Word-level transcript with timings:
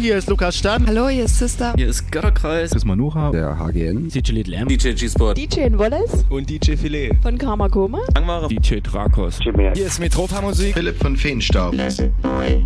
Hier 0.00 0.16
ist 0.16 0.30
Lukas 0.30 0.56
Stamm. 0.56 0.86
Hallo, 0.86 1.08
hier 1.08 1.26
ist 1.26 1.38
Sister. 1.38 1.74
Hier 1.76 1.86
ist 1.86 2.10
Götterkreis. 2.10 2.70
Hier 2.70 2.78
ist 2.78 2.86
Manuha. 2.86 3.32
Der 3.32 3.58
HGN. 3.58 4.08
DJ 4.08 4.32
Little 4.32 4.56
M. 4.56 4.66
DJ 4.66 4.92
G-Sport. 4.92 5.36
DJ 5.36 5.66
Wallace. 5.76 6.24
Und 6.30 6.48
DJ 6.48 6.76
Filet. 6.76 7.10
Von 7.20 7.36
Karma 7.36 7.68
Koma. 7.68 7.98
Langware. 8.14 8.48
DJ 8.48 8.80
Drakos. 8.80 9.38
Hier 9.42 9.74
ist 9.74 10.00
Metropa 10.00 10.40
Musik. 10.40 10.72
Philipp 10.72 10.96
von 10.96 11.18
Feenstaub. 11.18 11.74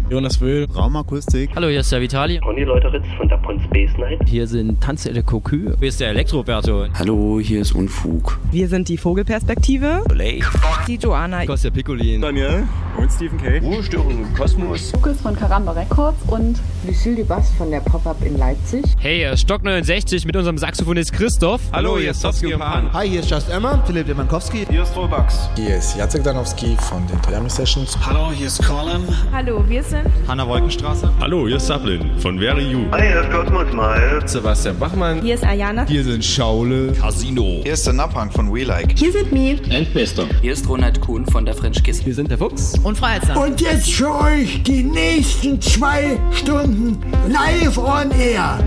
Jonas 0.09 0.41
Wöhl. 0.41 0.69
Raumakustik. 0.77 1.51
Hallo, 1.57 1.67
hier 1.67 1.81
ist 1.81 1.91
der 1.91 2.01
Vitali. 2.01 2.41
Und 2.47 2.55
die 2.55 2.63
Leute 2.63 2.93
Ritz 2.93 3.05
von 3.17 3.29
Dapon 3.29 3.61
Space 3.65 3.91
Night. 3.99 4.21
Hier 4.29 4.47
sind 4.47 4.81
Tanze 4.81 5.13
de 5.13 5.25
Cocu. 5.25 5.73
Hier 5.81 5.89
ist 5.89 5.99
der 5.99 6.11
Elektroberto. 6.11 6.87
Hallo, 6.97 7.41
hier 7.41 7.63
ist 7.63 7.75
Unfug. 7.75 8.39
Wir 8.53 8.69
sind 8.69 8.89
die 8.89 8.97
Vogelperspektive. 8.97 10.05
Play. 10.09 10.41
Die 10.87 10.95
Joanna. 10.95 11.45
Kostja 11.47 11.71
Piccolin. 11.71 12.21
Daniel. 12.21 12.63
Und 12.97 13.11
Stephen 13.11 13.39
K. 13.39 13.59
Ruhestörung 13.59 14.11
im 14.13 14.35
Kosmos. 14.35 14.93
Lukas 14.93 15.21
von 15.21 15.35
Karamba 15.35 15.73
Records 15.73 16.19
und 16.29 16.61
Lucille 16.87 17.24
Dubas 17.25 17.51
von 17.57 17.71
der 17.71 17.81
Pop-Up 17.81 18.23
in 18.23 18.37
Leipzig. 18.37 18.85
Hey, 18.99 19.35
Stock 19.35 19.63
69 19.63 20.27
mit 20.27 20.37
unserem 20.37 20.59
Saxophonist 20.59 21.11
Christoph. 21.15 21.63
Hallo, 21.73 21.97
hier 21.97 22.11
ist 22.11 22.21
Sofsky 22.21 22.53
und 22.53 22.61
Pan. 22.61 22.93
Hi, 22.93 23.09
hier 23.09 23.21
ist 23.21 23.31
Just 23.31 23.49
Emma. 23.49 23.83
Philipp 23.87 24.07
Demankowski. 24.07 24.67
Hier 24.69 24.83
ist 24.83 24.95
Robux. 24.95 25.49
Hier 25.57 25.77
ist 25.77 25.97
Jacek 25.97 26.23
Danowski 26.23 26.77
von 26.91 27.07
den 27.07 27.21
Triami 27.23 27.49
Sessions. 27.49 27.97
Hallo, 28.05 28.31
hier 28.31 28.49
ist 28.49 28.63
Colin. 28.63 29.09
Hallo, 29.33 29.65
wir 29.67 29.83
sind 29.83 30.07
Hanna 30.29 30.47
Wolkenstraße. 30.47 31.11
Hallo, 31.19 31.47
hier 31.47 31.57
ist 31.57 31.67
Sablin 31.67 32.11
von 32.19 32.39
Very 32.39 32.71
You. 32.71 32.81
Hi, 32.93 33.01
hier 33.01 33.23
ist 33.23 33.31
Cosmos 33.31 33.73
Mal. 33.73 34.23
Sebastian 34.29 34.79
Bachmann. 34.79 35.23
Hier 35.23 35.37
ist 35.37 35.45
Ayana. 35.45 35.87
Hier 35.87 36.05
sind 36.05 36.23
Schaule. 36.23 36.93
Casino. 36.93 37.61
Hier 37.63 37.73
ist 37.73 37.87
der 37.87 37.95
Napang 37.95 38.31
von 38.33 38.53
We 38.55 38.65
Like. 38.65 38.99
hier 38.99 39.13
sind 39.13 39.33
Mi. 39.33 39.59
Endbester. 39.71 40.27
Hier 40.43 40.53
ist 40.53 40.69
Ronald 40.69 41.01
Kuhn 41.01 41.25
von 41.25 41.47
der 41.47 41.55
French 41.55 41.83
Kiss. 41.83 42.05
Wir 42.05 42.15
sind 42.15 42.31
der 42.31 42.37
Fuchs. 42.37 42.75
Und 42.83 42.99
Freiheitssam. 42.99 43.39
Und 43.39 43.63
jetzt 43.63 43.91
für 43.95 44.15
euch 44.15 44.63
die 44.63 44.83
nächsten 44.83 45.59
zwei 45.63 46.19
Stunden 46.33 46.99
live 47.29 47.79
on 47.79 48.11
air 48.13 48.59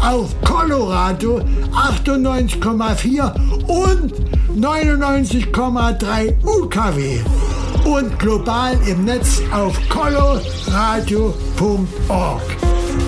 auf 0.00 0.34
Colorado 0.42 1.40
98,4 1.72 3.32
und 3.66 4.12
99,3 4.58 6.34
UKW 6.44 7.20
und 7.84 8.18
global 8.18 8.76
im 8.86 9.04
Netz 9.04 9.40
auf 9.52 9.78
coloradio.org. 9.88 12.42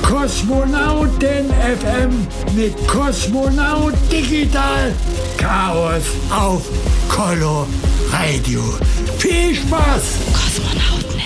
Kosmonauten 0.03 1.51
FM 1.51 2.27
mit 2.55 2.75
Kosmonaut 2.87 3.95
Digital 4.11 4.93
Chaos 5.37 6.05
auf 6.31 6.63
Colo 7.09 7.67
Radio. 8.11 8.63
Viel 9.19 9.55
Spaß! 9.55 10.03
Kosmonauten 10.33 11.22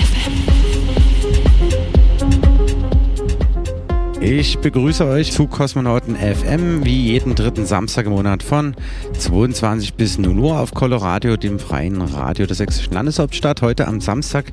Ich 4.28 4.58
begrüße 4.58 5.06
euch 5.06 5.30
zu 5.30 5.46
Kosmonauten 5.46 6.16
FM, 6.16 6.84
wie 6.84 7.12
jeden 7.12 7.36
dritten 7.36 7.64
Samstag 7.64 8.06
im 8.06 8.12
Monat 8.12 8.42
von 8.42 8.74
22 9.16 9.94
bis 9.94 10.18
0 10.18 10.36
Uhr 10.36 10.58
auf 10.58 10.74
Coloradio, 10.74 11.36
dem 11.36 11.60
freien 11.60 12.02
Radio 12.02 12.44
der 12.44 12.56
sächsischen 12.56 12.92
Landeshauptstadt. 12.92 13.62
Heute 13.62 13.86
am 13.86 14.00
Samstag, 14.00 14.46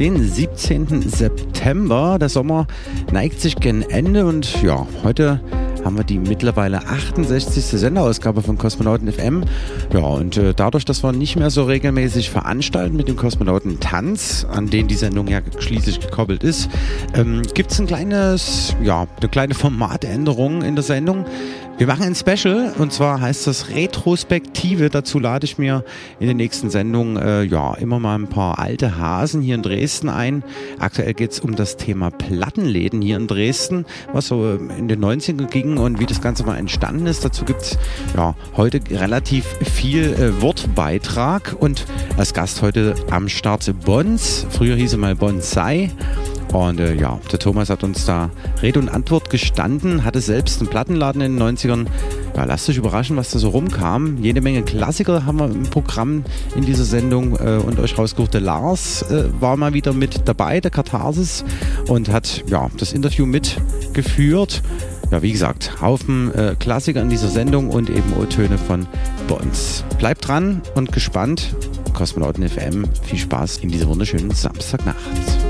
den 0.00 0.20
17. 0.20 1.02
September. 1.08 2.18
Der 2.18 2.28
Sommer 2.28 2.66
neigt 3.12 3.40
sich 3.40 3.54
gen 3.54 3.82
Ende 3.82 4.26
und 4.26 4.64
ja, 4.64 4.84
heute 5.04 5.40
haben 5.84 5.96
wir 5.96 6.04
die 6.04 6.18
mittlerweile 6.18 6.86
68. 6.86 7.64
Senderausgabe 7.64 8.42
von 8.42 8.58
Kosmonauten 8.58 9.10
FM. 9.10 9.44
Ja, 9.92 10.00
und 10.00 10.36
äh, 10.36 10.54
dadurch, 10.54 10.84
dass 10.84 11.02
wir 11.02 11.12
nicht 11.12 11.36
mehr 11.36 11.50
so 11.50 11.64
regelmäßig 11.64 12.30
veranstalten 12.30 12.96
mit 12.96 13.08
dem 13.08 13.16
Kosmonauten 13.16 13.80
Tanz, 13.80 14.46
an 14.50 14.68
den 14.68 14.88
die 14.88 14.94
Sendung 14.94 15.28
ja 15.28 15.40
schließlich 15.58 16.00
gekoppelt 16.00 16.42
ist, 16.44 16.68
ähm, 17.14 17.42
gibt 17.54 17.72
es 17.72 17.80
ein 17.80 17.86
kleines, 17.86 18.76
ja, 18.82 19.06
eine 19.20 19.28
kleine 19.28 19.54
Formatänderung 19.54 20.62
in 20.62 20.74
der 20.74 20.84
Sendung. 20.84 21.24
Wir 21.80 21.86
machen 21.86 22.02
ein 22.02 22.14
Special 22.14 22.74
und 22.76 22.92
zwar 22.92 23.22
heißt 23.22 23.46
das 23.46 23.70
Retrospektive. 23.70 24.90
Dazu 24.90 25.18
lade 25.18 25.46
ich 25.46 25.56
mir 25.56 25.82
in 26.18 26.28
den 26.28 26.36
nächsten 26.36 26.68
Sendungen 26.68 27.16
äh, 27.16 27.42
ja 27.44 27.72
immer 27.72 27.98
mal 27.98 28.16
ein 28.16 28.26
paar 28.26 28.58
alte 28.58 28.98
Hasen 28.98 29.40
hier 29.40 29.54
in 29.54 29.62
Dresden 29.62 30.10
ein. 30.10 30.44
Aktuell 30.78 31.14
geht 31.14 31.30
es 31.30 31.40
um 31.40 31.56
das 31.56 31.78
Thema 31.78 32.10
Plattenläden 32.10 33.00
hier 33.00 33.16
in 33.16 33.26
Dresden, 33.26 33.86
was 34.12 34.26
so 34.26 34.52
in 34.52 34.88
den 34.88 35.02
90ern 35.02 35.46
ging 35.46 35.78
und 35.78 36.00
wie 36.00 36.04
das 36.04 36.20
Ganze 36.20 36.44
mal 36.44 36.58
entstanden 36.58 37.06
ist. 37.06 37.24
Dazu 37.24 37.46
gibt 37.46 37.62
es 37.62 37.78
ja 38.14 38.34
heute 38.58 38.82
relativ 38.90 39.46
viel 39.46 40.12
äh, 40.12 40.42
Wortbeitrag 40.42 41.56
und 41.58 41.86
als 42.18 42.34
Gast 42.34 42.60
heute 42.60 42.94
am 43.10 43.30
Start 43.30 43.72
Bons. 43.86 44.46
Früher 44.50 44.76
hieß 44.76 44.92
er 44.92 44.98
mal 44.98 45.16
Bonsai. 45.16 45.90
Und 46.52 46.80
äh, 46.80 46.94
ja, 46.94 47.20
der 47.30 47.38
Thomas 47.38 47.70
hat 47.70 47.84
uns 47.84 48.06
da 48.06 48.30
Rede 48.60 48.80
und 48.80 48.88
Antwort 48.88 49.30
gestanden, 49.30 50.04
hatte 50.04 50.20
selbst 50.20 50.60
einen 50.60 50.68
Plattenladen 50.68 51.20
in 51.20 51.36
den 51.36 51.56
90ern. 51.56 51.69
Ja, 52.36 52.44
lasst 52.44 52.68
euch 52.68 52.76
überraschen, 52.76 53.16
was 53.16 53.30
da 53.30 53.38
so 53.38 53.50
rumkam. 53.50 54.18
Jede 54.22 54.40
Menge 54.40 54.62
Klassiker 54.62 55.26
haben 55.26 55.38
wir 55.38 55.46
im 55.46 55.64
Programm 55.64 56.24
in 56.56 56.64
dieser 56.64 56.84
Sendung 56.84 57.34
äh, 57.34 57.56
und 57.56 57.78
euch 57.78 57.96
rausgesucht. 57.98 58.34
Der 58.34 58.40
Lars 58.40 59.02
äh, 59.10 59.24
war 59.40 59.56
mal 59.56 59.74
wieder 59.74 59.92
mit 59.92 60.28
dabei, 60.28 60.60
der 60.60 60.70
Katharsis, 60.70 61.44
und 61.88 62.08
hat 62.08 62.44
ja 62.48 62.68
das 62.76 62.92
Interview 62.92 63.26
mitgeführt. 63.26 64.62
Ja, 65.10 65.22
wie 65.22 65.32
gesagt, 65.32 65.80
Haufen 65.80 66.32
äh, 66.34 66.54
Klassiker 66.58 67.02
in 67.02 67.10
dieser 67.10 67.28
Sendung 67.28 67.68
und 67.68 67.90
eben 67.90 68.12
O-Töne 68.20 68.58
von 68.58 68.86
Bonds. 69.26 69.84
Bleibt 69.98 70.28
dran 70.28 70.62
und 70.76 70.92
gespannt. 70.92 71.54
Kosmonauten 71.94 72.48
FM. 72.48 72.84
Viel 73.02 73.18
Spaß 73.18 73.58
in 73.58 73.70
dieser 73.70 73.88
wunderschönen 73.88 74.30
Samstagnacht. 74.30 75.49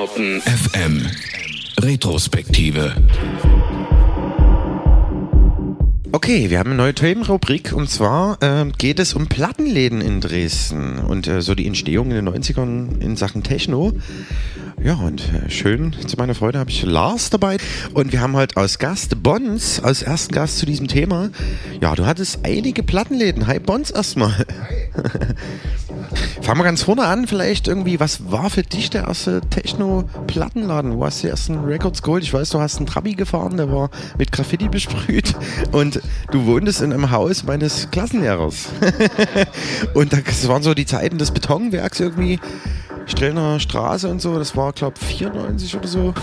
Kosmonauten 0.00 0.40
FM 0.40 1.06
Retrospektive. 1.78 2.94
Okay, 6.10 6.48
wir 6.48 6.58
haben 6.58 6.70
eine 6.70 6.76
neue 6.76 6.94
Themenrubrik 6.94 7.74
und 7.74 7.90
zwar 7.90 8.42
äh, 8.42 8.70
geht 8.78 8.98
es 8.98 9.12
um 9.12 9.26
Plattenläden 9.26 10.00
in 10.00 10.22
Dresden 10.22 10.98
und 10.98 11.26
äh, 11.26 11.42
so 11.42 11.54
die 11.54 11.66
Entstehung 11.66 12.10
in 12.10 12.24
den 12.24 12.28
90ern 12.28 12.98
in 13.00 13.16
Sachen 13.16 13.42
Techno. 13.42 13.92
Ja, 14.82 14.94
und 14.94 15.20
äh, 15.34 15.50
schön 15.50 15.94
zu 16.06 16.16
meiner 16.16 16.34
Freude 16.34 16.58
habe 16.58 16.70
ich 16.70 16.82
Lars 16.84 17.28
dabei. 17.28 17.58
Und 17.92 18.12
wir 18.12 18.22
haben 18.22 18.34
heute 18.34 18.56
als 18.56 18.78
Gast 18.78 19.22
Bons, 19.22 19.78
als 19.78 20.02
ersten 20.02 20.32
Gast 20.32 20.56
zu 20.56 20.64
diesem 20.64 20.88
Thema. 20.88 21.28
Ja, 21.82 21.94
du 21.94 22.06
hattest 22.06 22.40
einige 22.44 22.82
Plattenläden. 22.82 23.46
Hi 23.46 23.58
Bons 23.58 23.90
erstmal. 23.90 24.32
Fangen 26.40 26.58
wir 26.58 26.64
ganz 26.64 26.82
vorne 26.82 27.04
an, 27.04 27.26
vielleicht 27.26 27.68
irgendwie, 27.68 28.00
was 28.00 28.30
war 28.32 28.48
für 28.48 28.62
dich 28.62 28.88
der 28.88 29.04
erste 29.06 29.42
Techno-Plattenladen? 29.42 30.96
Wo 30.96 31.04
hast 31.04 31.22
du 31.22 31.26
die 31.26 31.30
ersten 31.30 31.58
Records 31.58 32.02
geholt? 32.02 32.22
Ich 32.22 32.32
weiß, 32.32 32.48
du 32.48 32.58
hast 32.58 32.78
einen 32.78 32.86
Trabi 32.86 33.14
gefahren, 33.14 33.58
der 33.58 33.70
war 33.70 33.90
mit 34.16 34.32
Graffiti 34.32 34.68
besprüht 34.68 35.34
und 35.72 36.00
du 36.30 36.46
wohntest 36.46 36.80
in 36.80 36.92
einem 36.92 37.10
Haus 37.10 37.44
meines 37.44 37.90
Klassenlehrers. 37.90 38.70
und 39.94 40.14
das 40.14 40.48
waren 40.48 40.62
so 40.62 40.72
die 40.72 40.86
Zeiten 40.86 41.18
des 41.18 41.32
Betonwerks 41.32 42.00
irgendwie. 42.00 42.40
Strellner 43.10 43.60
Straße 43.60 44.08
und 44.08 44.20
so, 44.20 44.38
das 44.38 44.56
war, 44.56 44.72
glaube 44.72 44.94
ich, 45.00 45.06
94 45.06 45.76
oder 45.76 45.88
so. 45.88 46.14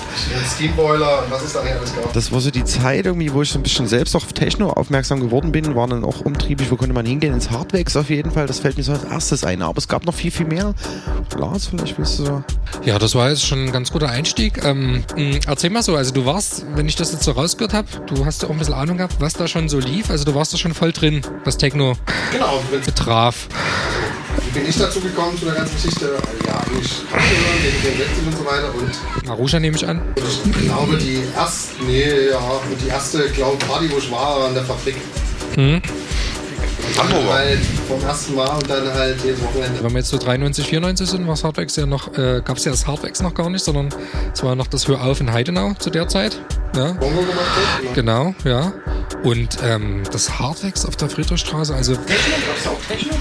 Steamboiler 0.54 1.24
und 1.24 1.32
was 1.32 1.44
es 1.44 1.54
da 1.54 1.64
nicht 1.64 1.76
alles 1.76 1.96
gab. 1.96 2.14
Das 2.14 2.32
war 2.32 2.40
so 2.40 2.52
die 2.52 2.64
Zeit 2.64 3.06
irgendwie, 3.06 3.32
wo 3.34 3.42
ich 3.42 3.50
so 3.50 3.60
ein 3.60 3.64
bisschen 3.64 3.88
selbst 3.88 4.16
auf 4.16 4.32
Techno 4.34 4.70
aufmerksam 4.70 5.20
geworden 5.20 5.52
bin, 5.52 5.76
war 5.76 5.88
dann 5.88 6.04
auch 6.04 6.22
umtriebig, 6.22 6.72
wo 6.72 6.76
konnte 6.76 6.94
man 6.94 7.06
hingehen, 7.06 7.34
ins 7.34 7.52
Hardwax 7.52 7.96
auf 7.96 8.10
jeden 8.10 8.32
Fall, 8.32 8.48
das 8.48 8.60
fällt 8.60 8.78
mir 8.78 8.84
so 8.84 8.94
als 8.94 9.04
erstes 9.04 9.44
ein, 9.44 9.62
aber 9.62 9.78
es 9.78 9.88
gab 9.88 10.06
noch 10.06 10.14
viel, 10.14 10.32
viel 10.32 10.46
mehr. 10.46 10.74
Lars, 11.38 11.68
vielleicht 11.68 11.98
willst 11.98 12.20
du 12.20 12.26
so... 12.26 12.44
Ja, 12.84 13.00
das 13.00 13.16
war 13.16 13.30
jetzt 13.30 13.46
schon 13.46 13.66
ein 13.66 13.72
ganz 13.72 13.92
guter 13.92 14.10
Einstieg. 14.10 14.64
Ähm, 14.64 15.04
erzähl 15.46 15.70
mal 15.70 15.84
so, 15.84 15.96
also 15.96 16.14
du 16.14 16.26
warst, 16.26 16.66
wenn 16.76 16.88
ich 16.88 16.96
das 16.96 17.12
jetzt 17.12 17.24
so 17.24 17.32
rausgehört 17.32 17.74
habe, 17.74 17.88
du 18.08 18.26
hast 18.26 18.42
ja 18.42 18.48
auch 18.48 18.54
ein 18.54 18.60
bisschen 18.60 18.74
Ahnung 18.74 18.98
gehabt, 18.98 19.18
was 19.20 19.34
da 19.34 19.48
schon 19.48 19.70
so 19.70 19.80
lief, 19.80 20.10
also 20.10 20.26
du 20.26 20.34
warst 20.36 20.54
da 20.54 20.58
schon 20.58 20.74
voll 20.74 20.92
drin, 20.92 21.22
was 21.44 21.58
Techno 21.58 21.94
genau, 22.32 22.62
betraf. 22.86 23.48
Wie 24.46 24.60
bin 24.60 24.70
ich 24.70 24.78
dazu 24.78 25.00
gekommen 25.00 25.38
zu 25.38 25.46
der 25.46 25.56
ganzen 25.56 25.76
Geschichte? 25.76 26.18
Ja, 26.46 26.60
eigentlich 26.60 27.02
gegen 27.82 27.98
den 27.98 27.98
60 27.98 28.26
und 28.28 28.38
so 28.38 28.46
weiter. 28.46 28.74
Und 28.74 29.28
Marusha 29.28 29.60
nehme 29.60 29.76
ich 29.76 29.88
an. 29.88 30.02
Ich 30.16 30.66
glaube, 30.66 30.98
die 30.98 31.24
erste, 31.36 31.84
nee, 31.84 32.30
ja, 32.30 32.40
die 32.84 32.88
erste 32.88 33.30
glaube 33.30 33.58
Party, 33.66 33.90
wo 33.92 33.98
ich 33.98 34.12
war, 34.12 34.40
war 34.40 34.48
in 34.50 34.54
der 34.54 34.64
Fabrik. 34.64 34.96
Mhm. 35.56 35.82
Hamburger. 36.98 37.34
Halt 37.34 37.60
vom 37.88 38.02
ersten 38.02 38.36
Mal 38.36 38.50
und 38.50 38.70
dann 38.70 38.94
halt 38.94 39.24
jedes 39.24 39.42
Wochenende. 39.44 39.84
Wenn 39.84 39.92
wir 39.92 40.00
jetzt 40.00 40.10
so 40.10 40.18
93, 40.18 40.68
94 40.68 41.10
sind, 41.10 41.28
war 41.28 41.34
das 41.34 41.44
Hardwax 41.44 41.76
ja 41.76 41.86
noch, 41.86 42.18
äh, 42.18 42.42
gab 42.44 42.58
es 42.58 42.66
ja 42.66 42.72
das 42.72 42.88
Hardwax 42.88 43.22
noch 43.22 43.34
gar 43.34 43.50
nicht, 43.50 43.64
sondern 43.64 43.90
es 44.34 44.44
war 44.44 44.56
noch 44.56 44.68
das 44.68 44.88
Hörauf 44.88 45.20
in 45.20 45.32
Heidenau 45.32 45.74
zu 45.74 45.90
der 45.90 46.08
Zeit. 46.08 46.40
Ja. 46.76 46.92
Bongo 46.94 47.22
gemacht 47.22 47.38
hat, 47.38 47.96
genau. 47.96 48.34
genau, 48.44 48.50
ja. 48.50 48.74
Und 49.24 49.58
ähm, 49.64 50.04
das 50.12 50.38
Hardwax 50.38 50.86
auf 50.86 50.96
der 50.96 51.10
Friedrichstraße, 51.10 51.74
also. 51.74 51.96
Techno? 51.96 52.34
Gab 52.46 52.58
es 52.58 52.68
auch 52.68 52.82
Techno? 52.88 53.14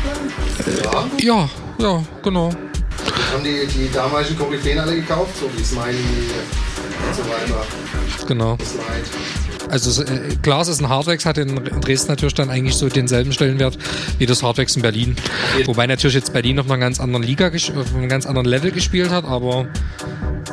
Ja. 1.21 1.49
ja, 1.79 1.89
ja, 1.89 2.03
genau. 2.23 2.51
Das 2.51 3.33
haben 3.33 3.45
die, 3.45 3.67
die 3.67 3.91
damaligen 3.93 4.37
Koryphäen 4.37 4.79
alle 4.79 4.97
gekauft, 4.97 5.37
so 5.39 5.49
wie 5.57 5.65
Smiley 5.65 5.97
und 7.07 7.15
so 7.15 7.23
weiter. 7.23 7.65
Genau. 8.27 8.57
Also 9.71 10.03
äh, 10.03 10.37
klar, 10.43 10.63
es 10.63 10.69
ist 10.69 10.81
ein 10.81 10.89
Hardwax, 10.89 11.27
hat 11.27 11.39
in 11.39 11.55
Dresden 11.81 12.09
natürlich 12.09 12.35
dann 12.35 12.51
eigentlich 12.51 12.77
so 12.77 12.89
denselben 12.89 13.33
Stellenwert 13.33 13.77
wie 14.19 14.27
das 14.27 14.43
Hardwax 14.43 14.77
in 14.77 14.83
Berlin. 14.83 15.17
Wobei 15.65 15.87
natürlich 15.87 16.15
jetzt 16.15 16.33
Berlin 16.33 16.59
auf 16.61 16.71
einer 16.71 16.79
ganz 16.79 17.01
anderen 17.01 17.25
Liga, 17.25 17.49
auf 17.49 17.95
einem 17.95 18.09
ganz 18.09 18.27
anderen 18.27 18.47
Level 18.47 18.71
gespielt 18.71 19.11
hat, 19.11 19.25
aber 19.25 19.67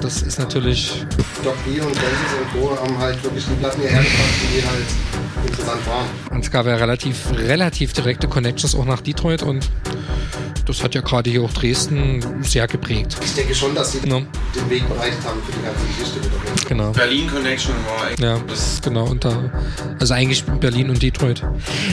das 0.01 0.21
ist 0.21 0.39
natürlich... 0.39 1.05
Doc 1.43 1.55
B 1.65 1.79
und 1.79 1.93
Kansas 1.93 2.01
und 2.53 2.61
Co. 2.61 2.77
haben 2.77 2.97
halt 2.97 3.23
wirklich 3.23 3.45
die 3.45 3.53
Platten 3.55 3.81
hierher 3.81 4.01
gebracht, 4.01 4.33
die 4.55 4.65
halt 4.65 5.47
interessant 5.47 5.87
waren. 5.87 6.05
Und 6.31 6.43
es 6.43 6.51
gab 6.51 6.65
ja 6.65 6.75
relativ, 6.75 7.31
relativ 7.31 7.93
direkte 7.93 8.27
Connections 8.27 8.75
auch 8.75 8.85
nach 8.85 9.01
Detroit 9.01 9.43
und 9.43 9.69
das 10.65 10.83
hat 10.83 10.95
ja 10.95 11.01
gerade 11.01 11.29
hier 11.29 11.43
auch 11.43 11.53
Dresden 11.53 12.23
sehr 12.41 12.67
geprägt. 12.67 13.17
Ich 13.23 13.33
denke 13.33 13.53
schon, 13.53 13.75
dass 13.75 13.91
sie 13.91 13.99
ja. 13.99 14.03
den 14.03 14.69
Weg 14.69 14.87
bereitet 14.87 15.19
haben 15.25 15.41
für 15.45 15.51
die 15.51 15.63
ganze 15.63 15.85
Geschichte. 15.85 16.67
Genau. 16.67 16.91
Berlin 16.91 17.29
Connection 17.29 17.73
war 17.85 18.07
eigentlich. 18.07 18.19
Ja, 18.19 18.39
das 18.47 18.81
genau. 18.81 19.05
Und 19.05 19.25
da, 19.25 19.51
also 19.99 20.13
eigentlich 20.13 20.43
Berlin 20.43 20.89
und 20.89 21.01
Detroit. 21.01 21.43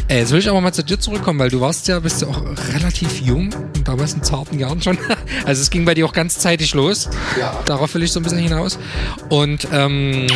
Äh, 0.09 0.21
jetzt 0.21 0.33
will 0.33 0.39
ich 0.39 0.49
aber 0.49 0.61
mal 0.61 0.73
zu 0.73 0.85
dir 0.85 0.99
zurückkommen, 0.99 1.39
weil 1.39 1.51
du 1.51 1.61
warst 1.61 1.89
ja, 1.89 1.99
bist 2.01 2.23
ja 2.23 2.29
auch 2.29 2.43
relativ 2.73 3.21
jung 3.21 3.53
und 3.53 3.89
damals 3.89 4.15
in 4.15 4.23
zarten 4.23 4.59
Jahren 4.59 4.81
schon. 4.83 4.99
Also 5.45 5.63
es 5.63 5.71
ging 5.71 5.85
bei 5.85 5.95
dir 5.95 6.07
auch 6.07 6.13
ganz 6.13 6.39
zeitig 6.39 6.75
los. 6.75 7.09
Ja. 7.39 7.59
Darauf 7.65 7.95
will 7.95 8.03
ich 8.03 8.13
so 8.13 8.21
ein 8.21 8.23
bisschen 8.23 8.39
hinaus. 8.39 8.79
Und 9.29 9.67
ähm, 9.73 10.27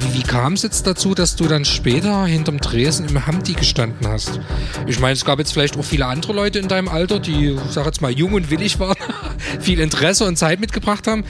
wie, 0.00 0.18
wie 0.18 0.22
kam 0.22 0.54
es 0.54 0.62
jetzt 0.62 0.86
dazu, 0.86 1.14
dass 1.14 1.36
du 1.36 1.46
dann 1.46 1.64
später 1.64 2.26
hinterm 2.26 2.60
Tresen 2.60 3.08
im 3.08 3.26
Hamdi 3.26 3.54
gestanden 3.54 4.06
hast? 4.08 4.40
Ich 4.86 4.98
meine, 4.98 5.12
es 5.12 5.24
gab 5.24 5.38
jetzt 5.38 5.52
vielleicht 5.52 5.78
auch 5.78 5.84
viele 5.84 6.06
andere 6.06 6.32
Leute 6.32 6.58
in 6.58 6.68
deinem 6.68 6.88
Alter, 6.88 7.20
die, 7.20 7.53
sag 7.70 7.86
jetzt 7.86 8.00
mal, 8.00 8.10
jung 8.10 8.34
und 8.34 8.50
willig 8.50 8.78
waren, 8.78 8.96
viel 9.60 9.80
Interesse 9.80 10.24
und 10.24 10.36
Zeit 10.36 10.60
mitgebracht 10.60 11.06
haben. 11.06 11.24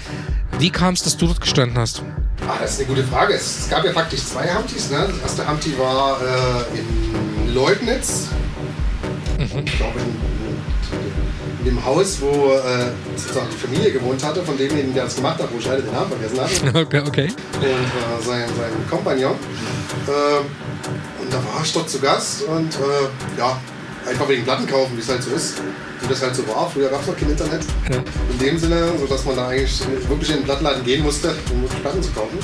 Wie 0.58 0.70
kam 0.70 0.94
es, 0.94 1.02
dass 1.02 1.16
du 1.16 1.26
dort 1.26 1.40
gestanden 1.40 1.78
hast? 1.78 2.02
Ah, 2.46 2.58
das 2.60 2.72
ist 2.72 2.80
eine 2.80 2.88
gute 2.88 3.04
Frage. 3.04 3.34
Es 3.34 3.68
gab 3.70 3.84
ja 3.84 3.92
faktisch 3.92 4.24
zwei 4.24 4.46
Hamtis. 4.46 4.90
Ne? 4.90 5.08
Das 5.08 5.18
erste 5.22 5.46
Hamti 5.46 5.76
war 5.78 6.20
äh, 6.20 6.78
in 6.78 7.54
Leubnitz. 7.54 8.28
Mhm. 9.38 9.64
Ich 9.64 9.76
glaube, 9.76 9.98
in, 9.98 11.58
in, 11.58 11.64
dem 11.64 11.84
Haus, 11.84 12.20
wo 12.20 12.52
äh, 12.52 12.90
die 13.16 13.56
Familie 13.56 13.92
gewohnt 13.92 14.22
hatte, 14.22 14.42
von 14.42 14.56
demjenigen, 14.56 14.94
der 14.94 15.04
das 15.04 15.16
gemacht 15.16 15.40
hat, 15.40 15.52
wo 15.52 15.58
ich 15.58 15.64
leider 15.64 15.82
den 15.82 15.92
Namen 15.92 16.10
vergessen 16.10 16.66
habe. 16.66 16.80
Okay, 16.84 17.02
okay. 17.06 17.28
Und 17.56 17.64
äh, 17.64 18.24
sein, 18.24 18.48
sein 18.48 18.88
Kompagnon. 18.90 19.32
Äh, 19.32 21.22
und 21.22 21.32
da 21.32 21.36
war 21.36 21.62
ich 21.64 21.72
dort 21.72 21.88
zu 21.88 21.98
Gast 22.00 22.42
und 22.42 22.74
äh, 22.74 23.38
ja, 23.38 23.58
einfach 24.08 24.28
wegen 24.28 24.44
Platten 24.44 24.66
kaufen, 24.66 24.96
wie 24.96 25.00
es 25.00 25.08
halt 25.08 25.22
so 25.22 25.30
ist. 25.30 25.58
Wie 26.00 26.08
das 26.08 26.22
halt 26.22 26.34
so 26.34 26.46
war. 26.48 26.70
Früher 26.70 26.88
gab 26.88 27.00
es 27.00 27.06
noch 27.06 27.16
kein 27.16 27.30
Internet. 27.30 27.62
Ja. 27.90 27.96
In 28.30 28.38
dem 28.38 28.58
Sinne, 28.58 28.92
sodass 28.98 29.24
man 29.24 29.36
da 29.36 29.48
eigentlich 29.48 29.80
wirklich 30.08 30.30
in 30.30 30.36
den 30.36 30.44
Plattenladen 30.44 30.84
gehen 30.84 31.02
musste, 31.02 31.34
um 31.50 31.64
Platten 31.80 32.02
zu 32.02 32.10
kaufen. 32.12 32.38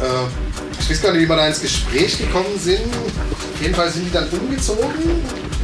Äh, 0.00 0.80
ich 0.80 0.90
weiß 0.90 1.02
gar 1.02 1.12
nicht, 1.12 1.22
wie 1.22 1.28
wir 1.28 1.36
da 1.36 1.46
ins 1.46 1.60
Gespräch 1.60 2.18
gekommen 2.18 2.58
sind. 2.58 2.80
Auf 2.80 3.62
jeden 3.62 3.74
Fall 3.74 3.90
sind 3.90 4.06
die 4.06 4.12
dann 4.12 4.28
umgezogen 4.28 4.90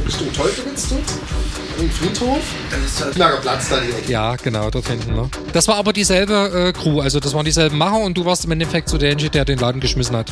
Richtung 0.05 0.33
Teufelwitz 0.33 0.89
dort. 0.89 1.01
Im 1.79 1.89
Friedhof. 1.89 2.39
Das 2.69 3.07
ist 3.07 3.17
der 3.17 3.27
Platz 3.27 3.69
da 3.69 3.79
direkt. 3.79 4.09
Ja, 4.09 4.35
genau, 4.35 4.69
dort 4.69 4.87
hinten. 4.87 5.13
Ne? 5.13 5.29
Das 5.53 5.67
war 5.67 5.75
aber 5.75 5.93
dieselbe 5.93 6.73
äh, 6.73 6.73
Crew, 6.73 6.99
also 6.99 7.19
das 7.19 7.33
waren 7.33 7.45
dieselben 7.45 7.77
Macher 7.77 7.99
und 7.99 8.17
du 8.17 8.25
warst 8.25 8.45
im 8.45 8.51
Endeffekt 8.51 8.89
so 8.89 8.97
derjenige, 8.97 9.29
der 9.29 9.45
den 9.45 9.57
Laden 9.57 9.79
geschmissen 9.79 10.15
hat. 10.15 10.31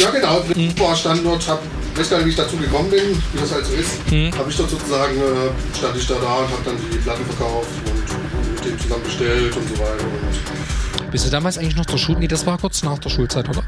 Ja, 0.00 0.10
genau. 0.10 0.42
Ich 0.54 0.78
war 0.78 0.94
Standort, 0.94 1.46
hab, 1.48 1.60
weiß 1.96 2.10
gar 2.10 2.16
nicht, 2.18 2.26
wie 2.26 2.30
ich 2.30 2.36
dazu 2.36 2.56
gekommen 2.56 2.90
bin, 2.90 3.22
wie 3.32 3.38
das 3.40 3.52
halt 3.52 3.66
so 3.66 3.74
ist. 3.74 4.10
Mhm. 4.10 4.36
Habe 4.36 4.50
ich 4.50 4.56
dort 4.56 4.70
sozusagen, 4.70 5.16
äh, 5.16 5.76
stand 5.76 5.96
ich 5.96 6.06
da 6.06 6.14
da 6.14 6.36
und 6.36 6.50
habe 6.50 6.62
dann 6.64 6.76
die 6.92 6.98
Platten 6.98 7.24
verkauft 7.24 7.70
und 7.86 8.54
mit 8.54 8.64
dem 8.64 8.78
zusammen 8.78 9.02
bestellt 9.04 9.56
und 9.56 9.68
so 9.68 9.78
weiter. 9.78 10.04
Und 10.04 11.10
Bist 11.10 11.26
du 11.26 11.30
damals 11.30 11.58
eigentlich 11.58 11.76
noch 11.76 11.86
zur 11.86 11.98
Schule? 11.98 12.18
Nee, 12.18 12.28
das 12.28 12.44
war 12.46 12.58
kurz 12.58 12.82
nach 12.82 12.98
der 12.98 13.08
Schulzeit, 13.10 13.48
oder? 13.48 13.62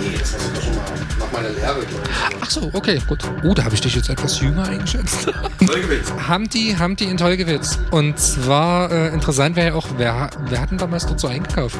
Nee, 0.00 0.16
das 0.18 0.34
war 0.34 0.40
sogar 0.40 0.62
schon 0.62 0.74
mal 0.76 0.84
nach 1.18 1.32
meiner 1.32 1.48
Lehre, 1.48 1.86
glaube 1.86 2.02
ich. 2.30 2.36
Ach 2.40 2.50
so, 2.50 2.70
okay, 2.72 3.00
gut. 3.06 3.20
Oh, 3.44 3.54
da 3.54 3.64
habe 3.64 3.74
ich 3.74 3.80
dich 3.80 3.94
jetzt 3.94 4.08
etwas 4.10 4.40
jünger 4.40 4.64
eingeschätzt. 4.68 5.28
Tolgewitz. 5.66 6.12
Hamdi, 6.28 6.76
Hamdi 6.78 7.04
in 7.04 7.16
Tolgewitz. 7.16 7.78
Und 7.90 8.18
zwar 8.18 8.92
äh, 8.92 9.08
interessant 9.08 9.56
wäre 9.56 9.68
ja 9.68 9.74
auch, 9.74 9.86
wer, 9.96 10.30
wer 10.48 10.60
hat 10.60 10.70
denn 10.70 10.78
damals 10.78 11.06
dort 11.06 11.18
so 11.18 11.28
eingekauft? 11.28 11.78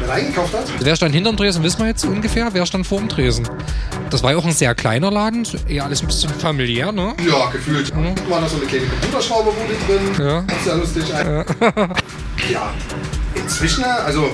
Wer 0.00 0.12
eingekauft 0.14 0.54
hat? 0.54 0.64
Wer 0.80 0.96
stand 0.96 1.14
hinterm 1.14 1.36
Tresen, 1.36 1.62
wissen 1.62 1.80
wir 1.80 1.88
jetzt 1.88 2.04
ungefähr. 2.04 2.48
Wer 2.52 2.64
stand 2.66 2.86
vor 2.86 2.98
dem 2.98 3.08
Tresen? 3.08 3.48
Das 4.12 4.22
war 4.22 4.32
ja 4.32 4.36
auch 4.36 4.44
ein 4.44 4.52
sehr 4.52 4.74
kleiner 4.74 5.10
Laden, 5.10 5.46
eher 5.66 5.84
alles 5.86 6.02
ein 6.02 6.06
bisschen 6.06 6.28
familiär, 6.34 6.92
ne? 6.92 7.14
Ja, 7.26 7.48
gefühlt. 7.50 7.94
Mhm. 7.96 8.14
War 8.28 8.42
da 8.42 8.46
so 8.48 8.56
eine 8.58 8.66
kleine 8.66 8.84
Computerschrauberbude 8.86 9.74
drin. 9.86 10.26
Ja. 10.26 10.38
Ist 10.40 10.66
ja 10.66 10.74
lustig. 10.74 11.04
Ja. 11.08 11.22
ja. 12.52 12.74
Inzwischen, 13.34 13.82
also 13.84 14.30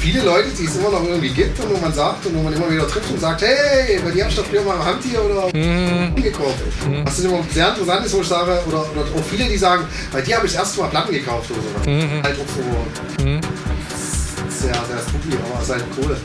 viele 0.00 0.22
Leute, 0.22 0.48
die 0.58 0.64
es 0.64 0.74
immer 0.74 0.90
noch 0.90 1.04
irgendwie 1.04 1.28
gibt 1.28 1.56
und 1.60 1.70
wo 1.72 1.76
man 1.80 1.94
sagt 1.94 2.26
und 2.26 2.34
wo 2.34 2.42
man 2.42 2.52
immer 2.52 2.68
wieder 2.68 2.88
trifft 2.88 3.08
und 3.12 3.20
sagt, 3.20 3.42
hey, 3.42 4.00
bei 4.04 4.10
dir 4.10 4.24
hab 4.24 4.30
ich 4.30 4.36
doch 4.36 4.44
früher 4.44 4.62
mal 4.62 4.74
am 4.74 4.84
Handtier 4.84 5.20
oder 5.24 5.46
Mhm. 5.56 6.16
gekauft. 6.16 6.56
Was 7.04 7.20
immer 7.20 7.38
sehr 7.54 7.68
interessant 7.68 8.06
ist, 8.06 8.14
wo 8.16 8.20
ich 8.22 8.26
sage, 8.28 8.60
oder, 8.66 8.80
oder 8.90 9.02
auch 9.02 9.24
viele, 9.30 9.44
die 9.44 9.56
sagen, 9.56 9.84
bei 10.12 10.20
dir 10.20 10.36
habe 10.38 10.46
ich 10.46 10.52
das 10.52 10.62
erste 10.62 10.80
Mal 10.80 10.88
Platten 10.88 11.12
gekauft 11.12 11.48
oder 11.52 11.60
so. 11.84 11.90
Mhm. 11.90 12.22
Halt 12.24 12.36
auch 12.40 13.18
so 13.18 13.24
Mhm. 13.24 13.40
Sehr, 14.58 14.74
sehr 14.74 14.98
spooky, 14.98 15.36
aber 15.36 15.60
es 15.60 15.68
ist 15.68 15.74
halt 15.74 15.84
cool. 15.98 16.16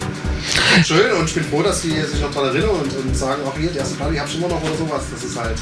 Schön 0.83 1.11
und 1.11 1.25
ich 1.25 1.35
bin 1.35 1.43
froh, 1.43 1.61
dass 1.61 1.81
die 1.81 1.89
sich 1.89 2.19
noch 2.21 2.31
daran 2.33 2.49
erinnern 2.49 2.71
und, 2.71 2.95
und 2.95 3.15
sagen, 3.15 3.43
auch 3.45 3.55
hier, 3.57 3.69
die 3.69 3.77
erste 3.77 3.95
Platte, 3.95 4.13
die 4.13 4.19
hab 4.19 4.27
ich 4.27 4.37
immer 4.37 4.47
noch 4.47 4.61
oder 4.63 4.75
sowas. 4.75 5.03
Das 5.11 5.23
ist 5.23 5.37
halt. 5.37 5.57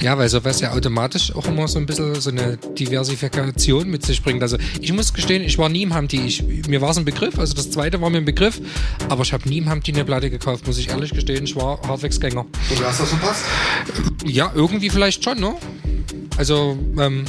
Ja, 0.00 0.18
weil 0.18 0.28
sowas 0.28 0.60
ja 0.60 0.72
automatisch 0.72 1.34
auch 1.34 1.46
immer 1.46 1.66
so 1.68 1.78
ein 1.78 1.86
bisschen 1.86 2.14
so 2.20 2.30
eine 2.30 2.56
Diversifikation 2.56 3.88
mit 3.88 4.04
sich 4.04 4.22
bringt. 4.22 4.42
Also 4.42 4.58
ich 4.80 4.92
muss 4.92 5.12
gestehen, 5.14 5.42
ich 5.42 5.58
war 5.58 5.68
nie 5.68 5.82
im 5.82 5.94
Hamdi. 5.94 6.20
Ich, 6.26 6.42
mir 6.68 6.80
war 6.80 6.90
es 6.90 6.98
ein 6.98 7.04
Begriff, 7.04 7.38
also 7.38 7.54
das 7.54 7.70
zweite 7.70 8.00
war 8.00 8.10
mir 8.10 8.18
ein 8.18 8.24
Begriff, 8.24 8.60
aber 9.08 9.22
ich 9.22 9.32
habe 9.32 9.48
nie 9.48 9.58
im 9.58 9.68
Hamdi 9.68 9.92
eine 9.92 10.04
Platte 10.04 10.30
gekauft, 10.30 10.66
muss 10.66 10.78
ich 10.78 10.88
ehrlich 10.90 11.12
gestehen. 11.12 11.44
Ich 11.44 11.56
war 11.56 11.80
Hardwax-Gänger. 11.86 12.40
Und 12.40 12.80
du 12.80 12.84
hast 12.84 13.00
das 13.00 13.08
verpasst? 13.08 13.44
Ja, 14.24 14.52
irgendwie 14.54 14.90
vielleicht 14.90 15.24
schon, 15.24 15.40
ne? 15.40 15.54
Also, 16.36 16.78
ähm, 16.98 17.24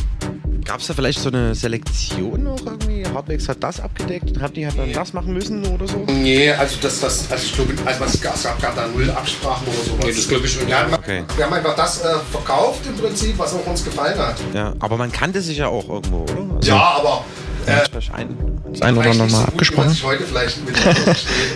Gab 0.69 0.81
es 0.81 0.85
da 0.85 0.93
vielleicht 0.93 1.17
so 1.19 1.29
eine 1.29 1.55
Selektion 1.55 2.43
noch 2.43 2.59
irgendwie? 2.63 3.03
Hardwax 3.11 3.49
hat 3.49 3.57
das 3.63 3.79
abgedeckt 3.79 4.37
und 4.37 4.55
die 4.55 4.67
halt 4.67 4.77
dann 4.77 4.93
das 4.93 5.13
machen 5.13 5.33
müssen 5.33 5.65
oder 5.65 5.87
so? 5.87 5.97
Nee, 6.05 6.51
also 6.51 6.75
das, 6.79 6.99
das, 6.99 7.31
also 7.31 7.43
ich 7.43 7.53
glaube, 7.55 7.73
also 7.85 8.03
es 8.03 8.21
gab, 8.21 8.35
es 8.35 8.43
gab 8.43 8.75
da 8.75 8.85
null 8.87 9.09
Absprachen 9.09 9.65
oder 9.67 9.77
sowas. 9.83 10.05
Nee, 10.05 10.13
das 10.13 10.27
glaube 10.27 10.45
ich 10.45 10.53
schon. 10.53 10.67
Wir 10.67 10.77
haben, 10.79 10.93
Okay. 10.93 11.23
wir 11.35 11.45
haben 11.45 11.53
einfach 11.53 11.75
das 11.75 12.01
äh, 12.03 12.09
verkauft 12.31 12.81
im 12.85 12.95
Prinzip, 12.97 13.35
was 13.39 13.55
auch 13.55 13.65
uns 13.65 13.83
gefallen 13.83 14.19
hat. 14.19 14.35
Ja, 14.53 14.73
aber 14.77 14.95
man 14.97 15.11
kannte 15.11 15.41
sich 15.41 15.57
ja 15.57 15.69
auch 15.69 15.89
irgendwo, 15.89 16.17
oder? 16.21 16.55
Also, 16.57 16.69
Ja, 16.69 16.77
aber 16.99 17.25
ja, 17.65 17.83
vielleicht 17.91 18.13
ein, 18.13 18.37
das 18.71 18.81
ein 18.83 18.93
oder 18.93 19.01
vielleicht 19.01 19.17
noch 19.19 19.25
nicht 19.25 19.31
mal 19.33 19.39
so 19.39 19.45
gut, 19.45 19.53
abgesprochen. 19.53 19.89
sich 19.89 20.03
heute 20.03 20.23
vielleicht 20.23 20.65
mit 20.67 20.75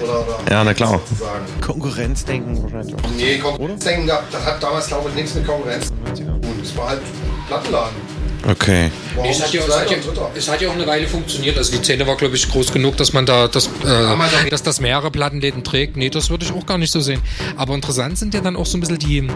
oder, 0.03 0.22
oder 0.25 0.39
Ja, 0.51 0.63
na 0.63 0.74
klar. 0.74 1.00
sozusagen. 1.08 1.46
Konkurrenzdenken 1.62 2.63
wahrscheinlich 2.63 2.96
auch. 2.96 3.10
Nee, 3.15 3.38
Konkurrenzdenken 3.38 4.08
gab, 4.08 4.32
das 4.32 4.43
hat 4.43 4.63
damals 4.63 4.88
glaube 4.88 5.10
ich 5.10 5.15
nichts 5.15 5.36
mit 5.36 5.46
Konkurrenz. 5.46 5.91
Und 5.91 6.63
es 6.63 6.75
war 6.75 6.89
halt 6.89 7.01
Plattenladen. 7.48 7.96
Okay. 8.45 8.91
Warum 9.15 9.31
Es 9.31 9.41
hat, 9.41 9.53
ja, 9.53 9.62
es, 9.62 9.75
hat 9.75 9.89
ja, 9.89 9.97
es 10.35 10.50
hat 10.50 10.62
ja 10.62 10.69
auch 10.69 10.73
eine 10.73 10.85
Weile 10.85 11.07
funktioniert. 11.07 11.57
Also 11.57 11.77
die 11.77 11.83
Szene 11.83 12.05
war, 12.05 12.17
glaube 12.17 12.35
ich, 12.35 12.50
groß 12.50 12.73
genug, 12.73 12.97
dass 12.97 13.13
man 13.13 13.25
da, 13.25 13.47
das, 13.47 13.67
äh, 13.85 14.50
dass 14.50 14.63
das 14.63 14.81
mehrere 14.81 15.12
Plattenläden 15.12 15.63
trägt. 15.63 15.95
Nee, 15.95 16.09
das 16.09 16.29
würde 16.29 16.45
ich 16.45 16.51
auch 16.51 16.65
gar 16.65 16.77
nicht 16.77 16.91
so 16.91 17.00
sehen. 17.00 17.21
Aber 17.55 17.73
interessant 17.73 18.17
sind 18.17 18.33
ja 18.33 18.41
dann 18.41 18.55
auch 18.55 18.65
so 18.65 18.77
ein 18.77 18.81
bisschen 18.81 19.00
die, 19.00 19.27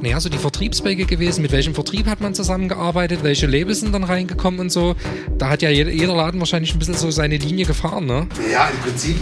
naja, 0.00 0.20
so 0.20 0.28
die 0.28 0.38
Vertriebswege 0.38 1.06
gewesen. 1.06 1.42
Mit 1.42 1.52
welchem 1.52 1.74
Vertrieb 1.74 2.06
hat 2.06 2.20
man 2.20 2.34
zusammengearbeitet? 2.34 3.20
Welche 3.22 3.46
Labels 3.46 3.80
sind 3.80 3.92
dann 3.92 4.04
reingekommen 4.04 4.60
und 4.60 4.70
so? 4.70 4.96
Da 5.38 5.48
hat 5.48 5.62
ja 5.62 5.70
jeder, 5.70 5.90
jeder 5.90 6.14
Laden 6.14 6.38
wahrscheinlich 6.38 6.74
ein 6.74 6.78
bisschen 6.78 6.94
so 6.94 7.10
seine 7.10 7.38
Linie 7.38 7.64
gefahren, 7.64 8.04
ne? 8.04 8.26
Ja, 8.52 8.68
im 8.68 8.78
Prinzip 8.80 9.16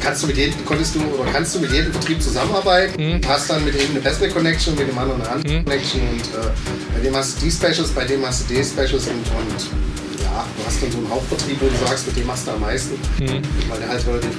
kannst 0.00 0.22
du 0.22 0.28
mit 0.28 0.36
jedem, 0.36 0.64
konntest 0.64 0.94
du 0.94 1.00
oder 1.00 1.30
kannst 1.30 1.54
du 1.54 1.60
mit 1.60 1.70
jedem 1.72 1.92
Vertrieb 1.92 2.22
zusammenarbeiten, 2.22 3.20
hast 3.28 3.50
dann 3.50 3.64
mit 3.64 3.74
dem 3.74 3.90
eine 3.90 4.00
bessere 4.00 4.28
Connection, 4.30 4.74
mit 4.74 4.88
dem 4.88 4.98
anderen 4.98 5.20
eine 5.20 5.30
andere 5.30 5.62
Connection 5.62 6.00
und 6.00 6.20
äh, 6.20 6.48
bei 6.94 7.00
dem 7.00 7.14
hast 7.14 7.36
du 7.36 7.44
die 7.44 7.50
Specials, 7.50 7.90
bei 7.90 8.04
dem 8.04 8.24
hast 8.26 8.48
du 8.48 8.54
die 8.54 8.60
Specials 8.72 9.06
und, 9.08 9.16
und 9.16 9.70
ja, 10.22 10.44
du 10.56 10.66
hast 10.66 10.82
dann 10.82 10.92
so 10.92 10.98
einen 10.98 11.10
Hauptvertrieb, 11.10 11.56
wo 11.60 11.66
du 11.66 11.86
sagst, 11.88 12.06
mit 12.06 12.16
dem 12.16 12.30
hast 12.30 12.46
du 12.46 12.52
am 12.52 12.60
meisten, 12.60 12.92
weil 13.68 13.78
der 13.80 13.88
halt 13.88 14.06
relativ, 14.06 14.30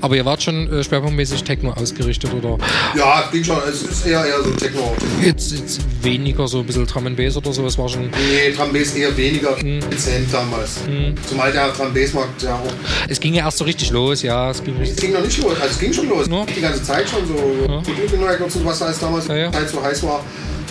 Aber 0.00 0.14
ihr 0.14 0.24
wart 0.24 0.42
schon 0.42 0.70
äh, 0.72 0.84
schwerpunktmäßig 0.84 1.42
Techno 1.42 1.72
ausgerichtet, 1.72 2.32
oder? 2.32 2.58
ja, 2.96 3.28
ging 3.32 3.42
schon, 3.42 3.56
es 3.68 3.82
ist 3.82 4.06
eher, 4.06 4.24
eher 4.24 4.42
so 4.44 4.50
Techno. 4.50 4.94
Jetzt, 5.24 5.52
jetzt 5.52 5.80
weniger 6.02 6.46
so 6.46 6.60
ein 6.60 6.66
bisschen 6.66 6.86
Drum 6.86 7.06
and 7.06 7.16
Bass 7.16 7.36
oder 7.36 7.52
so, 7.52 7.66
es 7.66 7.76
war 7.78 7.88
schon... 7.88 8.10
Nee, 8.10 8.52
Drum 8.54 8.72
Bass 8.72 8.94
eher 8.94 9.16
weniger 9.16 9.56
dezent 9.56 10.32
damals. 10.32 10.80
Zumal 11.28 11.50
der 11.52 11.68
Drum 11.72 11.92
Bass 11.92 12.12
Markt 12.12 12.42
ja 12.42 12.54
auch 12.54 12.72
Es 13.08 13.18
ging 13.18 13.34
ja 13.34 13.44
erst 13.44 13.58
so 13.58 13.64
richtig 13.64 13.90
los, 13.90 14.22
ja. 14.22 14.50
Es 14.50 14.62
ging 14.62 14.78
Es 14.80 14.96
ging 14.96 15.12
noch 15.12 15.22
nicht 15.22 15.42
los, 15.42 15.54
also 15.54 15.66
es 15.66 15.78
ging 15.78 15.92
schon 15.92 16.08
los. 16.08 16.26
Ja. 16.28 16.44
Die 16.44 16.60
ganze 16.60 16.82
Zeit 16.82 17.08
schon 17.08 17.26
so. 17.26 17.34
Ja. 17.66 17.82
Die 17.82 18.42
und 18.42 18.52
so, 18.52 18.64
was 18.64 18.82
als 18.82 18.98
damals 18.98 19.26
Ja, 19.26 19.36
ja. 19.36 19.52
Zeit 19.52 19.68
so 19.68 19.82
heiß 19.82 20.02
war. 20.04 20.24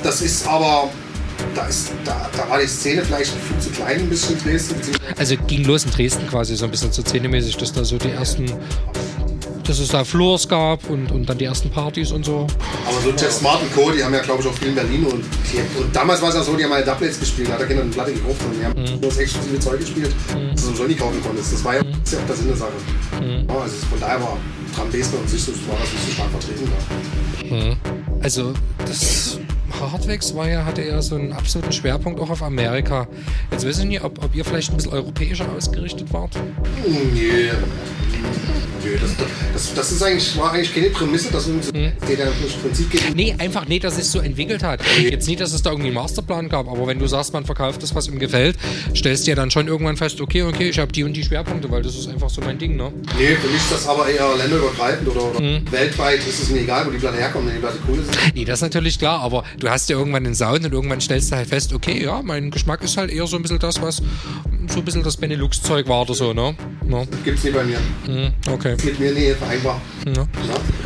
Das 0.03 0.21
ist 0.21 0.47
aber, 0.47 0.89
da, 1.55 1.65
ist, 1.67 1.91
da, 2.05 2.29
da 2.35 2.49
war 2.49 2.59
die 2.59 2.67
Szene 2.67 3.03
vielleicht 3.03 3.31
viel 3.31 3.57
zu 3.59 3.69
klein 3.71 3.99
ein 4.01 4.09
bisschen 4.09 4.37
in 4.37 4.43
Dresden. 4.43 4.75
Also 5.17 5.35
ging 5.47 5.63
los 5.65 5.85
in 5.85 5.91
Dresden 5.91 6.27
quasi 6.27 6.55
so 6.55 6.65
ein 6.65 6.71
bisschen 6.71 6.91
so 6.91 7.01
szenemäßig, 7.01 7.57
dass 7.57 7.71
da 7.73 7.83
so 7.83 7.97
die 7.97 8.09
ersten, 8.11 8.45
dass 9.63 9.79
es 9.79 9.89
da 9.89 10.03
Floors 10.03 10.47
gab 10.47 10.89
und, 10.89 11.11
und 11.11 11.27
dann 11.29 11.37
die 11.37 11.45
ersten 11.45 11.69
Partys 11.69 12.11
und 12.11 12.25
so. 12.25 12.47
Aber 12.87 13.01
so 13.03 13.11
Jeff 13.11 13.31
Smart 13.31 13.61
und 13.61 13.73
Co., 13.75 13.91
die 13.91 14.03
haben 14.03 14.13
ja 14.13 14.21
glaube 14.21 14.41
ich 14.41 14.47
auch 14.47 14.53
viel 14.53 14.69
in 14.69 14.75
Berlin 14.75 15.05
und, 15.05 15.23
die, 15.51 15.79
und 15.81 15.95
damals 15.95 16.21
war 16.21 16.29
es 16.29 16.35
ja 16.35 16.43
so, 16.43 16.55
die 16.55 16.63
haben 16.63 16.73
halt 16.73 16.87
Doublets 16.87 17.19
gespielt, 17.19 17.49
da 17.49 17.53
hat 17.53 17.59
der 17.61 17.67
Kinder 17.67 17.83
eine 17.83 17.91
Platte 17.91 18.13
gekauft 18.13 18.41
und 18.45 18.59
die 18.59 18.65
haben 18.65 18.79
Mhm. 18.79 18.99
nur 19.01 19.09
das 19.09 19.17
exklusive 19.17 19.59
Zeug 19.59 19.79
gespielt, 19.79 20.13
das 20.55 20.65
du 20.67 20.73
so 20.75 20.83
nie 20.85 20.95
kaufen 20.95 21.21
konntest. 21.23 21.53
Das 21.53 21.63
war 21.63 21.75
ja, 21.75 21.83
das 21.83 21.91
ist 22.05 22.13
ja 22.13 22.19
auch 22.19 22.27
der 22.27 22.35
Sinn 22.35 22.47
der 22.47 22.55
Sache. 22.57 22.71
Mhm. 23.21 23.47
Ja, 23.49 23.59
also 23.61 23.75
von 23.89 23.99
daher 23.99 24.21
war 24.21 24.37
Drum 24.75 24.89
Bass 24.91 25.07
bei 25.09 25.17
uns 25.17 25.33
nicht 25.33 25.45
so, 25.45 25.51
war 25.67 25.77
das 25.81 25.91
nicht 25.91 26.05
so 26.05 26.11
stark 26.13 26.29
vertreten 26.31 26.71
da. 26.71 27.55
Mhm. 27.55 27.77
Also 28.21 28.53
das 28.85 29.37
Hardwax 29.79 30.35
war 30.35 30.49
ja, 30.49 30.65
hatte 30.65 30.83
ja 30.83 31.01
so 31.01 31.15
einen 31.15 31.33
absoluten 31.33 31.71
Schwerpunkt 31.71 32.19
auch 32.19 32.29
auf 32.29 32.43
Amerika. 32.43 33.07
Jetzt 33.51 33.65
ich 33.79 33.85
nicht, 33.85 34.03
ob, 34.03 34.23
ob 34.23 34.35
ihr 34.35 34.43
vielleicht 34.43 34.71
ein 34.71 34.77
bisschen 34.77 34.93
europäischer 34.93 35.45
ausgerichtet 35.55 36.11
wart. 36.11 36.35
Nee. 37.13 37.51
Nee, 38.83 38.97
das, 39.01 39.11
das, 39.53 39.73
das 39.73 39.91
ist 39.91 40.03
eigentlich, 40.03 40.37
war 40.37 40.51
eigentlich 40.53 40.73
keine 40.73 40.89
Prämisse, 40.89 41.31
dass 41.31 41.47
uns 41.47 41.71
Mhm. 41.71 41.91
im 42.07 42.61
Prinzip 42.61 42.89
geht 42.89 43.15
Nee, 43.15 43.35
einfach 43.37 43.67
nicht, 43.67 43.83
dass 43.83 43.97
es 43.97 44.11
so 44.11 44.19
entwickelt 44.19 44.63
hat. 44.63 44.81
Jetzt 45.01 45.27
nicht, 45.27 45.39
dass 45.39 45.53
es 45.53 45.61
da 45.61 45.71
irgendwie 45.71 45.87
einen 45.89 45.95
Masterplan 45.95 46.49
gab, 46.49 46.67
aber 46.67 46.87
wenn 46.87 46.99
du 46.99 47.07
sagst, 47.07 47.33
man 47.33 47.45
verkauft 47.45 47.83
das, 47.83 47.93
was 47.95 48.07
ihm 48.07 48.19
gefällt, 48.19 48.57
stellst 48.95 49.25
du 49.27 49.31
ja 49.31 49.35
dann 49.35 49.51
schon 49.51 49.67
irgendwann 49.67 49.97
fest, 49.97 50.21
okay, 50.21 50.43
okay, 50.43 50.69
ich 50.69 50.79
habe 50.79 50.91
die 50.91 51.03
und 51.03 51.13
die 51.13 51.23
Schwerpunkte, 51.23 51.69
weil 51.71 51.81
das 51.81 51.95
ist 51.97 52.07
einfach 52.07 52.29
so 52.29 52.41
mein 52.41 52.57
Ding, 52.57 52.75
ne? 52.75 52.91
Nee, 53.17 53.35
für 53.35 53.47
mich 53.47 53.57
ist 53.57 53.71
das 53.71 53.87
aber 53.87 54.07
eher 54.09 54.35
länderübergreifend 54.37 55.07
oder, 55.09 55.35
oder 55.35 55.39
weltweit 55.71 56.19
ist 56.19 56.41
es 56.43 56.49
mir 56.49 56.61
egal, 56.61 56.85
wo 56.87 56.91
die 56.91 56.97
Platte 56.97 57.17
herkommt, 57.17 57.47
wenn 57.47 57.55
die 57.55 57.59
Platte 57.59 57.77
cool 57.87 57.99
ist. 57.99 58.09
Nee, 58.35 58.45
das 58.45 58.59
ist 58.59 58.63
natürlich 58.63 58.97
klar, 58.99 59.19
aber 59.21 59.43
du 59.59 59.69
hast 59.69 59.89
ja 59.89 59.97
irgendwann 59.97 60.23
den 60.23 60.35
Sound 60.35 60.65
und 60.65 60.73
irgendwann 60.73 61.01
stellst 61.01 61.31
du 61.31 61.35
halt 61.35 61.47
fest, 61.49 61.73
okay, 61.73 62.03
ja, 62.03 62.21
mein 62.23 62.51
Geschmack 62.51 62.83
ist 62.83 62.97
halt 62.97 63.11
eher 63.11 63.27
so 63.27 63.35
ein 63.35 63.41
bisschen 63.41 63.59
das, 63.59 63.81
was 63.81 64.01
so 64.67 64.79
ein 64.79 64.85
bisschen 64.85 65.03
das 65.03 65.17
Benelux-Zeug 65.17 65.87
war 65.87 66.01
oder 66.03 66.13
so, 66.13 66.33
ne? 66.33 66.55
Ja. 66.89 67.03
Gibt's 67.23 67.43
nie 67.43 67.51
bei 67.51 67.63
mir. 67.63 67.77
Mhm, 68.07 68.33
okay. 68.51 68.68
Ist 68.73 68.85
mit 68.85 68.99
mir 68.99 69.11
nie 69.11 69.33
vereinbar. 69.33 69.81
Ja. 70.05 70.13
Ja. 70.13 70.25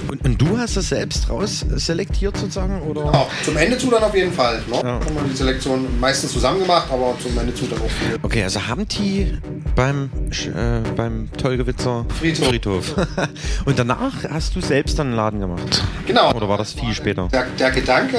Und, 0.09 0.23
und 0.25 0.41
du 0.41 0.57
hast 0.57 0.77
das 0.77 0.89
selbst 0.89 1.29
raus 1.29 1.65
selektiert 1.75 2.37
sozusagen, 2.37 2.81
oder? 2.83 3.01
Genau. 3.03 3.27
Zum 3.43 3.57
Ende 3.57 3.77
zu 3.77 3.89
dann 3.89 4.03
auf 4.03 4.13
jeden 4.15 4.31
Fall. 4.33 4.57
Ne? 4.69 4.75
Ja. 4.75 4.83
Haben 4.83 5.15
wir 5.15 5.23
die 5.29 5.35
Selektion 5.35 5.87
meistens 5.99 6.31
zusammen 6.33 6.59
gemacht, 6.59 6.87
aber 6.91 7.15
zum 7.21 7.37
Ende 7.37 7.53
zu 7.55 7.65
dann 7.65 7.79
auch 7.79 7.89
viel. 7.89 8.17
Okay, 8.21 8.43
also 8.43 8.65
haben 8.67 8.87
die 8.87 9.37
beim, 9.75 10.09
Sch- 10.29 10.49
äh, 10.53 10.81
beim 10.95 11.29
Tollgewitzer 11.37 12.05
Friedhof. 12.19 12.47
Friedhof. 12.47 12.95
und 13.65 13.79
danach 13.79 14.13
hast 14.29 14.55
du 14.55 14.61
selbst 14.61 14.99
dann 14.99 15.07
einen 15.07 15.15
Laden 15.15 15.39
gemacht. 15.39 15.83
Genau. 16.05 16.31
Oder 16.33 16.47
war 16.49 16.57
das 16.57 16.73
viel 16.73 16.93
später? 16.93 17.27
Der, 17.31 17.45
der 17.57 17.71
Gedanke 17.71 18.17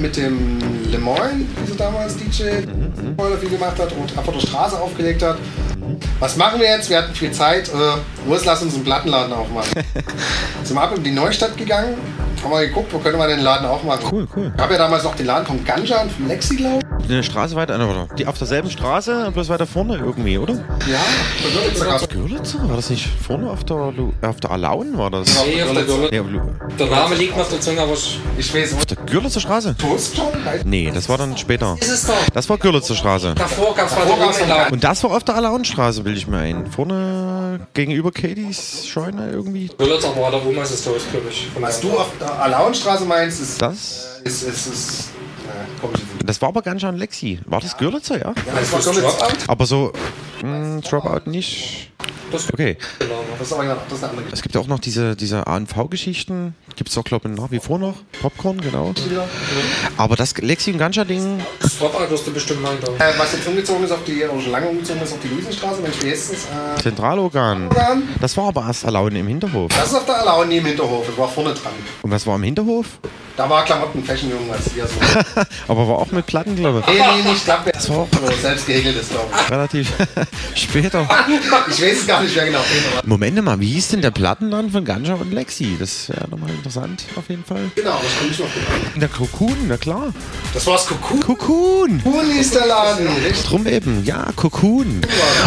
mit 0.00 0.16
dem 0.16 0.58
Lemoyne, 0.90 1.44
wie 1.64 1.70
sie 1.70 1.76
damals 1.76 2.16
DJ 2.16 2.40
Mhm, 2.60 3.12
Spoiler 3.14 3.38
viel 3.38 3.50
gemacht 3.50 3.78
hat 3.78 3.92
und 3.92 4.16
einfach 4.18 4.32
der 4.32 4.40
Straße 4.40 4.78
aufgelegt 4.80 5.22
hat. 5.22 5.38
Was 6.18 6.36
machen 6.36 6.60
wir 6.60 6.68
jetzt? 6.68 6.90
Wir 6.90 6.98
hatten 6.98 7.14
viel 7.14 7.32
Zeit. 7.32 7.68
Äh, 7.68 8.28
Urs, 8.28 8.44
lass 8.44 8.62
uns 8.62 8.74
einen 8.74 8.84
Plattenladen 8.84 9.32
aufmachen. 9.32 9.72
Sind 10.64 10.76
wir 10.76 10.82
ab 10.82 10.96
in 10.96 11.04
die 11.04 11.10
Neustadt 11.12 11.56
gegangen, 11.56 11.94
haben 12.42 12.50
wir 12.50 12.66
geguckt, 12.66 12.92
wo 12.92 12.98
können 12.98 13.18
wir 13.18 13.26
den 13.26 13.40
Laden 13.40 13.66
aufmachen. 13.66 14.08
Cool, 14.10 14.28
cool. 14.36 14.52
Ich 14.54 14.62
habe 14.62 14.72
ja 14.74 14.78
damals 14.78 15.04
noch 15.04 15.14
den 15.14 15.26
Laden 15.26 15.46
von 15.46 15.64
Ganja 15.64 16.02
und 16.02 16.12
von 16.12 16.28
Lexi, 16.28 16.56
glaube 16.56 16.89
Eine 17.10 17.22
Straße 17.24 17.56
weiter, 17.56 17.74
oder? 17.74 18.06
Die 18.16 18.26
auf 18.26 18.38
derselben 18.38 18.70
Straße, 18.70 19.30
bloß 19.32 19.48
weiter 19.48 19.66
vorne 19.66 19.96
irgendwie, 19.96 20.38
oder? 20.38 20.54
Ja, 20.54 21.00
sogar. 21.74 22.00
Görlitzer? 22.06 22.68
War 22.68 22.76
das 22.76 22.88
nicht 22.90 23.08
vorne 23.26 23.50
auf 23.50 23.64
der, 23.64 23.92
Lu 23.92 24.12
auf 24.22 24.36
der 24.40 24.50
Alaun 24.52 24.96
war 24.96 25.10
das? 25.10 25.26
Nee, 25.44 25.62
auf 25.62 25.72
der 25.72 25.82
Görlitzer. 25.84 26.14
Ja, 26.14 26.22
Lu- 26.22 26.40
Der 26.78 26.86
Name 26.86 27.14
liegt 27.16 27.34
mir 27.36 27.42
auf 27.42 27.48
der 27.50 27.60
Zunge, 27.60 27.80
aber 27.80 27.92
ich 27.94 28.20
Ich 28.38 28.54
weiß 28.54 28.74
auf 28.74 28.86
der 28.86 28.96
Görlitzer 28.98 29.40
Straße? 29.40 29.76
Toast 29.76 30.16
schon? 30.16 30.26
Nee, 30.64 30.90
das 30.94 31.08
war 31.08 31.18
dann 31.18 31.36
später. 31.36 31.76
ist 31.80 31.90
es 31.90 32.06
doch. 32.06 32.14
Das 32.32 32.48
war 32.48 32.58
Görlitzer 32.58 32.94
Straße. 32.94 33.34
Davor 33.34 33.74
gab 33.74 33.86
es 33.88 33.96
mal 33.96 34.06
gab's 34.06 34.38
den 34.38 34.48
noch 34.48 34.56
Laden. 34.56 34.72
Und 34.74 34.84
das 34.84 35.02
war 35.02 35.10
auf 35.10 35.24
der 35.24 35.34
Alaunstraße, 35.36 36.02
bilde 36.02 36.18
ich 36.18 36.26
mir 36.28 36.38
ein. 36.38 36.66
Vorne 36.70 37.66
gegenüber 37.74 38.12
Katie's 38.12 38.86
Scheune 38.86 39.30
irgendwie. 39.30 39.68
Görlitzer 39.78 40.16
war 40.16 40.30
der 40.30 40.46
Omas 40.46 40.70
ist 40.70 40.84
Toast, 40.84 41.10
glaube 41.10 41.26
ich. 41.30 41.48
Was 41.58 41.80
du 41.80 41.90
auf 41.90 42.10
der 42.20 42.40
Alauenstraße 42.42 43.04
meinst, 43.04 43.40
ist. 43.42 43.60
Das? 43.60 44.20
ist, 44.24 44.42
ist, 44.42 44.66
ist 44.66 45.04
Das 46.24 46.40
war 46.42 46.48
aber 46.50 46.62
ganz 46.62 46.80
schön 46.82 46.96
Lexi. 46.96 47.38
War 47.46 47.60
das 47.60 47.76
Görlitzer, 47.76 48.18
ja? 48.18 48.28
Ja, 48.46 48.52
das 48.54 48.72
war 48.72 48.80
Dropout? 48.94 49.44
Aber 49.48 49.66
so, 49.66 49.92
mh, 50.42 50.80
Dropout 50.80 51.28
nicht. 51.30 51.90
Das 52.32 52.52
Okay. 52.52 52.76
Das 53.38 53.46
ist 53.46 53.52
aber 53.52 53.64
ja- 53.64 53.76
das 53.88 53.98
ist 53.98 54.04
eine 54.04 54.12
andere 54.18 54.26
Es 54.32 54.42
gibt 54.42 54.54
ja 54.54 54.60
auch 54.60 54.66
noch 54.66 54.78
diese, 54.78 55.16
diese 55.16 55.46
ANV-Geschichten. 55.46 56.54
Gibt 56.76 56.88
es 56.88 56.94
doch, 56.94 57.04
glaube 57.04 57.28
ich, 57.28 57.36
nach 57.36 57.50
wie 57.50 57.58
vor 57.58 57.78
noch. 57.78 57.94
Popcorn, 58.22 58.60
genau. 58.60 58.92
Geschichte. 58.92 59.24
Aber 59.96 60.16
das 60.16 60.36
Lexi 60.36 60.72
und 60.72 60.78
Ganscha-Ding, 60.78 61.40
Das 61.60 61.78
Dropout 61.78 62.10
wirst 62.10 62.26
du 62.26 62.32
bestimmt 62.32 62.62
ich. 62.62 62.88
Äh, 63.00 63.12
was 63.18 63.32
jetzt 63.32 63.46
umgezogen 63.46 63.84
ist 63.84 63.92
auf 63.92 64.04
die, 64.06 64.24
oder 64.24 64.40
schon 64.40 64.52
lange 64.52 64.68
umgezogen 64.68 65.02
ist 65.02 65.12
auf 65.12 65.18
die 65.22 65.28
Luisenstraße, 65.28 65.82
heißt 66.10 66.32
das? 66.32 66.44
Äh, 66.78 66.82
Zentralorgan. 66.82 67.68
Organ. 67.68 68.02
Das 68.20 68.36
war 68.36 68.48
aber 68.48 68.64
erst 68.66 68.84
Alaun 68.84 69.14
im 69.16 69.26
Hinterhof. 69.26 69.70
das 69.74 69.88
ist 69.88 69.94
auf 69.94 70.06
der 70.06 70.20
Alauni 70.20 70.58
im 70.58 70.66
Hinterhof, 70.66 71.06
das 71.06 71.16
war 71.18 71.28
vorne 71.28 71.52
dran. 71.54 71.72
Und 72.02 72.10
was 72.10 72.26
war 72.26 72.36
im 72.36 72.42
Hinterhof? 72.42 72.86
Da 73.36 73.48
war 73.48 73.64
Klamotten, 73.64 74.04
Fashion, 74.04 74.30
irgendwas. 74.30 74.58
Hier 74.74 74.86
so. 74.86 74.94
aber 75.68 75.88
war 75.88 75.98
auch 75.98 76.10
mit 76.12 76.26
Platten, 76.26 76.56
glaube 76.56 76.82
ich. 76.86 76.92
nee, 76.94 77.00
nee, 77.24 77.30
nicht 77.30 77.44
Klappe. 77.44 77.72
Das 77.72 77.88
war 77.88 77.98
auch 78.00 78.08
selbst 78.42 78.66
gehäkeltes, 78.66 79.08
glaube 79.08 79.26
relativ 79.50 79.90
später. 80.54 81.08
ich. 81.28 81.74
Ich 81.74 81.82
weiß 81.82 82.00
es 82.00 82.06
gar 82.06 82.19
nicht 82.19 82.19
mehr 82.22 82.44
genau. 82.46 82.60
Moment 83.04 83.42
mal, 83.42 83.60
wie 83.60 83.68
hieß 83.68 83.88
denn 83.88 84.02
der 84.02 84.10
Plattenladen 84.10 84.70
von 84.70 84.84
Ganja 84.84 85.14
und 85.14 85.32
Lexi? 85.32 85.76
Das 85.78 86.08
wäre 86.08 86.28
nochmal 86.28 86.50
interessant, 86.50 87.04
auf 87.16 87.28
jeden 87.28 87.44
Fall. 87.44 87.70
Genau, 87.74 88.00
das 88.02 88.18
komme 88.18 88.30
ich 88.30 88.38
noch 88.38 88.46
gut. 88.46 89.02
Der 89.02 89.08
Cocoon, 89.08 89.56
na 89.68 89.76
klar. 89.76 90.12
Das 90.54 90.66
war 90.66 90.74
das 90.74 90.86
Cocoon. 90.86 91.20
Cocoon! 91.20 92.02
Cocoon 92.02 92.30
ist 92.38 92.54
der 92.54 92.66
Laden. 92.66 93.08
Drum 93.46 93.66
eben, 93.66 94.04
ja, 94.04 94.28
Cocoon. 94.36 95.00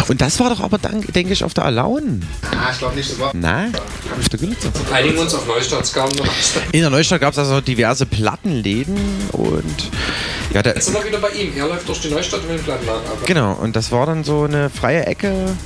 Und 0.08 0.20
das 0.20 0.40
war 0.40 0.50
doch 0.50 0.60
aber, 0.60 0.78
denke 0.78 1.32
ich, 1.32 1.44
auf 1.44 1.54
der 1.54 1.64
Alaun. 1.64 2.22
Ah, 2.52 2.70
ich 2.72 2.78
glaube 2.78 2.96
nicht, 2.96 3.10
das 3.10 3.18
war. 3.18 3.32
Nein, 3.34 3.72
auf 4.18 4.28
der 4.28 4.38
Gülitzer. 4.38 4.70
Einigen 4.92 5.18
uns 5.18 5.34
auf 5.34 5.46
Neustadt, 5.46 5.92
kam 5.92 6.08
noch. 6.10 6.26
In 6.72 6.80
der 6.80 6.90
Neustadt 6.90 7.20
gab 7.20 7.32
es 7.32 7.38
also 7.38 7.60
diverse 7.60 8.06
Plattenläden 8.06 8.96
und 9.32 9.90
ja, 10.52 10.62
der, 10.62 10.74
Jetzt 10.74 10.86
sind 10.86 10.94
wir 10.94 11.04
wieder 11.04 11.18
bei 11.18 11.30
ihm. 11.30 11.52
Er 11.56 11.68
läuft 11.68 11.88
durch 11.88 12.00
die 12.00 12.08
Neustadt 12.08 12.40
und 12.40 12.48
will 12.48 12.56
den 12.56 12.64
Plattenladen 12.64 13.02
genau, 13.26 13.52
und 13.52 13.76
das 13.76 13.92
war 13.92 14.06
dann 14.06 14.24
so 14.24 14.44
eine 14.44 14.70
freie 14.70 15.06
Ecke 15.06 15.56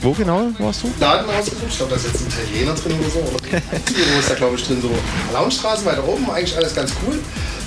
Wo 0.00 0.12
genau 0.12 0.48
warst 0.58 0.82
du? 0.84 0.90
Laden 1.00 1.28
ausgesucht. 1.28 1.64
Ich 1.68 1.76
glaube, 1.76 1.90
da 1.90 1.96
ist 1.96 2.06
jetzt 2.06 2.20
ein 2.20 2.28
Italiener 2.28 2.74
drin 2.74 2.92
oder 3.00 3.10
so. 3.10 3.18
Oder 3.18 3.38
Tiro 3.84 4.18
ist 4.20 4.30
da, 4.30 4.34
glaube 4.34 4.56
ich, 4.56 4.64
drin. 4.64 4.80
So 4.80 4.90
Launstraße 5.32 5.84
weiter 5.84 6.06
oben, 6.06 6.30
eigentlich 6.30 6.56
alles 6.56 6.74
ganz 6.74 6.92
cool. 7.06 7.18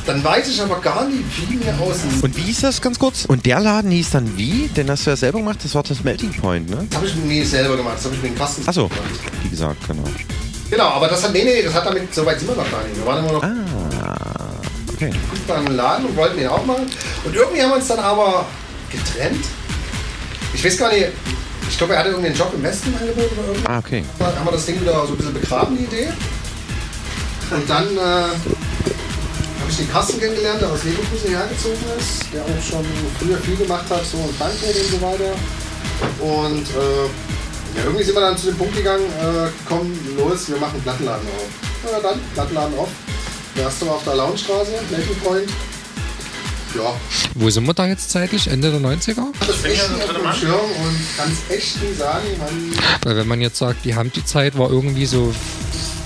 Dann 0.06 0.24
weiß 0.24 0.48
ich 0.48 0.60
aber 0.62 0.80
gar 0.80 1.06
nicht, 1.08 1.24
wie 1.50 1.56
mir 1.58 1.78
außen. 1.80 2.22
Und 2.22 2.36
wie 2.38 2.41
hieß 2.41 2.62
das 2.62 2.82
ganz 2.82 2.98
kurz? 2.98 3.26
Und 3.26 3.46
der 3.46 3.60
Laden 3.60 3.91
hieß 3.91 4.12
dann 4.12 4.36
wie? 4.38 4.67
Den 4.76 4.89
hast 4.89 5.06
du 5.06 5.12
ja 5.12 5.15
selber 5.15 5.39
gemacht, 5.39 5.60
das 5.63 5.76
war 5.76 5.84
das 5.84 6.04
Melting 6.04 6.32
Point, 6.34 6.70
ne? 6.70 6.88
Das 6.89 6.98
habe 6.98 7.06
ich 7.08 7.15
mir 7.15 7.46
selber 7.46 7.78
gemacht, 7.78 7.98
das 7.98 8.06
habe 8.06 8.15
ich 8.15 8.22
mit 8.24 8.32
dem 8.32 8.38
Kasten 8.38 8.67
Achso, 8.67 8.89
wie 9.44 9.50
gesagt, 9.50 9.86
genau. 9.88 10.04
Genau, 10.72 10.86
aber 10.88 11.08
das 11.08 11.24
hat, 11.24 11.34
nee, 11.34 11.44
nee, 11.44 11.62
das 11.62 11.74
hat 11.74 11.86
damit, 11.86 12.15
so 12.15 12.26
weit 12.26 12.39
sind 12.39 12.48
wir 12.50 12.56
noch 12.56 12.72
gar 12.72 12.82
nicht. 12.84 12.96
Wir 12.98 13.06
waren 13.06 13.20
immer 13.24 13.34
noch 13.34 13.44
Ah, 13.44 14.15
okay. 14.94 15.12
beim 15.48 15.67
Laden 15.67 16.06
und 16.08 16.15
wollten 16.15 16.38
den 16.39 16.48
auch 16.48 16.65
machen. 16.65 16.88
Und 17.24 17.36
irgendwie 17.36 17.62
haben 17.62 17.70
wir 17.70 17.76
uns 17.76 17.88
dann 17.88 18.00
aber 18.00 18.46
getrennt. 18.89 19.46
Ich 20.54 20.65
weiß 20.65 20.78
gar 20.78 20.91
nicht, 20.91 21.08
ich 21.69 21.78
glaube, 21.78 21.93
er 21.93 22.00
hatte 22.00 22.10
irgendeinen 22.10 22.36
Job 22.36 22.52
im 22.54 22.63
Westen 22.63 22.93
angeboten 22.93 23.38
oder 23.39 23.47
irgendwas. 23.47 23.71
Ah, 23.71 23.80
okay. 23.80 24.04
Dann 24.19 24.36
haben 24.36 24.45
wir 24.45 24.52
das 24.52 24.65
Ding 24.65 24.82
wieder 24.82 25.06
so 25.06 25.13
ein 25.13 25.17
bisschen 25.17 25.34
begraben, 25.34 25.78
die 25.78 25.84
Idee. 25.84 26.10
Und 27.52 27.69
dann 27.69 27.97
äh, 27.97 28.00
habe 28.00 29.69
ich 29.69 29.78
den 29.78 29.91
Carsten 29.91 30.19
kennengelernt, 30.19 30.62
der 30.62 30.69
aus 30.69 30.84
Leverkusen 30.84 31.30
hergezogen 31.30 31.84
ist, 31.97 32.26
der 32.34 32.41
auch 32.43 32.63
schon 32.63 32.86
früher 33.19 33.38
viel 33.38 33.58
gemacht 33.58 33.86
hat, 33.89 34.06
so 34.06 34.17
in 34.17 34.34
Frankfurt 34.36 34.76
und 34.76 34.89
so 34.91 35.02
weiter. 35.02 35.34
Und 36.19 36.67
äh, 36.69 37.06
ja, 37.78 37.84
irgendwie 37.86 38.04
sind 38.04 38.15
wir 38.15 38.21
dann 38.21 38.38
zu 38.38 38.47
dem 38.47 38.58
Punkt 38.58 38.76
gegangen, 38.76 39.06
äh, 39.06 39.50
komm, 39.67 39.91
los, 40.17 40.50
wir 40.50 40.58
machen 40.58 40.74
einen 40.74 40.84
Plattenladen 40.84 41.28
auf. 41.28 41.91
Ja, 41.91 42.00
dann, 42.00 42.19
Plattenladen 42.34 42.78
auf. 42.78 42.89
Der 43.56 43.63
erste 43.63 43.86
war 43.86 43.95
auf 43.95 44.04
der 44.04 44.15
Launstraße, 44.15 44.71
Melting 44.89 45.15
Point. 45.24 45.50
Ja, 46.75 46.93
Wo 47.36 47.49
sind 47.49 47.65
wir 47.65 47.73
da 47.73 47.86
jetzt 47.86 48.12
zeitlich? 48.12 48.47
Ende 48.47 48.71
der 48.71 48.79
90er? 48.79 49.25
das 49.39 49.49
ist 49.49 49.65
echt 49.65 49.89
nicht 49.91 50.03
auf 50.03 50.15
dem 50.15 50.34
Schirm 50.34 50.53
und 50.53 51.17
kann 51.17 51.31
es 51.31 51.55
echt 51.55 51.81
nicht 51.81 51.97
sagen, 51.97 52.25
man 52.39 52.73
Weil 53.03 53.17
wenn 53.17 53.27
man 53.27 53.41
jetzt 53.41 53.57
sagt, 53.57 53.84
die 53.84 53.95
Hamdi-Zeit 53.95 54.57
war 54.57 54.69
irgendwie 54.69 55.05
so 55.05 55.34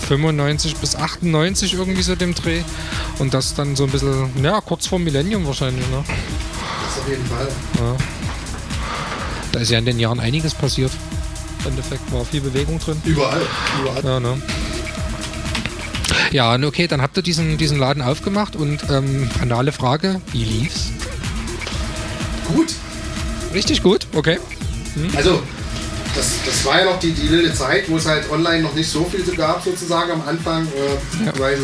95 0.07 0.75
bis 0.77 0.95
98 0.95 1.73
irgendwie 1.73 2.01
so 2.01 2.15
dem 2.15 2.33
Dreh 2.33 2.61
und 3.19 3.33
das 3.33 3.53
dann 3.53 3.75
so 3.75 3.83
ein 3.83 3.91
bisschen, 3.91 4.29
ja, 4.43 4.59
kurz 4.61 4.87
vor 4.87 4.99
Millennium 4.99 5.45
wahrscheinlich, 5.45 5.87
ne? 5.89 6.03
das 6.05 7.03
auf 7.03 7.09
jeden 7.09 7.25
Fall. 7.25 7.47
Ja. 7.79 7.95
Da 9.51 9.59
ist 9.59 9.71
ja 9.71 9.79
in 9.79 9.85
den 9.85 9.99
Jahren 9.99 10.19
einiges 10.19 10.53
passiert. 10.53 10.91
Im 11.61 11.71
Endeffekt 11.71 12.11
war 12.11 12.25
viel 12.25 12.41
Bewegung 12.41 12.79
drin. 12.79 13.01
Überall, 13.05 13.41
überall. 13.81 14.03
Ja, 14.03 14.19
ne? 14.19 14.41
Ja, 16.31 16.55
okay, 16.63 16.87
dann 16.87 17.01
habt 17.01 17.17
ihr 17.17 17.23
diesen, 17.23 17.57
diesen 17.57 17.77
Laden 17.77 18.01
aufgemacht 18.01 18.55
und 18.55 18.79
ähm, 18.89 19.29
banale 19.39 19.71
Frage, 19.71 20.21
wie 20.31 20.43
lief's? 20.43 20.91
Gut. 22.53 22.73
Richtig 23.53 23.81
gut, 23.81 24.07
okay. 24.13 24.37
Also, 25.15 25.41
das, 26.15 26.31
das 26.45 26.65
war 26.65 26.79
ja 26.79 26.85
noch 26.85 26.99
die, 26.99 27.11
die 27.11 27.29
wilde 27.29 27.53
Zeit, 27.53 27.89
wo 27.89 27.97
es 27.97 28.05
halt 28.05 28.29
online 28.31 28.63
noch 28.63 28.73
nicht 28.73 28.89
so 28.89 29.03
viel 29.05 29.23
gab, 29.35 29.63
sozusagen 29.63 30.11
am 30.11 30.21
Anfang, 30.27 30.65
äh, 30.67 31.39
weil 31.39 31.57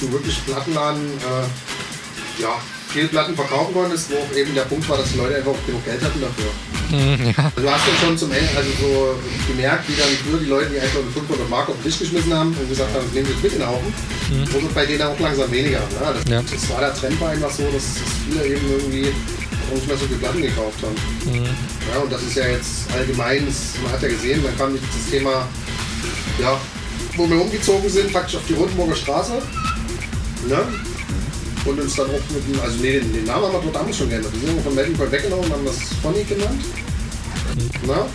du 0.00 0.12
wirklich 0.12 0.44
Plattenladen, 0.44 1.02
äh, 1.02 2.42
ja, 2.42 2.60
viele 2.88 3.08
Platten 3.08 3.34
verkaufen 3.34 3.74
konntest, 3.74 4.10
wo 4.10 4.16
auch 4.16 4.36
eben 4.36 4.54
der 4.54 4.62
Punkt 4.62 4.88
war, 4.88 4.98
dass 4.98 5.10
die 5.12 5.18
Leute 5.18 5.36
einfach 5.36 5.52
auch 5.52 5.66
genug 5.66 5.84
Geld 5.84 6.02
hatten 6.02 6.20
dafür. 6.20 6.50
Mhm, 6.90 7.26
ja. 7.36 7.52
Also 7.54 7.60
du 7.62 7.70
hast 7.70 7.84
dann 7.88 7.96
schon 8.04 8.18
zum 8.18 8.32
Ende, 8.32 8.48
also 8.56 8.70
so 8.80 9.18
gemerkt, 9.48 9.88
wie 9.88 9.94
dann 9.96 10.08
früher 10.24 10.38
die 10.40 10.46
Leute, 10.46 10.70
die 10.70 10.80
einfach 10.80 11.00
500 11.12 11.48
Mark 11.50 11.68
auf 11.68 11.74
den 11.76 11.84
Tisch 11.84 11.98
geschmissen 11.98 12.32
haben 12.32 12.54
und 12.54 12.68
gesagt 12.68 12.92
haben, 12.94 13.04
das 13.04 13.12
nehmen 13.12 13.26
wir 13.26 13.34
jetzt 13.34 13.42
mit 13.44 13.52
in 13.54 13.58
den 13.60 13.68
Haufen, 13.68 13.92
Mhm. 14.30 14.52
wurde 14.52 14.66
bei 14.74 14.86
denen 14.86 15.02
auch 15.02 15.18
langsam 15.18 15.50
weniger. 15.50 15.80
Ne? 15.80 16.14
Das, 16.14 16.24
Ja. 16.30 16.42
das 16.42 16.70
war 16.70 16.80
der 16.80 16.94
Trend 16.94 17.20
war 17.20 17.30
einfach 17.30 17.50
so, 17.50 17.64
dass, 17.64 17.82
dass 17.94 18.12
viele 18.28 18.46
eben 18.46 18.66
irgendwie 18.70 19.06
auch 19.70 19.74
nicht 19.74 19.86
mehr 19.88 19.96
so 19.96 20.06
viele 20.06 20.18
Platten 20.18 20.42
gekauft 20.42 20.78
haben. 20.82 20.94
Mhm. 21.32 21.44
Ja, 21.92 22.00
und 22.02 22.12
das 22.12 22.22
ist 22.22 22.36
ja 22.36 22.46
jetzt 22.48 22.86
allgemein, 22.94 23.46
das- 23.46 23.80
man 23.82 23.92
hat 23.92 24.02
ja 24.02 24.08
gesehen, 24.08 24.42
dann 24.44 24.56
kam 24.56 24.74
das 24.74 25.10
Thema, 25.10 25.48
ja, 26.40 26.60
wo 27.16 27.28
wir 27.28 27.40
umgezogen 27.40 27.88
sind, 27.88 28.12
praktisch 28.12 28.36
auf 28.36 28.42
die 28.48 28.52
Rotenburger 28.54 28.94
Straße. 28.96 29.32
Ne? 30.48 30.58
Und 31.66 31.80
uns 31.80 31.96
dann 31.96 32.06
auch 32.06 32.12
mit 32.32 32.46
dem, 32.54 32.60
also 32.60 32.76
nee, 32.80 33.00
den, 33.00 33.12
den 33.12 33.24
Namen 33.24 33.44
haben 33.46 33.52
wir 33.54 33.60
dort 33.60 33.74
damals 33.74 33.96
schon 33.96 34.08
geändert. 34.08 34.32
Wir 34.40 34.48
sind 34.48 34.62
von 34.62 34.74
Point 34.74 35.12
weggenommen 35.12 35.44
und 35.46 35.52
haben 35.52 35.64
das 35.64 35.76
Pony 36.02 36.22
genannt. 36.24 36.62
Na? 37.86 38.06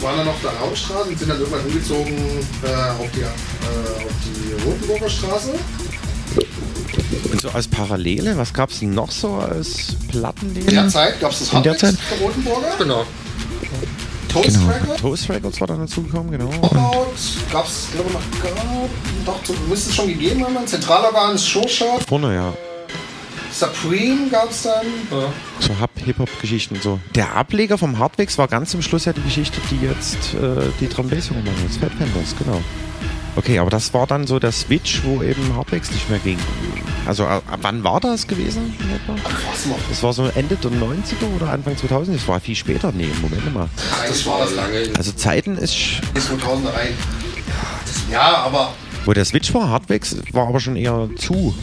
Waren 0.00 0.16
dann 0.18 0.28
auf 0.28 0.40
der 0.42 0.52
Raumstraße 0.52 1.08
und 1.10 1.18
sind 1.18 1.28
dann 1.28 1.38
irgendwann 1.40 1.64
umgezogen 1.66 2.16
äh, 2.62 3.02
auf, 3.02 3.08
die, 3.14 3.20
äh, 3.20 3.26
auf 3.26 4.12
die 4.24 4.64
Rotenburger 4.64 5.10
Straße. 5.10 5.50
Und 7.32 7.40
so 7.40 7.48
als 7.50 7.68
Parallele, 7.68 8.36
was 8.36 8.52
gab 8.52 8.70
es 8.70 8.78
denn 8.80 8.94
noch 8.94 9.10
so 9.10 9.34
als 9.34 9.96
Plattenläden? 10.08 10.68
In 10.68 10.74
der 10.74 10.88
Zeit 10.88 11.20
gab 11.20 11.32
es 11.32 11.40
das 11.40 11.52
In 11.52 11.62
der 11.62 11.72
Hardwix 11.72 11.96
Zeit? 11.96 12.10
der 12.12 12.26
Rotenburger. 12.26 12.68
Genau. 12.78 13.04
Toast 14.28 14.46
Genau. 14.54 14.68
Records. 14.68 15.00
Toast 15.00 15.28
Records 15.28 15.60
war 15.60 15.66
dann 15.66 15.80
dazugekommen, 15.80 16.30
genau. 16.30 16.48
Knockout 16.48 17.08
gab 17.50 17.66
es, 17.66 17.88
glaube 17.92 18.08
ich, 18.08 18.14
noch 18.14 18.42
gar, 18.42 18.88
doch, 19.26 19.68
müsste 19.68 19.90
es 19.90 19.96
schon 19.96 20.06
gegeben 20.06 20.44
haben. 20.44 20.66
Zentralorgan 20.66 21.34
ist 21.34 21.48
Showshot. 21.48 22.04
Vorne, 22.08 22.34
ja. 22.34 22.54
Supreme 23.60 24.30
gab 24.30 24.50
es 24.50 24.62
dann. 24.62 24.86
So 25.60 25.78
Hub- 25.78 25.90
Hip-Hop-Geschichten 26.02 26.76
und 26.76 26.82
so. 26.82 26.98
Der 27.14 27.34
Ableger 27.36 27.76
vom 27.76 27.98
Hardwix 27.98 28.38
war 28.38 28.48
ganz 28.48 28.70
zum 28.70 28.80
Schluss 28.80 29.04
ja 29.04 29.12
die 29.12 29.20
Geschichte, 29.22 29.60
die 29.70 29.84
jetzt 29.86 30.32
äh, 30.34 30.70
die 30.80 30.86
Bass 30.86 31.30
machen, 31.30 31.44
das 31.66 31.76
Fat 31.76 31.98
Pandas, 31.98 32.34
genau. 32.38 32.62
Okay, 33.36 33.58
aber 33.58 33.68
das 33.68 33.92
war 33.92 34.06
dann 34.06 34.26
so 34.26 34.38
der 34.38 34.50
Switch, 34.52 35.02
wo 35.04 35.22
eben 35.22 35.54
Hardwix 35.54 35.90
nicht 35.90 36.08
mehr 36.08 36.18
ging. 36.20 36.38
Also 37.06 37.24
äh, 37.24 37.40
wann 37.60 37.84
war 37.84 38.00
das 38.00 38.26
gewesen? 38.26 38.74
Das 39.90 40.02
war 40.02 40.12
so 40.14 40.24
Ende 40.34 40.56
der 40.56 40.70
90er 40.70 41.36
oder 41.36 41.50
Anfang 41.50 41.76
2000? 41.76 42.16
Das 42.16 42.26
war 42.28 42.40
viel 42.40 42.56
später. 42.56 42.92
Nee, 42.92 43.08
Moment 43.20 43.52
mal. 43.52 43.68
Das 44.08 44.24
war 44.24 44.38
das 44.40 44.54
lange. 44.54 44.90
Also 44.96 45.12
Zeiten 45.12 45.58
ist, 45.58 46.00
Bis 46.14 46.26
2000 46.28 46.68
rein. 46.74 46.94
Ja, 48.10 48.38
aber 48.38 48.72
wo 49.04 49.12
der 49.12 49.24
Switch 49.26 49.52
war, 49.52 49.68
Hardwix 49.68 50.16
war 50.32 50.48
aber 50.48 50.60
schon 50.60 50.76
eher 50.76 51.10
zu 51.16 51.54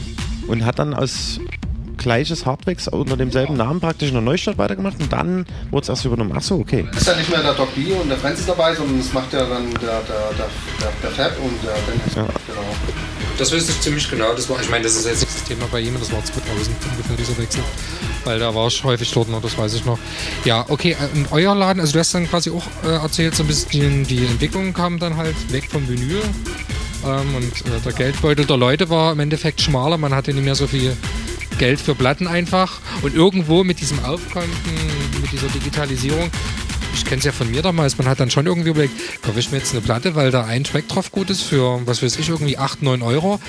und 0.48 0.64
hat 0.64 0.78
dann 0.80 0.94
als 0.94 1.40
gleiches 1.98 2.46
Hardwix 2.46 2.88
unter 2.88 3.18
demselben 3.18 3.58
Namen 3.58 3.80
praktisch 3.80 4.10
in 4.10 4.14
der 4.14 4.22
Neustadt 4.22 4.58
weitergemacht 4.58 5.00
und 5.00 5.12
dann 5.12 5.46
wurde 5.72 5.84
es 5.84 5.90
erst 5.90 6.06
übernommen. 6.06 6.32
Achso, 6.32 6.56
okay. 6.56 6.86
ist 6.96 7.08
ja 7.08 7.16
nicht 7.16 7.30
mehr 7.30 7.42
der 7.42 7.54
Doc 7.54 7.74
B 7.76 7.92
und 7.94 8.10
der 8.10 8.18
Francis 8.18 8.46
dabei, 8.46 8.74
sondern 8.76 9.00
es 9.00 9.12
macht 9.14 9.34
ja 9.34 9.46
dann 9.46 9.70
der, 9.74 10.02
der, 10.02 10.32
der, 10.38 10.50
der, 10.82 10.92
der 11.04 11.12
Fab 11.12 11.38
und 11.44 11.54
der 11.64 11.74
Dennis. 11.74 12.16
Ja. 12.16 12.24
Genau. 12.24 12.62
Das 13.38 13.52
wüsste 13.52 13.72
ich 13.72 13.82
ziemlich 13.82 14.10
genau. 14.10 14.34
Das 14.34 14.50
war, 14.50 14.60
ich 14.60 14.70
meine, 14.70 14.84
das 14.84 14.96
ist 14.96 15.06
jetzt 15.06 15.24
das 15.24 15.44
Thema 15.44 15.66
bei 15.72 15.82
ihm, 15.82 15.94
das 16.00 16.12
war 16.12 16.24
2000 16.24 16.76
ungefähr 16.92 17.16
dieser 17.16 17.38
Wechsel. 17.38 17.62
Weil 18.24 18.40
da 18.40 18.54
war 18.56 18.68
ich 18.68 18.84
häufig 18.84 19.12
dort 19.12 19.30
noch, 19.30 19.42
das 19.42 19.58
weiß 19.58 19.76
ich 19.76 19.86
noch. 19.86 20.00
Ja, 20.44 20.66
okay, 20.70 20.96
äh, 21.00 21.18
und 21.18 21.32
euer 21.32 21.54
Laden, 21.54 21.80
also 21.80 21.94
du 21.94 22.00
hast 22.00 22.16
dann 22.16 22.28
quasi 22.28 22.50
auch 22.50 22.64
äh, 22.84 22.96
erzählt, 22.96 23.36
so 23.36 23.44
ein 23.44 23.48
bisschen 23.48 24.06
die 24.06 24.26
Entwicklung 24.26 24.74
kam 24.74 24.98
dann 24.98 25.18
halt 25.18 25.36
weg 25.52 25.70
vom 25.70 25.88
Vinyl. 25.88 26.22
Ähm, 27.06 27.36
und 27.36 27.62
äh, 27.62 27.80
der 27.86 27.94
Geldbeutel 27.94 28.46
der 28.46 28.58
Leute 28.58 28.90
war 28.90 29.12
im 29.12 29.20
Endeffekt 29.20 29.62
schmaler, 29.62 29.98
man 29.98 30.16
hatte 30.16 30.34
nicht 30.34 30.44
mehr 30.44 30.56
so 30.56 30.66
viel 30.66 30.98
Geld 31.58 31.82
für 31.82 31.96
Platten 31.96 32.28
einfach. 32.28 32.80
Und 33.02 33.16
irgendwo 33.16 33.64
mit 33.64 33.80
diesem 33.80 34.04
Aufkommen, 34.04 34.50
mit 35.22 35.32
dieser 35.32 35.48
Digitalisierung, 35.48 36.30
ich 36.94 37.06
kenne 37.06 37.20
es 37.20 37.26
ja 37.26 37.32
von 37.32 37.50
mir 37.52 37.62
damals, 37.62 37.98
man 37.98 38.08
hat 38.08 38.20
dann 38.20 38.32
schon 38.32 38.48
irgendwie 38.48 38.70
überlegt, 38.70 39.22
kaufe 39.22 39.40
ich 39.40 39.52
mir 39.52 39.60
jetzt 39.60 39.72
eine 39.72 39.82
Platte, 39.82 40.16
weil 40.16 40.32
da 40.32 40.46
ein 40.46 40.64
Track 40.64 40.88
drauf 40.88 41.12
gut 41.12 41.30
ist 41.30 41.44
für, 41.44 41.86
was 41.86 42.02
weiß 42.02 42.18
ich, 42.18 42.30
irgendwie 42.30 42.58
8, 42.58 42.82
9 42.82 43.02
Euro. 43.02 43.40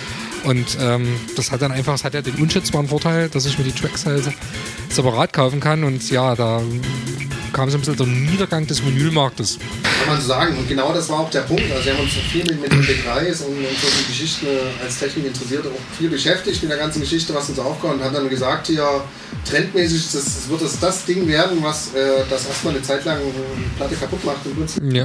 Und 0.45 0.77
ähm, 0.81 1.09
das 1.35 1.51
hat 1.51 1.63
dann 1.63 1.73
einfach, 1.73 1.95
es 1.95 2.05
hat 2.05 2.15
ja 2.15 2.23
den 2.23 2.35
unschätzbaren 2.37 2.89
Vorteil, 2.89 3.29
dass 3.29 3.47
ich 3.47 3.59
mir 3.59 3.65
die 3.65 3.73
Tracks 3.73 4.07
halt 4.07 4.31
separat 4.91 5.33
kaufen 5.33 5.61
kann. 5.61 5.83
Und 5.85 6.09
ja, 6.11 6.35
da 6.35 6.61
kam 7.53 7.71
so 7.71 7.77
ein 7.77 7.81
bisschen 7.81 7.97
der 7.97 8.07
Niedergang 8.07 8.67
des 8.67 8.85
Vinylmarktes. 8.85 9.59
Kann 9.83 10.09
man 10.09 10.21
so 10.21 10.29
sagen. 10.29 10.57
Und 10.57 10.69
genau 10.69 10.93
das 10.93 11.09
war 11.09 11.21
auch 11.21 11.31
der 11.31 11.41
Punkt. 11.41 11.65
Also 11.73 11.85
wir 11.85 11.95
haben 11.95 12.03
uns 12.03 12.13
viel 12.13 12.45
mit, 12.45 12.61
mit 12.61 12.73
MP3s 12.73 13.45
und, 13.45 13.57
und 13.57 13.79
so 13.81 13.89
die 14.01 14.07
Geschichten 14.07 14.47
äh, 14.47 14.85
als 14.85 14.99
Technik 14.99 15.27
interessiert 15.27 15.67
auch 15.67 15.97
viel 15.97 16.11
beschäftigt 16.11 16.63
mit 16.63 16.71
der 16.71 16.79
ganzen 16.79 17.01
Geschichte, 17.01 17.35
was 17.35 17.49
uns 17.49 17.59
aufkommt. 17.59 17.95
Und 17.95 18.05
haben 18.05 18.15
dann 18.15 18.29
gesagt, 18.29 18.67
hier 18.67 19.05
trendmäßig, 19.49 20.05
das, 20.13 20.25
das 20.25 20.49
wird 20.49 20.63
das, 20.63 20.79
das 20.79 21.05
Ding 21.05 21.27
werden, 21.27 21.63
was 21.63 21.95
äh, 21.95 22.25
das 22.29 22.47
erstmal 22.47 22.75
eine 22.75 22.83
Zeit 22.83 23.05
lang 23.05 23.19
die 23.21 23.77
Platte 23.77 23.95
kaputt 23.97 24.25
macht 24.25 24.45
im 24.45 24.57
Prinzip. 24.57 24.83
Ja. 24.93 25.05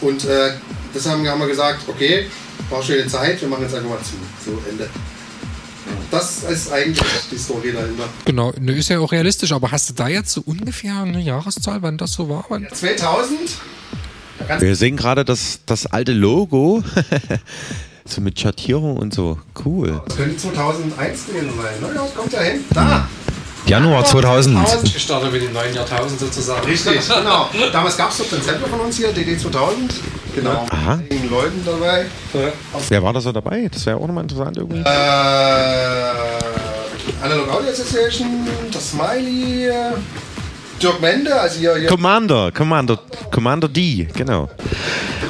Und 0.00 0.24
äh, 0.24 0.52
deshalb 0.94 1.26
haben 1.26 1.40
wir 1.40 1.48
gesagt, 1.48 1.82
okay, 1.88 2.26
du 2.70 2.92
eine 2.92 3.06
Zeit, 3.06 3.40
wir 3.40 3.48
machen 3.48 3.62
jetzt 3.62 3.74
einfach 3.74 3.90
mal 3.90 3.98
zu. 3.98 4.14
So, 4.44 4.62
Ende. 4.68 4.88
Das 6.10 6.42
ist 6.44 6.72
eigentlich 6.72 7.04
die 7.30 7.38
Story 7.38 7.72
dahinter. 7.72 8.04
Genau, 8.24 8.52
ne, 8.58 8.72
ist 8.72 8.88
ja 8.88 8.98
auch 8.98 9.12
realistisch, 9.12 9.52
aber 9.52 9.70
hast 9.70 9.90
du 9.90 9.94
da 9.94 10.08
jetzt 10.08 10.32
so 10.32 10.42
ungefähr 10.46 11.02
eine 11.02 11.20
Jahreszahl, 11.20 11.82
wann 11.82 11.98
das 11.98 12.12
so 12.12 12.28
war? 12.28 12.44
Wann? 12.48 12.66
2000? 12.72 13.38
Wir 14.60 14.76
sehen 14.76 14.96
gerade 14.96 15.24
das, 15.24 15.60
das 15.66 15.86
alte 15.86 16.12
Logo. 16.12 16.82
so 18.04 18.20
mit 18.20 18.40
Schattierung 18.40 18.96
und 18.96 19.12
so. 19.12 19.38
Cool. 19.64 20.00
Das 20.06 20.16
könnte 20.16 20.36
2001 20.36 21.26
gewesen 21.26 21.50
sein. 21.60 21.80
Ne? 21.80 21.94
Ja, 21.94 22.02
das 22.02 22.14
kommt 22.14 22.32
ja 22.32 22.40
hin. 22.40 22.64
Da! 22.72 23.08
Januar 23.66 24.04
2000. 24.04 24.94
Gestartet 24.94 25.30
mit 25.30 25.42
dem 25.42 25.52
neuen 25.52 25.74
Jahrtausend 25.74 26.18
sozusagen. 26.18 26.66
Richtig, 26.66 27.06
genau. 27.08 27.50
Damals 27.70 27.96
gab 27.98 28.10
es 28.10 28.18
doch 28.18 28.28
den 28.28 28.40
Sampler 28.40 28.68
von 28.68 28.80
uns 28.80 28.96
hier, 28.96 29.12
DD 29.12 29.38
2000. 29.38 29.94
Genau. 30.38 30.66
Aha. 30.70 30.92
Einigen 30.94 31.30
Leuten 31.30 31.64
dabei. 31.64 32.06
Wer 32.88 33.02
war 33.02 33.12
da 33.12 33.20
so 33.20 33.32
dabei? 33.32 33.68
Das 33.72 33.84
wäre 33.86 33.96
auch 33.96 34.06
nochmal 34.06 34.22
interessant 34.22 34.56
irgendwie. 34.56 34.80
Äh, 34.80 34.84
Analog 37.22 37.50
Audio 37.52 37.70
Association, 37.70 38.46
das 38.72 38.90
Smiley, 38.90 39.70
Dirk 40.80 41.02
also 41.32 41.58
hier, 41.58 41.76
hier. 41.76 41.88
Commander, 41.88 42.52
Commander, 42.52 42.98
Commander 43.32 43.68
D, 43.68 44.06
genau. 44.14 44.48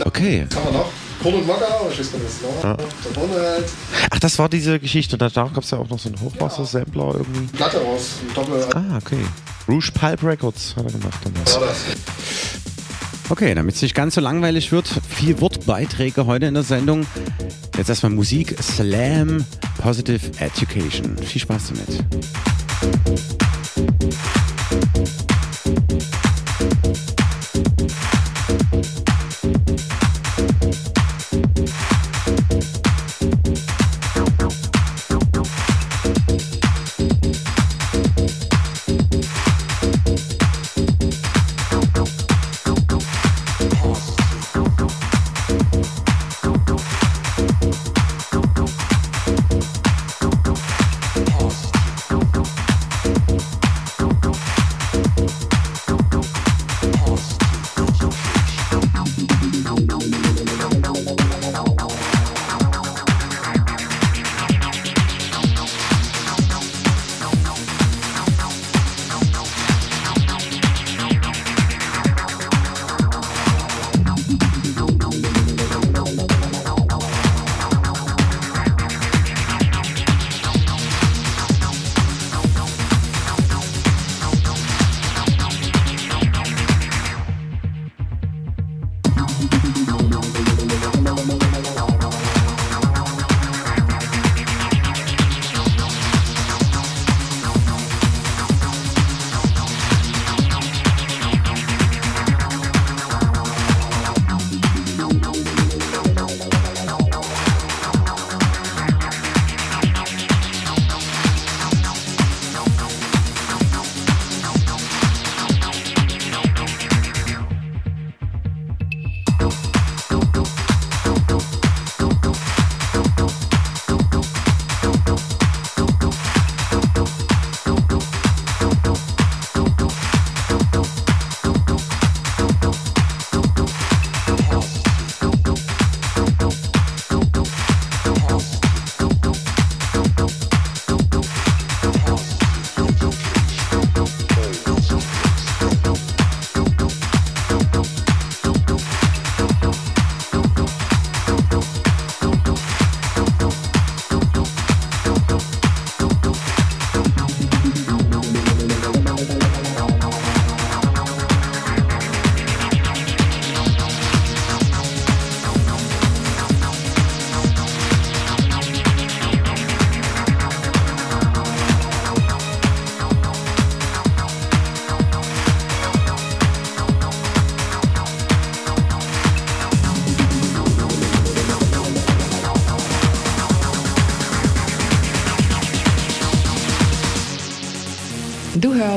Okay. 0.05 0.47
Was 0.49 0.57
haben 0.57 0.67
wir 0.67 0.79
noch? 0.79 0.91
Korn 1.23 1.35
und 1.35 1.47
Mokka, 1.47 1.67
ich 1.91 1.99
weiß 1.99 2.13
gar 2.13 2.19
nicht, 2.19 2.31
was 2.31 2.43
noch. 2.43 2.65
Ja. 2.65 2.77
Da 2.77 2.85
vorne 3.15 3.35
halt. 3.35 3.65
Ach, 4.11 4.19
das 4.21 4.39
war 4.39 4.49
diese 4.49 4.79
Geschichte. 4.79 5.19
Da 5.19 5.29
gab 5.29 5.57
es 5.59 5.71
ja 5.71 5.79
auch 5.79 5.89
noch 5.89 5.99
so 5.99 6.09
einen 6.11 6.21
Hochwassersampler 6.21 7.15
irgendwie. 7.15 7.57
Platte 7.57 7.79
raus, 7.79 8.19
ein 8.23 8.35
Doppel. 8.35 8.65
Ah, 8.75 8.99
okay. 8.99 9.25
Rouge 9.69 9.91
Pulp 9.93 10.23
Records 10.23 10.75
hat 10.77 10.85
er 10.85 10.93
gemacht 10.93 11.19
damals. 11.25 11.55
War 11.61 11.67
das. 11.67 12.68
Okay, 13.31 13.55
damit 13.55 13.75
es 13.75 13.83
nicht 13.83 13.95
ganz 13.95 14.15
so 14.15 14.23
langweilig 14.23 14.73
wird, 14.73 14.89
viel 14.89 15.39
Wortbeiträge 15.41 16.25
heute 16.25 16.47
in 16.47 16.55
der 16.55 16.63
Sendung. 16.63 17.07
Jetzt 17.77 17.91
erstmal 17.91 18.11
Musik, 18.11 18.57
Slam, 18.61 19.45
Positive 19.77 20.21
Education. 20.41 21.17
Viel 21.19 21.43
Spaß 21.43 21.73
damit. 21.75 22.05
Du 28.73 28.98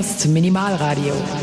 hörst 0.02 0.26
Minimalradio. 0.26 1.41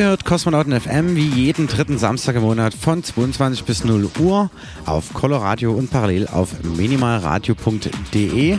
Ihr 0.00 0.06
hört 0.06 0.24
Kosmonauten 0.24 0.80
FM 0.80 1.14
wie 1.14 1.26
jeden 1.26 1.66
dritten 1.66 1.98
Samstag 1.98 2.34
im 2.34 2.40
Monat 2.40 2.72
von 2.72 3.04
22 3.04 3.64
bis 3.64 3.84
0 3.84 4.08
Uhr 4.18 4.50
auf 4.86 5.12
Coloradio 5.12 5.72
und 5.72 5.90
parallel 5.90 6.26
auf 6.26 6.64
minimalradio.de. 6.64 8.56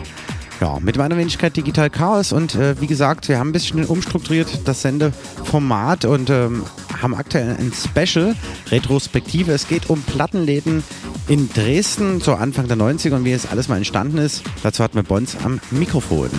Ja, 0.60 0.78
mit 0.80 0.98
meiner 0.98 1.18
Wenigkeit 1.18 1.58
Digital 1.58 1.90
Chaos 1.90 2.32
und 2.32 2.54
äh, 2.54 2.80
wie 2.80 2.86
gesagt, 2.86 3.28
wir 3.28 3.40
haben 3.40 3.50
ein 3.50 3.54
bisschen 3.54 3.86
umstrukturiert 3.86 4.60
das 4.66 4.84
Sendeformat 4.84 6.06
und 6.06 6.30
ähm, 6.30 6.64
haben 7.02 7.16
aktuell 7.16 7.58
ein 7.58 7.74
Special, 7.74 8.36
Retrospektive. 8.70 9.52
Es 9.52 9.68
geht 9.68 9.90
um 9.90 10.00
Plattenläden 10.04 10.84
in 11.28 11.50
Dresden 11.52 12.22
zu 12.22 12.36
Anfang 12.36 12.68
der 12.68 12.78
90er 12.78 13.16
und 13.16 13.26
wie 13.26 13.32
es 13.32 13.48
alles 13.48 13.68
mal 13.68 13.78
entstanden 13.78 14.20
ist. 14.20 14.44
Dazu 14.62 14.84
hatten 14.84 14.94
wir 14.94 15.04
Bons 15.04 15.38
am 15.44 15.60
Mikrofon. 15.72 16.30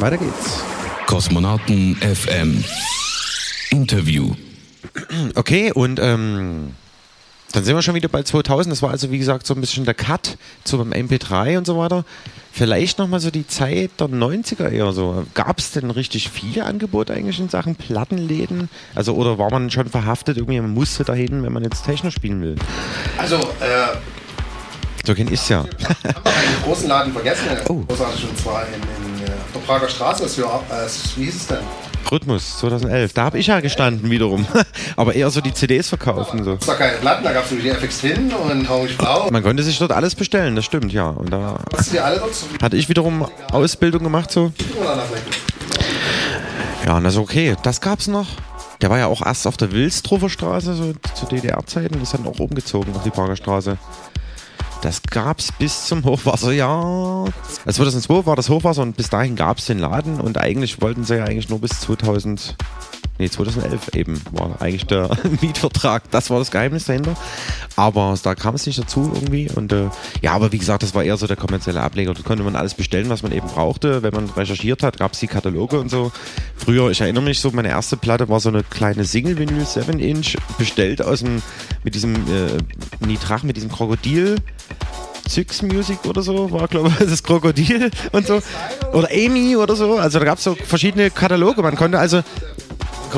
Weiter 0.00 0.16
geht's. 0.16 0.64
Kosmonauten 1.06 1.94
FM. 1.94 2.64
Interview. 3.70 4.34
Okay, 5.34 5.72
und 5.72 6.00
ähm, 6.00 6.74
dann 7.52 7.64
sind 7.64 7.74
wir 7.74 7.82
schon 7.82 7.94
wieder 7.94 8.08
bei 8.08 8.22
2000. 8.22 8.72
Das 8.72 8.82
war 8.82 8.90
also, 8.90 9.10
wie 9.10 9.18
gesagt, 9.18 9.46
so 9.46 9.54
ein 9.54 9.60
bisschen 9.60 9.84
der 9.84 9.94
Cut 9.94 10.36
zum 10.64 10.92
MP3 10.92 11.58
und 11.58 11.66
so 11.66 11.78
weiter. 11.78 12.04
Vielleicht 12.52 12.98
nochmal 12.98 13.20
so 13.20 13.30
die 13.30 13.46
Zeit 13.46 13.92
der 14.00 14.08
90er 14.08 14.68
eher 14.68 14.92
so. 14.92 15.24
Gab 15.34 15.58
es 15.58 15.70
denn 15.70 15.90
richtig 15.90 16.28
viele 16.28 16.64
Angebote 16.64 17.14
eigentlich 17.14 17.38
in 17.40 17.48
Sachen 17.48 17.74
Plattenläden? 17.76 18.68
Also, 18.94 19.14
oder 19.14 19.38
war 19.38 19.50
man 19.50 19.70
schon 19.70 19.88
verhaftet, 19.88 20.36
irgendwie, 20.36 20.60
man 20.60 20.74
musste 20.74 21.04
dahin, 21.04 21.42
wenn 21.42 21.52
man 21.52 21.64
jetzt 21.64 21.84
Techno 21.84 22.10
spielen 22.10 22.42
will? 22.42 22.56
Also, 23.16 23.36
äh, 23.36 23.96
so 25.06 25.14
kenn 25.14 25.32
ich's 25.32 25.48
ja. 25.48 25.60
haben 25.60 25.68
wir 26.04 26.36
einen 26.36 26.62
großen 26.64 26.88
Laden 26.88 27.12
vergessen, 27.12 27.46
oh. 27.68 27.76
großartig, 27.88 28.28
und 28.28 28.38
zwar 28.38 28.66
in, 28.66 28.74
in, 28.74 29.26
äh, 29.26 29.30
auf 29.30 29.52
der 29.54 29.60
Prager 29.60 29.88
Straße. 29.88 30.28
Für, 30.28 30.42
äh, 30.42 30.86
wie 31.16 31.24
hieß 31.24 31.36
es 31.36 31.46
denn? 31.46 31.87
Rhythmus 32.10 32.58
2011. 32.58 33.12
Da 33.12 33.24
habe 33.24 33.38
ich 33.38 33.48
ja 33.48 33.60
gestanden 33.60 34.10
wiederum. 34.10 34.46
Aber 34.96 35.14
eher 35.14 35.30
so 35.30 35.40
die 35.40 35.52
CDs 35.52 35.88
verkaufen. 35.88 36.44
So. 36.44 36.58
Es 36.60 36.66
war 36.66 36.76
keine 36.76 36.96
Platten, 36.98 37.24
da 37.24 37.32
gab 37.32 37.44
es 37.44 37.50
nur 37.50 37.60
die 37.60 37.68
FX 37.68 38.00
Tin 38.00 38.32
und 38.32 38.68
Hau 38.68 38.86
Blau. 38.98 39.30
Man 39.30 39.42
konnte 39.42 39.62
sich 39.62 39.78
dort 39.78 39.92
alles 39.92 40.14
bestellen, 40.14 40.56
das 40.56 40.64
stimmt, 40.64 40.92
ja. 40.92 41.08
Und 41.08 41.30
da 41.30 41.58
hatte 42.62 42.76
ich 42.76 42.88
wiederum 42.88 43.26
Ausbildung 43.52 44.02
gemacht 44.02 44.30
so. 44.30 44.52
Ja, 46.86 46.96
und 46.96 47.04
das 47.04 47.14
ist 47.14 47.20
okay. 47.20 47.56
Das 47.62 47.80
gab's 47.80 48.06
noch. 48.06 48.26
Der 48.80 48.90
war 48.90 48.98
ja 48.98 49.06
auch 49.06 49.26
erst 49.26 49.46
auf 49.46 49.56
der 49.56 49.72
Wilstrofer 49.72 50.28
Straße, 50.28 50.74
so 50.74 50.92
zu 51.14 51.26
DDR-Zeiten. 51.26 51.98
Das 51.98 52.14
hat 52.14 52.24
auch 52.26 52.38
umgezogen 52.38 52.94
auf 52.94 53.02
die 53.02 53.10
Prager 53.10 53.36
Straße. 53.36 53.76
Das 54.80 55.02
gab's 55.02 55.50
bis 55.50 55.86
zum 55.86 56.04
Hochwasserjahr. 56.04 57.32
Also 57.64 57.82
2002 57.82 58.26
war 58.26 58.36
das 58.36 58.48
Hochwasser 58.48 58.82
und 58.82 58.96
bis 58.96 59.10
dahin 59.10 59.34
gab's 59.34 59.66
den 59.66 59.80
Laden 59.80 60.20
und 60.20 60.38
eigentlich 60.38 60.80
wollten 60.80 61.02
sie 61.04 61.16
ja 61.16 61.24
eigentlich 61.24 61.48
nur 61.48 61.60
bis 61.60 61.80
2000, 61.80 62.56
nee 63.18 63.28
2011 63.28 63.94
eben 63.94 64.20
war 64.32 64.60
eigentlich 64.60 64.86
der 64.86 65.10
Mietvertrag. 65.40 66.10
Das 66.10 66.30
war 66.30 66.38
das 66.38 66.50
Geheimnis 66.50 66.84
dahinter. 66.84 67.16
Aber 67.76 68.14
da 68.22 68.34
kam 68.34 68.54
es 68.54 68.66
nicht 68.66 68.78
dazu 68.78 69.10
irgendwie 69.14 69.50
und 69.54 69.72
äh, 69.72 69.88
ja, 70.22 70.32
aber 70.32 70.52
wie 70.52 70.58
gesagt, 70.58 70.82
das 70.82 70.94
war 70.94 71.04
eher 71.04 71.16
so 71.16 71.26
der 71.26 71.36
kommerzielle 71.36 71.80
Ableger. 71.80 72.14
Da 72.14 72.22
konnte 72.22 72.42
man 72.44 72.56
alles 72.56 72.74
bestellen, 72.74 73.08
was 73.08 73.22
man 73.22 73.32
eben 73.32 73.46
brauchte. 73.46 74.02
Wenn 74.02 74.14
man 74.14 74.28
recherchiert 74.30 74.82
hat, 74.82 74.98
gab's 74.98 75.20
die 75.20 75.26
Kataloge 75.26 75.78
und 75.78 75.90
so. 75.90 76.12
Früher, 76.56 76.90
ich 76.90 77.00
erinnere 77.00 77.24
mich 77.24 77.40
so, 77.40 77.50
meine 77.50 77.68
erste 77.68 77.96
Platte 77.96 78.28
war 78.28 78.40
so 78.40 78.48
eine 78.48 78.62
kleine 78.62 79.04
Single-Vinyl 79.04 79.62
7-Inch 79.64 80.36
bestellt 80.58 81.02
aus 81.02 81.20
dem 81.20 81.42
mit 81.84 81.94
diesem 81.94 82.14
äh, 82.14 83.06
Nitrach, 83.06 83.42
mit 83.42 83.56
diesem 83.56 83.70
Krokodil. 83.70 84.36
Zyx 85.28 85.62
Music 85.62 86.04
oder 86.06 86.22
so, 86.22 86.50
war 86.50 86.68
glaube 86.68 86.88
ich 86.88 86.96
das 87.10 87.22
Krokodil 87.22 87.90
und 88.12 88.26
so. 88.26 88.40
Oder 88.92 89.08
Amy 89.12 89.56
oder 89.56 89.76
so. 89.76 89.98
Also 89.98 90.18
da 90.18 90.24
gab 90.24 90.38
es 90.38 90.44
so 90.44 90.54
verschiedene 90.54 91.10
Kataloge. 91.10 91.62
Man 91.62 91.76
konnte 91.76 91.98
also 91.98 92.22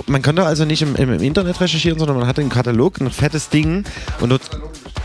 man 0.06 0.22
konnte 0.22 0.44
also 0.44 0.64
nicht 0.64 0.82
im, 0.82 0.96
im, 0.96 1.12
Internet 1.20 1.60
recherchieren, 1.60 1.98
sondern 1.98 2.18
man 2.18 2.26
hatte 2.26 2.40
einen 2.40 2.50
Katalog, 2.50 3.00
ein 3.00 3.10
fettes 3.10 3.48
Ding 3.48 3.84
und 4.20 4.30
dort, 4.30 4.42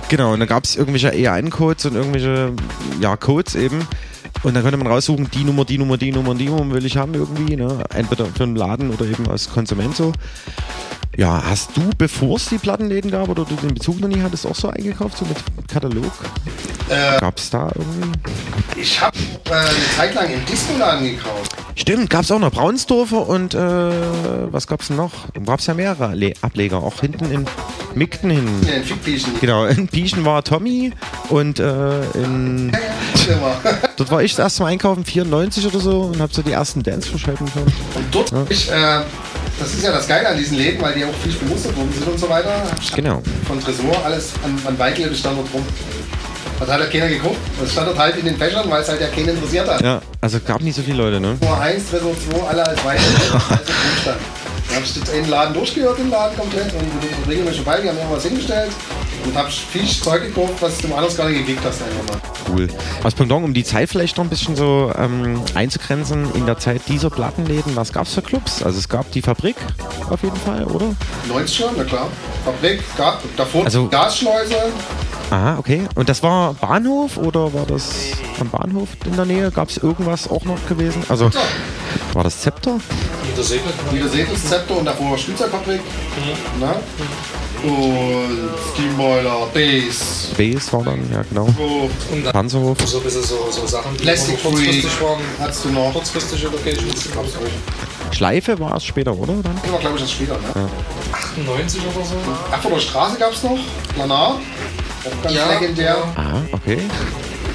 genau, 0.10 0.34
und 0.34 0.40
da 0.40 0.46
gab 0.46 0.64
es 0.64 0.76
irgendwelche 0.76 1.12
EIN-Codes 1.12 1.86
und 1.86 1.96
irgendwelche, 1.96 2.54
ja, 3.00 3.16
Codes 3.18 3.56
eben. 3.56 3.88
Und 4.44 4.54
dann 4.54 4.62
konnte 4.62 4.78
man 4.78 4.88
raussuchen, 4.88 5.30
die 5.32 5.44
Nummer, 5.44 5.66
die 5.66 5.78
Nummer, 5.78 5.98
die 5.98 6.12
Nummer, 6.12 6.36
die 6.36 6.46
Nummer 6.46 6.76
will 6.76 6.86
ich 6.86 6.98
haben 6.98 7.16
irgendwie, 7.16 7.56
ne? 7.56 7.84
Entweder 7.94 8.26
für 8.26 8.44
einen 8.44 8.56
Laden 8.56 8.92
oder 8.92 9.06
eben 9.06 9.28
als 9.28 9.50
Konsument 9.50 9.96
so. 9.96 10.12
Ja, 11.18 11.42
hast 11.46 11.78
du, 11.78 11.82
bevor 11.98 12.36
es 12.36 12.50
die 12.50 12.58
Plattenläden 12.58 13.10
gab 13.10 13.30
oder 13.30 13.46
du 13.46 13.56
den 13.56 13.74
Bezug 13.74 14.02
noch 14.02 14.10
nie 14.10 14.22
hattest, 14.22 14.46
auch 14.46 14.56
so 14.56 14.70
eingekauft, 14.70 15.18
so 15.18 15.26
mit 15.26 15.38
Katalog? 15.70 16.12
Äh, 16.90 17.20
Gab 17.20 17.38
es 17.38 17.50
da 17.50 17.72
irgendwie? 17.74 18.12
Ich 18.80 19.00
habe 19.00 19.18
äh, 19.50 19.54
eine 19.54 19.70
Zeit 19.96 20.14
lang 20.14 20.30
im 20.30 20.46
Discoladen 20.46 21.06
gekauft. 21.06 21.56
Stimmt, 21.76 22.10
gab 22.10 22.24
es 22.24 22.32
auch 22.32 22.40
noch 22.40 22.52
Braunsdorfer 22.52 23.28
und 23.28 23.54
äh, 23.54 23.58
was 23.60 24.68
gab 24.68 24.82
es 24.82 24.90
noch? 24.90 25.12
Gab 25.46 25.60
es 25.60 25.68
ja 25.68 25.74
mehrere 25.74 26.14
Le 26.16 26.34
Ableger, 26.42 26.78
auch 26.84 27.00
hinten 27.00 27.32
in 27.32 27.46
Migden 27.96 28.30
hin. 28.30 28.48
Ja, 28.68 28.74
in 28.74 28.84
Fickpieschen. 28.84 29.34
Genau, 29.40 29.66
in 29.66 29.88
Pieschen 29.88 30.26
war 30.26 30.44
Tommy 30.44 30.92
und 31.30 31.60
äh, 31.60 32.02
in. 32.14 32.72
dort 33.98 34.12
war 34.12 34.22
ich 34.22 34.32
das 34.32 34.40
erste 34.40 34.64
Mal 34.64 34.70
einkaufen, 34.70 35.06
94 35.06 35.66
oder 35.68 35.80
so, 35.80 36.02
und 36.02 36.20
habe 36.20 36.34
so 36.34 36.42
die 36.42 36.52
ersten 36.52 36.84
Dance-Verschalten 36.84 37.46
Und 37.46 38.06
dort 38.12 38.32
ja. 38.32 38.46
ich, 38.50 38.70
äh, 38.70 39.02
das 39.60 39.74
ist 39.74 39.84
ja 39.84 39.92
das 39.92 40.08
Geile 40.08 40.30
an 40.30 40.38
diesen 40.38 40.58
Läden, 40.58 40.82
weil 40.82 40.94
die 40.94 41.06
auch 41.06 41.14
viel 41.24 41.34
bemustert 41.34 41.76
worden 41.76 41.92
sind 41.94 42.08
und 42.08 42.20
so 42.20 42.30
weiter. 42.30 42.64
Genau. 42.96 43.22
Von 43.48 43.60
Tresor, 43.60 44.04
alles 44.04 44.34
an, 44.44 44.60
an 44.66 44.78
Weigle 44.78 45.14
stand 45.16 45.38
dort 45.38 45.54
rum. 45.54 45.66
Das 46.60 46.70
hat 46.70 46.80
ja 46.80 46.86
keiner 46.86 47.10
geguckt. 47.10 47.38
Das 47.60 47.72
stand 47.72 47.88
dort 47.88 48.00
halt 48.00 48.18
in 48.18 48.26
den 48.26 48.38
Fächern, 48.38 48.70
weil 48.70 48.82
es 48.82 48.90
halt 48.90 49.02
ja 49.02 49.08
keinen 49.08 49.30
interessiert 49.30 49.68
hat. 49.68 49.82
Ja, 49.82 50.02
also 50.22 50.40
gab 50.46 50.62
nicht 50.62 50.76
so 50.76 50.82
viele 50.82 50.98
Leute, 50.98 51.20
ne? 51.20 51.38
Tresor 51.40 51.60
1, 51.60 51.90
Tresor 51.90 52.16
2, 52.32 52.48
alle 52.48 52.66
als 52.66 52.86
Weigle. 52.86 53.04
also. 53.34 53.50
Dann 54.68 54.78
habe 54.78 54.86
ich 54.86 54.96
jetzt 54.96 55.10
einen 55.12 55.30
Laden 55.30 55.54
durchgehört, 55.54 56.00
den 56.00 56.10
Laden 56.10 56.38
komplett, 56.38 56.74
und 56.74 57.30
regelmäßig 57.30 57.62
vorbei, 57.62 57.82
die 57.82 57.90
haben 57.90 57.98
irgendwas 57.98 58.24
hingestellt 58.24 58.72
und 59.26 59.36
habe 59.36 59.50
viel 59.50 59.88
Zeug 59.88 60.24
gekauft, 60.24 60.54
was 60.60 60.78
du 60.78 60.94
anders 60.94 61.18
gar 61.18 61.30
nicht 61.30 61.40
gekriegt 61.40 61.66
hast. 61.66 61.82
Einfach 61.82 62.14
mal. 62.14 62.22
Cool. 62.50 62.68
Was 63.02 63.16
Pendant, 63.16 63.44
um 63.44 63.54
die 63.54 63.64
Zeit 63.64 63.90
vielleicht 63.90 64.18
noch 64.18 64.24
ein 64.24 64.30
bisschen 64.30 64.56
so 64.56 64.92
ähm, 64.98 65.42
einzugrenzen, 65.56 66.34
in 66.36 66.46
der 66.46 66.58
Zeit 66.58 66.82
dieser 66.88 67.10
Plattenläden, 67.10 67.76
was 67.76 67.92
gab 67.92 68.06
es 68.06 68.14
für 68.14 68.22
Clubs? 68.22 68.64
Also 68.64 68.80
es 68.80 68.90
gab 68.90 69.12
die 69.12 69.22
Fabrik 69.22 69.56
auf 70.10 70.22
jeden 70.22 70.38
Fall, 70.38 70.64
oder? 70.66 70.96
90 71.28 71.56
schon, 71.56 71.70
na 71.78 71.84
klar. 71.84 72.08
Fabrik, 72.44 72.84
gab, 72.98 73.22
davor 73.36 73.66
also, 73.66 73.88
Gasschleuse. 73.88 74.72
Aha, 75.32 75.58
okay. 75.58 75.82
Und 75.96 76.08
das 76.08 76.22
war 76.22 76.54
Bahnhof 76.54 77.18
oder 77.18 77.52
war 77.54 77.66
das 77.66 78.12
am 78.40 78.50
Bahnhof 78.50 78.90
in 79.06 79.16
der 79.16 79.26
Nähe? 79.26 79.52
Gab 79.52 79.70
es 79.70 79.78
irgendwas 79.78 80.30
auch 80.30 80.46
noch 80.46 80.64
gewesen? 80.68 81.04
Also 81.10 81.32
war 82.14 82.24
das 82.24 82.42
Zepter? 82.42 82.80
Niedersegel. 83.28 83.72
Niedersegel, 83.92 84.36
Zepter 84.36 84.78
und 84.78 84.86
davor 84.86 85.12
war 85.12 85.18
Spielzeugfabrik. 85.18 85.82
Mhm. 85.82 86.38
Na? 86.60 86.76
Und 87.66 88.50
Steamboiler, 88.74 89.48
Base. 89.54 90.34
Base 90.38 90.72
war 90.74 90.84
dann, 90.84 91.10
ja 91.12 91.24
genau. 91.30 91.46
Und 92.12 92.32
Panzerhof. 92.32 92.78
So 92.86 92.98
ein 93.00 93.04
bisschen 93.04 93.24
so, 93.24 93.48
so 93.50 93.66
Sachen, 93.66 93.94
die 93.98 94.04
Plastic 94.04 94.42
kurzfristig 94.42 95.02
waren. 95.02 95.20
Hast 95.40 95.66
du 95.66 95.70
noch? 95.70 95.92
Kurzfristige 95.94 96.48
Locations. 96.48 97.08
Absolut. 97.18 97.50
Schleife 98.12 98.60
war 98.60 98.76
es 98.78 98.84
später, 98.86 99.14
oder? 99.18 99.34
Dann? 99.42 99.60
Das 99.64 99.72
war 99.72 99.80
glaube 99.80 99.96
ich 99.96 100.02
das 100.04 100.12
später, 100.12 100.34
ne? 100.36 100.42
Ja. 100.56 100.70
98 101.12 101.82
oder 101.82 102.06
so. 102.06 102.16
Erfurter 102.52 102.80
Straße 102.80 103.18
gab 103.18 103.32
es 103.34 103.44
noch. 103.44 103.58
Planar. 103.96 104.40
Auch 105.06 105.24
ganz 105.24 105.36
Ja, 105.36 105.50
legendär. 105.60 105.86
ja. 105.86 106.14
Ah, 106.16 106.42
okay. 106.52 106.78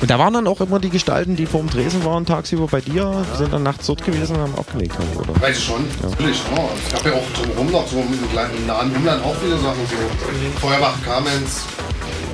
Und 0.01 0.11
da 0.11 0.19
waren 0.19 0.33
dann 0.33 0.47
auch 0.47 0.61
immer 0.61 0.79
die 0.79 0.89
Gestalten, 0.89 1.37
die 1.37 1.45
vorm 1.45 1.69
Tresen 1.69 2.05
waren, 2.05 2.25
tagsüber 2.25 2.67
bei 2.67 2.81
dir, 2.81 3.25
sind 3.37 3.53
dann 3.53 3.63
nachts 3.63 3.87
dort 3.87 4.03
gewesen 4.05 4.37
und 4.37 4.43
haben 4.43 4.55
aufgelegt, 4.55 4.95
haben, 4.99 5.09
oder? 5.17 5.41
Weiß 5.41 5.59
ich 5.59 5.65
schon, 5.65 5.85
natürlich. 6.03 6.43
Ja. 6.57 6.69
Es 6.87 6.93
gab 6.93 7.05
ja 7.05 7.13
auch 7.13 7.27
drumherum 7.39 7.71
noch 7.71 7.87
so 7.87 7.99
im 7.99 8.31
kleinen 8.31 8.57
im 8.57 8.67
nahen 8.67 8.97
Umland 8.97 9.23
auch 9.23 9.35
viele 9.37 9.59
Sachen. 9.59 9.81
So 9.87 10.67
Feuerbach, 10.67 10.97
Kamenz. 11.05 11.67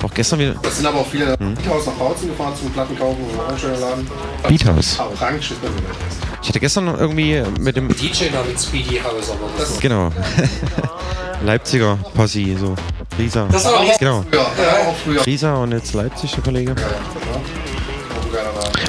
Auch 0.02 0.14
gestern 0.14 0.38
wieder. 0.38 0.54
Das 0.62 0.76
sind 0.76 0.87
aber 0.87 0.98
auch 1.00 1.06
viele 1.06 1.37
Hm. 1.38 1.54
Beathaus 1.54 1.87
nach 1.87 1.92
Bautzen 1.94 2.28
gefahren 2.28 2.52
zum 2.59 2.70
Platten 2.72 2.96
kaufen. 2.98 3.18
So 3.35 3.42
ein 3.42 3.59
schöner 3.59 3.78
Laden. 3.78 4.06
Beathaus. 4.48 4.98
Orange 5.00 5.42
steht 5.46 5.62
bei 5.62 5.68
mir. 5.68 5.76
Ich 6.42 6.48
hatte 6.48 6.61
gestern 6.61 6.85
noch 6.85 6.98
irgendwie 7.00 7.42
mit 7.59 7.76
dem. 7.76 7.88
DJ 7.88 8.30
namens 8.32 8.64
Speedy 8.66 8.98
House, 9.02 9.30
aber 9.30 9.48
das, 9.59 9.80
Genau. 9.80 10.11
Leipziger 11.44 11.98
Posse, 12.14 12.56
so. 12.59 12.74
Risa. 13.18 13.46
Das 13.50 13.64
war 13.64 13.80
auch 13.80 13.98
Genau. 13.98 14.22
früher. 14.30 14.40
Ja, 14.40 14.88
auch 14.88 14.96
früher. 15.04 15.26
Risa 15.26 15.54
und 15.56 15.72
jetzt 15.72 15.92
Leipzig, 15.94 16.32
der 16.32 16.44
Kollege. 16.44 16.74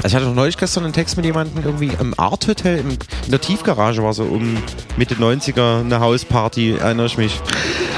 Also 0.02 0.08
ich 0.08 0.14
hatte 0.14 0.26
noch 0.26 0.34
neulich 0.34 0.56
gestern 0.56 0.84
einen 0.84 0.92
Text 0.92 1.16
mit 1.16 1.26
jemandem 1.26 1.64
irgendwie 1.64 1.90
im 2.00 2.14
Art 2.18 2.46
Hotel 2.46 2.78
im, 2.78 2.90
in 2.90 3.30
der 3.30 3.40
Tiefgarage 3.40 4.02
war 4.02 4.14
so 4.14 4.22
um 4.22 4.56
Mitte 4.96 5.16
90er 5.16 5.80
eine 5.80 5.98
Hausparty, 5.98 6.76
erinnere 6.76 7.06
ich 7.06 7.18
mich. 7.18 7.40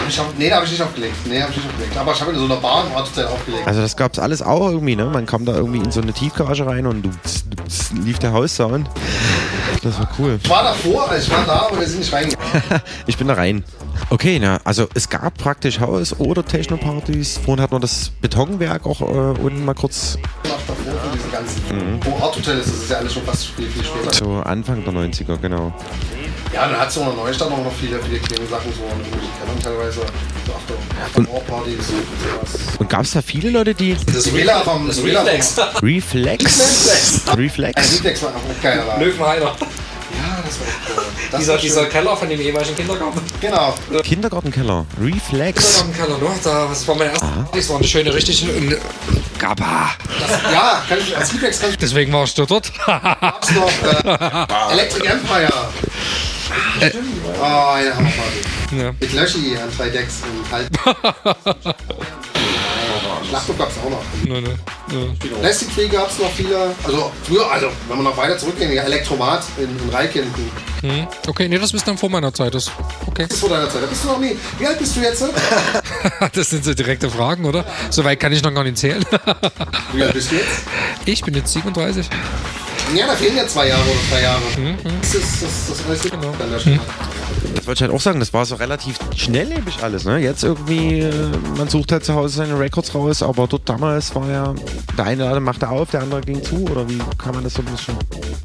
Ich 0.08 0.18
hab, 0.18 0.26
nee, 0.38 0.48
da 0.48 0.56
habe 0.56 0.64
ich 0.64 0.72
nicht 0.72 0.82
aufgelegt. 0.82 1.14
Nee, 1.26 1.40
habe 1.40 1.50
ich 1.50 1.58
nicht 1.58 1.68
aufgelegt. 1.68 1.96
Aber 1.96 2.12
ich 2.12 2.20
habe 2.20 2.32
in 2.32 2.38
so 2.38 2.44
einer 2.46 2.56
Bar 2.56 2.86
im 2.86 2.92
Ortsteil 2.92 3.26
aufgelegt. 3.26 3.66
Also 3.66 3.82
das 3.82 3.96
gab's 3.96 4.18
alles 4.18 4.40
auch 4.42 4.70
irgendwie, 4.70 4.96
ne? 4.96 5.04
Man 5.04 5.26
kam 5.26 5.44
da 5.44 5.54
irgendwie 5.54 5.78
in 5.78 5.92
so 5.92 6.00
eine 6.00 6.12
Tiefgarage 6.12 6.66
rein 6.66 6.86
und 6.86 7.02
du, 7.02 7.10
lief 8.02 8.18
der 8.18 8.32
Haussound. 8.32 8.88
Das 9.82 9.98
war 9.98 10.08
cool. 10.18 10.38
Ich 10.42 10.50
war 10.50 10.62
davor, 10.62 11.08
also 11.10 11.26
ich 11.26 11.30
war 11.30 11.44
da, 11.46 11.66
aber 11.66 11.80
wir 11.80 11.86
sind 11.86 12.00
nicht 12.00 12.12
reingegangen. 12.12 12.62
ich 13.06 13.16
bin 13.16 13.28
da 13.28 13.34
rein. 13.34 13.64
Okay, 14.10 14.38
na, 14.38 14.60
also 14.64 14.88
es 14.94 15.08
gab 15.08 15.38
praktisch 15.38 15.80
Haus- 15.80 16.18
oder 16.18 16.44
Techno-Partys. 16.44 17.40
Vorhin 17.44 17.62
hat 17.62 17.70
man 17.70 17.80
das 17.80 18.10
Betonwerk 18.20 18.84
auch 18.84 19.00
äh, 19.00 19.04
unten 19.04 19.64
mal 19.64 19.74
kurz 19.74 20.18
Nach 20.44 20.50
davor 20.66 21.00
von 21.00 21.12
diesen 21.12 21.32
ganzen. 21.32 21.62
Mhm. 21.70 22.00
Wo 22.04 22.24
Art 22.24 22.36
Hotel 22.36 22.58
ist, 22.58 22.68
das 22.68 22.74
ist 22.74 22.90
ja 22.90 22.98
alles 22.98 23.14
schon 23.14 23.22
fast 23.24 23.46
viel, 23.46 23.68
viel 23.68 23.84
später. 23.84 24.12
so 24.12 24.42
Anfang 24.44 24.84
der 24.84 24.92
90er, 24.92 25.38
genau. 25.38 25.72
Ja, 26.52 26.66
dann 26.68 26.78
hat 26.78 26.88
es 26.88 26.98
auch 26.98 27.02
in 27.08 27.14
der 27.16 27.24
Neustadt 27.24 27.50
auch 27.52 27.58
noch 27.64 27.72
viele, 27.80 28.00
viele 28.02 28.18
kleine 28.18 28.46
Sachen, 28.48 28.72
so 28.72 28.82
in 28.82 28.88
irgendwelchen 28.98 29.30
Kellern 29.38 29.60
teilweise. 29.62 30.00
So 30.46 30.52
After-Partys 31.04 31.74
und 31.74 31.86
sowas. 31.86 32.76
Und 32.78 32.90
gab 32.90 33.02
es 33.02 33.12
da 33.12 33.22
viele 33.22 33.50
Leute, 33.50 33.74
die. 33.74 33.96
Das 34.12 34.32
WLAN 34.34 34.62
vom 34.64 34.86
Das 34.88 34.98
Reflex. 35.02 35.52
vom- 35.52 35.64
Reflex? 35.88 36.44
Reflex? 37.36 37.92
Reflex 37.92 38.22
war 38.22 38.30
auch 38.30 38.62
geil. 38.62 38.80
aber- 38.80 39.04
Löwenheider. 39.04 39.46
Ja, 40.12 40.42
das 40.44 40.58
war 40.58 40.66
echt 40.66 40.76
cool. 40.96 41.04
Das 41.30 41.40
Dieser, 41.40 41.56
dieser. 41.58 41.86
Keller 41.86 42.16
von 42.16 42.28
dem 42.28 42.40
ehemaligen 42.40 42.74
Kindergarten. 42.74 43.20
Genau. 43.40 43.74
Kindergartenkeller. 44.02 44.84
Reflex. 45.00 45.76
Kindergartenkeller, 45.78 46.18
ne? 46.18 46.34
Da, 46.42 46.66
das 46.68 46.88
war 46.88 46.94
meine 46.96 47.10
erste 47.12 47.26
Party. 47.26 47.58
Das 47.58 47.68
war 47.68 47.76
eine 47.76 47.86
schöne, 47.86 48.12
richtig. 48.12 48.44
Eine, 48.48 48.78
Gaba. 49.38 49.90
Das, 50.18 50.52
ja, 50.52 50.82
kann 50.88 50.98
ich, 50.98 51.16
als 51.16 51.32
Reflex 51.32 51.60
kann 51.60 51.70
ich 51.70 51.78
Deswegen 51.78 52.12
war 52.12 52.24
ich 52.24 52.34
da 52.34 52.44
dort. 52.44 52.72
gab's 52.84 53.50
noch 53.52 53.70
äh, 53.84 54.72
Electric 54.72 55.06
Empire. 55.06 55.52
Stimmt. 56.88 57.06
Oh, 57.40 57.68
eine 57.72 57.94
Hammerparty. 57.94 58.40
Ja. 58.78 58.92
Mit 58.98 59.12
Löschi 59.12 59.56
an 59.56 59.70
drei 59.76 59.88
Decks 59.90 60.22
und 60.22 60.50
halt. 60.50 60.68
Schlachthof 63.30 63.58
gab's 63.58 63.74
auch 63.84 63.90
noch. 63.90 64.02
Ne, 64.24 64.40
ne, 64.42 64.58
ne. 64.90 65.16
Plastic 65.40 65.70
Free 65.70 65.86
gab's 65.86 66.18
noch 66.18 66.30
viele. 66.32 66.74
Also 66.82 67.12
früher, 67.22 67.48
also 67.50 67.68
wenn 67.88 67.98
wir 67.98 68.02
noch 68.02 68.16
weiter 68.16 68.36
zurückgehen, 68.36 68.72
ja, 68.72 68.82
Elektromat 68.82 69.44
in, 69.58 69.64
in 69.64 69.88
Reikinden. 69.90 70.50
Hm. 70.80 71.06
Okay, 71.28 71.48
nee, 71.48 71.58
das 71.58 71.72
ist 71.72 71.86
dann 71.86 71.96
vor 71.96 72.10
meiner 72.10 72.34
Zeit. 72.34 72.54
Das, 72.54 72.72
okay. 73.06 73.26
Das 73.28 73.36
ist 73.36 73.40
vor 73.40 73.50
deiner 73.50 73.70
Zeit. 73.70 73.84
Da 73.84 73.86
bist 73.86 74.02
du 74.02 74.08
noch 74.08 74.18
nie. 74.18 74.36
Wie 74.58 74.66
alt 74.66 74.78
bist 74.80 74.96
du 74.96 75.00
jetzt? 75.00 75.22
das 76.32 76.50
sind 76.50 76.64
so 76.64 76.74
direkte 76.74 77.08
Fragen, 77.08 77.44
oder? 77.44 77.64
So 77.90 78.02
weit 78.04 78.18
kann 78.18 78.32
ich 78.32 78.42
noch 78.42 78.52
gar 78.52 78.64
nicht 78.64 78.78
zählen. 78.78 79.04
Wie 79.92 80.02
alt 80.02 80.12
bist 80.12 80.32
du 80.32 80.36
jetzt? 80.36 80.64
Ich 81.04 81.22
bin 81.22 81.34
jetzt 81.34 81.52
37. 81.52 82.08
Ja, 82.94 83.06
da 83.06 83.14
fehlen 83.14 83.36
ja 83.36 83.46
zwei 83.46 83.68
Jahre 83.68 83.82
oder 83.82 84.00
drei 84.10 84.22
Jahre. 84.22 84.40
Mhm, 84.58 84.76
Das 85.00 85.14
ist 85.14 85.42
das, 85.42 85.50
das 85.68 85.86
alles 85.86 86.02
genau. 86.02 86.34
dann 86.38 86.50
der 86.50 86.60
Hm. 86.64 86.80
Das 87.54 87.66
wollte 87.66 87.78
ich 87.78 87.82
halt 87.82 87.92
auch 87.92 88.00
sagen, 88.00 88.20
das 88.20 88.32
war 88.32 88.44
so 88.44 88.56
relativ 88.56 88.98
schnelllebig 89.16 89.82
alles. 89.82 90.04
Ne? 90.04 90.18
Jetzt 90.18 90.44
irgendwie, 90.44 91.00
äh, 91.00 91.12
man 91.56 91.68
sucht 91.68 91.92
halt 91.92 92.04
zu 92.04 92.14
Hause 92.14 92.36
seine 92.36 92.58
Records 92.58 92.94
raus, 92.94 93.22
aber 93.22 93.46
dort 93.46 93.68
damals 93.68 94.14
war 94.14 94.28
ja, 94.30 94.54
der 94.96 95.04
eine 95.04 95.24
Laden 95.24 95.42
machte 95.42 95.68
auf, 95.68 95.90
der 95.90 96.02
andere 96.02 96.20
ging 96.20 96.42
zu, 96.42 96.64
oder 96.70 96.88
wie 96.88 96.98
kann 97.18 97.34
man 97.34 97.44
das 97.44 97.54
so 97.54 97.62
ein 97.62 97.66
bisschen. 97.66 97.96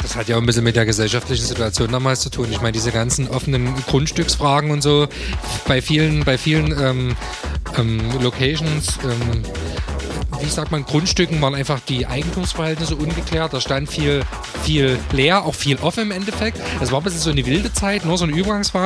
Das 0.02 0.16
hat 0.16 0.28
ja 0.28 0.36
auch 0.36 0.42
ein 0.42 0.46
bisschen 0.46 0.64
mit 0.64 0.76
der 0.76 0.86
gesellschaftlichen 0.86 1.46
Situation 1.46 1.92
damals 1.92 2.22
zu 2.22 2.30
tun. 2.30 2.48
Ich 2.52 2.62
meine, 2.62 2.72
diese 2.72 2.92
ganzen 2.92 3.28
offenen 3.30 3.74
Grundstücksfragen 3.88 4.72
und 4.72 4.82
so, 4.82 5.08
bei 5.68 5.82
vielen, 5.82 6.24
bei 6.24 6.38
vielen 6.38 6.72
ähm, 6.80 7.16
ähm, 7.78 8.02
Locations, 8.22 9.00
ähm, 9.04 9.44
wie 10.42 10.50
sagt 10.50 10.72
man, 10.72 10.86
Grundstücken 10.86 11.42
waren 11.42 11.56
einfach 11.56 11.80
die 11.80 12.06
Eigentumsverhältnisse 12.06 12.96
ungeklärt. 12.96 13.54
Da 13.54 13.62
stand 13.62 13.90
viel, 13.90 14.24
viel 14.64 15.00
leer, 15.12 15.44
auch 15.44 15.56
viel 15.56 15.78
offen 15.78 16.04
im 16.04 16.12
Endeffekt. 16.12 16.60
Es 16.82 16.92
war 16.92 17.02
ein 17.02 17.04
bisschen 17.04 17.22
so 17.22 17.32
eine 17.32 17.46
wilde 17.46 17.74
Zeit, 17.74 18.06
nur 18.06 18.18
so 18.18 18.26
eine 18.26 18.34
Übergangsphase. 18.36 18.85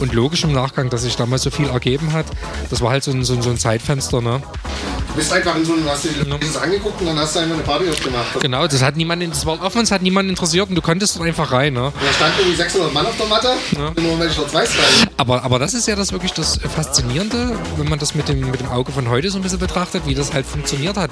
Und 0.00 0.12
logisch 0.12 0.44
im 0.44 0.52
Nachgang, 0.52 0.90
dass 0.90 1.02
sich 1.02 1.16
damals 1.16 1.42
so 1.42 1.50
viel 1.50 1.68
ergeben 1.68 2.12
hat, 2.12 2.26
das 2.68 2.80
war 2.80 2.90
halt 2.90 3.04
so 3.04 3.10
ein, 3.10 3.24
so 3.24 3.34
ein, 3.34 3.42
so 3.42 3.50
ein 3.50 3.58
Zeitfenster. 3.58 4.20
Ne? 4.20 4.42
Du 5.10 5.16
bist 5.16 5.32
einfach 5.32 5.56
in 5.56 5.64
so 5.64 5.72
einem, 5.72 5.88
hast 5.88 6.04
du 6.04 6.08
dir 6.08 6.38
dieses 6.38 6.56
angeguckt 6.56 7.00
und 7.00 7.06
dann 7.08 7.18
hast 7.18 7.34
du 7.34 7.40
einfach 7.40 7.56
eine 7.56 7.64
Party 7.64 7.88
aufgemacht. 7.90 8.40
Genau, 8.40 8.66
das 8.66 8.80
hat 8.80 8.96
niemanden, 8.96 9.30
das 9.30 9.44
war 9.44 9.60
offen, 9.60 9.82
es 9.82 9.90
hat 9.90 10.02
niemanden 10.02 10.30
interessiert 10.30 10.68
und 10.68 10.76
du 10.76 10.82
konntest 10.82 11.16
dort 11.16 11.26
einfach 11.26 11.50
rein. 11.50 11.72
Ne? 11.72 11.92
Da 11.92 12.12
stand 12.12 12.34
irgendwie 12.38 12.56
600 12.56 12.94
Mann 12.94 13.06
auf 13.06 13.16
der 13.16 13.26
Matte. 13.26 13.48
Ja. 13.72 13.92
Nur 14.00 14.24
ich 14.24 14.36
dort 14.36 14.54
weiß, 14.54 14.68
rein. 14.70 15.10
Aber, 15.16 15.42
aber 15.42 15.58
das 15.58 15.74
ist 15.74 15.88
ja 15.88 15.96
das 15.96 16.12
wirklich 16.12 16.32
das 16.32 16.58
Faszinierende, 16.58 17.58
wenn 17.76 17.88
man 17.88 17.98
das 17.98 18.14
mit 18.14 18.28
dem, 18.28 18.50
mit 18.50 18.60
dem 18.60 18.68
Auge 18.68 18.92
von 18.92 19.08
heute 19.08 19.30
so 19.30 19.38
ein 19.38 19.42
bisschen 19.42 19.58
betrachtet, 19.58 20.06
wie 20.06 20.14
das 20.14 20.32
halt 20.32 20.46
funktioniert 20.46 20.96
hat. 20.96 21.10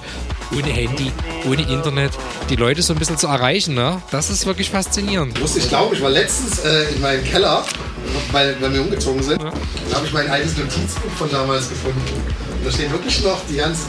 Ohne 0.52 0.68
Handy, 0.68 1.10
ohne 1.44 1.62
Internet, 1.62 2.12
die 2.50 2.56
Leute 2.56 2.82
so 2.82 2.92
ein 2.92 2.98
bisschen 3.00 3.18
zu 3.18 3.26
erreichen, 3.26 3.74
ne? 3.74 4.00
Das 4.12 4.30
ist 4.30 4.46
wirklich 4.46 4.70
faszinierend. 4.70 5.38
Ich 5.56 5.68
glauben, 5.68 5.94
ich 5.94 6.02
war 6.02 6.10
letztens 6.10 6.60
äh, 6.60 6.84
in 6.94 7.00
meinem 7.00 7.24
Keller, 7.24 7.64
weil, 8.32 8.56
weil 8.60 8.72
wir 8.72 8.80
umgezogen 8.80 9.22
sind. 9.22 9.40
Da 9.42 9.96
habe 9.96 10.06
ich 10.06 10.12
mein 10.12 10.28
altes 10.28 10.56
Notizbuch 10.56 11.10
von 11.16 11.30
damals 11.30 11.68
gefunden. 11.68 12.00
Und 12.58 12.66
da 12.66 12.70
stehen 12.70 12.90
wirklich 12.92 13.22
noch 13.22 13.40
die 13.48 13.56
ganzen 13.56 13.86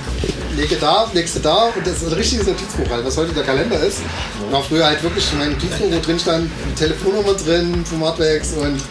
Lege 0.55 0.75
da, 0.75 1.09
legst 1.13 1.43
da 1.43 1.65
und 1.75 1.85
das 1.85 2.01
ist 2.01 2.07
ein 2.07 2.13
richtiges 2.13 2.47
Notizbuch 2.47 2.89
halt, 2.89 3.05
was 3.05 3.17
heute 3.17 3.33
der 3.33 3.43
Kalender 3.43 3.79
ist. 3.79 4.01
Und 4.45 4.53
auch 4.53 4.65
früher 4.65 4.85
halt 4.85 5.01
wirklich 5.03 5.31
in 5.31 5.39
meinem 5.39 5.53
Notizbuch, 5.53 5.91
wo 5.91 5.99
drin 5.99 6.19
stand, 6.19 6.49
die 6.69 6.75
Telefonnummer 6.75 7.33
drin 7.33 7.83
Hardwax 8.01 8.53
und 8.53 8.81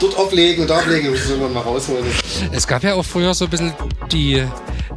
dort 0.00 0.16
auflegen 0.16 0.62
und 0.62 0.70
ich 0.70 1.20
das 1.20 1.30
irgendwann 1.30 1.52
mal 1.52 1.60
rausholen. 1.60 2.04
Es 2.52 2.66
gab 2.66 2.82
ja 2.82 2.94
auch 2.94 3.04
früher 3.04 3.34
so 3.34 3.44
ein 3.46 3.50
bisschen 3.50 3.72
die, 4.12 4.44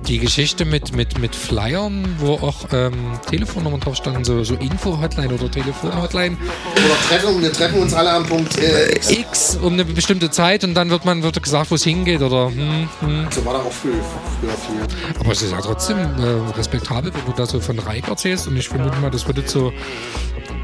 die 0.07 0.19
Geschichte 0.19 0.65
mit, 0.65 0.95
mit, 0.95 1.19
mit 1.19 1.35
Flyern, 1.35 2.15
wo 2.19 2.33
auch 2.33 2.67
ähm, 2.71 3.19
Telefonnummern 3.29 3.79
drauf 3.79 3.95
standen, 3.95 4.23
so, 4.23 4.43
so 4.43 4.55
Info-Hotline 4.55 5.33
oder 5.33 5.49
Telefon-Hotline. 5.49 6.37
Oder 6.73 7.07
treffen, 7.07 7.41
wir 7.41 7.53
treffen 7.53 7.81
uns 7.81 7.93
alle 7.93 8.11
am 8.11 8.25
Punkt 8.25 8.57
äh, 8.57 8.91
X. 8.95 9.11
X 9.11 9.57
um 9.61 9.73
eine 9.73 9.85
bestimmte 9.85 10.31
Zeit 10.31 10.63
und 10.63 10.73
dann 10.73 10.89
wird 10.89 11.05
man 11.05 11.23
wird 11.23 11.41
gesagt, 11.41 11.71
wo 11.71 11.75
es 11.75 11.83
hingeht 11.83 12.21
oder 12.21 12.47
hm, 12.47 12.89
hm. 12.99 13.27
So 13.31 13.45
war 13.45 13.53
da 13.53 13.59
auch 13.59 13.71
früher, 13.71 13.93
früher 14.39 14.51
viel. 14.51 15.19
Aber 15.19 15.31
es 15.31 15.41
ist 15.41 15.51
ja 15.51 15.61
trotzdem 15.61 15.97
äh, 15.97 16.57
respektabel, 16.57 17.13
wenn 17.13 17.25
du 17.25 17.33
da 17.35 17.45
so 17.45 17.59
von 17.59 17.77
Reik 17.79 18.07
erzählst 18.07 18.47
und 18.47 18.57
ich 18.57 18.69
vermute 18.69 18.97
mal, 18.97 19.11
das 19.11 19.27
würde 19.27 19.43
so 19.45 19.71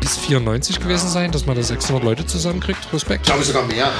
bis 0.07 0.17
94 0.19 0.79
gewesen 0.79 1.09
sein, 1.09 1.31
dass 1.31 1.45
man 1.45 1.57
da 1.57 1.63
600 1.63 2.01
Leute 2.01 2.25
zusammenkriegt. 2.25 2.79
Respekt. 2.93 3.21
Ich 3.27 3.31
glaube 3.31 3.43
sogar 3.43 3.63
mehr. 3.65 3.91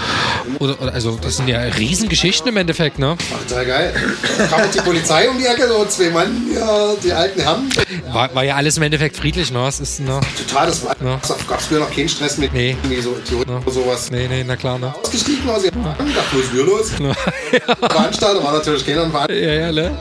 Oder, 0.59 0.81
oder, 0.81 0.93
also 0.93 1.17
das 1.21 1.35
sind 1.35 1.49
ja 1.49 1.59
Riesengeschichten 1.59 2.47
im 2.47 2.55
Endeffekt, 2.55 2.97
ne? 2.97 3.17
Ach, 3.19 3.47
total 3.49 3.65
geil. 3.65 3.93
Da 4.37 4.47
kam 4.47 4.61
auch 4.61 4.71
die 4.71 4.79
Polizei 4.79 5.29
um 5.29 5.37
die 5.37 5.45
Ecke, 5.45 5.67
so 5.67 5.83
zwei 5.85 6.09
Mann, 6.09 6.47
ja, 6.53 6.93
die 7.03 7.11
alten 7.11 7.41
Herren. 7.41 7.69
War, 8.13 8.33
war 8.33 8.43
ja 8.45 8.55
alles 8.55 8.77
im 8.77 8.83
Endeffekt 8.83 9.17
friedlich, 9.17 9.51
ne? 9.51 9.67
Es 9.67 9.81
ist, 9.81 9.99
ne? 9.99 10.21
Total, 10.47 10.67
das 10.67 10.85
war, 10.85 10.95
Ja. 11.03 11.19
gab 11.47 11.59
es 11.59 11.65
früher 11.65 11.79
noch 11.79 11.91
keinen 11.93 12.07
Stress 12.07 12.37
mit 12.37 12.53
Nee. 12.53 12.77
irgendwie 12.81 13.01
so 13.01 13.17
Idioten 13.25 13.51
Ja. 13.51 13.57
oder 13.59 13.71
sowas. 13.71 14.09
Nee, 14.09 14.27
nee, 14.29 14.45
na 14.47 14.55
klar, 14.55 14.79
ne? 14.79 14.93
Ausgestiegen 15.03 15.45
war 15.45 15.59
sie, 15.59 15.69
dachte, 15.71 15.97
wo 16.31 16.39
ist 16.39 16.53
wir 16.53 16.63
los? 16.63 16.91
Veranstalter 17.91 18.41
war 18.43 18.53
natürlich 18.53 18.85
keiner 18.85 19.03
ein 19.03 19.11
Veranstalter. 19.11 19.43
Ja, 19.43 19.53
ja, 19.53 19.71
ne? 19.73 19.97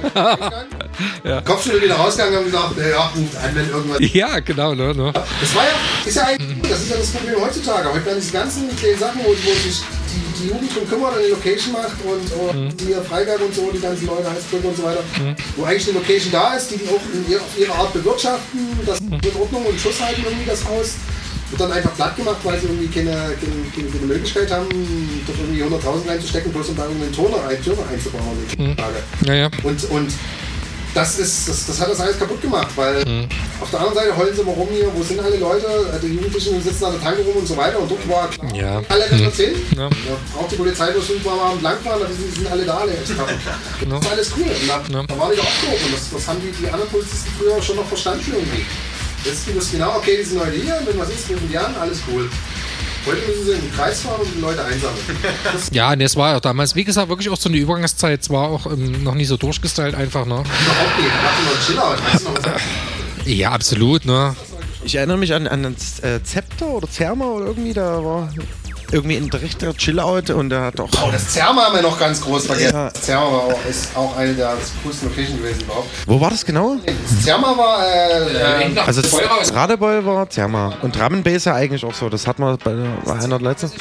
Ja. 1.25 1.41
Kopfschüttel 1.41 1.83
wieder 1.83 1.97
rausgegangen 1.97 2.39
und 2.39 2.45
gesagt, 2.47 2.79
ja, 2.79 2.89
ja, 2.89 3.13
ruft 3.15 3.37
an, 3.37 3.51
wenn 3.55 3.69
irgendwas. 3.69 3.99
Ja, 4.01 4.39
genau, 4.41 4.75
ne? 4.75 4.95
ne? 4.95 5.13
Das 5.13 5.55
war 5.55 5.65
ja, 5.65 5.75
ist 6.05 6.17
ja 6.17 6.25
eigentlich, 6.25 6.71
das 6.71 6.81
ist 6.83 6.91
ja 6.91 6.97
das 6.97 7.11
Problem 7.11 7.41
heutzutage. 7.41 7.93
Heute 7.93 8.07
werden 8.07 8.21
diese 8.21 8.33
ganzen 8.33 8.77
kleinen 8.77 8.99
Sachen, 8.99 9.21
wo, 9.25 9.31
wo 9.31 9.55
sich 9.55 9.83
die, 10.13 10.43
die 10.43 10.49
Jugend 10.49 10.75
drum 10.75 10.89
kümmert 10.89 11.17
und 11.17 11.23
die 11.27 11.31
Location 11.31 11.73
macht 11.73 11.97
und, 12.05 12.33
und 12.33 12.81
die 12.81 12.95
Freigabe 13.09 13.45
und 13.45 13.55
so, 13.55 13.71
die 13.73 13.81
ganzen 13.81 14.07
Leute, 14.07 14.31
Heißbrücke 14.31 14.69
und 14.69 14.77
so 14.77 14.83
weiter. 14.85 15.03
Wo 15.57 15.65
eigentlich 15.65 15.89
eine 15.89 15.99
Location 15.99 16.33
da 16.33 16.55
ist, 16.55 16.71
die 16.71 16.77
die 16.79 16.89
auch 16.89 17.03
in 17.13 17.31
ihrer, 17.31 17.43
auf 17.43 17.59
ihre 17.59 17.73
Art 17.73 17.93
bewirtschaften, 17.93 18.61
das 18.85 19.01
mit 19.01 19.37
Ordnung 19.37 19.67
und 19.67 19.81
Schuss 19.81 20.01
halten 20.01 20.23
irgendwie 20.25 20.47
das 20.47 20.65
Haus. 20.65 20.95
Wird 21.51 21.61
dann 21.61 21.71
einfach 21.71 21.95
platt 21.95 22.17
gemacht, 22.17 22.39
weil 22.43 22.59
sie 22.59 22.67
irgendwie 22.67 22.89
keine, 22.89 23.13
keine, 23.13 23.55
keine, 23.75 23.89
keine 23.89 24.07
Möglichkeit 24.07 24.51
haben, 24.51 24.67
dort 25.27 25.39
irgendwie 25.39 25.63
100.000 25.63 26.09
reinzustecken, 26.09 26.53
bloß 26.53 26.71
um 26.71 26.77
da 26.77 26.85
irgendwie 26.87 27.05
einen 27.05 27.15
Turner, 27.15 27.47
einen 27.47 27.63
Turner 27.63 27.83
einzubauen. 27.89 28.37
Mhm. 28.59 28.77
Ja, 29.27 29.35
ja. 29.35 29.51
Und, 29.63 29.85
und 29.91 30.11
das, 30.97 31.19
ist, 31.19 31.49
das, 31.49 31.67
das 31.67 31.81
hat 31.81 31.91
das 31.91 32.01
alles 32.01 32.19
kaputt 32.19 32.41
gemacht, 32.41 32.69
weil 32.75 33.05
auf 33.61 33.71
der 33.71 33.81
anderen 33.81 33.95
Seite 33.97 34.17
heulen 34.17 34.35
sie 34.35 34.43
mal 34.43 34.53
rum 34.55 34.69
hier, 34.73 34.89
wo 34.95 35.03
sind 35.03 35.21
alle 35.21 35.37
Leute, 35.37 35.67
äh, 35.67 36.01
die 36.01 36.15
Jugendlichen 36.15 36.63
sitzen 36.63 36.85
an 36.87 36.93
der 36.93 37.03
Tanke 37.03 37.23
rum 37.23 37.37
und 37.37 37.47
so 37.47 37.57
weiter 37.57 37.79
und 37.79 37.91
dort 37.91 38.09
war 38.09 38.29
klar, 38.31 38.55
Ja. 38.55 38.83
alle 38.89 39.05
uns 39.27 39.37
hin. 39.37 39.55
Ja. 39.77 39.89
Da 39.89 39.95
braucht 40.35 40.53
die 40.53 40.57
Polizei 40.57 40.91
bloß 40.93 41.05
fünfmal 41.05 41.37
mal 41.37 41.61
lang 41.61 41.79
fahren, 41.85 42.01
da 42.01 42.07
sind, 42.09 42.35
sind 42.35 42.47
alle 42.51 42.65
da, 42.65 42.79
alle. 42.79 42.93
Genau. 43.07 43.27
Das 44.01 44.05
ist 44.07 44.11
alles 44.13 44.33
cool. 44.39 44.45
Und 44.51 44.69
da, 44.69 44.99
Ja. 44.99 45.03
da 45.07 45.19
war 45.19 45.29
nicht 45.31 45.41
aufgehoben. 45.41 45.85
Und 45.85 45.93
das, 45.95 46.11
das 46.13 46.29
haben 46.29 46.41
die, 46.41 46.51
die 46.51 46.67
anderen 46.71 46.91
Polizisten 46.91 47.31
früher 47.39 47.61
schon 47.63 47.77
noch 47.77 47.87
verstanden 47.87 48.25
irgendwie. 48.27 48.65
Jetzt 49.25 49.47
du 49.49 49.55
wusst 49.55 49.73
genau, 49.73 49.97
okay, 49.97 50.17
die 50.19 50.23
sind 50.25 50.41
heute 50.41 50.57
hier, 50.57 50.81
wenn 50.87 50.99
was 50.99 51.09
ist, 51.11 51.29
rufen 51.29 51.49
die 51.51 51.59
an, 51.59 51.75
alles 51.81 51.99
cool. 52.11 52.29
Heute 53.07 53.21
müssen 53.29 53.45
sie 53.45 53.53
in 53.53 53.61
den 53.61 53.73
Kreis 53.73 54.01
fahren 54.01 54.21
und 54.21 54.35
die 54.35 54.41
Leute 54.41 54.65
einsammeln. 54.65 54.99
Das 55.45 55.69
Ja, 55.73 55.95
ne, 55.95 56.05
es 56.05 56.17
war 56.17 56.33
ja 56.33 56.41
damals, 56.41 56.75
wie 56.75 56.83
gesagt, 56.83 57.09
wirklich 57.09 57.29
auch 57.31 57.37
so 57.37 57.49
eine 57.49 57.57
Übergangszeit. 57.57 58.21
Es 58.21 58.31
war 58.31 58.49
auch 58.49 58.67
ähm, 58.67 59.05
noch 59.05 59.15
nicht 59.15 59.29
so 59.29 59.37
durchgestylt 59.37 59.95
einfach, 59.95 60.27
ne? 60.27 60.35
überhaupt 60.35 60.99
nicht. 60.99 61.11
Da 61.15 61.31
hatten 61.31 61.45
wir 61.45 61.53
einen 61.53 61.67
Chiller. 61.67 62.13
Weißt 62.13 62.27
du 62.27 62.31
noch, 62.31 62.45
was 62.45 63.33
Ja, 63.33 63.51
absolut, 63.53 64.05
ne? 64.07 64.35
Ich 64.85 64.97
erinnere 64.97 65.19
mich 65.19 65.35
an, 65.35 65.47
an 65.47 65.67
ein 65.67 65.77
äh, 66.03 66.23
Zepter 66.23 66.67
oder 66.67 66.91
Zerma 66.91 67.27
oder 67.27 67.47
irgendwie, 67.47 67.73
da 67.73 68.05
war 68.05 68.33
irgendwie 68.93 69.17
ein 69.17 69.31
richtiger 69.31 69.75
Chillout 69.75 70.33
und 70.33 70.51
der 70.51 70.63
hat 70.63 70.81
auch. 70.81 70.89
Oh, 71.05 71.11
das 71.11 71.29
Zerma 71.29 71.67
haben 71.67 71.75
wir 71.77 71.83
noch 71.83 71.99
ganz 71.99 72.21
groß 72.21 72.47
vergessen. 72.47 72.75
Ja. 72.75 72.91
Das 72.91 73.03
Zerma 73.03 73.27
war 73.27 73.41
auch, 73.41 73.65
ist 73.69 73.97
auch 73.97 74.17
eine 74.17 74.35
der 74.35 74.57
coolsten 74.83 75.09
Locations 75.09 75.39
gewesen 75.39 75.61
überhaupt. 75.63 75.89
Wo 76.07 76.21
war 76.21 76.31
das 76.31 76.45
genau? 76.45 76.77
Das 76.85 77.25
Zerma 77.25 77.57
war, 77.57 77.85
äh, 77.87 78.73
äh, 78.73 78.79
Also 78.79 79.03
das 79.03 79.55
Radebeul 79.55 80.05
war 80.05 80.29
Zerma. 80.31 80.75
Und 80.83 80.99
Drum 80.99 81.23
Bass 81.23 81.45
ja 81.45 81.55
eigentlich 81.55 81.85
auch 81.85 81.95
so. 81.95 82.09
Das 82.09 82.27
hat 82.27 82.39
man 82.39 82.57
bei, 82.59 82.75
bei 83.05 83.13
einer 83.13 83.39
der 83.39 83.49
letzten. 83.49 83.73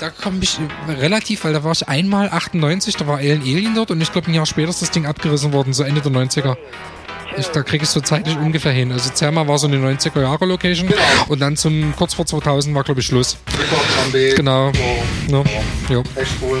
Da 0.00 0.10
komme 0.10 0.38
ich 0.42 0.58
äh, 0.88 0.92
relativ, 0.92 1.44
weil 1.44 1.52
da 1.52 1.64
war 1.64 1.72
ich 1.72 1.88
einmal 1.88 2.28
98, 2.28 2.96
da 2.96 3.06
war 3.06 3.18
Alien 3.18 3.42
Alien 3.42 3.74
dort 3.74 3.90
und 3.90 4.00
ich 4.00 4.12
glaube 4.12 4.28
ein 4.28 4.34
Jahr 4.34 4.46
später 4.46 4.70
ist 4.70 4.80
das 4.80 4.90
Ding 4.92 5.06
abgerissen 5.06 5.52
worden, 5.52 5.72
so 5.72 5.82
Ende 5.82 6.00
der 6.00 6.12
90er. 6.12 6.56
Ich, 7.38 7.46
da 7.48 7.62
kriege 7.62 7.84
ich 7.84 7.90
so 7.90 8.00
zeitlich 8.00 8.36
ungefähr 8.36 8.72
hin. 8.72 8.90
Also 8.92 9.10
Zerma 9.10 9.46
war 9.46 9.58
so 9.58 9.66
eine 9.66 9.76
90er 9.76 10.20
Jahre 10.20 10.44
Location 10.46 10.88
und 11.28 11.40
dann 11.40 11.56
zum 11.56 11.94
kurz 11.96 12.14
vor 12.14 12.26
2000 12.26 12.74
war 12.74 12.84
glaube 12.84 13.00
ich 13.00 13.06
Schluss. 13.06 13.36
Genau. 14.34 14.72
Ne? 15.28 15.44
Ja. 15.88 16.02
echt 16.20 16.32
cool. 16.42 16.60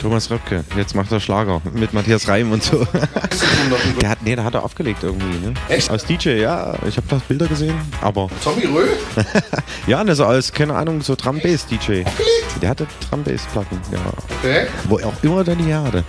Thomas 0.00 0.30
Röpke, 0.30 0.64
jetzt 0.76 0.94
macht 0.94 1.12
er 1.12 1.20
Schlager 1.20 1.60
mit 1.74 1.92
Matthias 1.92 2.26
Reim 2.26 2.52
und 2.52 2.62
so. 2.62 2.86
der 4.00 4.08
hat, 4.08 4.22
nee, 4.22 4.34
der 4.34 4.44
hat 4.44 4.54
er 4.54 4.64
aufgelegt 4.64 5.02
irgendwie, 5.02 5.46
ne? 5.46 5.52
Echt? 5.68 5.90
Als 5.90 6.06
DJ, 6.06 6.40
ja. 6.40 6.74
Ich 6.88 6.96
habe 6.96 7.06
da 7.08 7.20
Bilder 7.28 7.46
gesehen, 7.46 7.78
aber. 8.00 8.30
Tommy 8.42 8.64
Röhl? 8.64 8.96
ja, 9.86 10.02
ne, 10.02 10.14
so 10.14 10.24
als, 10.24 10.52
keine 10.52 10.74
Ahnung, 10.74 11.02
so 11.02 11.14
Drum-Bass-DJ. 11.16 12.04
Der 12.62 12.70
hatte 12.70 12.86
Drum-Bass-Platten, 13.10 13.78
ja. 13.92 13.98
Okay. 14.38 14.68
Wo 14.88 14.98
er 14.98 15.08
auch 15.08 15.22
immer 15.22 15.44
der 15.44 15.56
die 15.56 15.74
hatte. 15.74 16.02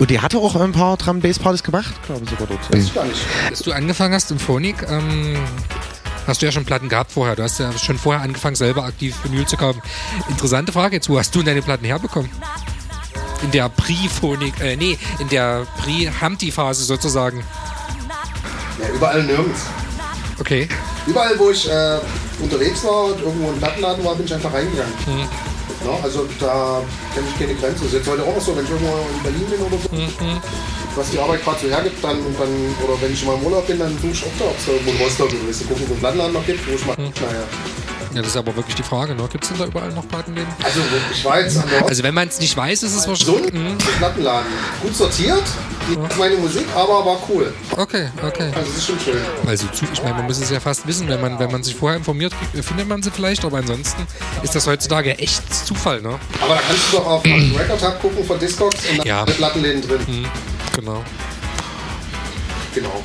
Und 0.00 0.10
der 0.10 0.22
hatte 0.22 0.38
auch 0.38 0.56
ein 0.56 0.72
paar 0.72 0.96
Drum-Bass-Partys 0.96 1.62
gemacht, 1.62 1.94
glaube 2.04 2.22
ich 2.24 2.30
sogar 2.30 2.48
dort. 2.48 2.74
Weiß 2.74 2.82
ich 2.82 2.94
gar 2.94 3.04
nicht. 3.04 3.20
Als 3.48 3.60
du 3.60 3.70
angefangen 3.70 4.12
hast 4.12 4.32
im 4.32 4.40
Phonik, 4.40 4.84
ähm, 4.90 5.36
hast 6.26 6.42
du 6.42 6.46
ja 6.46 6.52
schon 6.52 6.64
Platten 6.64 6.88
gehabt 6.88 7.12
vorher. 7.12 7.36
Du 7.36 7.44
hast 7.44 7.60
ja 7.60 7.70
schon 7.78 7.96
vorher 7.96 8.24
angefangen, 8.24 8.56
selber 8.56 8.82
aktiv 8.84 9.14
Vinyl 9.22 9.46
zu 9.46 9.56
kaufen. 9.56 9.80
Interessante 10.28 10.72
Frage 10.72 10.96
jetzt, 10.96 11.08
wo 11.08 11.16
hast 11.16 11.32
du 11.32 11.44
deine 11.44 11.62
Platten 11.62 11.84
herbekommen? 11.84 12.28
In 13.42 13.50
der 13.50 13.68
Pre-Phonik, 13.68 14.60
äh, 14.60 14.76
nee, 14.76 14.98
in 15.18 15.28
der 15.28 15.66
Pre-Humpty-Phase 15.82 16.84
sozusagen. 16.84 17.42
Ja, 18.80 18.88
überall 18.94 19.22
nirgends. 19.22 19.60
Okay. 20.38 20.68
Überall, 21.06 21.38
wo 21.38 21.50
ich 21.50 21.68
äh, 21.70 21.98
unterwegs 22.40 22.82
war 22.84 23.04
und 23.04 23.20
irgendwo 23.20 23.50
im 23.50 23.58
Plattenladen 23.58 24.04
war, 24.04 24.14
bin 24.16 24.26
ich 24.26 24.34
einfach 24.34 24.52
reingegangen. 24.52 24.92
Hm. 25.06 25.28
Ja, 25.84 25.92
also 26.02 26.26
da 26.40 26.82
kenne 27.14 27.26
ich 27.30 27.38
keine 27.38 27.54
Grenze. 27.54 27.84
Das 27.84 27.86
ist 27.88 27.92
jetzt 27.94 28.08
heute 28.08 28.22
auch 28.22 28.34
noch 28.34 28.40
so, 28.42 28.56
wenn 28.56 28.64
ich 28.64 28.70
irgendwo 28.70 28.92
in 29.16 29.22
Berlin 29.22 29.46
bin 29.50 29.60
oder 29.60 29.76
so, 29.78 29.88
Mhm. 30.24 30.40
was 30.96 31.10
die 31.10 31.18
Arbeit 31.18 31.44
gerade 31.44 31.58
so 31.62 31.68
hergibt, 31.68 32.02
dann, 32.02 32.16
dann, 32.38 32.48
oder 32.84 33.00
wenn 33.00 33.12
ich 33.12 33.24
mal 33.24 33.34
im 33.36 33.42
Urlaub 33.44 33.66
bin, 33.66 33.78
dann 33.78 33.96
suche 34.00 34.12
ich 34.12 34.24
auch 34.24 34.32
da, 34.38 34.44
ob 34.46 34.58
es 34.58 34.64
da 34.66 34.72
irgendwo 34.72 34.90
in 34.92 34.96
Rostock 34.98 35.30
ist, 35.48 35.68
gucken, 35.68 35.76
wo 35.80 35.84
es 35.84 35.90
einen 35.92 36.00
Plattenladen 36.00 36.32
noch 36.32 36.46
gibt, 36.46 36.66
wo 36.68 36.74
ich 36.74 36.86
mal, 36.86 36.96
Hm. 36.96 37.12
naja. 37.20 37.44
Ja, 38.16 38.22
das 38.22 38.30
ist 38.30 38.36
aber 38.38 38.56
wirklich 38.56 38.74
die 38.74 38.82
Frage, 38.82 39.14
ne? 39.14 39.28
Gibt 39.30 39.44
es 39.44 39.50
denn 39.50 39.58
da 39.58 39.66
überall 39.66 39.92
noch 39.92 40.08
Plattenläden? 40.08 40.48
Also 40.64 40.80
der 41.70 41.86
Also 41.86 42.02
wenn 42.02 42.14
man 42.14 42.28
es 42.28 42.40
nicht 42.40 42.56
weiß, 42.56 42.82
ist 42.82 42.94
es 42.96 43.02
so 43.02 43.10
wahrscheinlich... 43.10 43.52
ein 43.52 43.76
Plattenladen. 43.98 44.46
Gut 44.80 44.96
sortiert, 44.96 45.42
nicht 45.86 46.18
meine 46.18 46.36
Musik, 46.36 46.64
aber 46.74 47.04
war 47.04 47.18
cool. 47.28 47.52
Okay, 47.76 48.08
okay. 48.26 48.50
Also 48.54 48.70
es 48.70 48.78
ist 48.78 48.86
schon 48.86 48.98
schön. 48.98 49.18
Also 49.46 49.66
ich 49.92 50.02
meine, 50.02 50.14
man 50.14 50.24
muss 50.24 50.38
es 50.40 50.48
ja 50.48 50.60
fast 50.60 50.86
wissen, 50.86 51.06
wenn 51.10 51.20
man, 51.20 51.38
wenn 51.38 51.52
man 51.52 51.62
sich 51.62 51.74
vorher 51.76 51.98
informiert, 51.98 52.32
findet 52.62 52.88
man 52.88 53.02
sie 53.02 53.10
vielleicht, 53.10 53.44
aber 53.44 53.58
ansonsten 53.58 54.06
ist 54.42 54.54
das 54.54 54.66
heutzutage 54.66 55.18
echt 55.18 55.66
Zufall, 55.66 56.00
ne? 56.00 56.18
Aber 56.40 56.54
da 56.54 56.60
kannst 56.66 56.90
du 56.92 56.96
doch 56.96 57.06
auf 57.06 57.22
Record 57.22 57.82
Hub 57.82 58.00
gucken 58.00 58.24
von 58.24 58.38
Discogs 58.38 58.78
und 58.90 58.98
da 59.00 59.04
Ja. 59.04 59.26
sind 59.26 59.36
Plattenläden 59.36 59.82
drin. 59.86 60.00
Hm, 60.06 60.26
genau. 60.74 61.04
Genau. 62.74 63.02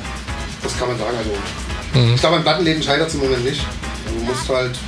Das 0.62 0.78
kann 0.78 0.88
man 0.88 0.98
sagen. 0.98 1.16
Also 1.18 2.00
Mhm. 2.00 2.14
ich 2.14 2.20
glaube, 2.20 2.36
an 2.36 2.42
Plattenläden 2.42 2.82
scheitert 2.82 3.08
es 3.08 3.14
im 3.14 3.20
Moment 3.20 3.44
nicht. 3.44 3.60
Du 4.06 4.24
musst 4.24 4.48
halt, 4.48 4.78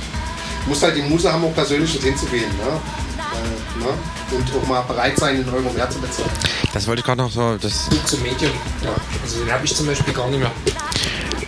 musst 0.65 0.83
halt 0.83 0.95
die 0.95 1.01
Muse 1.01 1.31
haben, 1.31 1.43
auch 1.43 1.53
persönlich 1.53 1.91
dorthin 1.93 2.17
zu 2.17 2.25
gehen. 2.27 2.49
Ne? 2.57 2.79
Äh, 3.17 3.83
ne? 3.83 3.93
Und 4.31 4.51
auch 4.55 4.67
mal 4.67 4.81
bereit 4.81 5.17
sein, 5.17 5.37
den 5.37 5.49
Euro 5.53 5.71
mehr 5.73 5.89
zu 5.89 5.99
bezahlen. 5.99 6.29
Das 6.73 6.87
wollte 6.87 6.99
ich 6.99 7.05
gerade 7.05 7.21
noch 7.21 7.31
so. 7.31 7.57
Das, 7.57 7.89
Zum 8.05 8.21
Medium. 8.21 8.51
Ja. 8.83 8.89
Also 9.23 9.43
den 9.43 9.51
habe 9.51 9.65
ich 9.65 9.75
zum 9.75 9.85
Beispiel 9.85 10.13
gar 10.13 10.27
nicht 10.29 10.39
mehr. 10.39 10.51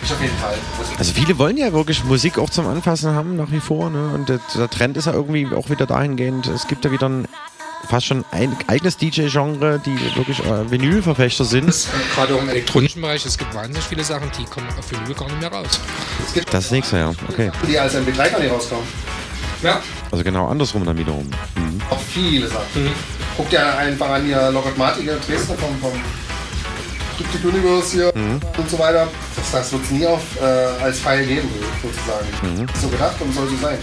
Ich 0.02 0.12
auf 0.12 0.22
jeden 0.22 0.36
Fall. 0.38 0.54
also 0.96 1.12
viele 1.12 1.38
wollen 1.38 1.58
ja 1.58 1.72
wirklich 1.72 2.02
Musik 2.04 2.38
auch 2.38 2.48
zum 2.48 2.66
Anfassen 2.66 3.14
haben, 3.14 3.36
nach 3.36 3.50
wie 3.50 3.60
vor. 3.60 3.90
Ne? 3.90 4.10
Und 4.14 4.28
der, 4.28 4.40
der 4.54 4.70
Trend 4.70 4.96
ist 4.96 5.06
ja 5.06 5.12
irgendwie 5.12 5.46
auch 5.54 5.68
wieder 5.68 5.84
dahingehend. 5.84 6.46
Es 6.46 6.66
gibt 6.66 6.84
ja 6.84 6.90
wieder 6.90 7.08
ein 7.08 7.28
fast 7.88 8.06
schon 8.06 8.24
ein 8.32 8.56
eigenes 8.66 8.96
DJ-Genre, 8.96 9.80
die 9.84 9.98
wirklich 10.16 10.40
äh, 10.44 10.70
Vinylverfechter 10.70 11.44
sind. 11.44 11.72
Gerade 12.14 12.34
auch 12.34 12.42
im 12.42 12.48
elektronischen 12.48 13.02
Bereich, 13.02 13.24
es 13.24 13.36
gibt 13.38 13.54
wahnsinnig 13.54 13.84
viele 13.84 14.04
Sachen, 14.04 14.30
die 14.38 14.44
kommen 14.44 14.66
auf 14.78 14.90
Vinyl 14.90 15.14
gar 15.14 15.26
nicht 15.26 15.40
mehr 15.40 15.52
raus. 15.52 15.80
Es 16.26 16.34
gibt 16.34 16.52
Das 16.52 16.70
nächste, 16.70 16.96
ja. 16.98 17.12
Okay. 17.28 17.50
die 17.66 17.78
als 17.78 17.94
MP3 17.94 18.30
gar 18.30 18.40
nicht 18.40 18.50
rauskommen. 18.52 18.84
Ja. 19.62 19.80
Also 20.10 20.22
genau 20.24 20.48
andersrum 20.48 20.84
dann 20.84 20.96
wiederum. 20.96 21.26
Mhm. 21.56 21.80
Auch 21.90 22.00
viele 22.00 22.46
Sachen. 22.48 22.90
Guck 23.36 23.50
dir 23.50 23.76
einfach 23.76 24.08
an 24.10 24.24
hier 24.24 24.52
Martin 24.76 25.02
hier 25.04 25.16
Dresden 25.26 25.56
vom, 25.58 25.78
vom 25.80 25.92
Cryptic 27.16 27.44
Universe 27.44 27.92
hier 27.92 28.12
Mhm. 28.14 28.40
und 28.56 28.70
so 28.70 28.78
weiter. 28.78 29.08
Das, 29.34 29.50
das 29.50 29.72
wird 29.72 29.82
es 29.84 29.90
nie 29.90 30.06
auf, 30.06 30.20
äh, 30.40 30.44
als 30.82 31.00
File 31.00 31.26
geben, 31.26 31.48
sozusagen. 31.82 32.56
Mhm. 32.60 32.66
Ist 32.72 32.82
so 32.82 32.88
gedacht 32.88 33.16
und 33.20 33.32
soll 33.34 33.48
so 33.48 33.56
sein. 33.56 33.78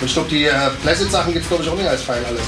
Und 0.00 0.06
ich 0.06 0.12
glaube, 0.12 0.28
die 0.28 0.44
äh, 0.44 0.52
Placid-Sachen 0.82 1.32
gibt 1.32 1.44
es 1.44 1.48
glaube 1.48 1.64
ich 1.64 1.70
auch 1.70 1.76
nicht 1.76 1.88
als 1.88 2.02
File 2.02 2.24
alles. 2.26 2.42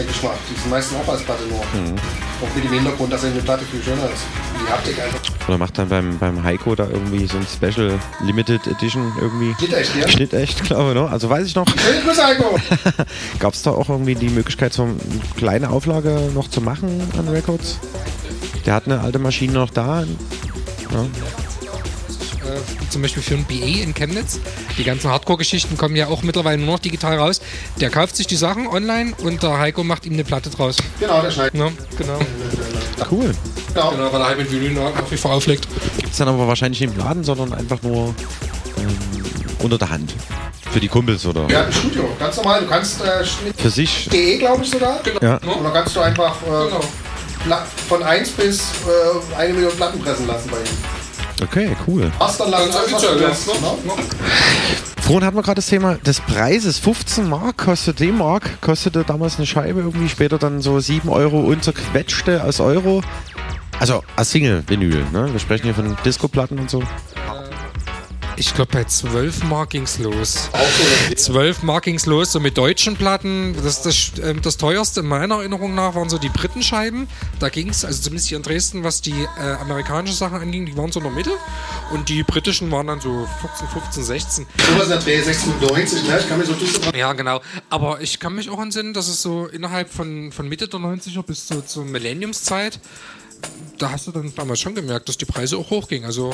Denke 0.00 0.14
ich 0.16 0.22
mal. 0.22 0.32
Die 0.48 0.58
sind 0.58 0.70
meistens 0.70 0.96
auch 0.98 1.12
als 1.12 1.20
Platte 1.20 1.42
nur. 1.42 1.58
Mhm. 1.58 1.94
Auch 2.40 2.54
mit 2.54 2.64
dem 2.64 2.72
Hintergrund, 2.72 3.12
dass 3.12 3.22
eine 3.22 3.38
Platte 3.40 3.66
viel 3.66 3.82
schöner 3.82 4.04
ist. 4.04 4.22
Die 4.58 4.72
Haptik 4.72 4.98
einfach. 4.98 5.20
Oder 5.46 5.58
macht 5.58 5.76
dann 5.76 5.90
beim, 5.90 6.18
beim 6.18 6.42
Heiko 6.42 6.74
da 6.74 6.88
irgendwie 6.90 7.26
so 7.26 7.36
ein 7.36 7.46
Special 7.46 7.98
Limited 8.24 8.66
Edition 8.66 9.12
irgendwie. 9.20 9.54
Schnittecht, 9.58 9.90
ja? 10.00 10.08
Schnittecht, 10.08 10.64
glaube 10.64 10.88
ich, 10.88 10.94
ne? 10.94 11.06
Also 11.10 11.28
weiß 11.28 11.46
ich 11.46 11.54
noch. 11.54 11.66
Schöne 11.68 12.00
Grüße, 12.02 12.24
Heiko! 12.24 12.58
Gab 13.40 13.52
es 13.52 13.60
da 13.60 13.72
auch 13.72 13.90
irgendwie 13.90 14.14
die 14.14 14.30
Möglichkeit, 14.30 14.72
so 14.72 14.84
eine 14.84 14.96
kleine 15.36 15.68
Auflage 15.68 16.30
noch 16.34 16.48
zu 16.48 16.62
machen 16.62 17.06
an 17.18 17.28
Records? 17.28 17.78
Der 18.64 18.72
hat 18.72 18.86
eine 18.86 19.00
alte 19.00 19.18
Maschine 19.18 19.52
noch 19.52 19.70
da. 19.70 20.00
Ja. 20.00 21.06
Zum 22.90 23.02
Beispiel 23.02 23.22
für 23.22 23.34
ein 23.34 23.44
BE 23.44 23.82
in 23.82 23.94
Chemnitz. 23.94 24.40
Die 24.76 24.84
ganzen 24.84 25.10
Hardcore-Geschichten 25.10 25.76
kommen 25.76 25.94
ja 25.96 26.08
auch 26.08 26.22
mittlerweile 26.22 26.58
nur 26.58 26.74
noch 26.74 26.78
digital 26.80 27.18
raus. 27.18 27.40
Der 27.80 27.88
kauft 27.88 28.16
sich 28.16 28.26
die 28.26 28.36
Sachen 28.36 28.66
online 28.66 29.14
und 29.22 29.42
der 29.42 29.58
Heiko 29.58 29.84
macht 29.84 30.06
ihm 30.06 30.14
eine 30.14 30.24
Platte 30.24 30.50
draus. 30.50 30.76
Genau, 30.98 31.22
der 31.22 31.30
schneidet. 31.30 31.54
Ja, 31.54 31.68
genau. 31.96 32.18
Cool. 33.10 33.32
Genau. 33.74 33.90
Genau, 33.90 34.12
weil 34.12 34.20
er 34.20 34.26
halt 34.26 34.38
mit 34.38 34.50
Vinyl 34.50 34.72
nach 34.72 34.92
wie 35.10 35.16
vor 35.16 35.32
auflegt. 35.32 35.68
Gibt 35.98 36.10
es 36.12 36.18
dann 36.18 36.28
aber 36.28 36.46
wahrscheinlich 36.48 36.80
nicht 36.80 36.92
im 36.92 36.98
Laden, 36.98 37.22
sondern 37.24 37.52
einfach 37.54 37.80
nur 37.82 38.14
ähm, 38.78 38.98
unter 39.60 39.78
der 39.78 39.90
Hand. 39.90 40.14
Für 40.72 40.80
die 40.80 40.88
Kumpels 40.88 41.24
oder 41.26 41.42
haben 41.42 41.54
ein 41.54 41.72
Studio, 41.72 42.08
ganz 42.18 42.36
normal. 42.36 42.60
Du 42.62 42.66
kannst 42.68 43.00
äh, 43.02 43.24
für 43.56 43.70
sich. 43.70 44.08
DE, 44.12 44.38
glaube 44.38 44.62
ich 44.64 44.70
sogar. 44.70 45.00
Ja. 45.20 45.36
Und 45.38 45.64
da 45.64 45.70
kannst 45.70 45.96
du 45.96 46.00
einfach 46.00 46.34
äh, 46.42 47.44
Pla- 47.44 47.66
von 47.88 48.02
1 48.02 48.30
bis 48.32 48.60
äh, 48.60 49.36
eine 49.36 49.52
Million 49.54 49.72
Platten 49.76 50.00
pressen 50.00 50.26
lassen 50.26 50.48
bei 50.50 50.58
ihm. 50.58 50.99
Okay, 51.42 51.76
cool. 51.86 52.10
Offiziell, 52.18 53.16
du 53.16 53.22
ja. 53.22 53.28
willst, 53.28 53.46
ne? 53.46 53.54
Vorhin 55.00 55.24
hatten 55.24 55.36
wir 55.36 55.42
gerade 55.42 55.56
das 55.56 55.66
Thema 55.66 55.94
des 55.94 56.20
Preises. 56.20 56.78
15 56.78 57.28
Mark 57.28 57.56
kostet 57.58 57.98
D-Mark, 58.00 58.60
kostete 58.60 59.02
damals 59.04 59.38
eine 59.38 59.46
Scheibe 59.46 59.80
irgendwie, 59.80 60.08
später 60.08 60.38
dann 60.38 60.60
so 60.60 60.78
7 60.78 61.08
Euro 61.08 61.40
und 61.40 61.64
zerquetschte 61.64 62.42
als 62.42 62.60
Euro. 62.60 63.02
Also 63.78 64.04
als 64.14 64.30
Single-Vinyl, 64.30 65.06
ne? 65.10 65.32
Wir 65.32 65.40
sprechen 65.40 65.64
hier 65.64 65.74
von 65.74 65.96
Disco-Platten 66.04 66.58
und 66.58 66.70
so. 66.70 66.82
Ich 68.36 68.54
glaube, 68.54 68.72
bei 68.72 68.84
12 68.84 69.44
Mark 69.44 69.70
ging's 69.70 69.98
los. 69.98 70.48
12 71.14 71.62
Mark 71.62 71.84
ging's 71.84 72.06
los, 72.06 72.32
so 72.32 72.40
mit 72.40 72.56
deutschen 72.56 72.96
Platten. 72.96 73.54
Das, 73.62 73.82
das, 73.82 74.12
ähm, 74.22 74.40
das 74.42 74.56
teuerste 74.56 75.00
in 75.00 75.06
meiner 75.06 75.36
Erinnerung 75.36 75.74
nach 75.74 75.94
waren 75.94 76.08
so 76.08 76.18
die 76.18 76.28
Britenscheiben. 76.28 77.08
Da 77.38 77.48
ging's, 77.48 77.84
also 77.84 78.00
zumindest 78.00 78.28
hier 78.28 78.38
in 78.38 78.42
Dresden, 78.42 78.84
was 78.84 79.02
die 79.02 79.12
äh, 79.38 79.52
amerikanischen 79.60 80.16
Sachen 80.16 80.40
anging, 80.40 80.66
die 80.66 80.76
waren 80.76 80.90
so 80.90 81.00
in 81.00 81.04
der 81.04 81.12
Mitte. 81.12 81.32
Und 81.90 82.08
die 82.08 82.22
britischen 82.22 82.70
waren 82.70 82.86
dann 82.86 83.00
so 83.00 83.28
14, 83.40 83.68
15, 83.68 84.04
16. 84.04 84.46
Sowas 84.72 84.84
in 84.84 84.88
der 84.90 84.98
Dreh 84.98 85.20
96, 85.20 86.08
ne? 86.08 86.18
Ich 86.20 86.28
kann 86.28 86.38
mir 86.38 86.46
so 86.46 86.54
düster. 86.54 86.96
Ja, 86.96 87.12
genau. 87.12 87.40
Aber 87.68 88.00
ich 88.00 88.20
kann 88.20 88.34
mich 88.34 88.48
auch 88.48 88.60
entsinnen, 88.60 88.94
dass 88.94 89.08
es 89.08 89.22
so 89.22 89.46
innerhalb 89.46 89.92
von, 89.92 90.32
von 90.32 90.48
Mitte 90.48 90.68
der 90.68 90.80
90er 90.80 91.22
bis 91.22 91.48
so 91.48 91.60
zur 91.60 91.84
Millenniumszeit, 91.84 92.78
da 93.78 93.92
hast 93.92 94.06
du 94.06 94.12
dann 94.12 94.32
damals 94.34 94.60
schon 94.60 94.74
gemerkt, 94.74 95.08
dass 95.08 95.16
die 95.16 95.24
Preise 95.24 95.56
auch 95.56 95.70
hochgingen. 95.70 96.06
Also 96.06 96.32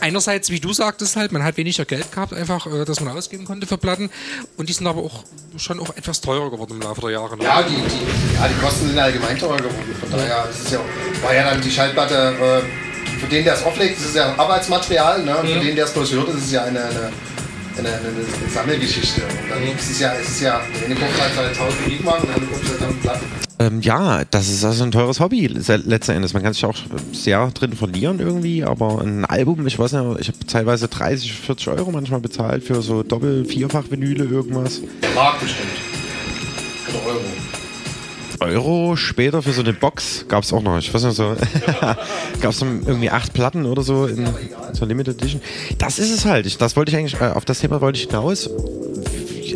einerseits, 0.00 0.50
wie 0.50 0.60
du 0.60 0.72
sagtest 0.72 1.16
halt, 1.16 1.32
man 1.32 1.42
hat 1.42 1.56
weniger 1.56 1.84
Geld 1.84 2.10
gehabt, 2.12 2.32
einfach, 2.34 2.66
äh, 2.66 2.84
dass 2.84 3.00
man 3.00 3.16
ausgeben 3.16 3.44
konnte 3.44 3.66
für 3.66 3.78
Platten. 3.78 4.10
Und 4.56 4.68
die 4.68 4.72
sind 4.72 4.86
aber 4.86 5.02
auch 5.02 5.24
schon 5.56 5.80
auch 5.80 5.96
etwas 5.96 6.20
teurer 6.20 6.50
geworden 6.50 6.72
im 6.74 6.80
Laufe 6.82 7.00
der 7.02 7.10
Jahre. 7.10 7.36
ne? 7.36 7.44
Ja, 7.44 7.62
die, 7.62 7.74
die, 7.74 8.34
ja, 8.40 8.48
die 8.48 8.60
Kosten 8.64 8.88
sind 8.88 8.98
allgemein 8.98 9.38
teurer 9.38 9.56
geworden. 9.56 9.96
Von 10.00 10.10
daher 10.12 10.48
ist 10.50 10.66
es 10.66 10.70
ja, 10.72 10.80
war 11.22 11.34
ja 11.34 11.44
dann 11.50 11.60
die 11.60 11.70
Schallplatte, 11.70 12.62
äh, 12.64 13.18
für 13.20 13.26
den, 13.26 13.44
der 13.44 13.54
es 13.54 13.62
auflegt, 13.64 13.98
ist 13.98 14.06
es 14.06 14.14
ja 14.14 14.34
Arbeitsmaterial. 14.36 15.22
Ne? 15.24 15.36
Und 15.36 15.48
für 15.48 15.56
Mhm. 15.56 15.60
den, 15.66 15.76
der 15.76 15.84
es 15.84 15.92
bloß 15.92 16.12
hört, 16.12 16.28
ist 16.30 16.44
es 16.44 16.50
ja 16.52 16.64
eine, 16.64 16.84
eine, 16.84 17.12
eine, 17.78 17.88
eine, 17.88 18.08
eine 18.08 18.50
Sammelgeschichte. 18.52 19.22
Und 19.22 19.50
dann 19.50 19.62
ist 19.76 19.90
es 19.90 19.98
ja, 20.00 20.12
ist 20.12 20.28
es 20.28 20.40
ja, 20.40 20.60
der 20.78 20.86
eine 20.86 20.94
kauft 20.94 21.20
halt 21.20 21.34
seine 21.34 21.48
1000 21.48 21.84
Briefmarken 21.86 22.22
und 22.22 22.28
der 22.28 22.36
andere 22.36 22.52
kauft 22.52 22.70
halt 22.70 22.80
dann 22.80 23.00
Platten. 23.00 23.26
Ähm, 23.58 23.80
ja, 23.80 24.24
das 24.30 24.48
ist 24.48 24.64
also 24.64 24.82
ein 24.82 24.90
teures 24.90 25.20
Hobby 25.20 25.46
letzten 25.46 26.12
Endes. 26.12 26.32
Man 26.32 26.42
kann 26.42 26.52
sich 26.52 26.64
auch 26.64 26.76
sehr 27.12 27.48
drin 27.52 27.74
verlieren 27.74 28.18
irgendwie, 28.18 28.64
aber 28.64 29.00
ein 29.00 29.24
Album, 29.24 29.66
ich 29.66 29.78
weiß 29.78 29.92
nicht, 29.92 30.20
ich 30.20 30.28
habe 30.28 30.38
teilweise 30.46 30.88
30, 30.88 31.32
40 31.32 31.68
Euro 31.68 31.92
manchmal 31.92 32.20
bezahlt 32.20 32.64
für 32.64 32.82
so 32.82 33.02
Doppel-, 33.02 33.44
Vierfach-Vinyle 33.44 34.24
irgendwas. 34.24 34.80
Der 35.02 35.10
Markt 35.10 35.40
bestimmt. 35.40 35.70
Oder 36.88 37.06
Euro. 37.06 37.20
Euro 38.42 38.96
später 38.96 39.42
für 39.42 39.52
so 39.52 39.62
eine 39.62 39.72
Box 39.72 40.26
gab 40.28 40.44
es 40.44 40.52
auch 40.52 40.62
noch. 40.62 40.78
Ich 40.78 40.92
weiß 40.92 41.04
nicht 41.04 41.16
so. 41.16 41.34
gab 42.40 42.50
es 42.50 42.62
irgendwie 42.62 43.10
acht 43.10 43.32
Platten 43.32 43.66
oder 43.66 43.82
so 43.82 44.06
in 44.06 44.28
so 44.72 44.84
Limited 44.84 45.20
Edition. 45.20 45.40
Das 45.78 45.98
ist 45.98 46.10
es 46.10 46.24
halt. 46.24 46.46
Ich, 46.46 46.58
das 46.58 46.76
wollte 46.76 46.90
ich 46.92 46.98
eigentlich, 46.98 47.20
äh, 47.20 47.32
auf 47.34 47.44
das 47.44 47.60
Thema 47.60 47.80
wollte 47.80 47.98
ich 47.98 48.06
hinaus. 48.06 48.50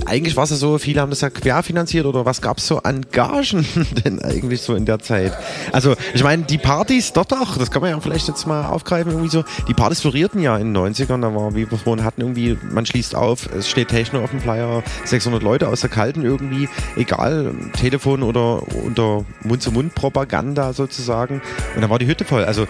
Eigentlich 0.07 0.37
war 0.37 0.45
es 0.45 0.51
ja 0.51 0.57
so, 0.57 0.79
viele 0.79 1.01
haben 1.01 1.11
das 1.11 1.21
ja 1.21 1.31
querfinanziert 1.31 2.07
oder 2.07 2.25
was 2.25 2.41
gab 2.41 2.59
es 2.59 2.67
so 2.67 2.79
an 2.79 3.07
Gagen 3.13 3.67
denn 4.05 4.21
eigentlich 4.23 4.61
so 4.61 4.75
in 4.75 4.85
der 4.85 4.99
Zeit? 4.99 5.33
Also 5.73 5.95
ich 6.15 6.23
meine, 6.23 6.45
die 6.45 6.59
Partys, 6.59 7.13
doch, 7.13 7.25
doch, 7.25 7.57
das 7.59 7.71
kann 7.71 7.83
man 7.83 7.91
ja 7.91 8.01
vielleicht 8.01 8.29
jetzt 8.29 8.47
mal 8.47 8.67
aufgreifen, 8.67 9.13
irgendwie 9.13 9.31
so, 9.31 9.45
die 9.69 9.75
Partys 9.75 10.01
florierten 10.01 10.41
ja 10.41 10.57
in 10.57 10.73
den 10.73 10.95
90ern, 10.95 11.21
da 11.21 11.35
war, 11.35 11.55
wie 11.55 11.71
wir 11.71 11.79
vorhin 11.79 12.05
hatten, 12.05 12.21
irgendwie, 12.21 12.57
man 12.71 12.87
schließt 12.87 13.15
auf, 13.15 13.49
es 13.53 13.69
steht 13.69 13.89
Techno 13.89 14.23
auf 14.23 14.31
dem 14.31 14.41
Flyer, 14.41 14.83
600 15.05 15.43
Leute 15.43 15.69
aus 15.69 15.81
der 15.81 15.91
Kalten 15.91 16.25
irgendwie, 16.25 16.69
egal, 16.97 17.55
Telefon 17.73 18.23
oder 18.23 18.63
unter 18.85 19.25
Mund-zu-Mund-Propaganda 19.45 20.73
sozusagen 20.73 21.41
und 21.75 21.81
dann 21.81 21.91
war 21.91 21.99
die 21.99 22.07
Hütte 22.07 22.25
voll. 22.25 22.45
Also 22.45 22.67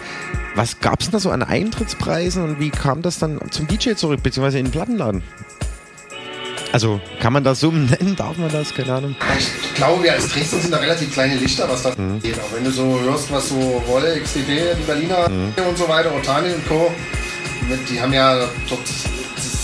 was 0.55 0.79
gab 0.79 1.01
es 1.01 1.07
denn 1.07 1.13
da 1.13 1.19
so 1.19 1.29
an 1.29 1.43
Eintrittspreisen 1.43 2.43
und 2.43 2.59
wie 2.59 2.69
kam 2.69 3.01
das 3.01 3.19
dann 3.19 3.39
zum 3.51 3.67
DJ 3.67 3.93
zurück, 3.93 4.23
beziehungsweise 4.23 4.59
in 4.59 4.65
den 4.65 4.71
Plattenladen? 4.71 5.23
Also 6.77 7.01
kann 7.19 7.33
man 7.33 7.43
das 7.43 7.61
Summen 7.61 7.87
nennen? 7.99 8.15
Darf 8.15 8.37
man 8.37 8.51
das? 8.51 8.71
Keine 8.71 8.93
Ahnung. 8.93 9.15
Ich 9.39 9.73
glaube, 9.73 10.03
wir 10.03 10.13
als 10.13 10.27
Dresden 10.27 10.61
sind 10.61 10.71
da 10.71 10.77
relativ 10.77 11.11
kleine 11.11 11.33
Lichter, 11.33 11.67
was 11.67 11.81
das 11.81 11.97
Mhm. 11.97 12.19
geht. 12.21 12.35
Auch 12.39 12.53
wenn 12.55 12.63
du 12.63 12.69
so 12.69 12.99
hörst, 12.99 13.31
was 13.31 13.49
so 13.49 13.81
Wolle, 13.87 14.19
XTD, 14.21 14.75
die 14.79 14.83
Berliner 14.85 15.27
Mhm. 15.27 15.53
und 15.67 15.75
so 15.75 15.89
weiter, 15.89 16.13
Otani 16.15 16.53
und 16.53 16.67
Co., 16.67 16.91
die 17.89 17.99
haben 17.99 18.13
ja 18.13 18.35
dort 18.69 18.87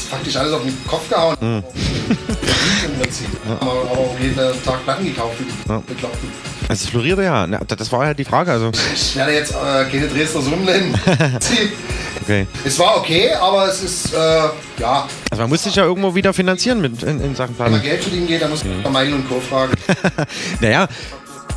faktisch 0.09 0.35
alles 0.37 0.53
auf 0.53 0.63
den 0.63 0.75
Kopf 0.87 1.07
gehauen. 1.07 1.35
Mhm. 1.39 1.63
Im 2.87 2.99
Prinzip. 2.99 3.27
Aber, 3.61 3.71
aber 3.71 3.91
auch 3.91 4.15
jeden 4.19 4.35
Tag 4.35 4.83
Platten 4.83 5.05
gekauft 5.05 5.35
die 5.39 5.69
Ja. 5.71 5.83
Also 6.69 6.85
es 6.85 6.89
florierte 6.89 7.23
ja. 7.23 7.47
Das 7.47 7.91
war 7.91 8.05
halt 8.05 8.19
die 8.19 8.25
Frage. 8.25 8.51
Also, 8.51 8.71
Ich 8.93 9.15
werde 9.15 9.33
jetzt 9.33 9.51
äh, 9.51 9.85
keine 9.91 10.07
Dresdner 10.07 10.41
Summen 10.41 10.65
nennen. 10.65 10.99
okay. 12.21 12.47
es 12.63 12.79
war 12.79 12.97
okay, 12.97 13.31
aber 13.33 13.67
es 13.67 13.83
ist, 13.83 14.13
äh, 14.13 14.17
ja, 14.79 15.07
Also 15.29 15.43
man 15.43 15.49
muss 15.49 15.63
sich 15.63 15.75
ja 15.75 15.83
irgendwo 15.83 16.15
wieder 16.15 16.33
finanzieren 16.33 16.81
mit, 16.81 17.03
in, 17.03 17.21
in 17.21 17.35
Sachen 17.35 17.57
wenn 17.57 17.71
man. 17.71 17.81
Geld 17.81 18.01
verdienen 18.01 18.27
geht, 18.27 18.41
dann 18.41 18.49
muss 18.49 18.63
man 18.63 18.91
Meil 18.91 19.13
und 19.13 19.27
Co. 19.27 19.39
fragen. 19.39 19.73
Naja, 20.61 20.87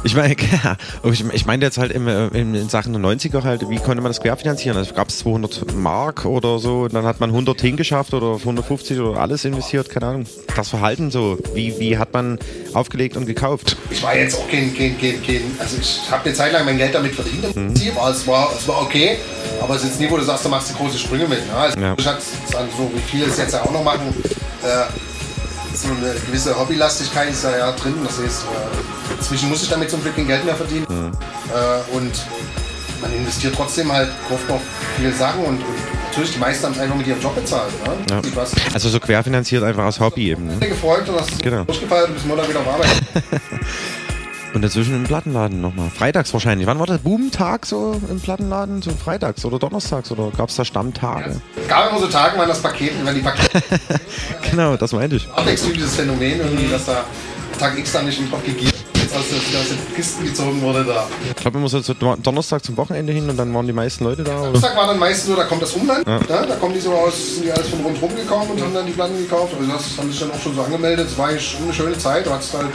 ich 0.05 0.15
meine, 0.15 0.37
ich, 1.05 1.25
ich 1.33 1.47
meine 1.47 1.65
jetzt 1.65 1.79
halt 1.79 1.93
im, 1.93 2.07
äh, 2.07 2.29
in, 2.29 2.55
in 2.55 2.69
Sachen 2.69 2.93
der 2.93 3.03
90er 3.03 3.43
halt, 3.43 3.69
wie 3.69 3.77
konnte 3.77 4.03
man 4.03 4.11
das 4.11 4.21
querfinanzieren? 4.21 4.77
Also 4.77 4.95
gab 4.95 5.09
es 5.09 5.19
200 5.19 5.75
Mark 5.75 6.25
oder 6.25 6.59
so, 6.59 6.89
dann 6.89 7.05
hat 7.05 7.21
man 7.21 7.31
100 7.31 7.61
hingeschafft 7.61 8.15
oder 8.15 8.37
150 8.37 9.01
oder 9.01 9.21
alles 9.21 9.45
investiert, 9.45 9.91
keine 9.91 10.07
Ahnung. 10.07 10.27
Das 10.55 10.69
Verhalten 10.71 11.11
so, 11.11 11.39
wie, 11.55 11.79
wie 11.79 11.99
hat 11.99 12.13
man 12.13 12.39
aufgelegt 12.73 13.17
und 13.17 13.27
gekauft? 13.27 13.77
Ich 13.91 14.03
war 14.03 14.17
jetzt 14.17 14.39
auch 14.39 14.49
kein, 14.49 14.75
kein, 14.75 14.99
kein, 14.99 15.23
kein 15.23 15.41
also 15.59 15.77
ich 15.81 16.01
habe 16.11 16.25
eine 16.25 16.35
Zeit 16.35 16.53
lang 16.53 16.65
mein 16.65 16.79
Geld 16.79 16.95
damit 16.95 17.15
verdient 17.15 17.45
im 17.45 17.53
Prinzip, 17.53 17.97
aber 17.97 18.11
es 18.11 18.27
war, 18.27 18.51
es 18.57 18.67
war 18.69 18.83
okay, 18.83 19.19
aber 19.61 19.75
es 19.75 19.83
ist 19.83 19.91
jetzt 19.91 20.01
nie, 20.01 20.11
wo 20.11 20.17
du 20.17 20.25
sagst, 20.25 20.45
du 20.45 20.49
machst 20.49 20.71
du 20.71 20.75
große 20.75 20.99
Sprünge 20.99 21.27
mit. 21.27 21.47
Ne? 21.47 21.55
Also 21.55 21.79
Ja. 21.81 21.95
ich 21.97 22.07
hatte 22.07 22.21
so 22.77 22.91
wie 22.95 23.01
viele 23.01 23.27
es 23.27 23.39
jetzt 23.39 23.53
ja 23.55 23.63
auch 23.63 23.73
noch 23.73 23.83
machen, 23.85 24.15
äh, 24.63 24.87
so 25.75 25.89
eine 25.89 26.15
gewisse 26.27 26.59
Hobbylastigkeit 26.59 27.31
ist 27.31 27.45
da 27.45 27.57
ja 27.57 27.73
drin, 27.73 27.95
das 28.03 28.19
heißt, 28.19 28.45
äh, 28.45 28.96
inzwischen 29.19 29.49
muss 29.49 29.63
ich 29.63 29.69
damit 29.69 29.91
zum 29.91 30.03
Glück 30.03 30.17
kein 30.17 30.27
Geld 30.27 30.45
mehr 30.45 30.55
verdienen 30.55 30.87
äh, 30.89 31.97
und 31.97 32.13
man 33.01 33.13
investiert 33.13 33.55
trotzdem 33.55 33.93
halt, 33.93 34.09
kauft 34.29 34.49
noch 34.49 34.61
viele 34.97 35.13
Sachen 35.13 35.41
und, 35.45 35.57
und 35.59 35.65
natürlich 36.07 36.33
die 36.33 36.39
meisten 36.39 36.65
haben 36.67 36.73
es 36.73 36.79
einfach 36.79 36.97
mit 36.97 37.07
ihrem 37.07 37.21
Job 37.21 37.35
bezahlt. 37.35 37.71
Ne? 37.87 38.23
Ja. 38.35 38.43
Also 38.73 38.89
so 38.89 38.99
querfinanziert 39.01 39.63
einfach 39.63 39.85
als 39.85 40.01
Hobby 40.01 40.31
eben. 40.31 40.47
Ne? 40.47 40.67
gefreut 40.67 41.07
und 41.09 41.21
hast 41.21 41.43
Genau. 41.43 41.65
durchgefeiert 41.65 42.09
und 42.09 42.15
bist 42.15 42.27
Mutter 42.27 42.49
wieder 42.49 42.61
auf 42.61 42.69
Arbeit. 42.69 42.89
Und 44.55 44.63
dazwischen 44.63 44.95
im 44.97 45.05
Plattenladen 45.05 45.61
nochmal. 45.61 45.91
Freitags 45.91 46.33
wahrscheinlich. 46.33 46.67
Wann 46.67 46.79
war 46.79 46.87
der 46.87 46.97
Boomtag 46.97 47.67
so 47.67 48.01
im 48.09 48.19
Plattenladen? 48.19 48.81
So 48.81 48.91
freitags 48.93 49.45
oder 49.45 49.59
donnerstags 49.59 50.11
oder 50.11 50.31
gab 50.35 50.49
es 50.49 50.57
da 50.57 50.65
Stammtage? 50.65 51.43
Es 51.61 51.69
gab 51.69 51.91
immer 51.91 52.01
so 52.01 52.07
Tage, 52.07 52.39
wann 52.39 52.49
das 52.49 52.63
Paket, 52.63 52.93
wenn 53.05 53.15
die 53.15 53.21
Pakete 53.21 53.61
Genau, 54.51 54.75
das 54.79 54.93
meinte 54.93 55.17
ich. 55.17 55.29
abwechselndes 55.29 55.97
Phänomen 55.97 56.39
irgendwie, 56.41 56.69
dass 56.69 56.87
da 56.87 57.05
Tag 57.59 57.77
X 57.77 57.93
dann 57.93 58.07
nicht 58.07 58.19
im 58.19 58.31
Kopf 58.31 58.47
gegeben 58.47 58.73
jetzt 59.07 59.17
aus, 59.17 59.25
der- 59.31 59.61
aus 59.61 59.69
den 59.69 59.95
Kisten 59.95 60.25
gezogen 60.25 60.61
wurde 60.63 60.85
da. 60.85 61.07
Ich 61.31 61.37
glaube 61.37 61.59
immer 61.59 61.69
so, 61.69 61.81
so 61.81 61.95
Donnerstag 61.95 62.65
zum 62.65 62.77
Wochenende 62.77 63.13
hin 63.13 63.29
und 63.31 63.37
dann 63.37 63.53
waren 63.55 63.67
die 63.67 63.73
meisten 63.73 64.05
Leute 64.05 64.23
da. 64.25 64.37
Oder? 64.41 64.53
Samstag 64.53 64.77
war 64.77 64.87
dann 64.89 64.99
meistens 64.99 65.27
so, 65.29 65.37
da 65.37 65.45
kommt 65.45 65.63
das 65.63 65.73
Umland, 65.73 66.07
Ja. 66.07 66.19
ne? 66.19 66.47
da 66.49 66.57
kommen 66.57 66.75
die 66.75 66.81
so 66.81 66.93
aus, 66.93 67.35
sind 67.37 67.45
die 67.45 67.53
alles 67.53 67.69
von 67.69 67.81
rundherum 67.81 68.15
gekommen 68.17 68.51
und 68.51 68.61
haben 68.61 68.75
dann 68.75 68.87
die 68.87 68.93
Platten 68.93 69.17
gekauft. 69.19 69.55
Also 69.59 69.71
das 69.73 69.85
haben 69.99 70.11
sich 70.11 70.21
dann 70.21 70.31
auch 70.33 70.41
schon 70.41 70.55
so 70.55 70.63
angemeldet. 70.63 71.07
Es 71.11 71.17
war 71.19 71.29
eine 71.29 71.41
schöne 71.41 71.97
Zeit. 71.99 72.29
Hattest 72.29 72.53
halt, 72.55 72.67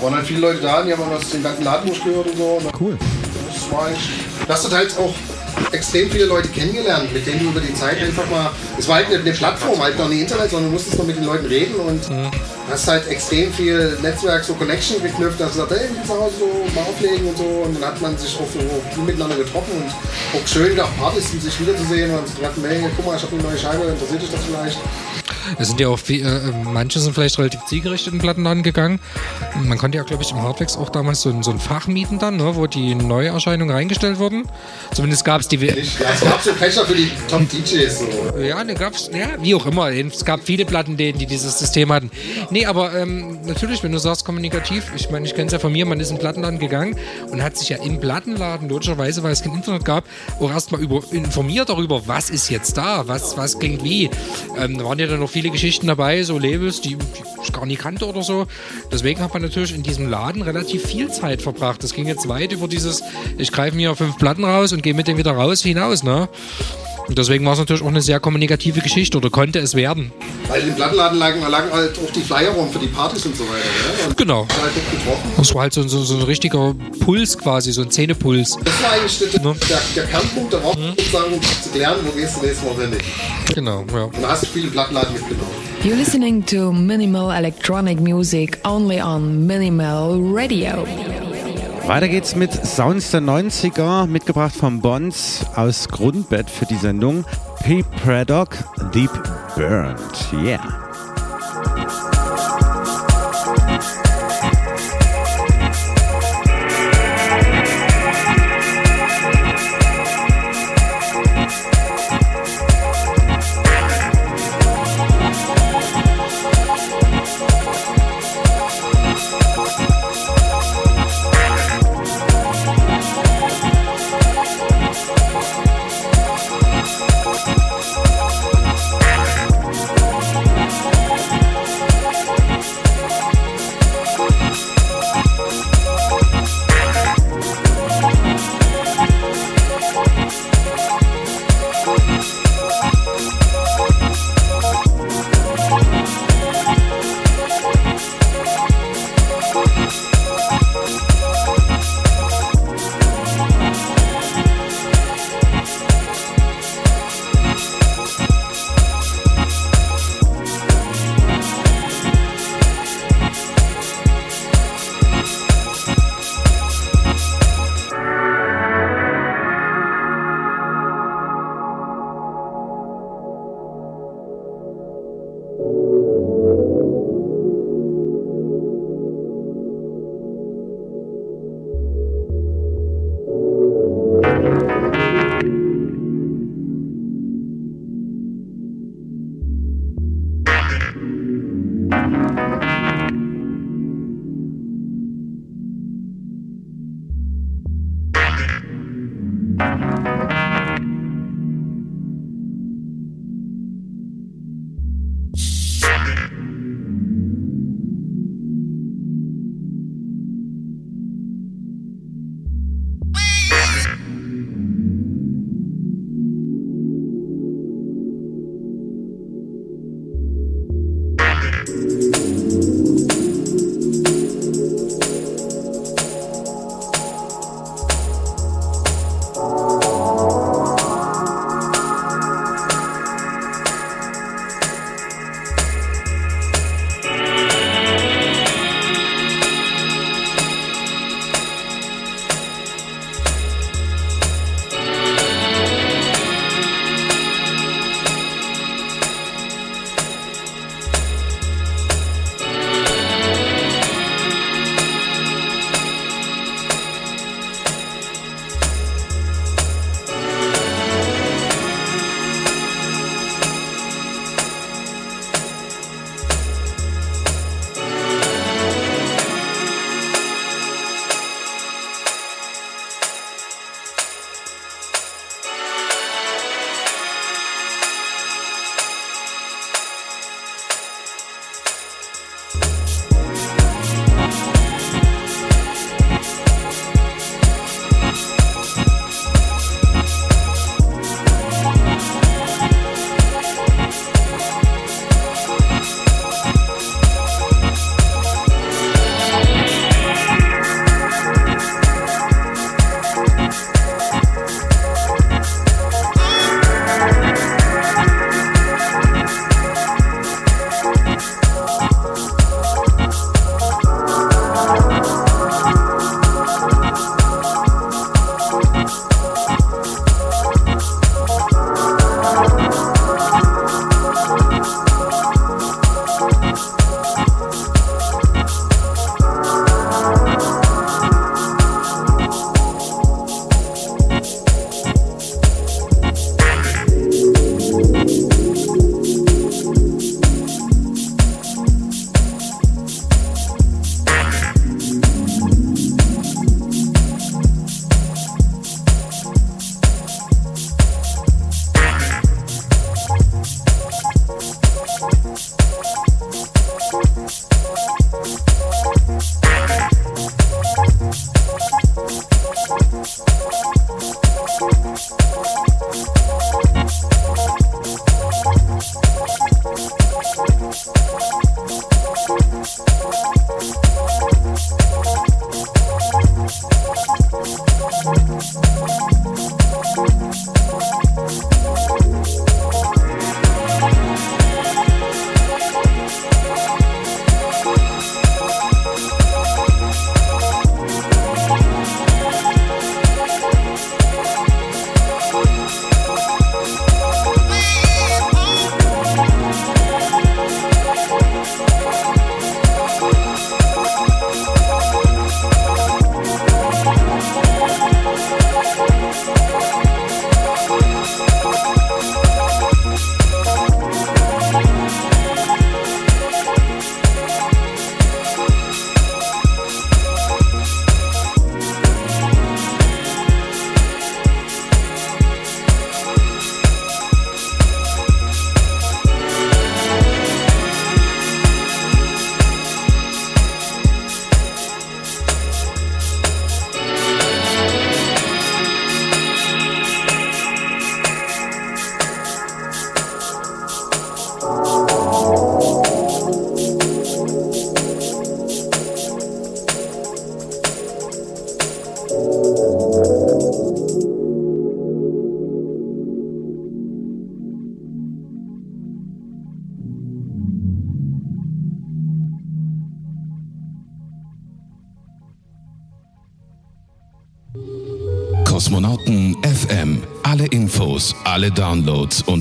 waren 0.00 0.14
halt 0.14 0.26
viele 0.26 0.40
Leute 0.40 0.60
da, 0.60 0.82
die 0.82 0.92
haben 0.92 1.02
das 1.10 1.30
den 1.30 1.42
ganzen 1.42 1.64
Laden 1.64 1.86
durchgehört 1.88 2.26
und 2.26 2.36
so. 2.36 2.44
Und 2.62 2.80
Cool. 2.80 2.98
Das 3.52 3.70
war 3.72 3.86
eigentlich, 3.86 4.10
du 4.46 4.52
hast 4.52 4.72
halt 4.72 4.96
auch 4.98 5.14
extrem 5.72 6.10
viele 6.10 6.26
Leute 6.26 6.48
kennengelernt, 6.48 7.12
mit 7.14 7.26
denen 7.26 7.40
du 7.40 7.46
über 7.46 7.60
die 7.60 7.72
Zeit 7.74 8.00
einfach 8.02 8.28
mal, 8.30 8.50
es 8.78 8.86
war 8.88 8.96
halt 8.96 9.06
eine, 9.06 9.18
eine 9.20 9.32
Plattform, 9.32 9.80
halt 9.82 9.98
noch 9.98 10.08
nicht 10.08 10.20
Internet, 10.20 10.50
sondern 10.50 10.66
du 10.70 10.74
musstest 10.74 10.98
noch 10.98 11.06
mit 11.06 11.16
den 11.16 11.24
Leuten 11.24 11.46
reden 11.46 11.74
und 11.76 12.02
hast 12.70 12.88
halt 12.88 13.06
extrem 13.08 13.52
viel 13.52 13.98
Netzwerk, 14.02 14.44
so 14.44 14.54
Connection 14.54 15.02
geknüpft, 15.02 15.40
dass 15.40 15.52
du 15.52 15.58
sagst, 15.58 15.78
hey, 15.78 15.88
zu 16.06 16.14
Hause 16.14 16.34
so 16.38 16.74
mal 16.74 16.82
auflegen 16.82 17.28
und 17.28 17.38
so 17.38 17.44
und 17.44 17.80
dann 17.80 17.90
hat 17.90 18.00
man 18.00 18.16
sich 18.18 18.34
auch 18.36 18.48
so 18.52 18.58
viel 18.94 19.04
miteinander 19.04 19.36
getroffen 19.36 19.72
und 19.82 20.40
auch 20.40 20.46
schön 20.46 20.76
nach 20.76 20.94
Partys 20.96 21.30
um 21.32 21.40
sich 21.40 21.60
wiederzusehen 21.60 22.10
und 22.16 22.26
zu 22.26 22.36
treffen, 22.36 22.64
hey, 22.66 22.82
guck 22.96 23.06
mal, 23.06 23.16
ich 23.16 23.22
habe 23.22 23.34
eine 23.34 23.42
neue 23.42 23.58
Scheibe, 23.58 23.84
interessiert 23.84 24.22
dich 24.22 24.30
das 24.30 24.44
vielleicht? 24.44 24.78
Es 25.58 25.68
sind 25.68 25.80
ja 25.80 25.88
auch 25.88 25.98
viel, 25.98 26.24
äh, 26.24 26.52
manche 26.64 26.98
sind 26.98 27.14
vielleicht 27.14 27.38
relativ 27.38 27.64
zielgerichtet 27.66 28.12
in 28.12 28.18
den 28.18 28.22
Plattenladen 28.22 28.62
gegangen. 28.62 28.98
Man 29.62 29.78
konnte 29.78 29.98
ja, 29.98 30.04
glaube 30.04 30.22
ich, 30.22 30.30
im 30.30 30.42
Hardwax 30.42 30.76
auch 30.76 30.90
damals 30.90 31.22
so 31.22 31.30
ein, 31.30 31.42
so 31.42 31.50
ein 31.50 31.58
Fach 31.58 31.86
mieten 31.86 32.18
dann, 32.18 32.36
ne, 32.36 32.56
wo 32.56 32.66
die 32.66 32.94
Neuerscheinungen 32.94 33.74
reingestellt 33.74 34.18
wurden. 34.18 34.44
Zumindest 34.92 35.24
gab 35.24 35.40
es 35.40 35.48
die. 35.48 35.56
Ja, 35.56 35.72
es 35.74 36.20
gab 36.20 36.42
so 36.42 36.52
Fächer 36.52 36.84
für 36.84 36.94
die 36.94 37.10
Top-DJs 37.28 37.98
so. 37.98 38.38
Ja, 38.38 38.62
ne, 38.64 38.74
gab's, 38.74 39.10
ja, 39.12 39.28
wie 39.40 39.54
auch 39.54 39.66
immer. 39.66 39.90
Es 39.90 40.24
gab 40.24 40.42
viele 40.42 40.64
Plattenläden, 40.64 41.18
die 41.18 41.26
dieses 41.26 41.58
System 41.58 41.92
hatten. 41.92 42.10
Nee, 42.50 42.55
aber 42.64 42.94
ähm, 42.94 43.40
natürlich, 43.44 43.82
wenn 43.82 43.92
du 43.92 43.98
sagst 43.98 44.24
kommunikativ, 44.24 44.92
ich 44.94 45.10
meine, 45.10 45.26
ich 45.26 45.34
kenne 45.34 45.46
es 45.46 45.52
ja 45.52 45.58
von 45.58 45.72
mir, 45.72 45.84
man 45.84 45.98
ist 45.98 46.10
in 46.10 46.16
den 46.16 46.20
Plattenladen 46.20 46.58
gegangen 46.58 46.96
und 47.30 47.42
hat 47.42 47.56
sich 47.56 47.68
ja 47.68 47.82
im 47.82 47.98
Plattenladen, 47.98 48.68
logischerweise, 48.68 49.22
weil 49.22 49.32
es 49.32 49.42
kein 49.42 49.52
Internet 49.52 49.84
gab, 49.84 50.04
auch 50.40 50.50
erstmal 50.50 50.80
informiert 50.80 51.68
darüber, 51.68 52.06
was 52.06 52.30
ist 52.30 52.48
jetzt 52.48 52.78
da, 52.78 53.08
was, 53.08 53.36
was 53.36 53.58
klingt 53.58 53.82
wie. 53.82 54.08
Ähm, 54.58 54.78
da 54.78 54.84
waren 54.84 54.98
ja 54.98 55.08
dann 55.08 55.20
noch 55.20 55.30
viele 55.30 55.50
Geschichten 55.50 55.88
dabei, 55.88 56.22
so 56.22 56.38
Labels, 56.38 56.80
die, 56.80 56.96
die 56.96 57.22
ich 57.42 57.52
gar 57.52 57.66
nie 57.66 57.76
kannte 57.76 58.06
oder 58.06 58.22
so. 58.22 58.46
Deswegen 58.92 59.20
hat 59.20 59.32
man 59.34 59.42
natürlich 59.42 59.74
in 59.74 59.82
diesem 59.82 60.08
Laden 60.08 60.42
relativ 60.42 60.86
viel 60.86 61.10
Zeit 61.10 61.42
verbracht. 61.42 61.82
Das 61.82 61.92
ging 61.92 62.06
jetzt 62.06 62.28
weit 62.28 62.52
über 62.52 62.68
dieses, 62.68 63.02
ich 63.38 63.50
greife 63.50 63.76
mir 63.76 63.94
fünf 63.96 64.16
Platten 64.18 64.44
raus 64.44 64.72
und 64.72 64.82
gehe 64.82 64.94
mit 64.94 65.08
denen 65.08 65.18
wieder 65.18 65.32
raus 65.32 65.62
hinaus, 65.62 66.02
ne? 66.02 66.28
Und 67.08 67.18
deswegen 67.18 67.44
war 67.46 67.52
es 67.52 67.58
natürlich 67.58 67.82
auch 67.82 67.88
eine 67.88 68.02
sehr 68.02 68.18
kommunikative 68.20 68.80
Geschichte 68.80 69.16
oder 69.18 69.30
konnte 69.30 69.58
es 69.60 69.74
werden. 69.74 70.12
Weil 70.48 70.62
im 70.62 70.74
Plattenladen 70.74 71.18
lagen, 71.18 71.40
lagen 71.48 71.72
halt 71.72 71.96
auch 71.98 72.10
die 72.12 72.20
Flyer 72.20 72.50
rum 72.50 72.68
für 72.70 72.78
die 72.78 72.88
Partys 72.88 73.26
und 73.26 73.36
so 73.36 73.44
weiter. 73.44 73.54
Ne? 73.56 74.08
Und 74.08 74.16
Genau. 74.16 74.46
halt. 74.60 74.72
Das 75.36 75.54
war 75.54 75.62
halt 75.62 75.72
so, 75.72 75.82
so, 75.86 76.02
so 76.02 76.16
ein 76.16 76.22
richtiger 76.22 76.74
Puls 77.00 77.38
quasi, 77.38 77.72
so 77.72 77.82
ein 77.82 77.90
Zähnepuls. 77.90 78.58
Das 78.64 78.82
war 78.82 78.92
eigentlich 78.92 79.18
der, 79.18 79.28
der, 79.40 79.80
der 79.94 80.04
Kernpunkt 80.06 80.52
darauf, 80.52 80.74
sozusagen, 80.74 81.32
um 81.34 81.40
zu 81.42 81.70
klären, 81.70 81.96
wo 82.04 82.10
gehst 82.10 82.36
du 82.36 82.46
nächstes 82.46 82.76
Mal 82.76 82.88
nicht. 82.88 83.04
Genau, 83.54 83.84
ja. 83.94 84.04
Und 84.04 84.22
da 84.22 84.28
hast 84.28 84.42
du 84.42 84.46
viele 84.46 84.68
Plattenladen 84.68 85.14
mitgenommen. 85.14 85.50
You're 85.84 85.94
listening 85.96 86.44
to 86.46 86.72
minimal 86.72 87.30
electronic 87.30 88.00
music 88.00 88.58
only 88.64 89.00
on 89.00 89.46
Minimal 89.46 90.18
Radio. 90.20 90.84
Weiter 91.86 92.08
geht's 92.08 92.34
mit 92.34 92.52
Sounds 92.52 93.12
der 93.12 93.20
90er, 93.20 94.08
mitgebracht 94.08 94.56
vom 94.56 94.80
Bonds 94.80 95.46
aus 95.54 95.88
Grundbett 95.88 96.50
für 96.50 96.66
die 96.66 96.74
Sendung. 96.74 97.24
P. 97.62 97.84
Braddock, 98.04 98.56
Deep 98.92 99.12
Burned. 99.54 100.00
Yeah. 100.32 100.85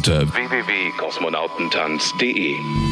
Unter 0.08 0.28
www.kosmonautentanz.de. 0.28 2.85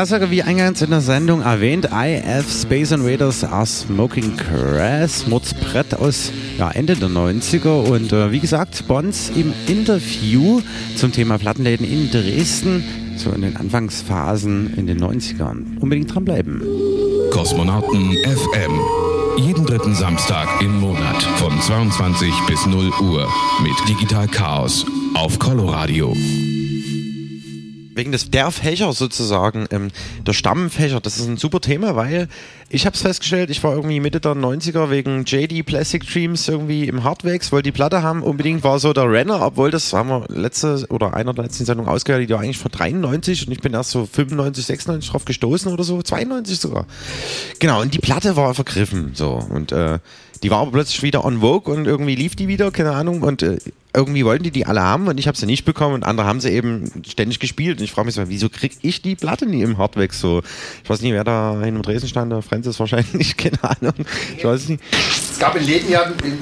Klassiker, 0.00 0.30
wie 0.30 0.42
eingangs 0.42 0.80
in 0.80 0.88
der 0.88 1.02
Sendung 1.02 1.42
erwähnt, 1.42 1.90
IF 1.92 2.50
Space 2.50 2.90
Invaders 2.90 3.44
are 3.44 3.66
Smoking 3.66 4.34
Crass, 4.34 5.26
Mordsbrett 5.26 5.92
aus 5.92 6.32
ja, 6.56 6.70
Ende 6.70 6.96
der 6.96 7.10
90er 7.10 7.82
und 7.86 8.10
äh, 8.10 8.32
wie 8.32 8.40
gesagt, 8.40 8.88
Bonds 8.88 9.30
im 9.36 9.52
Interview 9.66 10.62
zum 10.96 11.12
Thema 11.12 11.36
Plattenläden 11.36 11.86
in 11.86 12.10
Dresden, 12.10 12.82
so 13.18 13.30
in 13.32 13.42
den 13.42 13.58
Anfangsphasen 13.58 14.72
in 14.78 14.86
den 14.86 15.04
90ern. 15.04 15.78
Unbedingt 15.80 16.14
dranbleiben. 16.14 16.62
Kosmonauten 17.30 18.16
FM. 18.24 18.80
Jeden 19.36 19.66
dritten 19.66 19.94
Samstag 19.94 20.48
im 20.62 20.80
Monat 20.80 21.22
von 21.36 21.60
22 21.60 22.32
bis 22.46 22.64
0 22.64 22.90
Uhr 23.02 23.28
mit 23.62 23.74
Digital 23.86 24.28
Chaos 24.28 24.86
auf 25.12 25.38
Coloradio 25.38 26.14
wegen 28.00 28.12
des 28.12 28.30
der 28.30 28.50
Fächer 28.50 28.94
sozusagen, 28.94 29.66
ähm, 29.70 29.90
der 30.26 30.32
Stammfächer, 30.32 31.00
das 31.00 31.18
ist 31.18 31.26
ein 31.26 31.36
super 31.36 31.60
Thema, 31.60 31.96
weil 31.96 32.28
ich 32.70 32.86
habe 32.86 32.96
es 32.96 33.02
festgestellt, 33.02 33.50
ich 33.50 33.62
war 33.62 33.74
irgendwie 33.74 34.00
Mitte 34.00 34.20
der 34.20 34.32
90er 34.32 34.88
wegen 34.88 35.24
JD 35.24 35.66
Plastic 35.66 36.10
Dreams 36.10 36.48
irgendwie 36.48 36.88
im 36.88 37.04
Hardwax, 37.04 37.52
wollte 37.52 37.64
die 37.64 37.72
Platte 37.72 38.02
haben, 38.02 38.22
unbedingt 38.22 38.64
war 38.64 38.78
so 38.78 38.94
der 38.94 39.10
Renner, 39.10 39.42
obwohl 39.42 39.70
das 39.70 39.92
haben 39.92 40.08
wir 40.08 40.24
letzte 40.28 40.86
oder 40.88 41.12
einer 41.12 41.34
der 41.34 41.44
letzten 41.44 41.66
Sendungen 41.66 41.92
ausgehört, 41.92 42.22
die 42.22 42.32
war 42.32 42.40
eigentlich 42.40 42.56
vor 42.56 42.70
93 42.70 43.46
und 43.46 43.52
ich 43.52 43.60
bin 43.60 43.74
erst 43.74 43.90
so 43.90 44.06
95, 44.06 44.64
96 44.64 45.10
drauf 45.10 45.26
gestoßen 45.26 45.70
oder 45.70 45.84
so, 45.84 46.00
92 46.00 46.58
sogar. 46.58 46.86
Genau, 47.58 47.82
und 47.82 47.92
die 47.92 47.98
Platte 47.98 48.34
war 48.34 48.54
vergriffen, 48.54 49.10
so 49.12 49.44
und 49.50 49.72
äh, 49.72 49.98
die 50.42 50.50
war 50.50 50.60
aber 50.60 50.70
plötzlich 50.70 51.02
wieder 51.02 51.24
on 51.24 51.40
Vogue 51.40 51.74
und 51.74 51.86
irgendwie 51.86 52.14
lief 52.14 52.34
die 52.34 52.48
wieder, 52.48 52.70
keine 52.70 52.92
Ahnung. 52.92 53.22
Und 53.22 53.42
äh, 53.42 53.58
irgendwie 53.94 54.24
wollten 54.24 54.44
die 54.44 54.50
die 54.50 54.66
alle 54.66 54.82
haben 54.82 55.08
und 55.08 55.18
ich 55.18 55.26
habe 55.26 55.36
sie 55.36 55.46
nicht 55.46 55.64
bekommen 55.64 55.94
und 55.94 56.04
andere 56.04 56.26
haben 56.26 56.40
sie 56.40 56.50
eben 56.50 56.90
ständig 57.06 57.40
gespielt. 57.40 57.78
Und 57.78 57.84
ich 57.84 57.92
frage 57.92 58.06
mich 58.06 58.14
so, 58.14 58.22
wieso 58.28 58.48
krieg 58.48 58.72
ich 58.82 59.02
die 59.02 59.16
Platte 59.16 59.46
nie 59.46 59.62
im 59.62 59.78
Hardweg 59.78 60.12
so? 60.12 60.42
Ich 60.84 60.90
weiß 60.90 61.00
nicht, 61.02 61.12
wer 61.12 61.24
da 61.24 61.60
hin 61.62 61.76
und 61.76 61.86
Dresden 61.86 62.08
stand, 62.08 62.32
der 62.32 62.42
Francis 62.42 62.78
wahrscheinlich, 62.78 63.36
keine 63.36 63.62
Ahnung. 63.62 63.94
Ich 64.36 64.44
weiß 64.44 64.68
nicht. 64.68 64.82
Es 65.30 65.38
gab 65.38 65.56
in 65.56 65.64
jedem, 65.64 65.88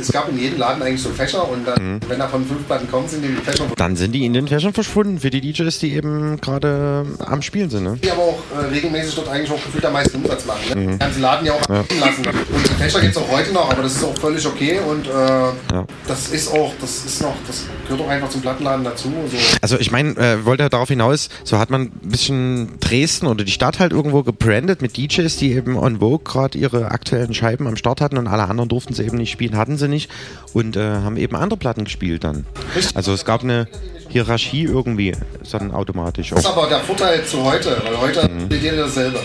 es 0.01 0.13
gab 0.13 0.29
in 0.29 0.39
jedem 0.39 0.59
Laden 0.59 0.83
eigentlich 0.83 1.03
so 1.03 1.11
Fächer 1.11 1.49
und 1.49 1.67
dann, 1.67 1.95
mhm. 1.95 2.01
wenn 2.09 2.19
da 2.19 2.29
von 2.29 2.45
fünf 2.45 2.67
Platten 2.67 2.91
kommen, 2.91 3.09
sind 3.09 3.23
die 3.23 3.29
Fächer 3.29 3.65
Dann 3.77 3.97
sind 3.97 4.13
die 4.13 4.27
in 4.27 4.33
den 4.33 4.49
Fächern 4.49 4.73
verschwunden 4.73 5.21
für 5.21 5.31
die 5.31 5.41
DJs, 5.41 5.79
die 5.79 5.95
eben 5.95 6.41
gerade 6.41 7.07
am 7.21 7.43
Spielen 7.43 7.71
sind. 7.71 7.85
Ne? 7.85 7.99
Die 8.03 8.11
aber 8.11 8.23
auch 8.23 8.39
äh, 8.57 8.67
regelmäßig 8.67 9.15
dort 9.15 9.29
eigentlich 9.29 9.51
auch 9.51 9.63
gefühlt 9.63 9.85
am 9.85 9.93
meisten 9.93 10.17
Umsatz 10.19 10.45
machen. 10.45 10.69
Ne? 10.69 10.93
Mhm. 10.93 10.99
Ganze 10.99 11.21
Laden 11.21 11.47
ja 11.47 11.53
auch 11.53 11.69
ja. 11.69 11.85
lassen. 12.01 12.27
Und 12.27 12.69
die 12.69 12.75
Fächer 12.75 13.01
gibt 13.01 13.17
es 13.17 13.23
auch 13.23 13.31
heute 13.31 13.53
noch, 13.53 13.71
aber 13.71 13.83
das 13.83 13.97
ist 13.97 14.05
auch 14.05 14.17
völlig 14.19 14.47
okay 14.47 14.81
und 14.81 15.07
äh, 15.07 15.11
ja. 15.11 15.87
das 16.07 16.29
ist 16.29 16.53
auch, 16.53 16.73
das 16.81 17.05
ist 17.05 17.23
noch, 17.23 17.35
das 17.47 17.65
gehört 17.85 18.01
auch 18.01 18.09
einfach 18.09 18.29
zum 18.29 18.41
Plattenladen 18.41 18.85
dazu. 18.85 19.13
So. 19.31 19.37
Also 19.61 19.79
ich 19.79 19.91
meine, 19.91 20.17
äh, 20.17 20.45
wollte 20.45 20.69
darauf 20.69 20.89
hinaus, 20.89 21.29
so 21.45 21.59
hat 21.59 21.71
man 21.71 21.83
ein 21.83 21.91
bisschen 22.11 22.79
Dresden 22.81 23.27
oder 23.27 23.45
die 23.45 23.53
Stadt 23.53 23.79
halt 23.79 23.93
irgendwo 23.93 24.23
gebrandet 24.23 24.83
mit 24.83 24.97
DJs, 24.97 25.37
die 25.37 25.53
eben 25.53 25.77
on 25.77 26.01
Vogue 26.01 26.25
gerade 26.25 26.59
ihre 26.59 26.91
aktuellen 26.91 27.35
Scheiben 27.35 27.67
am 27.67 27.77
Start 27.77 28.01
hatten 28.01 28.19
und 28.19 28.27
alle 28.27 28.45
anderen 28.45 28.69
durften 28.69 28.95
sie 28.95 29.05
eben 29.05 29.17
nicht 29.17 29.31
spielen, 29.31 29.57
hatten 29.57 29.77
sie 29.77 29.89
nicht 29.89 30.11
und 30.53 30.77
äh, 30.77 30.81
haben 30.81 31.17
eben 31.17 31.37
andere 31.37 31.59
Platten 31.59 31.85
gespielt 31.85 32.25
dann. 32.25 32.47
Also 32.95 33.13
es 33.13 33.25
gab 33.25 33.43
eine 33.43 33.69
Hierarchie 34.09 34.65
irgendwie 34.65 35.13
dann 35.53 35.71
automatisch. 35.71 36.31
Das 36.31 36.41
ist 36.41 36.47
aber 36.47 36.67
der 36.67 36.81
Vorteil 36.81 37.25
zu 37.25 37.45
heute, 37.45 37.81
weil 37.85 37.99
heute 37.99 38.29
mhm. 38.29 38.49
jeder 38.51 38.77
dasselbe. 38.77 39.21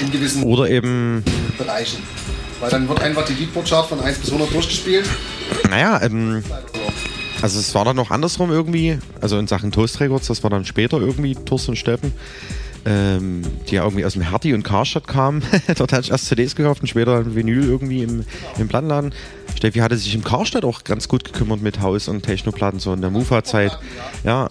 In 0.00 0.10
gewissen 0.10 0.42
Oder 0.44 0.68
eben 0.70 1.24
Bereichen. 1.58 2.02
Weil 2.60 2.70
dann 2.70 2.88
wird 2.88 3.02
einfach 3.02 3.24
die 3.24 3.32
Beatport-Chart 3.32 3.88
von 3.88 4.00
1 4.00 4.18
bis 4.18 4.28
100 4.28 4.54
durchgespielt. 4.54 5.08
Naja, 5.68 6.00
ähm, 6.02 6.44
Also 7.42 7.58
es 7.58 7.74
war 7.74 7.84
dann 7.84 7.96
noch 7.96 8.12
andersrum 8.12 8.52
irgendwie, 8.52 8.98
also 9.20 9.36
in 9.36 9.48
Sachen 9.48 9.72
Toast 9.72 10.00
Records, 10.00 10.28
das 10.28 10.44
war 10.44 10.50
dann 10.50 10.64
später 10.64 10.98
irgendwie 10.98 11.34
Thorsten 11.34 11.74
Steffen, 11.74 12.12
ähm, 12.84 13.42
die 13.68 13.74
ja 13.74 13.82
irgendwie 13.82 14.04
aus 14.04 14.12
dem 14.12 14.22
Hertie 14.22 14.54
und 14.54 14.62
Karstadt 14.62 15.08
kamen. 15.08 15.42
Dort 15.76 15.92
hatte 15.92 16.02
ich 16.02 16.10
erst 16.12 16.26
CDs 16.26 16.54
gekauft 16.54 16.82
und 16.82 16.86
später 16.86 17.18
ein 17.18 17.34
Vinyl 17.34 17.64
irgendwie 17.64 18.04
im, 18.04 18.24
im 18.58 18.68
Plattenladen. 18.68 19.12
Steffi 19.56 19.78
hatte 19.78 19.96
sich 19.96 20.14
im 20.14 20.24
Karstadt 20.24 20.64
auch 20.64 20.84
ganz 20.84 21.08
gut 21.08 21.24
gekümmert 21.24 21.62
mit 21.62 21.80
Haus- 21.80 22.08
und 22.08 22.22
Technoplatten, 22.22 22.80
so 22.80 22.92
in 22.92 23.00
der 23.00 23.10
Mufa-Zeit. 23.10 23.78
Ja, 24.24 24.48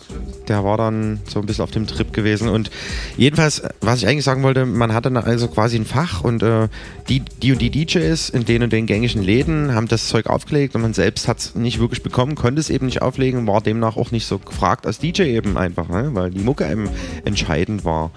der 0.48 0.64
war 0.64 0.78
dann 0.78 1.20
so 1.28 1.40
ein 1.40 1.46
bisschen 1.46 1.64
auf 1.64 1.72
dem 1.72 1.88
Trip 1.88 2.14
gewesen. 2.14 2.48
Und 2.50 2.72
jedenfalls, 3.18 3.62
was 3.82 4.00
ich 4.02 4.08
eigentlich 4.08 4.24
sagen 4.24 4.44
wollte, 4.44 4.66
man 4.66 4.94
hatte 4.94 5.12
dann 5.12 5.24
also 5.24 5.48
quasi 5.48 5.78
ein 5.78 5.86
Fach 5.86 6.22
und 6.24 6.44
äh, 6.44 6.68
die, 7.10 7.20
die 7.42 7.52
und 7.52 7.60
die 7.60 7.70
DJs 7.70 8.30
in 8.30 8.46
den 8.46 8.64
und 8.64 8.72
den 8.74 8.86
gängigen 8.86 9.22
Läden 9.22 9.74
haben 9.74 9.88
das 9.88 10.08
Zeug 10.08 10.28
aufgelegt 10.28 10.76
und 10.76 10.82
man 10.82 10.94
selbst 10.94 11.28
hat 11.28 11.40
es 11.40 11.56
nicht 11.56 11.80
wirklich 11.80 12.04
bekommen, 12.04 12.36
konnte 12.36 12.60
es 12.60 12.70
eben 12.70 12.86
nicht 12.86 13.02
auflegen, 13.02 13.48
war 13.48 13.62
demnach 13.62 13.98
auch 13.98 14.12
nicht 14.12 14.26
so 14.26 14.40
gefragt 14.40 14.86
als 14.86 15.00
DJ 15.00 15.24
eben 15.24 15.58
einfach, 15.58 15.90
ne? 15.90 16.10
weil 16.14 16.32
die 16.32 16.40
Mucke 16.40 16.70
eben 16.70 16.90
entscheidend 17.26 17.84
war. 17.86 18.12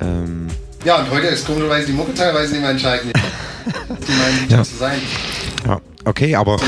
Ähm, 0.00 0.48
Ja, 0.84 1.00
und 1.00 1.10
heute 1.10 1.28
ist 1.28 1.46
komischerweise 1.46 1.86
die 1.86 1.92
Mucke 1.92 2.14
teilweise 2.14 2.52
nicht 2.52 2.60
mehr 2.62 2.70
entscheidend. 2.70 3.12
die 3.88 4.12
meinen, 4.12 4.50
Ja. 4.50 4.64
zu 4.64 4.74
sein. 4.76 4.98
Ja, 5.66 5.80
okay, 6.04 6.34
aber 6.34 6.58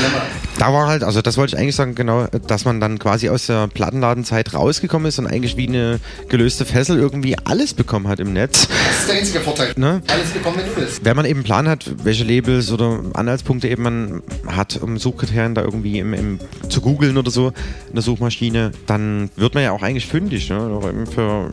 da 0.57 0.71
war 0.71 0.87
halt, 0.87 1.03
also 1.03 1.21
das 1.21 1.37
wollte 1.37 1.55
ich 1.55 1.61
eigentlich 1.61 1.75
sagen, 1.75 1.95
genau, 1.95 2.27
dass 2.47 2.65
man 2.65 2.79
dann 2.79 2.97
quasi 2.97 3.29
aus 3.29 3.47
der 3.47 3.67
Plattenladenzeit 3.67 4.53
rausgekommen 4.53 5.07
ist 5.07 5.19
und 5.19 5.27
eigentlich 5.27 5.57
wie 5.57 5.67
eine 5.67 5.99
gelöste 6.29 6.65
Fessel 6.65 6.97
irgendwie 6.97 7.37
alles 7.43 7.73
bekommen 7.73 8.07
hat 8.07 8.19
im 8.19 8.33
Netz. 8.33 8.67
Das 8.67 8.99
ist 8.99 9.09
der 9.09 9.17
einzige 9.17 9.39
Vorteil. 9.41 9.73
Ne? 9.75 10.01
Alles 10.07 10.29
bekommen, 10.29 10.57
wenn 10.57 10.65
du 10.65 10.75
willst. 10.77 11.03
Wenn 11.03 11.15
man 11.15 11.25
eben 11.25 11.39
einen 11.39 11.43
Plan 11.43 11.67
hat, 11.67 11.91
welche 12.03 12.23
Labels 12.23 12.71
oder 12.71 13.01
Anhaltspunkte 13.13 13.67
eben 13.67 13.83
man 13.83 14.23
hat, 14.47 14.77
um 14.81 14.97
Suchkriterien 14.97 15.55
da 15.55 15.61
irgendwie 15.61 15.99
im, 15.99 16.13
im, 16.13 16.39
zu 16.69 16.81
googeln 16.81 17.17
oder 17.17 17.31
so 17.31 17.47
in 17.89 17.95
der 17.95 18.03
Suchmaschine, 18.03 18.71
dann 18.85 19.29
wird 19.35 19.55
man 19.55 19.63
ja 19.63 19.71
auch 19.71 19.83
eigentlich 19.83 20.07
fündig. 20.07 20.49
Ne? 20.49 21.05
Für 21.13 21.49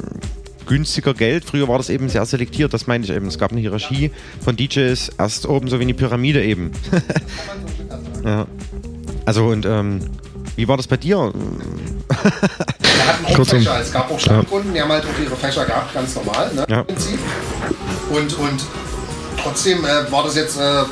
günstiger 0.66 1.14
Geld. 1.14 1.44
Früher 1.44 1.68
war 1.68 1.78
das 1.78 1.88
eben 1.88 2.08
sehr 2.08 2.24
selektiert, 2.26 2.72
das 2.74 2.86
meine 2.86 3.04
ich 3.04 3.10
eben. 3.10 3.26
Es 3.26 3.38
gab 3.38 3.52
eine 3.52 3.60
Hierarchie 3.60 4.10
von 4.44 4.56
DJs, 4.56 5.10
erst 5.18 5.46
oben 5.46 5.68
so 5.68 5.78
wie 5.78 5.84
eine 5.84 5.94
Pyramide 5.94 6.44
eben. 6.44 6.72
ja. 8.24 8.46
Also 9.24 9.46
und 9.46 9.66
ähm, 9.66 10.00
wie 10.56 10.68
war 10.68 10.76
das 10.76 10.86
bei 10.86 10.96
dir? 10.96 11.16
Wir 11.18 13.06
hatten 13.06 13.24
auch 13.24 13.34
Kurzum. 13.34 13.60
Fächer. 13.60 13.80
Es 13.80 13.92
gab 13.92 14.10
auch 14.10 14.20
Stammkunden, 14.20 14.74
die 14.74 14.80
haben 14.80 14.90
halt 14.90 15.04
auch 15.04 15.24
ihre 15.24 15.36
Fächer 15.36 15.64
gehabt, 15.64 15.94
ganz 15.94 16.14
normal. 16.14 16.52
Ne? 16.54 16.66
Ja. 16.68 16.80
Und, 18.10 18.38
und 18.38 18.64
trotzdem 19.42 19.84
äh, 19.84 20.10
war 20.10 20.24
das 20.24 20.36
jetzt 20.36 20.58
äh, 20.58 20.84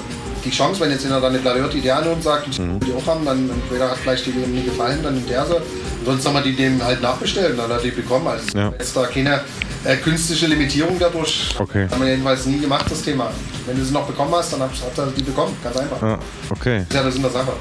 die 0.45 0.51
Chance, 0.51 0.81
wenn 0.81 0.91
jetzt 0.91 1.03
jemand 1.05 1.23
dann 1.25 1.33
eine 1.33 1.41
Platte 1.41 1.61
hört, 1.61 1.73
die 1.75 1.81
der 1.81 1.97
anhört 1.99 2.17
und 2.17 2.23
sagt, 2.23 2.47
die 2.57 2.61
Mhm. 2.61 2.81
will 2.81 2.89
die 2.89 2.93
auch 2.95 3.07
haben, 3.07 3.25
dann 3.25 3.51
entweder 3.51 3.91
hat 3.91 3.99
vielleicht 3.99 4.27
die 4.27 4.33
dem 4.33 4.53
nie 4.55 4.63
gefallen, 4.65 5.01
dann 5.03 5.15
nimmt 5.15 5.29
der 5.29 5.45
sie. 5.47 5.55
Und 5.57 6.05
sonst 6.07 6.27
haben 6.27 6.35
wir 6.35 6.43
die 6.43 6.55
dem 6.57 6.83
halt 6.83 7.03
nachbestellt 7.03 7.53
und 7.53 7.59
dann 7.59 7.71
hat 7.73 7.85
die 7.85 7.91
bekommen. 7.91 8.27
Also 8.27 8.57
Ja. 8.59 8.69
ist 8.79 8.97
da 8.97 9.07
keine 9.07 9.41
äh, 9.85 9.97
künstliche 9.97 10.47
Limitierung 10.47 10.99
dadurch. 10.99 11.55
Okay. 11.59 11.89
Haben 11.91 12.03
wir 12.03 12.09
jedenfalls 12.11 12.45
nie 12.47 12.59
gemacht, 12.59 12.85
das 12.91 13.01
Thema. 13.03 13.31
Wenn 13.67 13.79
du 13.79 13.85
sie 13.85 13.93
noch 13.95 14.07
bekommen 14.07 14.33
hast, 14.35 14.53
dann 14.53 14.61
hat 14.63 14.71
er 14.97 15.07
die 15.07 15.23
bekommen. 15.23 15.57
Ganz 15.65 15.77
einfach. 15.77 16.03
Ja, 16.03 16.19
okay. 16.51 16.79
Das 16.81 16.89
ist 16.89 16.95
ja 16.95 17.03
das 17.03 17.15
in 17.17 17.23
der 17.23 17.31
Sache. 17.31 17.53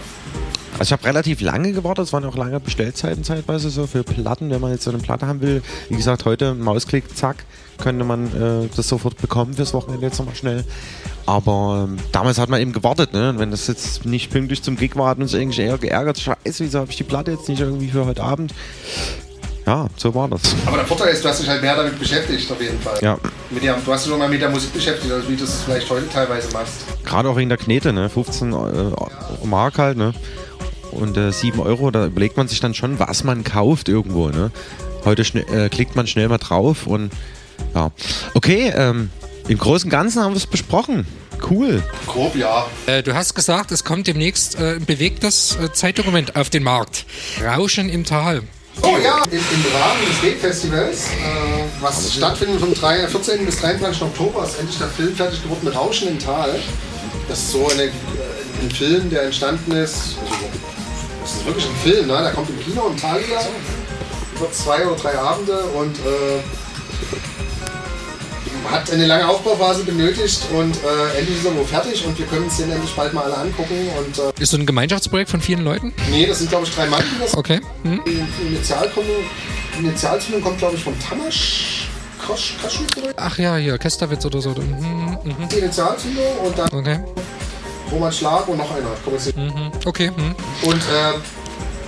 Also 0.73 0.83
ich 0.83 0.91
habe 0.91 1.03
relativ 1.05 1.41
lange 1.41 1.71
gewartet, 1.73 2.05
es 2.05 2.13
waren 2.13 2.23
auch 2.25 2.35
lange 2.37 2.59
Bestellzeiten 2.59 3.23
zeitweise 3.23 3.69
so 3.69 3.87
für 3.87 4.03
Platten, 4.03 4.49
wenn 4.49 4.61
man 4.61 4.71
jetzt 4.71 4.83
so 4.83 4.91
eine 4.91 4.99
Platte 4.99 5.27
haben 5.27 5.41
will. 5.41 5.61
Wie 5.89 5.95
gesagt, 5.95 6.25
heute 6.25 6.53
Mausklick, 6.53 7.03
zack, 7.17 7.43
könnte 7.79 8.05
man 8.05 8.27
äh, 8.27 8.69
das 8.75 8.87
sofort 8.87 9.17
bekommen 9.17 9.53
fürs 9.53 9.73
Wochenende 9.73 10.05
jetzt 10.05 10.19
nochmal 10.19 10.35
schnell. 10.35 10.63
Aber 11.25 11.87
ähm, 11.87 11.97
damals 12.11 12.39
hat 12.39 12.49
man 12.49 12.59
eben 12.61 12.73
gewartet, 12.73 13.13
ne? 13.13 13.29
Und 13.29 13.39
wenn 13.39 13.51
das 13.51 13.67
jetzt 13.67 14.05
nicht 14.05 14.31
pünktlich 14.31 14.63
zum 14.63 14.77
Gig 14.77 14.95
war, 14.95 15.09
hat 15.09 15.19
uns 15.19 15.35
eigentlich 15.35 15.59
eher 15.59 15.77
geärgert, 15.77 16.19
scheiße, 16.19 16.63
wieso 16.63 16.79
habe 16.79 16.91
ich 16.91 16.97
die 16.97 17.03
Platte 17.03 17.31
jetzt 17.31 17.47
nicht 17.49 17.61
irgendwie 17.61 17.89
für 17.89 18.05
heute 18.05 18.23
Abend? 18.23 18.53
Ja, 19.69 19.87
so 19.97 20.15
war 20.15 20.27
das. 20.27 20.41
Aber 20.65 20.77
der 20.77 20.85
Vorteil 20.87 21.09
ist, 21.13 21.23
du 21.23 21.29
hast 21.29 21.41
dich 21.41 21.47
halt 21.47 21.61
mehr 21.61 21.75
damit 21.75 21.99
beschäftigt, 21.99 22.51
auf 22.51 22.59
jeden 22.59 22.79
Fall. 22.79 22.97
Ja. 23.01 23.19
Mit 23.51 23.61
der, 23.61 23.75
du 23.75 23.91
hast 23.91 24.03
dich 24.03 24.09
schon 24.09 24.17
mal 24.17 24.27
mit 24.27 24.41
der 24.41 24.49
Musik 24.49 24.73
beschäftigt, 24.73 25.13
also 25.13 25.29
wie 25.29 25.35
du 25.35 25.43
es 25.43 25.61
vielleicht 25.61 25.87
heute 25.91 26.09
teilweise 26.09 26.51
machst. 26.51 26.85
Gerade 27.05 27.29
auch 27.29 27.37
wegen 27.37 27.49
der 27.49 27.59
Knete, 27.59 27.93
ne? 27.93 28.09
15 28.09 28.51
äh, 28.51 29.45
Mark 29.45 29.77
halt, 29.77 29.97
ne? 29.97 30.13
Und 30.89 31.17
äh, 31.17 31.31
7 31.31 31.59
Euro, 31.59 31.91
da 31.91 32.07
überlegt 32.07 32.35
man 32.35 32.47
sich 32.47 32.59
dann 32.59 32.73
schon, 32.73 32.97
was 32.97 33.23
man 33.23 33.43
kauft 33.43 33.89
irgendwo, 33.89 34.29
ne? 34.29 34.49
Heute 35.05 35.21
äh, 35.21 35.69
klickt 35.69 35.95
man 35.95 36.07
schnell 36.07 36.29
mal 36.29 36.39
drauf 36.39 36.87
und 36.87 37.11
ja. 37.75 37.91
Okay, 38.33 38.71
ähm, 38.75 39.09
im 39.47 39.57
Großen 39.57 39.87
und 39.87 39.91
Ganzen 39.91 40.21
haben 40.21 40.33
wir 40.33 40.37
es 40.37 40.47
besprochen. 40.47 41.05
Cool. 41.49 41.81
Grob, 42.05 42.35
ja. 42.35 42.67
Äh, 42.85 43.01
du 43.01 43.13
hast 43.13 43.33
gesagt, 43.33 43.71
es 43.71 43.83
kommt 43.83 44.07
demnächst 44.07 44.59
äh, 44.59 44.75
ein 44.75 44.85
bewegtes 44.85 45.55
äh, 45.55 45.71
Zeitdokument 45.71 46.35
auf 46.35 46.49
den 46.49 46.63
Markt. 46.63 47.05
Rauschen 47.43 47.89
im 47.89 48.03
Tal. 48.03 48.43
Oh 48.81 48.97
ja, 49.03 49.23
im, 49.29 49.37
im 49.37 49.75
Rahmen 49.75 50.05
des 50.07 50.23
Wegfestivals, 50.23 51.07
äh, 51.07 51.11
was 51.81 52.13
stattfindet 52.13 52.59
vom 52.59 52.73
3, 52.73 53.07
14. 53.07 53.45
bis 53.45 53.59
23. 53.59 54.01
Oktober, 54.03 54.45
ist 54.45 54.59
endlich 54.59 54.77
der 54.77 54.87
Film 54.87 55.15
fertig 55.15 55.41
geworden 55.43 55.65
mit 55.65 55.75
Rauschen 55.75 56.07
im 56.07 56.19
Tal. 56.19 56.59
Das 57.27 57.39
ist 57.39 57.51
so 57.51 57.67
eine, 57.67 57.83
äh, 57.83 57.91
ein 58.61 58.71
Film, 58.71 59.09
der 59.09 59.23
entstanden 59.23 59.71
ist. 59.71 60.17
Also, 60.21 60.35
das 61.21 61.33
ist 61.33 61.45
wirklich 61.45 61.65
ein 61.65 61.75
Film, 61.83 62.07
ne? 62.07 62.21
der 62.21 62.31
kommt 62.31 62.49
im 62.49 62.59
Kino 62.59 62.87
im 62.87 62.97
Thalia 62.97 63.41
über 64.35 64.51
zwei 64.51 64.85
oder 64.85 64.95
drei 64.95 65.17
Abende 65.17 65.59
und 65.59 65.97
äh, 65.97 66.39
hat 68.69 68.91
eine 68.91 69.05
lange 69.05 69.27
Aufbauphase 69.27 69.83
benötigt 69.83 70.41
und 70.53 70.75
äh, 70.83 71.17
endlich 71.19 71.37
ist 71.39 71.45
er 71.45 71.55
wohl 71.55 71.65
fertig 71.65 72.05
und 72.05 72.17
wir 72.17 72.25
können 72.27 72.43
uns 72.43 72.57
den 72.57 72.71
endlich 72.71 72.93
bald 72.95 73.13
mal 73.13 73.23
alle 73.23 73.37
angucken. 73.37 73.89
Und, 73.97 74.17
äh, 74.19 74.41
Ist 74.41 74.51
so 74.51 74.57
ein 74.57 74.65
Gemeinschaftsprojekt 74.65 75.29
von 75.31 75.41
vielen 75.41 75.63
Leuten? 75.63 75.93
nee, 76.11 76.25
das 76.25 76.39
sind 76.39 76.49
glaube 76.49 76.65
ich 76.65 76.75
drei 76.75 76.85
Mann, 76.87 77.03
die 77.15 77.19
das 77.23 77.35
Okay. 77.35 77.61
Hm? 77.83 78.01
die 78.05 78.45
Initialzündung, 78.47 79.15
Initialzündung 79.79 80.41
kommt, 80.43 80.57
glaube 80.59 80.75
ich, 80.75 80.83
von 80.83 80.93
Tamasch. 80.99 81.87
Kosch, 82.25 82.55
Kaschwitz 82.61 82.97
oder 82.97 83.13
Ach 83.15 83.37
ja, 83.39 83.55
hier, 83.55 83.77
Kesterwitz 83.77 84.25
oder 84.25 84.41
so. 84.41 84.49
Mhm, 84.49 85.17
mhm. 85.23 85.49
die 85.49 85.57
Initialzündung 85.59 86.37
und 86.45 86.57
dann 86.57 86.69
Okay. 86.71 86.99
Roman 87.91 88.11
Schlag 88.11 88.47
und 88.47 88.57
noch 88.57 88.69
einer. 88.69 88.89
Komm 89.03 89.13
jetzt. 89.13 89.35
Mhm. 89.35 89.71
Okay. 89.85 90.11
Mhm. 90.15 90.35
Und 90.69 90.75
äh, 90.81 91.17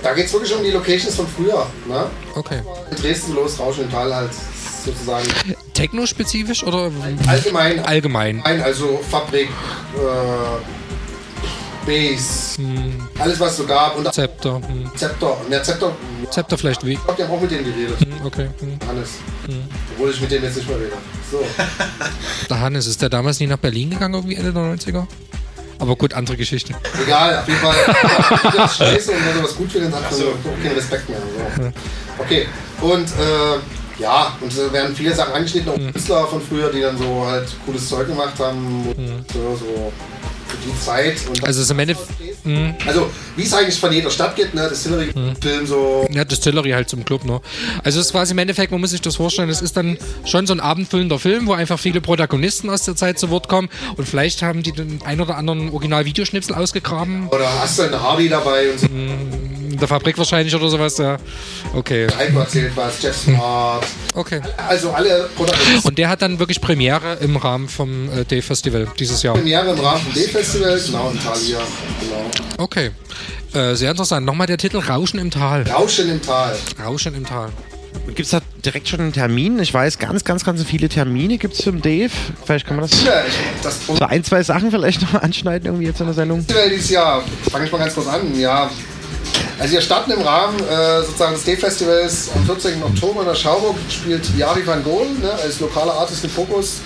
da 0.02 0.14
geht 0.14 0.26
es 0.26 0.32
wirklich 0.32 0.52
um 0.56 0.64
die 0.64 0.70
Locations 0.72 1.14
von 1.14 1.28
früher. 1.28 1.64
Ne? 1.86 2.06
Okay. 2.34 2.60
In 2.90 2.96
Dresden 2.96 3.34
los, 3.34 3.58
Rauschen 3.60 3.84
im 3.84 3.90
Tal 3.92 4.12
halt 4.12 4.30
sozusagen. 4.84 5.26
Techno-spezifisch 5.74 6.62
oder 6.64 6.90
Allgemein. 7.26 7.78
allgemein? 7.84 8.42
Nein, 8.44 8.62
also 8.62 9.00
Fabrik, 9.10 9.48
äh, 9.48 10.62
Bass, 11.84 12.58
alles 13.18 13.40
was 13.40 13.56
so 13.56 13.64
gab. 13.66 13.96
Und 13.96 14.12
Zepter. 14.14 14.54
Hm. 14.56 14.88
Zepter. 14.94 15.36
Der 15.50 15.62
Zepter, 15.64 15.92
Zepter 16.30 16.56
vielleicht 16.58 16.86
wie? 16.86 16.92
ich 16.92 16.98
hab 17.08 17.18
ja 17.18 17.28
auch 17.28 17.40
mit 17.40 17.50
denen 17.50 17.64
geredet. 17.64 17.98
Hm, 18.00 18.24
Okay. 18.24 18.48
Hm. 18.60 18.78
Hannes. 18.88 19.08
Hm. 19.46 19.64
Obwohl 19.94 20.10
ich 20.10 20.20
mit 20.20 20.30
dem 20.30 20.44
jetzt 20.44 20.56
nicht 20.56 20.68
mehr 20.68 20.78
rede. 20.78 20.92
So. 21.30 21.44
Der 22.50 22.60
Hannes, 22.60 22.86
ist 22.86 23.02
der 23.02 23.08
damals 23.08 23.40
nie 23.40 23.46
nach 23.48 23.56
Berlin 23.56 23.90
gegangen, 23.90 24.14
irgendwie 24.14 24.36
Ende 24.36 24.52
der 24.52 24.62
90er? 24.62 25.06
Aber 25.80 25.96
gut, 25.96 26.14
andere 26.14 26.36
Geschichte. 26.36 26.72
Egal, 27.04 27.38
auf 27.38 27.48
jeden 27.48 27.58
Fall. 27.60 27.74
Scheiße 28.68 29.10
und 29.10 29.26
wenn 29.26 29.36
er 29.38 29.42
was 29.42 29.56
gut 29.56 29.72
findet, 29.72 29.92
hat 29.92 30.02
man 30.12 30.20
auch 30.20 30.62
keinen 30.62 30.76
Respekt 30.76 31.08
mehr. 31.08 31.18
So. 31.56 31.72
Okay, 32.22 32.46
und 32.80 33.08
äh, 33.08 33.58
ja, 33.98 34.36
und 34.40 34.52
es 34.52 34.72
werden 34.72 34.94
viele 34.94 35.14
Sachen 35.14 35.34
angeschnitten, 35.34 35.70
auch 35.70 35.92
Künstler 35.92 36.26
von 36.26 36.40
früher, 36.40 36.70
die 36.70 36.80
dann 36.80 36.96
so 36.96 37.26
halt 37.26 37.48
cooles 37.64 37.88
Zeug 37.88 38.06
gemacht 38.06 38.38
haben. 38.38 38.86
Und 38.88 39.24
so, 39.32 39.56
so 39.56 39.92
für 40.10 40.11
die 40.64 40.84
Zeit. 40.84 41.16
Und 41.28 41.44
Also 41.44 41.60
es 41.60 41.66
ist 41.66 41.70
am 41.70 41.78
Ende. 41.78 41.96
Hm. 42.44 42.74
also, 42.86 43.08
wie 43.36 43.44
es 43.44 43.54
eigentlich 43.54 43.78
von 43.78 43.92
jeder 43.92 44.10
Stadt 44.10 44.34
geht, 44.34 44.52
ne? 44.54 44.68
Distillery-Film 44.68 45.66
so. 45.66 46.08
Ja, 46.10 46.24
Distillery 46.24 46.70
halt 46.70 46.88
zum 46.88 47.04
Club, 47.04 47.24
ne? 47.24 47.40
Also 47.84 48.00
es 48.00 48.06
ist 48.06 48.12
quasi 48.12 48.32
im 48.32 48.38
Endeffekt, 48.38 48.72
man 48.72 48.80
muss 48.80 48.90
sich 48.90 49.00
das 49.00 49.16
vorstellen, 49.16 49.48
es 49.48 49.62
ist 49.62 49.76
dann 49.76 49.96
schon 50.24 50.46
so 50.46 50.52
ein 50.52 50.60
abendfüllender 50.60 51.18
Film, 51.18 51.46
wo 51.46 51.52
einfach 51.52 51.78
viele 51.78 52.00
Protagonisten 52.00 52.68
aus 52.70 52.84
der 52.84 52.96
Zeit 52.96 53.18
zu 53.18 53.30
Wort 53.30 53.48
kommen 53.48 53.68
und 53.96 54.08
vielleicht 54.08 54.42
haben 54.42 54.62
die 54.62 54.72
den 54.72 55.00
ein 55.04 55.20
oder 55.20 55.36
anderen 55.36 55.70
Original-Videoschnipsel 55.70 56.54
ausgegraben. 56.54 57.28
Oder 57.28 57.48
hast 57.60 57.78
du 57.78 57.82
eine 57.82 58.02
Hardy 58.02 58.28
dabei 58.28 58.70
und 58.70 58.80
so. 58.80 58.86
In 58.86 59.78
der 59.78 59.88
Fabrik 59.88 60.18
wahrscheinlich 60.18 60.54
oder 60.54 60.68
sowas, 60.68 60.98
ja. 60.98 61.16
Okay. 61.74 62.06
Heiko 62.16 62.40
erzählt 62.40 62.72
was, 62.74 63.00
Jeff 63.02 63.16
Smart. 63.16 63.86
Okay. 64.14 64.40
Also 64.68 64.90
alle 64.90 65.30
Protagonisten. 65.34 65.88
Und 65.88 65.98
der 65.98 66.08
hat 66.08 66.22
dann 66.22 66.38
wirklich 66.38 66.60
Premiere 66.60 67.18
im 67.20 67.36
Rahmen 67.36 67.68
vom 67.68 68.10
äh, 68.10 68.24
Day 68.24 68.42
Festival 68.42 68.88
dieses 68.98 69.22
Jahr. 69.22 69.34
Premiere 69.34 69.70
im 69.70 69.80
Rahmen 69.80 70.02
vom 70.02 70.12
D-Festival, 70.42 70.80
genau, 70.86 71.10
in 71.10 71.20
Thalia. 71.20 71.58
Genau. 72.00 72.30
Okay. 72.58 72.90
Äh, 73.54 73.74
sehr 73.74 73.90
interessant. 73.90 74.26
Nochmal 74.26 74.46
der 74.46 74.58
Titel 74.58 74.78
Rauschen 74.78 75.18
im 75.18 75.30
Tal. 75.30 75.62
Rauschen 75.62 76.10
im 76.10 76.20
Tal. 76.20 76.56
Rauschen 76.82 77.14
im 77.14 77.24
Tal. 77.24 77.50
Gibt 78.06 78.20
es 78.20 78.30
da 78.30 78.40
direkt 78.64 78.88
schon 78.88 79.00
einen 79.00 79.12
Termin? 79.12 79.58
Ich 79.60 79.72
weiß, 79.72 79.98
ganz, 79.98 80.24
ganz, 80.24 80.44
ganz 80.44 80.62
viele 80.64 80.88
Termine 80.88 81.38
gibt 81.38 81.54
es 81.54 81.62
für 81.62 81.70
den 81.70 81.82
Dave. 81.82 82.10
Vielleicht 82.44 82.66
kann 82.66 82.76
man 82.76 82.88
das, 82.88 83.04
Ja, 83.04 83.22
ich, 83.26 83.34
das 83.62 83.86
so 83.86 84.04
ein, 84.04 84.24
zwei 84.24 84.42
Sachen 84.42 84.70
vielleicht 84.70 85.02
noch 85.02 85.22
anschneiden 85.22 85.66
irgendwie 85.66 85.86
jetzt 85.86 86.00
in 86.00 86.06
der 86.06 86.14
Sendung. 86.14 86.38
Festival 86.40 86.70
dieses 86.70 86.90
Jahr, 86.90 87.22
fange 87.50 87.66
ich 87.66 87.72
mal 87.72 87.78
ganz 87.78 87.94
kurz 87.94 88.08
an. 88.08 88.38
Ja, 88.38 88.70
also 89.58 89.74
wir 89.74 89.80
starten 89.82 90.10
im 90.10 90.22
Rahmen 90.22 90.58
äh, 90.58 91.02
sozusagen 91.04 91.34
des 91.34 91.44
D-Festivals 91.44 92.30
am 92.34 92.44
14. 92.46 92.82
Oktober 92.82 93.20
in 93.20 93.28
der 93.28 93.34
Schauburg 93.34 93.76
spielt 93.90 94.26
Jari 94.36 94.66
van 94.66 94.82
Gool 94.82 95.06
ne, 95.20 95.30
als 95.42 95.60
lokaler 95.60 95.92
Artist 95.92 96.24
im 96.24 96.30
Fokus. 96.30 96.80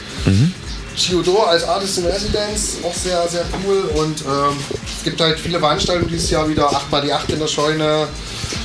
Chiodor 0.97 1.49
als 1.49 1.65
Artist 1.65 1.99
in 1.99 2.07
Residence, 2.07 2.79
auch 2.83 2.95
sehr, 2.95 3.29
sehr 3.29 3.45
cool. 3.65 3.83
Und 3.95 4.23
ähm, 4.23 4.57
es 4.99 5.05
gibt 5.05 5.21
halt 5.21 5.39
viele 5.39 5.59
Veranstaltungen 5.59 6.09
dieses 6.09 6.31
Jahr 6.31 6.49
wieder. 6.49 6.67
8 6.73 6.87
x 6.93 7.03
die 7.05 7.13
8 7.13 7.31
in 7.33 7.39
der 7.39 7.47
Scheune. 7.47 8.09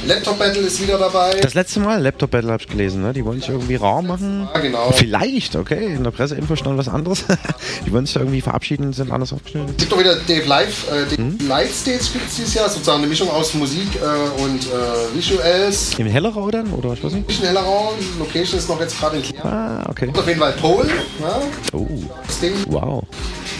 Laptop 0.05 0.39
Battle 0.39 0.61
ist 0.61 0.81
wieder 0.81 0.97
dabei. 0.97 1.39
Das 1.41 1.53
letzte 1.53 1.79
Mal 1.79 2.01
Laptop 2.01 2.31
Battle 2.31 2.51
habe 2.51 2.61
ich 2.61 2.67
gelesen, 2.67 3.01
ne? 3.01 3.13
Die 3.13 3.23
wollen 3.23 3.39
sich 3.39 3.49
irgendwie 3.49 3.75
rar 3.75 4.01
machen. 4.01 4.47
Ja, 4.53 4.59
genau. 4.59 4.91
Vielleicht, 4.91 5.55
okay. 5.55 5.93
In 5.93 6.03
der 6.03 6.11
Presseinfo 6.11 6.55
stand 6.55 6.77
was 6.77 6.87
anderes. 6.87 7.25
Die 7.85 7.91
wollen 7.91 8.05
sich 8.05 8.13
da 8.15 8.21
irgendwie 8.21 8.41
verabschieden 8.41 8.85
und 8.85 8.93
sind 8.93 9.11
anders 9.11 9.33
aufgestellt. 9.33 9.69
Es 9.69 9.77
gibt 9.77 9.91
doch 9.91 9.99
wieder 9.99 10.15
Dave 10.15 10.45
Live, 10.45 10.91
äh, 10.91 11.05
Dave 11.05 11.17
hm? 11.17 11.37
Live 11.47 11.73
Stage 11.73 11.97
es 11.97 12.35
dieses 12.35 12.53
Jahr, 12.53 12.69
sozusagen 12.69 12.99
eine 12.99 13.07
Mischung 13.07 13.29
aus 13.29 13.53
Musik 13.53 13.87
äh, 13.95 14.41
und 14.41 14.63
äh, 14.65 15.15
Visuals. 15.15 15.97
Im 15.97 16.07
Hellerau 16.07 16.49
dann, 16.51 16.71
oder 16.73 16.93
ich 16.93 17.03
weiß 17.03 17.13
nicht? 17.13 17.39
In 17.39 17.47
Hellerau, 17.47 17.93
die 17.99 18.19
Location 18.19 18.59
ist 18.59 18.69
noch 18.69 18.79
jetzt 18.79 18.99
gerade 18.99 19.17
in 19.17 19.23
Klärung. 19.23 19.51
Ah, 19.51 19.85
okay. 19.89 20.07
Und 20.07 20.17
auf 20.17 20.27
jeden 20.27 20.39
Fall 20.39 20.53
Pole, 20.53 20.89
ja? 21.21 21.41
Oh. 21.73 21.87
Das 22.25 22.39
Ding. 22.39 22.53
Wow. 22.67 23.03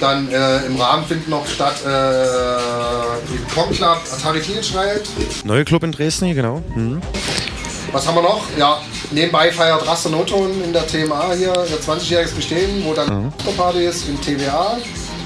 Dann 0.01 0.29
äh, 0.31 0.65
im 0.65 0.75
Rahmen 0.77 1.05
findet 1.05 1.29
noch 1.29 1.45
statt 1.45 1.75
äh, 1.85 3.33
im 3.33 3.47
Conclave 3.53 3.99
Atari 4.11 4.41
Teenage 4.41 4.73
Riot. 4.73 5.45
Neue 5.45 5.63
Club 5.63 5.83
in 5.83 5.91
Dresden, 5.91 6.33
genau. 6.33 6.63
Mhm. 6.73 6.99
Was 7.91 8.07
haben 8.07 8.15
wir 8.15 8.23
noch? 8.23 8.41
Ja, 8.57 8.81
nebenbei 9.11 9.51
feiert 9.51 9.85
Raster 9.85 10.09
Noton 10.09 10.63
in 10.63 10.73
der 10.73 10.87
TMA 10.87 11.33
hier 11.33 11.53
ihr 11.69 11.79
20-jähriges 11.79 12.33
Bestehen, 12.33 12.83
wo 12.83 12.95
dann 12.95 13.25
mhm. 13.25 13.31
Party 13.55 13.85
ist 13.85 14.09
im 14.09 14.19
TWA. 14.19 14.77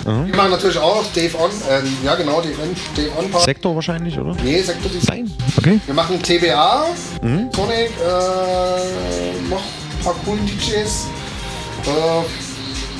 Mhm. 0.05 0.27
Wir 0.27 0.35
machen 0.35 0.51
natürlich 0.51 0.77
auch 0.77 1.05
Dave 1.15 1.37
On, 1.39 1.49
äh, 1.49 2.05
ja 2.05 2.15
genau, 2.15 2.41
Dave 2.41 2.61
On, 2.61 2.75
Dave 2.97 3.11
On 3.17 3.31
Party. 3.31 3.45
Sektor 3.45 3.75
wahrscheinlich, 3.75 4.19
oder? 4.19 4.35
Nee, 4.43 4.61
Sektor 4.61 4.91
Design. 4.91 5.23
Nein. 5.23 5.47
Okay. 5.57 5.79
Wir 5.85 5.93
machen 5.93 6.21
TBA, 6.21 6.87
mhm. 7.21 7.49
Sonic, 7.55 7.91
äh, 7.91 9.49
noch 9.49 9.61
ein 9.61 10.03
paar 10.03 10.15
coolen 10.25 10.45
DJs. 10.45 11.07
Äh, 11.85 12.44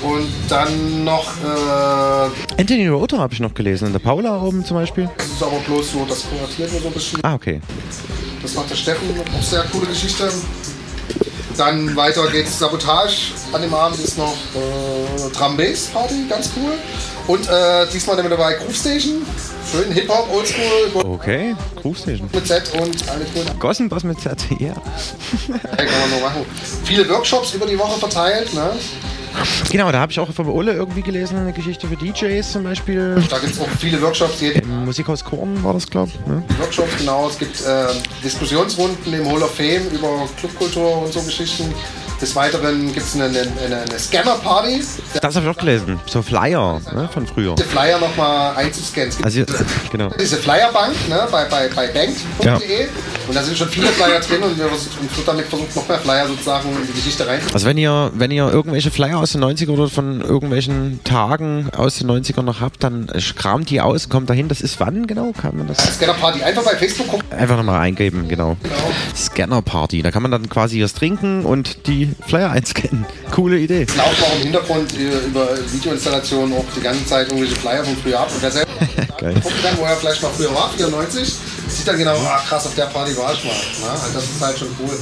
und 0.05 0.27
dann 0.49 1.03
noch. 1.03 1.31
Äh, 1.43 2.61
Anthony 2.61 2.87
Rota 2.87 3.17
habe 3.17 3.33
ich 3.33 3.39
noch 3.39 3.53
gelesen, 3.53 3.87
in 3.87 3.93
der 3.93 3.99
Paula 3.99 4.41
oben 4.41 4.63
zum 4.63 4.77
Beispiel. 4.77 5.09
Das 5.17 5.27
ist 5.27 5.43
aber 5.43 5.59
bloß 5.59 5.91
so, 5.91 6.05
das 6.07 6.25
kuratiert 6.29 6.71
wird 6.71 6.83
so 6.83 6.87
ein 6.87 6.93
bisschen. 6.93 7.19
Ah, 7.23 7.33
okay. 7.33 7.59
Das 8.41 8.53
macht 8.53 8.69
der 8.69 8.75
Steffen, 8.75 9.09
auch 9.19 9.43
sehr 9.43 9.63
coole 9.71 9.87
Geschichte. 9.87 10.29
Dann 11.57 11.95
weiter 11.95 12.27
geht's 12.27 12.59
Sabotage. 12.59 13.31
An 13.53 13.61
dem 13.61 13.73
Abend 13.73 13.97
ist 13.99 14.17
noch 14.17 14.33
äh, 14.33 15.29
Drum 15.33 15.55
Bass 15.55 15.87
Party, 15.87 16.25
ganz 16.29 16.49
cool. 16.57 16.73
Und 17.27 17.47
äh, 17.47 17.87
diesmal 17.91 18.21
mit 18.21 18.31
dabei 18.31 18.53
Groove 18.53 18.75
Station. 18.75 19.25
Schön 19.71 19.91
Hip-Hop, 19.91 20.29
Oldschool. 20.31 21.03
Okay, 21.03 21.55
Groove 21.81 21.97
Station. 21.97 22.29
Mit 22.31 22.45
Z 22.45 22.71
und 22.73 23.09
alle 23.09 23.25
coolen. 23.33 23.59
Gossenboss 23.59 24.03
mit 24.03 24.19
Z, 24.19 24.37
ja. 24.59 24.67
ja. 24.67 24.75
kann 24.75 26.01
man 26.01 26.09
nur 26.11 26.19
machen. 26.19 26.45
Viele 26.83 27.07
Workshops 27.09 27.53
über 27.53 27.65
die 27.65 27.79
Woche 27.79 27.97
verteilt, 27.99 28.53
ne? 28.53 28.71
Genau, 29.71 29.91
da 29.91 29.99
habe 29.99 30.11
ich 30.11 30.19
auch 30.19 30.31
von 30.31 30.47
Ole 30.47 30.73
irgendwie 30.73 31.01
gelesen, 31.01 31.37
eine 31.37 31.53
Geschichte 31.53 31.87
für 31.87 31.95
DJs 31.95 32.51
zum 32.51 32.63
Beispiel. 32.63 33.15
Da 33.29 33.39
gibt 33.39 33.53
es 33.53 33.59
auch 33.59 33.67
viele 33.79 34.01
Workshops. 34.01 34.41
Im 34.41 34.85
Musikhaus 34.85 35.23
Korn 35.23 35.63
war 35.63 35.73
das, 35.73 35.89
glaube 35.89 36.11
ich. 36.13 36.27
Ne? 36.27 36.43
Workshops, 36.59 36.97
genau. 36.97 37.27
Es 37.27 37.37
gibt 37.37 37.61
äh, 37.61 37.87
Diskussionsrunden 38.23 39.13
im 39.13 39.25
Hall 39.25 39.43
of 39.43 39.55
Fame 39.55 39.87
über 39.91 40.27
Clubkultur 40.37 41.03
und 41.03 41.13
so 41.13 41.21
Geschichten. 41.21 41.73
Des 42.21 42.35
Weiteren 42.35 42.93
gibt 42.93 43.05
es 43.05 43.15
eine, 43.15 43.25
eine, 43.25 43.81
eine 43.81 43.99
Scanner-Party. 43.99 44.81
Das 45.21 45.35
habe 45.35 45.45
ich 45.45 45.51
auch 45.51 45.59
gelesen. 45.59 45.99
So 46.05 46.21
Flyer 46.21 46.81
ne, 46.93 47.09
von 47.13 47.27
früher. 47.27 47.55
Diese 47.55 47.67
Flyer 47.67 47.99
nochmal 47.99 48.55
einzuscannen. 48.55 49.09
Es 49.09 49.17
gibt 49.17 49.51
also, 49.51 49.63
genau. 49.91 50.09
diese 50.19 50.37
Flyerbank 50.37 50.93
ne, 51.09 51.27
bei, 51.29 51.45
bei, 51.45 51.67
bei 51.69 51.87
bank.de. 51.87 52.45
Ja. 52.45 52.87
Und 53.27 53.35
da 53.35 53.43
sind 53.43 53.57
schon 53.57 53.69
viele 53.69 53.87
Flyer 53.87 54.19
drin 54.19 54.43
und 54.43 54.57
wir 54.57 54.67
versuchen 54.67 55.09
damit 55.25 55.47
versucht 55.47 55.75
noch 55.75 55.87
mehr 55.87 55.99
Flyer 55.99 56.27
sozusagen 56.27 56.69
in 56.69 56.87
die 56.87 56.93
Geschichte 56.93 57.27
rein. 57.27 57.39
Also 57.53 57.65
wenn 57.65 57.77
ihr, 57.77 58.11
wenn 58.13 58.31
ihr 58.31 58.47
irgendwelche 58.47 58.91
Flyer 58.91 59.17
aus 59.17 59.31
den 59.31 59.43
90ern 59.43 59.69
oder 59.69 59.89
von 59.89 60.21
irgendwelchen 60.21 61.03
Tagen 61.03 61.69
aus 61.75 61.97
den 61.97 62.09
90ern 62.09 62.43
noch 62.43 62.61
habt, 62.61 62.83
dann 62.83 63.07
kramt 63.35 63.69
die 63.69 63.81
aus, 63.81 64.09
kommt 64.09 64.29
dahin. 64.29 64.47
Das 64.47 64.61
ist 64.61 64.79
wann 64.79 65.07
genau? 65.07 65.31
Kann 65.33 65.57
man 65.57 65.67
das? 65.67 65.95
Scanner 65.95 66.13
Party. 66.13 66.43
Einfach 66.43 66.63
bei 66.63 66.75
Facebook 66.75 67.07
gucken. 67.07 67.31
Einfach 67.31 67.57
nochmal 67.57 67.81
eingeben, 67.81 68.27
genau. 68.27 68.57
genau. 68.61 68.75
Scanner 69.15 69.61
Party. 69.61 70.01
Da 70.01 70.11
kann 70.11 70.21
man 70.21 70.31
dann 70.31 70.49
quasi 70.49 70.81
was 70.83 70.93
trinken 70.93 71.45
und 71.45 71.87
die 71.87 72.04
Flyer 72.27 72.51
einscannen. 72.51 73.05
Coole 73.31 73.59
Idee. 73.59 73.83
Es 73.83 73.95
laufen 73.95 74.23
auch 74.23 74.35
im 74.35 74.41
Hintergrund 74.43 74.93
über 74.93 75.49
Videoinstallationen 75.71 76.57
auch 76.57 76.65
die 76.75 76.81
ganze 76.81 77.05
Zeit 77.05 77.27
irgendwelche 77.27 77.55
Flyer 77.55 77.83
von 77.83 77.95
früher 77.97 78.19
ab. 78.19 78.29
Und 78.33 78.41
wer 78.41 78.51
selber 78.51 78.71
gucken 79.19 79.41
kann, 79.41 79.77
wo 79.77 79.83
er 79.83 79.95
vielleicht 79.95 80.21
mal 80.21 80.29
früher 80.29 80.53
war, 80.53 80.69
94, 80.75 81.33
sieht 81.67 81.87
dann 81.87 81.97
genau, 81.97 82.17
ah, 82.17 82.41
krass, 82.47 82.65
auf 82.65 82.75
der 82.75 82.85
Party 82.85 83.15
war 83.17 83.33
ich 83.33 83.43
mal. 83.43 83.53
Na, 83.81 83.91
also 83.91 84.13
das 84.13 84.23
ist 84.23 84.41
halt 84.41 84.57
schon 84.57 84.69
cool. 84.79 84.97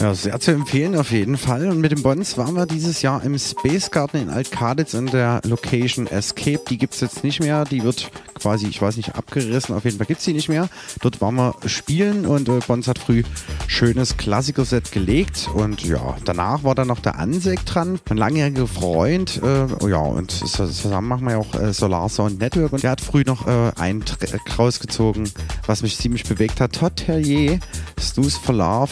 Ja, 0.00 0.12
sehr 0.12 0.40
zu 0.40 0.50
empfehlen 0.50 0.96
auf 0.96 1.12
jeden 1.12 1.38
Fall. 1.38 1.68
Und 1.68 1.80
mit 1.80 1.92
dem 1.92 2.02
Bons 2.02 2.36
waren 2.36 2.54
wir 2.56 2.66
dieses 2.66 3.00
Jahr 3.00 3.22
im 3.22 3.38
Space 3.38 3.90
Garden 3.90 4.22
in 4.22 4.28
Altkaditz 4.28 4.92
in 4.92 5.06
der 5.06 5.40
Location 5.44 6.08
Escape. 6.08 6.60
Die 6.68 6.78
gibt 6.78 6.94
es 6.94 7.00
jetzt 7.00 7.22
nicht 7.22 7.40
mehr. 7.40 7.64
Die 7.64 7.82
wird 7.84 8.10
quasi, 8.44 8.66
ich 8.66 8.82
weiß 8.82 8.98
nicht, 8.98 9.14
abgerissen. 9.14 9.74
Auf 9.74 9.84
jeden 9.84 9.96
Fall 9.96 10.06
gibt 10.06 10.18
es 10.18 10.26
die 10.26 10.34
nicht 10.34 10.50
mehr. 10.50 10.68
Dort 11.00 11.22
waren 11.22 11.34
wir 11.36 11.54
spielen 11.64 12.26
und 12.26 12.46
äh, 12.50 12.60
Bons 12.66 12.86
hat 12.86 12.98
früh 12.98 13.22
schönes 13.68 14.18
Klassiker-Set 14.18 14.92
gelegt. 14.92 15.48
Und 15.54 15.82
ja, 15.82 16.18
danach 16.26 16.62
war 16.62 16.74
dann 16.74 16.88
noch 16.88 17.00
der 17.00 17.18
Ansek 17.18 17.64
dran, 17.64 17.98
mein 18.06 18.18
langjähriger 18.18 18.66
Freund. 18.66 19.40
Äh, 19.42 19.88
ja, 19.88 19.96
und 19.96 20.30
zusammen 20.30 21.08
machen 21.08 21.24
wir 21.24 21.32
ja 21.32 21.38
auch 21.38 21.54
äh, 21.54 21.72
Solar 21.72 22.10
Sound 22.10 22.38
Network. 22.38 22.74
Und 22.74 22.82
der 22.82 22.90
hat 22.90 23.00
früh 23.00 23.22
noch 23.24 23.46
äh, 23.46 23.72
einen 23.76 24.04
Track 24.04 24.58
rausgezogen, 24.58 25.30
was 25.66 25.80
mich 25.80 25.96
ziemlich 25.96 26.24
bewegt 26.24 26.60
hat. 26.60 26.74
Todd 26.74 26.96
Terrier, 26.96 27.58
Stu's 27.98 28.36
for 28.36 28.54
Love. 28.54 28.90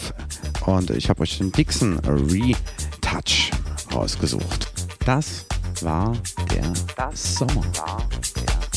Und 0.65 0.89
ich 0.89 1.09
habe 1.09 1.21
euch 1.21 1.37
den 1.37 1.51
Dixon 1.51 1.99
Retouch 1.99 3.51
rausgesucht. 3.93 4.71
Das 5.05 5.45
war 5.81 6.17
der 6.49 6.73
das 6.95 7.35
Sommer. 7.35 7.63
War 7.77 8.01
der 8.35 8.72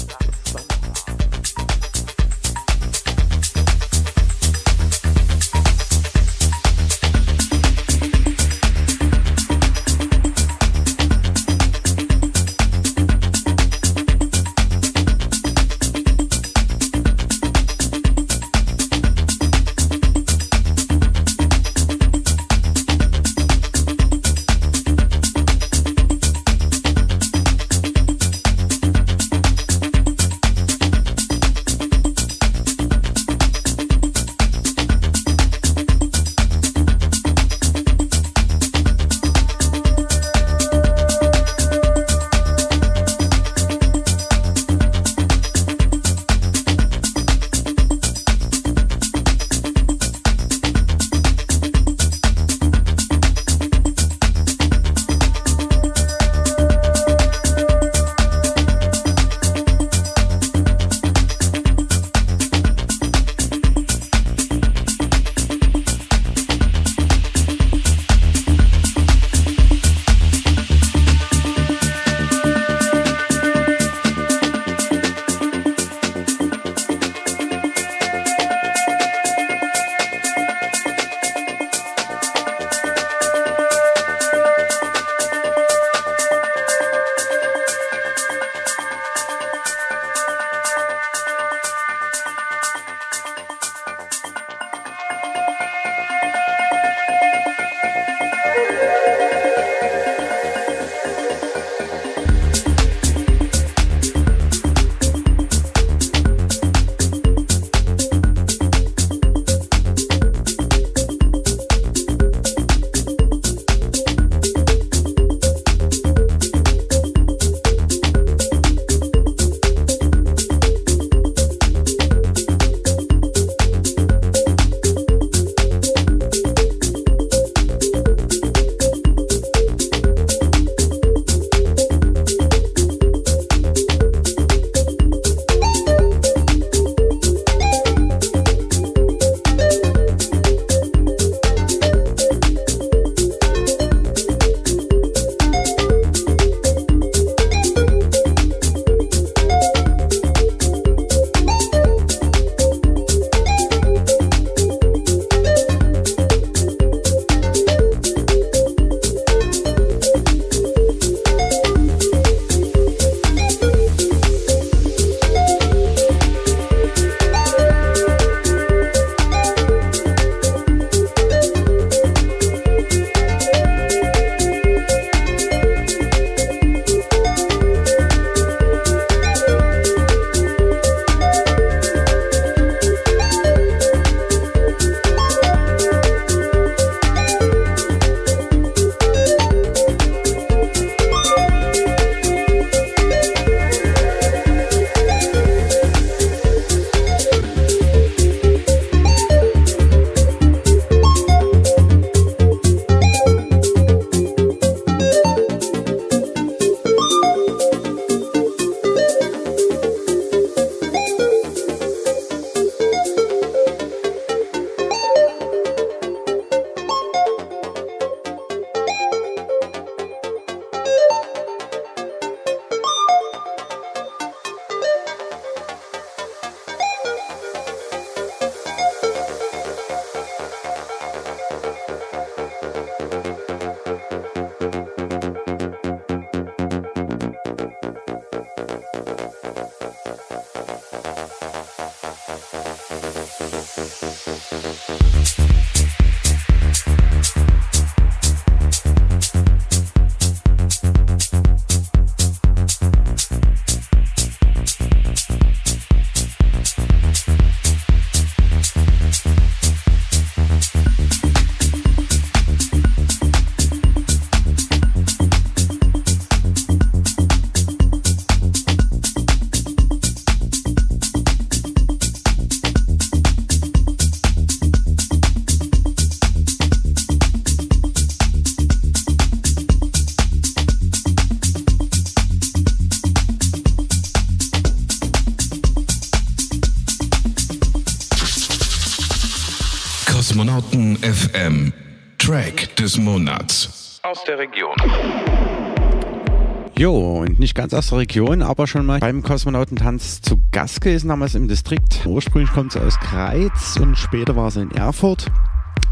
aus 297.86 297.90
der 297.90 297.98
Region, 297.98 298.42
aber 298.42 298.66
schon 298.66 298.84
mal 298.84 298.98
beim 298.98 299.22
Kosmonautentanz 299.22 300.20
zu 300.20 300.42
Gast 300.50 300.80
gewesen, 300.80 301.06
damals 301.06 301.36
im 301.36 301.46
Distrikt. 301.46 302.04
Ursprünglich 302.04 302.50
kommt 302.50 302.72
sie 302.72 302.80
aus 302.80 302.98
Greiz 302.98 303.76
und 303.80 303.96
später 303.96 304.34
war 304.34 304.50
sie 304.50 304.62
in 304.62 304.72
Erfurt, 304.72 305.26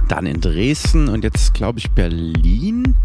dann 0.08 0.26
in 0.26 0.40
Dresden 0.40 1.08
und 1.08 1.22
jetzt 1.22 1.54
glaube 1.54 1.78
ich 1.78 1.92
Berlin. 1.92 2.96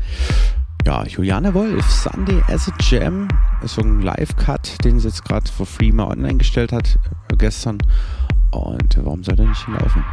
Ja, 0.88 1.06
Juliane 1.06 1.54
Wolf, 1.54 1.88
Sunday 1.88 2.42
as 2.48 2.68
a 2.68 2.74
Jam, 2.80 3.28
ist 3.62 3.76
so 3.76 3.82
ein 3.84 4.02
Live-Cut, 4.02 4.84
den 4.84 5.00
sie 5.00 5.10
jetzt 5.10 5.24
gerade 5.24 5.52
for 5.52 5.68
free 5.68 5.92
mal 5.92 6.08
online 6.08 6.40
gestellt 6.40 6.72
hat, 6.72 6.98
äh, 7.32 7.36
gestern. 7.38 7.78
Und 8.50 8.98
warum 9.04 9.24
soll 9.24 9.36
der 9.36 9.46
nicht 9.46 9.66
hinlaufen? 9.66 10.04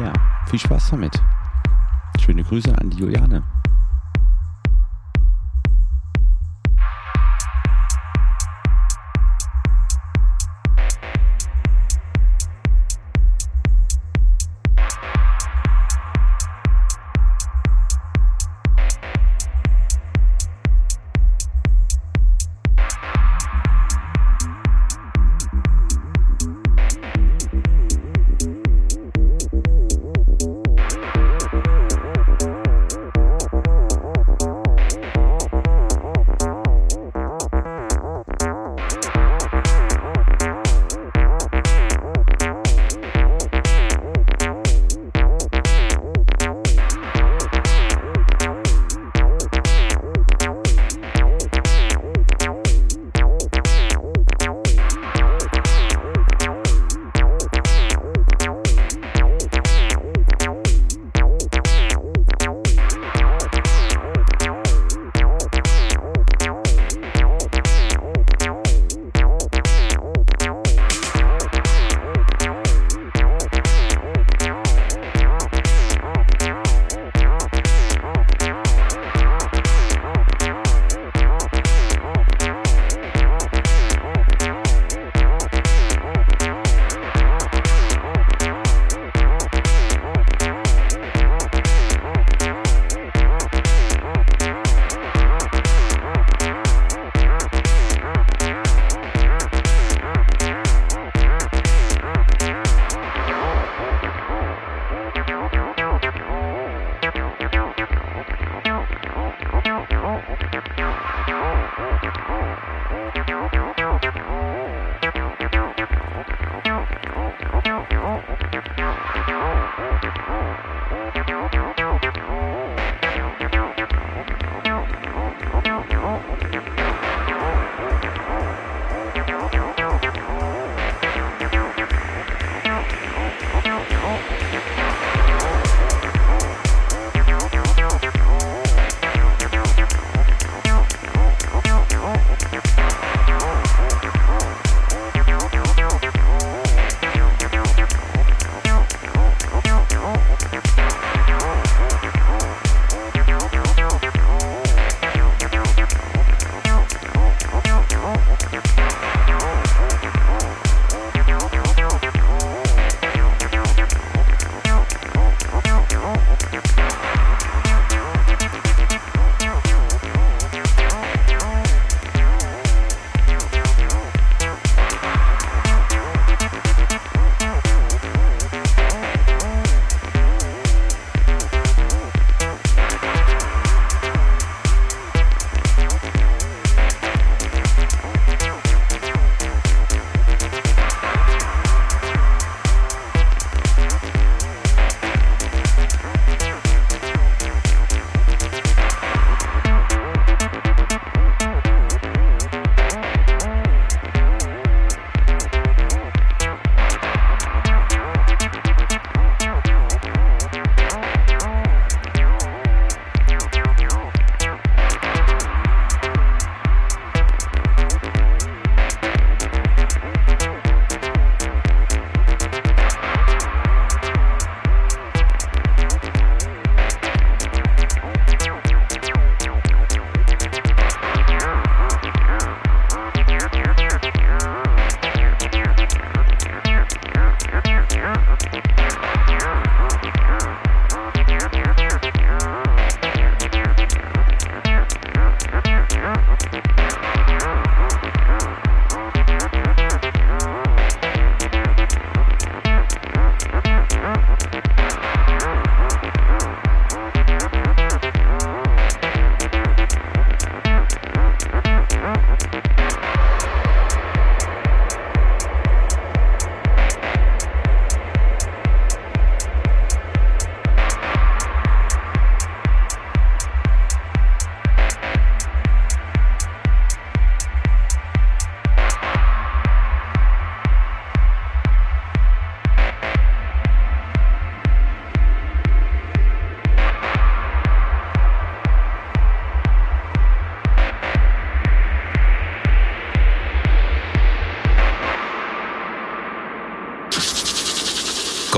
Ja, 0.00 0.14
viel 0.48 0.60
Spaß 0.60 0.92
damit. 0.92 1.20
Schöne 2.18 2.42
Grüße 2.42 2.74
an 2.78 2.88
die 2.88 3.00
Juliane. 3.00 3.42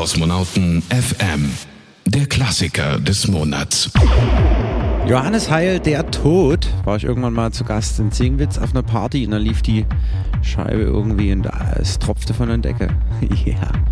Kosmonauten 0.07 0.83
FM. 0.83 1.51
Der 2.05 2.27
Klassiker 2.27 3.01
des 3.01 3.27
Monats. 3.27 3.91
Johannes 5.09 5.51
Heil, 5.51 5.81
der 5.81 6.09
Tod, 6.13 6.69
war 6.85 6.97
ich 6.97 7.03
irgendwann 7.03 7.33
mal 7.33 7.51
zu 7.51 7.65
Gast 7.65 7.99
in 7.99 8.13
Zingwitz 8.13 8.57
auf 8.57 8.71
einer 8.71 8.85
Party 8.85 9.25
und 9.25 9.33
da 9.33 9.39
lief 9.39 9.63
die 9.63 9.85
Scheibe 10.43 10.83
irgendwie 10.83 11.33
und 11.33 11.49
es 11.81 11.99
tropfte 11.99 12.35
von 12.35 12.47
der 12.47 12.59
Decke. 12.59 12.89
Ja. 13.45 13.55
yeah. 13.55 13.86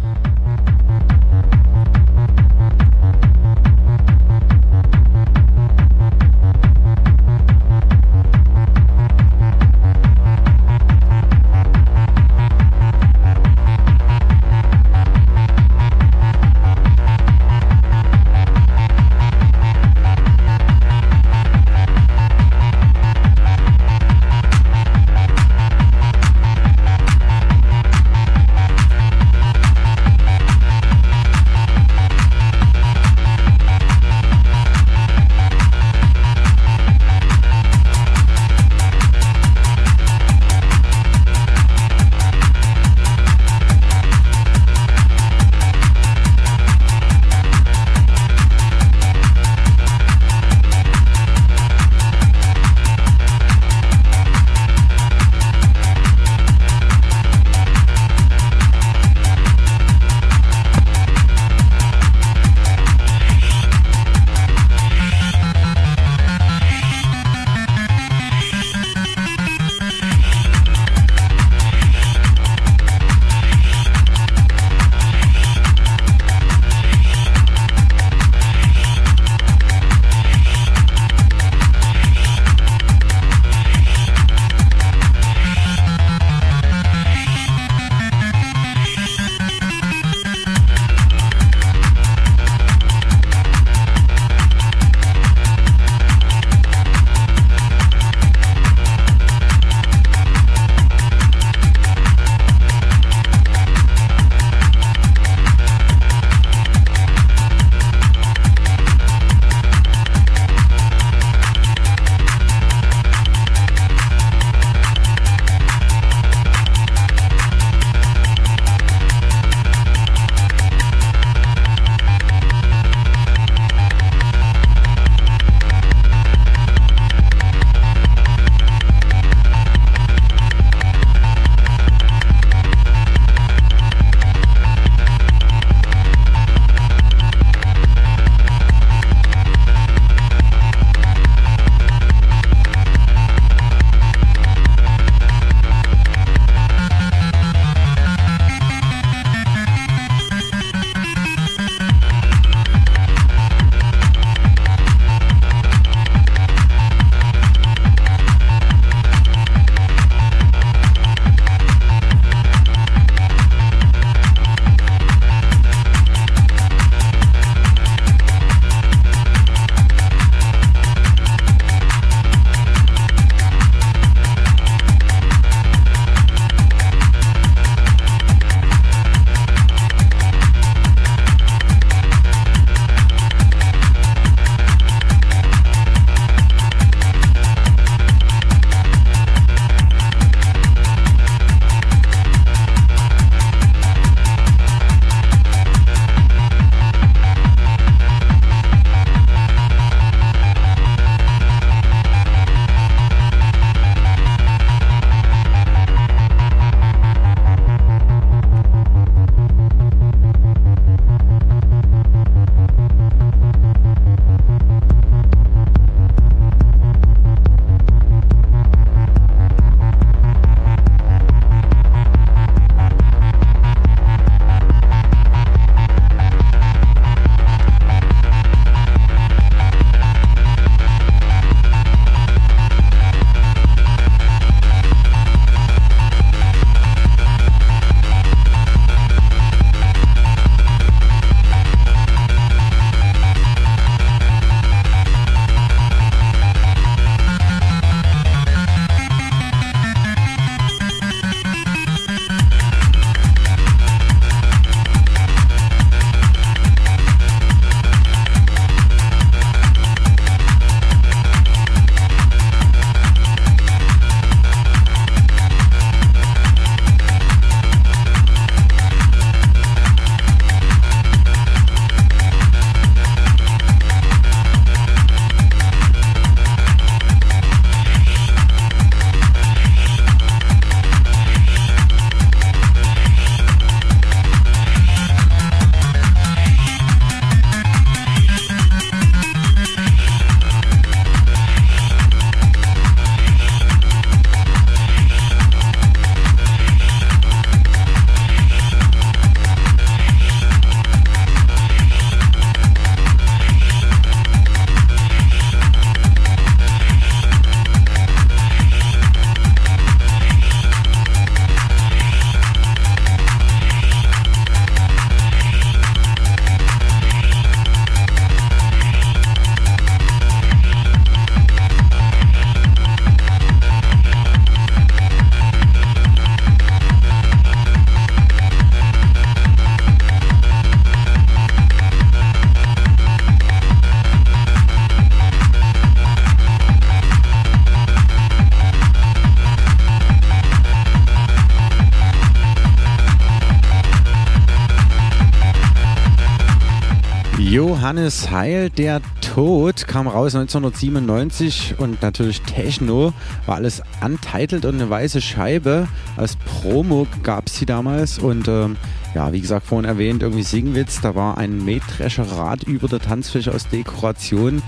Johannes 347.84 348.30
Heil, 348.30 348.70
der 348.70 349.02
Tod, 349.20 349.86
kam 349.86 350.08
raus 350.08 350.34
1997 350.34 351.74
und 351.76 352.00
natürlich 352.00 352.40
Techno, 352.40 353.12
war 353.44 353.56
alles 353.56 353.82
untitled 354.02 354.64
und 354.64 354.76
eine 354.76 354.88
weiße 354.88 355.20
Scheibe. 355.20 355.86
Als 356.16 356.36
Promo 356.36 357.06
gab 357.22 357.48
es 357.48 357.56
sie 357.56 357.66
damals 357.66 358.18
und 358.18 358.48
ähm, 358.48 358.78
ja, 359.14 359.30
wie 359.34 359.40
gesagt, 359.42 359.66
vorhin 359.66 359.84
erwähnt, 359.84 360.22
irgendwie 360.22 360.44
Singwitz, 360.44 361.02
da 361.02 361.14
war 361.14 361.36
ein 361.36 361.62
Mähdrescherrad 361.62 362.62
über 362.62 362.88
der 362.88 363.00
Tanzfläche 363.00 363.52
aus 363.52 363.68
Dekoration 363.68 364.62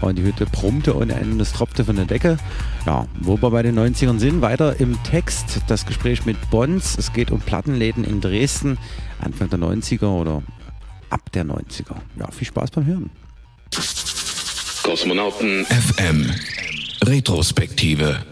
und 0.00 0.18
die 0.18 0.24
Hütte 0.24 0.46
brummte 0.46 0.92
Ende, 0.92 1.42
es 1.42 1.52
tropfte 1.52 1.84
von 1.84 1.94
der 1.94 2.06
Decke. 2.06 2.36
Ja, 2.84 3.06
wo 3.20 3.40
wir 3.40 3.52
bei 3.52 3.62
den 3.62 3.78
90ern 3.78 4.18
sind, 4.18 4.42
weiter 4.42 4.80
im 4.80 5.00
Text 5.04 5.60
das 5.68 5.86
Gespräch 5.86 6.26
mit 6.26 6.50
Bons. 6.50 6.98
Es 6.98 7.12
geht 7.12 7.30
um 7.30 7.38
Plattenläden 7.38 8.02
in 8.02 8.20
Dresden, 8.20 8.76
Anfang 9.20 9.50
der 9.50 9.60
90er 9.60 10.08
oder 10.08 10.42
ab 11.10 11.32
der 11.32 11.44
90er. 11.44 11.96
Ja, 12.18 12.30
viel 12.30 12.46
Spaß 12.46 12.70
beim 12.70 12.86
Hören. 12.86 13.10
Kosmonauten 14.82 15.66
FM. 15.66 16.30
Retrospektive. 17.04 18.24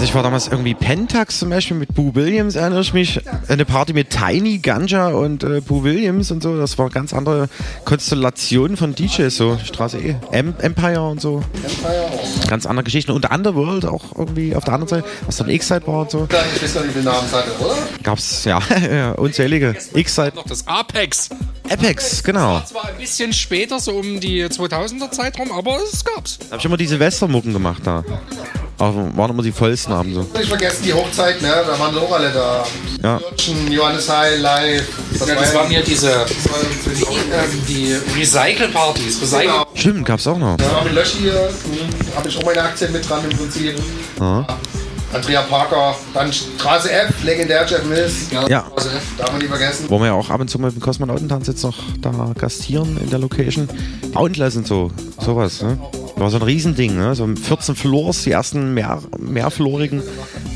Also 0.00 0.08
ich 0.08 0.14
war 0.14 0.22
damals 0.22 0.48
irgendwie 0.48 0.72
Pentax 0.72 1.40
zum 1.40 1.50
Beispiel 1.50 1.76
mit 1.76 1.94
Boo 1.94 2.14
Williams, 2.14 2.56
erinnere 2.56 2.80
ich 2.80 2.94
mich. 2.94 3.20
Eine 3.48 3.66
Party 3.66 3.92
mit 3.92 4.08
Tiny, 4.08 4.56
Ganja 4.56 5.08
und 5.08 5.44
äh, 5.44 5.60
Boo 5.60 5.84
Williams 5.84 6.30
und 6.30 6.42
so. 6.42 6.56
Das 6.56 6.78
war 6.78 6.86
eine 6.86 6.94
ganz 6.94 7.12
andere 7.12 7.50
Konstellation 7.84 8.78
von 8.78 8.94
DJs, 8.94 9.36
so 9.36 9.58
Straße 9.62 9.98
E. 9.98 10.16
Em 10.30 10.54
Empire 10.58 11.02
und 11.02 11.20
so. 11.20 11.42
Empire 11.62 12.06
auch. 12.06 12.48
Ganz 12.48 12.64
andere 12.64 12.84
Geschichten. 12.84 13.12
Und 13.12 13.30
Underworld 13.30 13.84
auch 13.84 14.16
irgendwie 14.16 14.56
auf 14.56 14.64
der 14.64 14.72
anderen 14.72 14.88
Seite, 14.88 15.06
was 15.26 15.36
dann 15.36 15.50
X-Side 15.50 15.86
war 15.86 16.00
und 16.00 16.10
so. 16.10 16.26
Ich 16.30 16.62
weiß 16.62 16.72
gar 16.72 16.80
nicht, 16.80 16.88
wie 16.88 16.92
viele 17.00 17.04
Namen 17.04 17.26
es 17.26 17.34
hatte, 17.34 17.50
oder? 17.62 17.76
Gab's, 18.02 18.44
ja, 18.46 18.58
ja 18.90 19.12
unzählige. 19.12 19.76
X-Side. 19.92 20.32
Noch 20.34 20.46
das 20.46 20.66
Apex. 20.66 21.28
Apex, 21.68 22.24
genau. 22.24 22.58
Das 22.60 22.72
war 22.72 22.88
ein 22.88 22.96
bisschen 22.96 23.34
später, 23.34 23.78
so 23.78 23.96
um 23.96 24.18
die 24.18 24.46
2000er 24.46 25.10
Zeitraum, 25.10 25.52
aber 25.52 25.76
es 25.82 26.02
gab's. 26.02 26.38
Da 26.38 26.52
hab 26.52 26.60
ich 26.60 26.64
immer 26.64 26.78
die 26.78 26.86
Silvestermucken 26.86 27.52
gemacht 27.52 27.82
da. 27.84 28.02
Aber 28.80 29.14
waren 29.14 29.30
immer 29.30 29.42
die 29.42 29.52
vollsten 29.52 29.92
Abend 29.92 30.14
so. 30.14 30.26
Nicht 30.38 30.48
vergessen 30.48 30.82
die 30.84 30.94
Hochzeit, 30.94 31.42
ne? 31.42 31.52
Da 31.66 31.78
waren 31.78 31.92
sie 31.92 32.00
auch 32.00 32.12
alle 32.12 32.30
da. 32.30 32.64
Ja. 33.02 33.20
Johannes 33.70 34.08
Heil, 34.08 34.40
live. 34.40 34.88
ja, 35.26 35.34
das 35.34 35.54
waren 35.54 35.70
ja 35.70 35.82
diese 35.82 36.24
die, 36.86 37.02
ähm, 37.02 37.62
die 37.68 37.96
Recycle-Partys. 38.18 39.20
Recycle 39.20 39.42
Genau. 39.42 39.66
Stimmt, 39.74 40.04
gab's 40.06 40.26
auch 40.26 40.38
noch. 40.38 40.58
Ja, 40.58 40.82
mit 40.82 40.94
Lösch 40.94 41.14
hier 41.20 41.32
hm, 41.32 42.16
habe 42.16 42.28
ich 42.28 42.38
auch 42.38 42.44
meine 42.44 42.62
Aktien 42.62 42.90
mit 42.92 43.08
dran 43.08 43.20
im 43.30 43.36
Prinzip. 43.36 43.76
Ja. 44.18 44.46
Andrea 45.12 45.42
Parker, 45.42 45.96
dann 46.14 46.32
Straße 46.32 46.90
F, 46.90 47.24
legendär 47.24 47.66
Jeff 47.66 47.84
Mills. 47.84 48.30
Ja. 48.30 48.64
Straße 48.70 48.90
F, 48.90 49.02
darf 49.18 49.32
man 49.32 49.40
nie 49.40 49.48
vergessen. 49.48 49.86
Wo 49.88 49.98
wir 49.98 50.06
ja 50.06 50.12
auch 50.12 50.30
ab 50.30 50.40
und 50.40 50.48
zu 50.48 50.58
mit 50.58 50.72
dem 50.72 50.80
Kosmonautentanz 50.80 51.48
jetzt 51.48 51.64
noch 51.64 51.76
da 52.00 52.32
gastieren 52.38 52.96
in 53.02 53.10
der 53.10 53.18
Location. 53.18 53.68
Boundless 54.12 54.56
und 54.56 54.66
so, 54.66 54.90
sowas. 55.18 55.62
Ne? 55.62 55.78
War 56.16 56.30
so 56.30 56.36
ein 56.36 56.42
Riesending, 56.42 56.96
ne? 56.96 57.14
so 57.14 57.26
14 57.26 57.74
Floors, 57.74 58.22
die 58.22 58.32
ersten 58.32 58.74
mehr, 58.74 59.02
mehrflorigen 59.18 60.02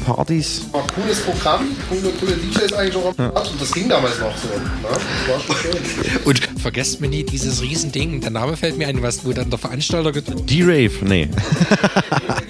Partys. 0.05 0.63
War 0.71 0.83
ein 0.83 0.87
cooles 0.95 1.21
Programm, 1.21 1.61
coole, 1.89 2.13
coole 2.21 2.33
DJs 2.37 2.73
eigentlich 2.75 2.97
auch 2.97 3.07
am 3.07 3.15
Start. 3.15 3.51
Und 3.51 3.61
das 3.61 3.73
ging 3.73 3.89
damals 3.89 4.19
noch 4.21 4.37
so. 4.37 4.49
Ne? 4.49 4.71
Das 4.83 5.29
war 5.29 5.41
schon 5.41 5.57
schön. 5.57 6.21
Und 6.25 6.54
vergesst 6.65 6.99
mir 7.03 7.09
nie 7.09 7.25
dieses 7.25 7.61
Riesending. 7.61 8.23
Der 8.23 8.31
Name 8.31 8.57
fällt 8.57 8.79
mir 8.79 8.89
ein, 8.89 9.03
was, 9.03 9.23
wo 9.23 9.35
dann 9.35 9.51
der 9.51 9.59
Veranstalter. 9.59 10.13
D-Rave, 10.13 10.93
nee. 11.03 11.29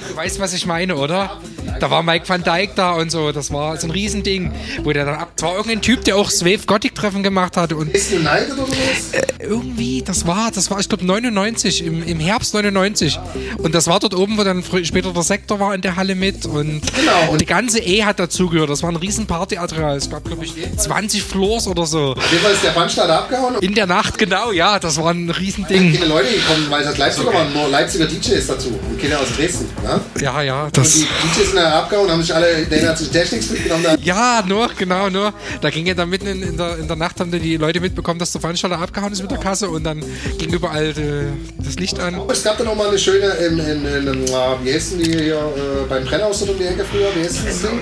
Du 0.08 0.16
weißt, 0.16 0.38
was 0.38 0.52
ich 0.54 0.64
meine, 0.66 0.94
oder? 0.94 1.40
Da 1.80 1.90
war 1.90 2.04
Mike 2.04 2.28
van 2.28 2.44
Dyke 2.44 2.72
da 2.76 2.92
und 2.92 3.10
so. 3.10 3.32
Das 3.32 3.52
war 3.52 3.76
so 3.76 3.88
ein 3.88 3.90
Riesending. 3.90 4.52
Wo 4.84 4.92
der 4.92 5.04
dann 5.04 5.16
ab. 5.16 5.32
Das 5.34 5.42
war 5.44 5.56
irgendein 5.56 5.82
Typ, 5.82 6.04
der 6.04 6.16
auch 6.16 6.30
Swave 6.30 6.60
Gothic 6.66 6.94
Treffen 6.94 7.24
gemacht 7.24 7.56
hat. 7.56 7.72
Und 7.72 7.92
Ist 7.92 8.12
United 8.12 8.52
oder 8.52 8.68
was? 8.68 9.12
äh, 9.12 9.22
irgendwie, 9.40 10.02
das 10.02 10.24
war, 10.24 10.52
das 10.52 10.70
war, 10.70 10.78
ich 10.78 10.88
glaube, 10.88 11.04
99, 11.04 11.84
im, 11.84 12.06
im 12.06 12.20
Herbst 12.20 12.54
99. 12.54 13.18
Und 13.58 13.74
das 13.74 13.88
war 13.88 13.98
dort 13.98 14.14
oben, 14.14 14.38
wo 14.38 14.44
dann 14.44 14.62
später 14.84 15.12
der 15.12 15.22
Sektor 15.24 15.58
war 15.58 15.74
in 15.74 15.80
der 15.80 15.96
Halle 15.96 16.14
mit. 16.14 16.46
Und, 16.46 16.82
Genau. 16.94 17.32
und 17.32 17.40
die 17.40 17.46
ganze 17.46 17.80
E 17.80 18.04
hat 18.04 18.20
dazugehört. 18.20 18.70
Das 18.70 18.82
war 18.84 18.90
ein 18.90 18.96
riesen 18.96 19.26
Partyareal. 19.26 19.96
Es 19.96 20.08
gab, 20.08 20.24
glaube 20.24 20.44
ich, 20.44 20.52
20 20.76 21.22
Floors 21.24 21.66
oder 21.66 21.86
so. 21.86 22.12
Auf 22.12 22.30
jeden 22.30 22.44
Fall 22.44 22.52
ist 22.52 22.62
der 22.62 22.72
Veranstalter 22.72 23.18
abgehauen 23.18 23.56
In 23.62 23.74
der 23.74 23.86
Nacht, 23.86 24.03
genau, 24.16 24.52
ja, 24.52 24.78
das 24.78 24.96
war 24.96 25.10
ein 25.10 25.30
Riesending. 25.30 25.92
viele 25.92 26.06
Leute 26.06 26.32
gekommen, 26.32 26.66
weil 26.70 26.84
das 26.84 26.96
Leipziger 26.98 27.32
waren 27.32 27.52
nur 27.52 27.68
Leipziger 27.68 28.06
DJs 28.06 28.46
dazu 28.46 28.68
und 28.68 28.98
Kinder 28.98 29.20
aus 29.20 29.28
Dresden. 29.36 29.66
Ne? 29.82 30.00
Ja, 30.20 30.42
ja, 30.42 30.64
Und 30.64 30.76
die 30.76 30.80
DJs 30.82 31.46
sind 31.46 31.56
dann 31.56 31.72
abgehauen, 31.72 32.10
haben 32.10 32.22
sich 32.22 32.34
alle, 32.34 32.64
der 32.66 32.88
hat 32.88 32.98
sich 32.98 33.10
Technics 33.10 33.50
mitgenommen. 33.50 33.84
Da. 33.84 33.96
Ja, 34.02 34.42
nur, 34.46 34.70
genau, 34.76 35.08
nur. 35.10 35.32
Da 35.60 35.70
ging 35.70 35.86
ja 35.86 35.94
dann 35.94 36.08
mitten 36.08 36.26
in, 36.26 36.42
in, 36.42 36.56
der, 36.56 36.78
in 36.78 36.86
der 36.86 36.96
Nacht, 36.96 37.20
haben 37.20 37.30
die 37.30 37.56
Leute 37.56 37.80
mitbekommen, 37.80 38.18
dass 38.18 38.32
der 38.32 38.40
Veranstalter 38.40 38.78
abgehauen 38.78 39.12
ist 39.12 39.22
mit 39.22 39.30
der 39.30 39.38
Kasse 39.38 39.68
und 39.68 39.84
dann 39.84 40.02
ging 40.38 40.52
überall 40.52 40.90
äh, 40.90 41.62
das 41.64 41.76
Licht 41.76 41.98
an. 42.00 42.20
Es 42.30 42.42
gab 42.42 42.58
dann 42.58 42.66
noch 42.66 42.76
mal 42.76 42.88
eine 42.88 42.98
schöne, 42.98 43.26
in, 43.26 43.58
in, 43.58 43.86
in, 43.86 44.06
in 44.06 44.34
ah, 44.34 44.56
wie 44.62 44.72
heißen 44.72 44.98
die 44.98 45.10
hier, 45.10 45.34
äh, 45.34 45.88
beim 45.88 46.04
Brennhaus 46.04 46.42
oder 46.42 46.52
um 46.52 46.58
die 46.58 46.64
Ecke 46.64 46.84
früher, 46.84 47.08
wie 47.14 47.24
heißt 47.24 47.38
das 47.46 47.62
Ding? 47.62 47.80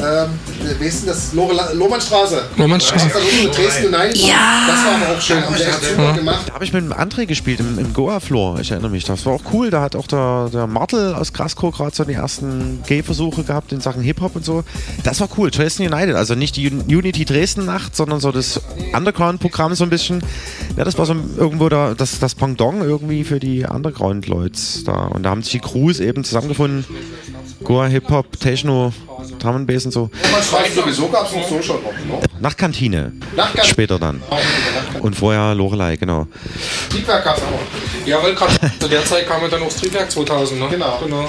Ähm, 0.00 0.28
wie 0.78 0.84
heißt 0.86 1.02
denn 1.02 1.08
das? 1.08 1.32
Lohmannstraße. 1.74 2.44
Lohmannstraße. 2.56 3.10
Mit 3.42 3.56
Dresden 3.56 3.94
United. 3.94 4.16
Ja. 4.16 4.66
Das 4.66 4.84
war 4.84 4.94
aber 4.94 5.16
auch 5.16 5.20
schön, 5.20 5.33
sie 5.56 5.62
echt 5.64 5.84
super 5.84 6.12
gemacht. 6.14 6.42
Da 6.48 6.54
habe 6.54 6.64
ich 6.64 6.72
mit 6.72 6.82
dem 6.84 6.92
André 6.92 7.26
gespielt 7.26 7.60
im, 7.60 7.78
im 7.78 7.92
Goa-Floor. 7.92 8.60
Ich 8.60 8.70
erinnere 8.70 8.90
mich. 8.90 9.04
Das 9.04 9.24
war 9.26 9.32
auch 9.34 9.42
cool. 9.52 9.70
Da 9.70 9.80
hat 9.82 9.96
auch 9.96 10.06
der, 10.06 10.48
der 10.52 10.66
Martel 10.66 11.14
aus 11.14 11.32
Kraskow 11.32 11.74
gerade 11.74 11.94
so 11.94 12.04
die 12.04 12.12
ersten 12.14 12.80
Gay-Versuche 12.86 13.44
gehabt 13.44 13.72
in 13.72 13.80
Sachen 13.80 14.02
Hip-Hop 14.02 14.36
und 14.36 14.44
so. 14.44 14.64
Das 15.02 15.20
war 15.20 15.28
cool. 15.38 15.50
Dresden 15.50 15.82
United. 15.86 16.14
Also 16.16 16.34
nicht 16.34 16.56
die 16.56 16.70
Un- 16.70 16.82
Unity 16.86 17.24
Dresden-Nacht, 17.24 17.94
sondern 17.96 18.20
so 18.20 18.32
das 18.32 18.60
Underground-Programm 18.94 19.74
so 19.74 19.84
ein 19.84 19.90
bisschen. 19.90 20.22
Ja, 20.76 20.84
das 20.84 20.96
war 20.98 21.06
so 21.06 21.14
irgendwo 21.36 21.68
da, 21.68 21.94
das, 21.94 22.18
das 22.18 22.34
Pendant 22.34 22.82
irgendwie 22.82 23.24
für 23.24 23.40
die 23.40 23.64
Underground-Leute 23.64 24.58
da. 24.84 24.92
Und 25.06 25.22
da 25.24 25.30
haben 25.30 25.42
sich 25.42 25.52
die 25.52 25.60
Crews 25.60 26.00
eben 26.00 26.24
zusammengefunden. 26.24 26.84
Goa, 27.64 27.86
Hip-Hop, 27.86 28.38
Techno, 28.38 28.92
Drum 29.38 29.56
and 29.56 29.66
Bass 29.66 29.86
und 29.86 29.92
so. 29.92 30.10
Sowieso 30.74 31.08
gab 31.08 31.26
es 31.26 31.34
noch 31.34 31.48
so 31.48 31.62
schon 31.62 31.76
noch. 31.82 31.92
Ne? 31.92 32.20
Nachtkantine. 32.40 33.12
Nachtkantine. 33.34 33.64
Später 33.72 33.98
dann. 33.98 34.22
Und 35.00 35.16
vorher 35.16 35.54
Lorelei, 35.54 35.96
genau. 35.96 36.26
Triebwerk 36.90 37.24
gab 37.24 37.36
es 37.38 37.42
auch. 37.42 38.06
Ja, 38.06 38.22
weil 38.22 38.34
gerade 38.34 38.52
zu 38.78 38.88
der 38.88 39.04
Zeit 39.04 39.26
kam 39.26 39.40
ja 39.42 39.48
dann 39.48 39.62
auch 39.62 39.66
das 39.68 39.76
Triebwerk 39.76 40.10
2000, 40.10 40.60
ne? 40.60 40.66
Genau. 40.70 40.98
genau. 41.02 41.28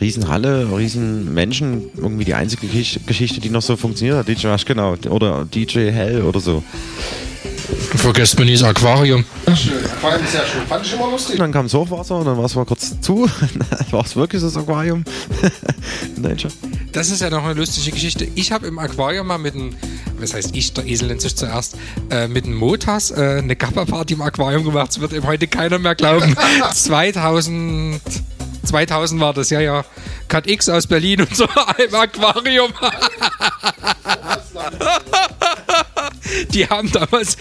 Riesenhalle, 0.00 0.68
riesen 0.76 1.34
Menschen, 1.34 1.90
irgendwie 1.96 2.24
die 2.24 2.34
einzige 2.34 2.68
Gesch- 2.68 3.00
Geschichte, 3.04 3.40
die 3.40 3.50
noch 3.50 3.62
so 3.62 3.76
funktioniert 3.76 4.16
hat. 4.18 4.28
DJ 4.28 4.46
Rush, 4.46 4.64
genau. 4.64 4.94
Oder 5.10 5.44
DJ 5.44 5.90
Hell 5.90 6.22
oder 6.22 6.38
so. 6.38 6.62
Vergesst 7.96 8.38
mir 8.38 8.44
nie 8.44 8.52
das 8.52 8.62
Aquarium. 8.62 9.24
Schön. 9.54 9.84
Aquarium 9.84 10.24
ist 10.24 10.34
ja 10.34 10.40
schön. 10.40 10.66
Fand 10.66 10.84
ich 10.84 10.92
immer 10.92 11.10
lustig. 11.10 11.34
Und 11.34 11.40
dann 11.40 11.52
kam 11.52 11.66
das 11.66 11.74
Hochwasser 11.74 12.16
und 12.16 12.26
dann 12.26 12.36
war 12.36 12.46
es 12.46 12.54
mal 12.54 12.64
kurz 12.64 13.00
zu. 13.00 13.28
dann 13.70 13.92
war 13.92 14.04
es 14.04 14.16
wirklich 14.16 14.42
das 14.42 14.56
Aquarium. 14.56 15.04
Nein, 16.16 16.38
schon. 16.38 16.50
Das 16.92 17.10
ist 17.10 17.20
ja 17.20 17.30
noch 17.30 17.44
eine 17.44 17.54
lustige 17.54 17.90
Geschichte. 17.90 18.26
Ich 18.34 18.50
habe 18.52 18.66
im 18.66 18.78
Aquarium 18.78 19.26
mal 19.26 19.38
mit 19.38 19.54
einem, 19.54 19.74
was 20.18 20.34
heißt 20.34 20.54
ich, 20.54 20.72
der 20.72 20.86
Esel 20.86 21.08
nennt 21.08 21.20
sich 21.20 21.36
zuerst, 21.36 21.76
äh, 22.10 22.28
mit 22.28 22.44
einem 22.44 22.56
Motas 22.56 23.10
äh, 23.10 23.38
eine 23.38 23.56
Gappa-Party 23.56 24.14
im 24.14 24.22
Aquarium 24.22 24.64
gemacht. 24.64 24.88
Das 24.88 25.00
wird 25.00 25.12
eben 25.12 25.26
heute 25.26 25.46
keiner 25.46 25.78
mehr 25.78 25.94
glauben. 25.94 26.34
2000, 26.72 28.00
2000 28.64 29.20
war 29.20 29.32
das, 29.32 29.50
ja, 29.50 29.60
ja. 29.60 29.84
Cut 30.28 30.46
X 30.46 30.68
aus 30.68 30.86
Berlin 30.86 31.20
und 31.20 31.36
so 31.36 31.44
im 31.44 31.94
Aquarium. 31.94 32.72
Die 36.52 36.68
haben 36.68 36.90
damals, 36.92 37.36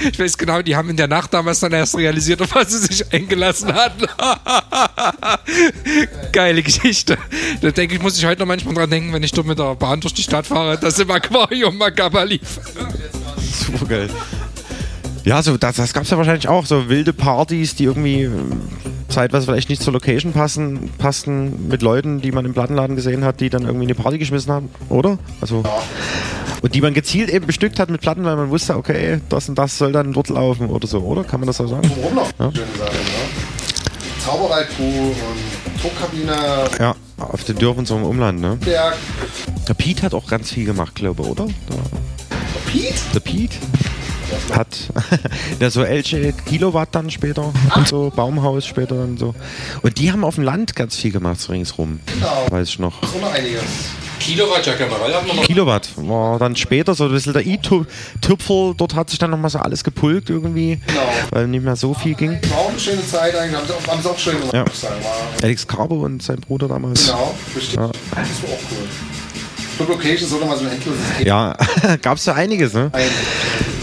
ich 0.00 0.18
weiß 0.18 0.38
genau, 0.38 0.62
die 0.62 0.76
haben 0.76 0.90
in 0.90 0.96
der 0.96 1.08
Nacht 1.08 1.32
damals 1.32 1.60
dann 1.60 1.72
erst 1.72 1.96
realisiert, 1.96 2.42
auf 2.42 2.54
was 2.54 2.70
sie 2.70 2.78
sich 2.78 3.12
eingelassen 3.12 3.72
hatten. 3.72 4.06
Geile 6.32 6.62
Geschichte. 6.62 7.18
Da 7.60 7.70
denke 7.70 7.96
ich, 7.96 8.02
muss 8.02 8.18
ich 8.18 8.26
heute 8.26 8.40
noch 8.40 8.46
manchmal 8.46 8.74
dran 8.74 8.90
denken, 8.90 9.12
wenn 9.12 9.22
ich 9.22 9.32
dort 9.32 9.46
mit 9.46 9.58
der 9.58 9.74
Bahn 9.74 10.00
durch 10.00 10.14
die 10.14 10.22
Stadt 10.22 10.46
fahre, 10.46 10.78
dass 10.78 10.98
im 10.98 11.10
Aquarium 11.10 11.76
Magaba 11.76 12.22
lief. 12.22 12.60
Super 13.66 13.86
geil. 13.86 14.10
Ja, 15.24 15.42
so, 15.42 15.56
das, 15.56 15.76
das 15.76 15.92
gab 15.92 16.04
es 16.04 16.10
ja 16.10 16.16
wahrscheinlich 16.16 16.48
auch. 16.48 16.66
So 16.66 16.88
wilde 16.88 17.12
Partys, 17.12 17.74
die 17.74 17.84
irgendwie 17.84 18.22
äh, 18.22 18.30
zeitweise 19.08 19.46
vielleicht 19.46 19.68
nicht 19.68 19.82
zur 19.82 19.92
Location 19.92 20.32
passen, 20.32 20.90
passten 20.98 21.68
mit 21.68 21.82
Leuten, 21.82 22.20
die 22.20 22.32
man 22.32 22.46
im 22.46 22.54
Plattenladen 22.54 22.96
gesehen 22.96 23.24
hat, 23.24 23.40
die 23.40 23.50
dann 23.50 23.62
irgendwie 23.62 23.84
eine 23.84 23.94
Party 23.94 24.18
geschmissen 24.18 24.52
haben, 24.52 24.70
oder? 24.88 25.18
Also. 25.40 25.62
Und 26.62 26.74
die 26.74 26.80
man 26.80 26.94
gezielt 26.94 27.30
eben 27.30 27.46
bestückt 27.46 27.78
hat 27.78 27.90
mit 27.90 28.00
Platten, 28.00 28.24
weil 28.24 28.36
man 28.36 28.50
wusste, 28.50 28.76
okay, 28.76 29.20
das 29.28 29.48
und 29.48 29.56
das 29.56 29.78
soll 29.78 29.92
dann 29.92 30.12
dort 30.12 30.28
laufen 30.28 30.68
oder 30.68 30.86
so, 30.86 30.98
oder? 31.00 31.24
Kann 31.24 31.40
man 31.40 31.46
das 31.46 31.56
so 31.56 31.66
sagen? 31.66 31.90
Warum 31.96 32.14
noch? 32.14 32.30
Ja. 32.38 32.50
Schöne 32.52 32.66
Sache, 32.78 32.92
ne? 32.92 33.60
Zauberwaldkuh 34.24 34.84
und 34.84 35.82
Druckkabine. 35.82 36.36
Ja, 36.78 36.94
auf 37.18 37.44
den 37.44 37.56
Dörfern 37.56 37.86
so 37.86 37.96
im 37.96 38.04
Umland, 38.04 38.40
ne? 38.40 38.56
Berg. 38.56 38.96
Der 39.66 39.74
Pete 39.74 40.02
hat 40.02 40.14
auch 40.14 40.26
ganz 40.26 40.50
viel 40.52 40.66
gemacht, 40.66 40.94
glaube 40.94 41.22
ich, 41.22 41.28
oder? 41.28 41.46
Der, 41.46 42.70
Pete? 42.70 42.94
der 43.14 43.20
Pete 43.20 43.56
hat 44.54 44.90
der 45.60 45.70
so 45.70 45.82
LG 45.82 46.32
Kilowatt 46.46 46.90
dann 46.92 47.10
später 47.10 47.52
und 47.74 47.88
so 47.88 48.12
Baumhaus 48.14 48.66
später 48.66 48.96
dann 48.96 49.16
so. 49.16 49.34
Und 49.82 49.98
die 49.98 50.12
haben 50.12 50.24
auf 50.24 50.36
dem 50.36 50.44
Land 50.44 50.76
ganz 50.76 50.96
viel 50.96 51.10
gemacht 51.12 51.40
so 51.40 51.52
ringsrum. 51.52 52.00
Genau. 52.06 52.46
Weiß 52.50 52.68
ich 52.68 52.78
noch. 52.78 53.02
So 53.02 53.18
noch 53.18 53.32
einiges. 53.32 53.62
Kilowatt 54.20 54.66
ja 54.66 54.74
generell 54.74 55.14
haben 55.14 55.26
wir 55.26 55.34
noch. 55.34 55.42
Kilowatt 55.42 55.88
war 55.96 56.38
dann 56.38 56.54
später 56.54 56.94
so 56.94 57.04
ein 57.04 57.10
bisschen 57.10 57.32
der 57.32 57.44
i-Tüpfel. 57.46 58.74
Dort 58.76 58.94
hat 58.94 59.10
sich 59.10 59.18
dann 59.18 59.30
nochmal 59.30 59.50
so 59.50 59.58
alles 59.58 59.82
gepulkt 59.82 60.30
irgendwie, 60.30 60.78
Genau. 60.86 61.00
weil 61.30 61.48
nicht 61.48 61.64
mehr 61.64 61.74
so 61.76 61.94
viel 61.94 62.14
ging. 62.14 62.38
War 62.50 62.58
auch 62.58 62.68
eine 62.70 62.78
schöne 62.78 63.04
Zeit 63.06 63.34
eigentlich. 63.34 63.56
Haben 63.56 63.66
sie 63.66 63.72
auch, 63.74 63.86
haben 63.92 64.02
sie 64.02 64.10
auch 64.10 64.18
schön 64.18 64.38
gemacht, 64.38 64.54
Ja. 64.54 64.64
Alex 65.42 65.66
Carbo 65.66 66.04
und 66.04 66.22
sein 66.22 66.40
Bruder 66.40 66.68
damals. 66.68 67.06
genau, 67.06 67.34
richtig. 67.56 67.74
Ja. 67.76 67.86
Das 67.88 67.92
war 68.16 68.50
auch 68.50 68.62
cool. 68.70 68.88
Club 69.86 69.96
Location 69.96 70.28
ist 70.28 70.34
auch 70.34 70.40
nochmal 70.40 70.58
so 70.58 70.66
ein 70.66 70.72
endloses 70.72 71.00
Thema. 71.16 71.26
Ja, 71.26 71.96
gab's 72.02 72.24
da 72.24 72.34
einiges, 72.34 72.74
ne? 72.74 72.90
Ein, 72.92 73.08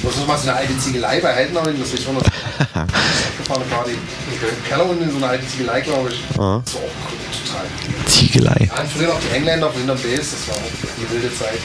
das 0.03 0.15
ist 0.15 0.27
mal 0.27 0.37
so 0.37 0.49
eine 0.49 0.59
alte 0.59 0.77
Ziegelei 0.77 1.19
bei 1.19 1.33
Heidenauing, 1.33 1.79
das 1.79 1.91
ich 1.91 2.07
auch 2.07 2.13
noch 2.13 2.21
gefahrene 3.37 3.65
Party. 3.65 3.91
Im 3.93 4.69
Keller 4.69 4.87
unten 4.87 5.03
in 5.03 5.09
so 5.09 5.17
einer 5.17 5.29
alten 5.29 5.47
Ziegelei, 5.47 5.81
glaube 5.81 6.09
ich. 6.09 6.19
Ja. 6.37 6.61
Das 6.63 6.75
war 6.75 6.81
auch 6.81 6.93
cool, 7.09 7.17
total. 7.43 7.65
Ziegelei. 8.05 8.69
Ja, 8.69 8.83
früher 8.85 9.07
noch 9.07 9.19
die 9.19 9.35
Engländer 9.35 9.71
von 9.71 9.79
hinterm 9.79 9.97
Base, 9.97 10.17
das 10.17 10.47
war 10.47 10.55
auch 10.55 10.69
die 11.01 11.13
wilde 11.15 11.35
Zeit. 11.35 11.57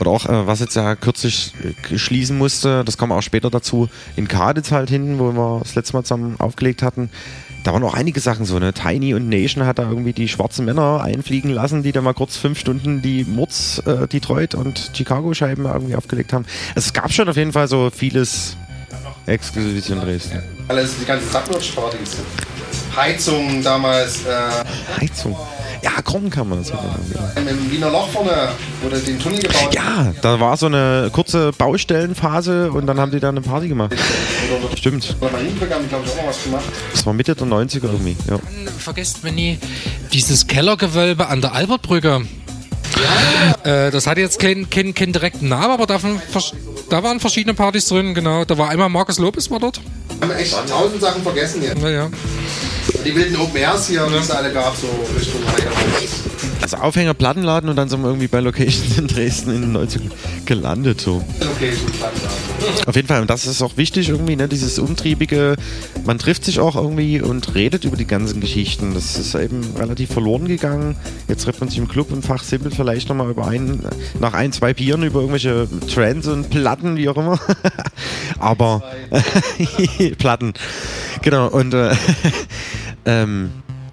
Oder 0.00 0.10
auch, 0.12 0.26
äh, 0.26 0.46
was 0.46 0.60
jetzt 0.60 0.76
ja 0.76 0.94
kürzlich 0.94 1.52
äh, 1.90 1.98
schließen 1.98 2.38
musste, 2.38 2.84
das 2.84 2.96
kam 2.96 3.10
auch 3.10 3.22
später 3.22 3.50
dazu, 3.50 3.88
in 4.14 4.28
Kaditz 4.28 4.70
halt 4.70 4.88
hinten, 4.88 5.18
wo 5.18 5.32
wir 5.32 5.60
das 5.64 5.74
letzte 5.74 5.94
Mal 5.94 6.04
zusammen 6.04 6.36
aufgelegt 6.38 6.82
hatten. 6.82 7.10
Da 7.62 7.72
waren 7.72 7.82
auch 7.84 7.94
einige 7.94 8.20
Sachen 8.20 8.46
so, 8.46 8.58
ne? 8.58 8.72
Tiny 8.72 9.14
und 9.14 9.28
Nation 9.28 9.66
hat 9.66 9.78
da 9.78 9.88
irgendwie 9.88 10.12
die 10.12 10.28
schwarzen 10.28 10.64
Männer 10.64 11.02
einfliegen 11.02 11.50
lassen, 11.50 11.82
die 11.82 11.92
da 11.92 12.00
mal 12.00 12.14
kurz 12.14 12.36
fünf 12.36 12.58
Stunden 12.58 13.02
die 13.02 13.24
Murz, 13.24 13.82
äh, 13.84 14.08
Detroit 14.08 14.54
und 14.54 14.90
Chicago-Scheiben 14.94 15.66
irgendwie 15.66 15.94
aufgelegt 15.94 16.32
haben. 16.32 16.46
Also 16.74 16.86
es 16.88 16.92
gab 16.92 17.12
schon 17.12 17.28
auf 17.28 17.36
jeden 17.36 17.52
Fall 17.52 17.68
so 17.68 17.90
vieles 17.90 18.56
Exklusives 19.26 19.90
in 19.90 20.00
Dresden. 20.00 20.42
Alles, 20.68 20.98
die 20.98 21.04
ganzen 21.04 21.30
Submerge-Partys. 21.30 22.16
Heizung 22.96 23.62
damals, 23.62 24.24
äh, 24.26 25.00
Heizung. 25.00 25.36
Ja, 25.82 26.02
Kornkammer. 26.02 26.56
Das 26.56 26.72
hat 26.72 26.82
man 26.82 26.94
irgendwie. 27.36 27.50
im 27.50 27.70
Wiener 27.70 27.90
Loch 27.90 28.08
vorne, 28.10 28.50
wurde 28.82 28.98
den 28.98 29.18
Tunnel 29.18 29.40
gebaut. 29.40 29.74
Ja, 29.74 30.12
da 30.20 30.38
war 30.38 30.56
so 30.56 30.66
eine 30.66 31.08
kurze 31.12 31.52
Baustellenphase 31.52 32.70
und 32.70 32.86
dann 32.86 33.00
haben 33.00 33.10
die 33.10 33.20
da 33.20 33.30
eine 33.30 33.40
Party 33.40 33.68
gemacht. 33.68 33.94
Stimmt. 34.74 35.16
Oder 35.20 35.30
Marienbrücke 35.32 35.74
haben 35.74 35.84
die, 35.84 35.88
glaube 35.88 36.04
ich, 36.06 36.12
auch 36.12 36.16
mal 36.16 36.28
was 36.28 36.42
gemacht. 36.42 36.64
Das 36.92 37.06
war 37.06 37.12
Mitte 37.14 37.34
der 37.34 37.46
90er 37.46 37.84
irgendwie. 37.84 38.16
Ja. 38.28 38.38
Vergesst, 38.78 39.24
wenn 39.24 39.38
ihr 39.38 39.56
dieses 40.12 40.46
Kellergewölbe 40.46 41.28
an 41.28 41.40
der 41.40 41.54
Albertbrücke. 41.54 42.22
Äh, 43.64 43.90
das 43.90 44.06
hat 44.06 44.18
jetzt 44.18 44.38
keinen 44.38 44.68
keinen 44.68 44.94
keinen 44.94 45.12
direkten 45.14 45.48
Namen, 45.48 45.70
aber 45.70 45.86
davon, 45.86 46.20
da 46.90 47.02
waren 47.02 47.20
verschiedene 47.20 47.54
Partys 47.54 47.88
drin, 47.88 48.12
genau. 48.12 48.44
Da 48.44 48.58
war 48.58 48.68
einmal 48.68 48.90
Markus 48.90 49.18
Lopez 49.18 49.50
war 49.50 49.58
dort. 49.60 49.80
Haben 50.20 50.30
echt 50.32 50.54
tausend 50.68 51.00
Sachen 51.00 51.22
vergessen 51.22 51.62
jetzt. 51.62 51.80
Naja. 51.80 52.10
Die 53.04 53.14
wilden 53.14 53.36
Open 53.36 53.56
Airs 53.56 53.88
hier, 53.88 54.06
die 54.06 54.16
es 54.16 54.30
alle 54.30 54.52
gab, 54.52 54.76
so 54.76 54.86
Richtung. 55.16 55.40
Also 56.62 56.76
Aufhänger, 56.76 57.14
Plattenladen 57.14 57.70
und 57.70 57.76
dann 57.76 57.88
sind 57.88 58.02
wir 58.02 58.08
irgendwie 58.08 58.28
bei 58.28 58.40
Locations 58.40 58.98
in 58.98 59.06
Dresden 59.06 59.50
in 59.54 59.62
den 59.62 59.76
90ern 59.76 60.10
gelandet. 60.44 61.00
So. 61.00 61.24
Location, 61.40 61.90
Plattenladen. 61.92 62.50
Auf 62.86 62.96
jeden 62.96 63.08
Fall, 63.08 63.22
und 63.22 63.30
das 63.30 63.46
ist 63.46 63.62
auch 63.62 63.76
wichtig 63.76 64.10
irgendwie, 64.10 64.36
ne, 64.36 64.46
dieses 64.48 64.78
umtriebige, 64.78 65.56
man 66.04 66.18
trifft 66.18 66.44
sich 66.44 66.60
auch 66.60 66.76
irgendwie 66.76 67.20
und 67.22 67.54
redet 67.54 67.84
über 67.84 67.96
die 67.96 68.06
ganzen 68.06 68.40
Geschichten. 68.40 68.92
Das 68.94 69.16
ist 69.16 69.34
eben 69.34 69.62
relativ 69.78 70.12
verloren 70.12 70.46
gegangen. 70.46 70.96
Jetzt 71.28 71.44
trifft 71.44 71.60
man 71.60 71.70
sich 71.70 71.78
im 71.78 71.88
Club 71.88 72.12
und 72.12 72.24
fachsimpelt 72.24 72.74
vielleicht 72.74 73.08
nochmal 73.08 73.30
über 73.30 73.46
ein, 73.46 73.80
nach 74.20 74.34
ein, 74.34 74.52
zwei 74.52 74.74
Bieren 74.74 75.02
über 75.02 75.20
irgendwelche 75.20 75.68
Trends 75.92 76.28
und 76.28 76.50
Platten, 76.50 76.96
wie 76.96 77.08
auch 77.08 77.16
immer. 77.16 77.40
Aber 78.38 78.82
Platten. 80.18 80.52
Genau, 81.22 81.48
und 81.48 81.74
äh, 81.74 81.94
ähm, 83.04 83.50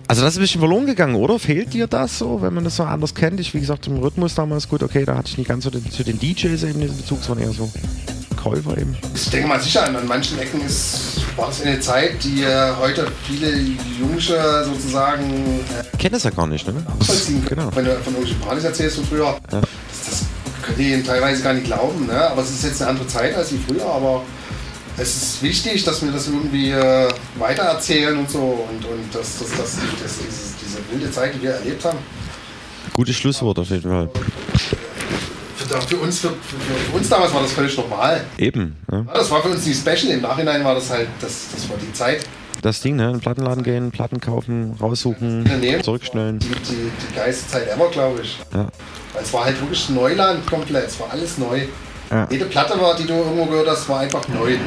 also 0.08 0.22
das 0.22 0.34
ist 0.34 0.38
ein 0.38 0.42
bisschen 0.42 0.60
verloren 0.62 0.86
gegangen, 0.86 1.16
oder? 1.16 1.38
Fehlt 1.38 1.74
dir 1.74 1.88
das 1.88 2.18
so, 2.20 2.42
wenn 2.42 2.54
man 2.54 2.64
das 2.64 2.78
so 2.78 2.84
anders 2.84 3.14
kennt? 3.14 3.40
Ich, 3.40 3.54
wie 3.54 3.60
gesagt, 3.60 3.88
im 3.88 3.98
Rhythmus 3.98 4.36
damals 4.36 4.70
gut, 4.70 4.82
okay, 4.84 5.04
da 5.06 5.18
hatte 5.18 5.30
ich 5.30 5.38
nicht 5.38 5.48
ganz 5.48 5.66
so 5.66 5.70
den, 5.70 5.90
zu 5.92 6.04
den 6.04 6.18
DJs 6.20 6.64
eben 6.64 6.80
diesen 6.80 6.98
Bezug, 6.98 7.22
sondern 7.24 7.48
eher 7.48 7.54
so 7.54 7.70
Käufer 8.42 8.78
eben. 8.78 8.96
Ich 9.16 9.30
denke 9.30 9.48
mal 9.48 9.60
sicher, 9.60 9.86
an 9.86 9.98
manchen 10.08 10.40
Ecken 10.40 10.62
ist, 10.66 11.20
war 11.36 11.48
das 11.48 11.62
eine 11.62 11.80
Zeit, 11.82 12.24
die 12.24 12.44
äh, 12.44 12.72
heute 12.80 13.12
viele 13.28 13.52
Jungsche 14.00 14.64
sozusagen 14.66 15.24
äh, 15.94 15.98
Kennen 15.98 16.16
es 16.16 16.24
ja 16.24 16.30
gar 16.30 16.48
nicht, 16.48 16.66
ne? 16.68 16.74
nachvollziehen 16.88 17.44
können. 17.44 17.62
Genau. 17.62 17.76
Wenn 17.76 17.86
du 17.86 17.92
von 17.96 18.14
irgendwelchen 18.14 18.40
Partys 18.40 18.64
erzählst 18.64 18.96
von 18.98 19.06
früher, 19.06 19.26
Ja. 19.52 19.60
das, 19.60 19.60
das 20.06 20.26
können 20.62 20.78
die 20.78 21.04
teilweise 21.04 21.44
gar 21.44 21.54
nicht 21.54 21.66
glauben. 21.66 22.06
Ne? 22.06 22.14
Aber 22.30 22.42
es 22.42 22.52
ist 22.52 22.64
jetzt 22.64 22.82
eine 22.82 22.92
andere 22.92 23.08
Zeit 23.08 23.36
als 23.36 23.52
wie 23.52 23.58
früher, 23.68 23.86
aber 23.86 24.22
es 24.98 25.16
ist 25.16 25.44
wichtig, 25.44 25.84
dass 25.84 26.02
wir 26.04 26.12
das 26.12 26.28
irgendwie 26.28 26.72
äh, 26.72 27.08
weitererzählen 27.38 28.18
und 28.18 28.30
so 28.30 28.40
und, 28.40 28.84
und 28.86 29.14
dass, 29.14 29.40
dass, 29.40 29.50
dass, 29.52 29.76
dass 30.02 30.18
dieses, 30.18 30.56
diese 30.64 30.80
wilde 30.92 31.12
Zeit, 31.12 31.36
die 31.36 31.42
wir 31.44 31.52
erlebt 31.52 31.84
haben, 31.86 31.98
Gutes 32.94 33.16
Schlusswort 33.18 33.60
auf 33.60 33.70
jeden 33.70 33.84
Fall. 33.92 34.10
für, 35.56 35.82
für, 35.82 35.98
uns, 35.98 36.20
für, 36.20 36.30
für, 36.30 36.96
uns 36.98 37.10
damals 37.10 37.32
war 37.34 37.42
das 37.44 37.52
völlig 37.52 37.78
normal. 37.78 38.24
Eben. 38.38 38.76
Ja. 38.92 39.00
Ja, 39.00 39.14
Das 39.14 39.30
war 39.30 39.42
für 39.44 39.50
uns 39.50 39.66
nicht 39.68 39.80
special, 39.80 40.14
im 40.14 40.22
Nachhinein 40.22 40.64
war 40.64 40.74
das 40.74 40.90
halt, 40.90 41.08
das, 41.22 41.48
das 41.54 41.70
war 41.70 41.78
die 41.78 41.92
Zeit. 41.94 42.24
Das 42.64 42.82
Ding, 42.82 42.96
ne? 42.96 43.06
In 43.08 43.12
den 43.14 43.20
Plattenladen 43.20 43.64
gehen, 43.64 43.92
Platten 43.92 44.20
kaufen, 44.20 44.76
raussuchen, 44.82 45.44
Nee. 45.60 45.80
zurückstellen. 45.82 46.40
Die, 46.40 46.48
die, 46.48 46.92
die 47.12 47.16
geilste 47.16 47.48
Zeit 47.48 47.68
ever, 47.70 47.88
glaube 47.92 48.22
ich. 48.24 48.40
Ja. 48.52 48.68
Weil 49.14 49.24
es 49.24 49.32
war 49.32 49.46
halt 49.46 49.60
wirklich 49.62 49.90
Neuland 49.90 50.46
komplett, 50.48 50.88
es 50.88 51.00
war 51.00 51.12
alles 51.12 51.38
neu. 51.38 51.66
Ja. 52.10 52.28
Jede 52.30 52.46
Platte, 52.46 52.80
war, 52.80 52.96
die 52.96 53.06
du 53.06 53.14
irgendwo 53.14 53.46
gehört 53.46 53.68
hast, 53.70 53.88
war 53.90 54.00
einfach 54.00 54.28
neu. 54.30 54.58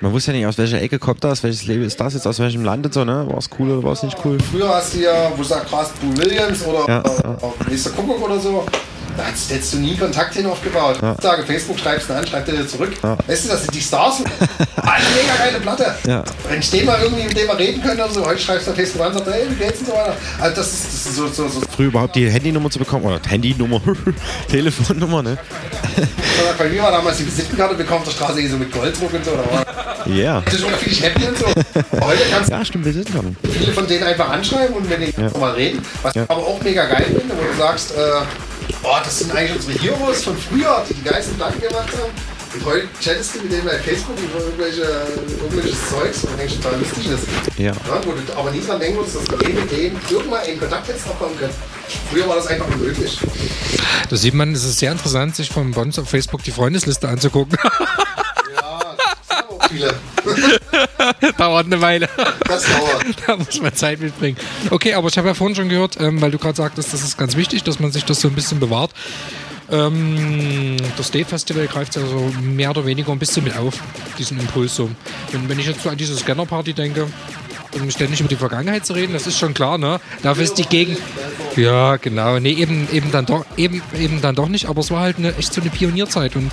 Man 0.00 0.12
wusste 0.12 0.32
ja 0.32 0.38
nicht, 0.38 0.46
aus 0.46 0.58
welcher 0.58 0.82
Ecke 0.82 0.98
kommt 0.98 1.24
das, 1.24 1.42
welches 1.42 1.66
Label 1.66 1.84
ist 1.86 1.98
das 1.98 2.14
jetzt, 2.14 2.26
aus 2.26 2.38
welchem 2.38 2.64
Land 2.64 2.84
und 2.84 2.92
so, 2.92 3.04
ne? 3.04 3.26
War 3.26 3.38
es 3.38 3.48
cool 3.58 3.70
oder 3.70 3.82
war 3.82 3.92
es 3.92 4.02
nicht 4.02 4.18
cool? 4.24 4.38
Früher 4.50 4.68
hast 4.68 4.94
du 4.94 4.98
ja, 5.00 5.30
wo 5.32 5.36
du 5.36 5.44
sagst, 5.44 5.68
krass, 5.68 5.92
Boo 6.00 6.14
Williams 6.18 6.64
oder 6.66 6.86
Ja, 6.88 7.00
äh, 7.00 7.22
ja. 7.22 7.36
Mr. 7.70 7.90
Kuckuck 7.96 8.22
oder 8.22 8.38
so, 8.38 8.66
da 9.16 9.24
hättest, 9.24 9.50
hättest 9.50 9.72
du 9.74 9.78
nie 9.78 9.96
Kontakt 9.96 10.34
hin 10.34 10.46
aufgebaut. 10.46 10.98
Ja. 11.00 11.10
Heutzutage 11.10 11.44
Facebook 11.44 11.78
schreibst 11.78 12.08
du 12.08 12.14
an, 12.14 12.26
schreibt 12.26 12.48
er 12.48 12.56
dir 12.56 12.66
zurück. 12.66 12.92
Ja. 13.02 13.16
Weißt 13.26 13.44
du, 13.44 13.48
das 13.48 13.62
sind 13.62 13.74
die 13.74 13.80
Stars. 13.80 14.16
Eine 14.18 15.04
mega 15.14 15.36
geile 15.38 15.60
Platte. 15.60 15.94
Ja. 16.06 16.24
Wenn 16.48 16.60
ich 16.60 16.70
den 16.70 16.86
mal 16.86 17.00
irgendwie 17.02 17.24
mit 17.24 17.36
dem 17.36 17.46
mal 17.46 17.56
reden 17.56 17.82
könnte 17.82 18.04
oder 18.04 18.12
so, 18.12 18.24
heute 18.26 18.40
schreibst 18.40 18.66
du 18.66 18.70
auf 18.72 18.76
Facebook 18.76 19.02
an 19.02 19.12
und 19.12 19.18
sagst, 19.18 19.32
hey, 19.32 19.44
wie 19.50 19.54
geht's 19.54 19.80
und 19.80 19.86
so 19.86 19.92
weiter. 19.92 20.16
Also 20.40 20.56
das 20.56 20.72
ist, 20.72 20.84
das 20.86 20.94
ist 20.94 21.16
so, 21.16 21.28
so, 21.28 21.48
so 21.48 21.60
Früher 21.74 21.86
überhaupt 21.88 22.16
die 22.16 22.28
Handynummer 22.30 22.70
zu 22.70 22.78
bekommen, 22.78 23.04
oder 23.04 23.20
Handynummer, 23.28 23.80
Telefonnummer, 24.48 25.22
ne? 25.22 25.38
bei 26.58 26.68
mir 26.68 26.82
war 26.82 26.90
damals 26.90 27.18
die 27.18 27.26
Visitenkarte 27.26 27.74
bekommen 27.74 28.00
auf 28.00 28.04
der 28.04 28.12
Straße 28.12 28.40
eh 28.40 28.48
so 28.48 28.56
mit 28.56 28.72
Golddruck 28.72 29.12
und 29.12 29.24
so. 29.24 29.32
Ja. 30.06 30.42
das 30.44 30.54
ist 30.54 30.60
schon 30.60 30.74
viel 30.74 31.02
happy 31.02 31.26
und 31.26 31.38
so. 31.38 31.46
Heute 31.46 32.22
kannst 32.30 32.50
Ja, 32.50 32.64
stimmt, 32.64 32.86
du 32.86 32.92
viele 32.92 33.72
von 33.72 33.86
denen 33.86 34.04
einfach 34.04 34.28
anschreiben 34.28 34.76
und 34.76 34.88
wenn 34.90 35.00
die 35.00 35.14
Ja. 35.16 35.30
mal 35.38 35.52
reden, 35.52 35.82
was 36.02 36.14
ich 36.14 36.22
aber 36.22 36.36
auch 36.42 36.60
mega 36.62 36.84
geil 36.86 37.04
finde, 37.06 37.34
wo 37.36 37.52
du 37.52 37.58
sagst, 37.58 37.92
äh, 37.92 38.00
boah, 38.84 39.00
das 39.02 39.18
sind 39.18 39.34
eigentlich 39.34 39.56
unsere 39.56 39.78
Heroes 39.78 40.22
von 40.22 40.36
früher, 40.36 40.84
die 40.88 40.94
die 40.94 41.02
geilsten 41.02 41.34
Platten 41.36 41.60
gemacht 41.60 41.88
haben. 41.92 42.12
Und 42.54 42.64
heute 42.66 42.86
chattest 43.00 43.34
du 43.34 43.40
mit 43.40 43.50
denen 43.50 43.64
bei 43.64 43.78
Facebook 43.78 44.16
über 44.16 44.38
irgendwelche, 44.38 44.82
irgendwelches 45.42 45.90
Zeugs, 45.90 46.22
was 46.22 46.38
eigentlich 46.38 46.60
total 46.60 46.78
lustig 46.78 47.10
ist. 47.10 47.58
Ja. 47.58 47.72
wo 48.04 48.12
du 48.12 48.38
aber 48.38 48.50
nie 48.52 48.60
dran 48.60 48.78
denken 48.78 48.98
würdest, 48.98 49.16
dass 49.16 49.24
du 49.24 49.36
mit 49.36 49.72
denen 49.72 49.98
irgendwann 50.08 50.44
in 50.46 50.60
Kontakt 50.60 50.86
hättest 50.86 51.06
noch 51.08 51.18
kommen 51.18 51.36
können. 51.36 51.54
Früher 52.10 52.28
war 52.28 52.36
das 52.36 52.46
einfach 52.46 52.68
unmöglich. 52.68 53.18
Da 54.08 54.16
sieht 54.16 54.34
man, 54.34 54.52
es 54.52 54.62
ist 54.62 54.78
sehr 54.78 54.92
interessant, 54.92 55.34
sich 55.34 55.50
von 55.50 55.72
Bons 55.72 55.98
auf 55.98 56.08
Facebook 56.08 56.44
die 56.44 56.52
Freundesliste 56.52 57.08
anzugucken. 57.08 57.58
Viele. 59.70 59.94
dauert 61.38 61.66
eine 61.66 61.80
Weile. 61.80 62.08
Das 62.46 62.64
dauert. 62.64 63.04
da 63.26 63.36
muss 63.36 63.60
man 63.60 63.74
Zeit 63.74 64.00
mitbringen. 64.00 64.36
Okay, 64.70 64.94
aber 64.94 65.08
ich 65.08 65.18
habe 65.18 65.28
ja 65.28 65.34
vorhin 65.34 65.56
schon 65.56 65.68
gehört, 65.68 66.00
ähm, 66.00 66.20
weil 66.20 66.30
du 66.30 66.38
gerade 66.38 66.56
sagtest, 66.56 66.92
das 66.92 67.02
ist 67.02 67.16
ganz 67.16 67.36
wichtig, 67.36 67.62
dass 67.62 67.80
man 67.80 67.92
sich 67.92 68.04
das 68.04 68.20
so 68.20 68.28
ein 68.28 68.34
bisschen 68.34 68.60
bewahrt. 68.60 68.90
Ähm, 69.70 70.76
das 70.96 71.10
Day 71.10 71.24
Festival 71.24 71.66
greift 71.66 71.96
ja 71.96 72.02
so 72.06 72.30
mehr 72.42 72.70
oder 72.70 72.84
weniger 72.84 73.12
ein 73.12 73.18
bisschen 73.18 73.44
mit 73.44 73.56
auf, 73.56 73.74
diesen 74.18 74.38
Impuls 74.38 74.76
so. 74.76 74.90
Und 75.32 75.48
wenn 75.48 75.58
ich 75.58 75.66
jetzt 75.66 75.82
so 75.82 75.88
an 75.88 75.96
diese 75.96 76.16
Scanner-Party 76.16 76.74
denke, 76.74 77.06
um 77.80 77.90
ständig 77.90 78.20
über 78.20 78.28
die 78.28 78.36
Vergangenheit 78.36 78.86
zu 78.86 78.92
reden, 78.92 79.12
das 79.12 79.26
ist 79.26 79.38
schon 79.38 79.54
klar, 79.54 79.78
ne? 79.78 80.00
Dafür 80.22 80.44
ist 80.44 80.54
die 80.54 80.64
Gegend. 80.64 80.98
Ja, 81.56 81.96
genau. 81.96 82.38
Nee, 82.38 82.52
eben, 82.52 82.88
eben, 82.92 83.10
dann 83.10 83.26
doch, 83.26 83.44
eben, 83.56 83.82
eben 83.98 84.20
dann 84.20 84.34
doch 84.34 84.48
nicht, 84.48 84.66
aber 84.66 84.80
es 84.80 84.90
war 84.90 85.00
halt 85.00 85.18
eine, 85.18 85.36
echt 85.36 85.52
so 85.52 85.60
eine 85.60 85.70
Pionierzeit. 85.70 86.36
Und 86.36 86.50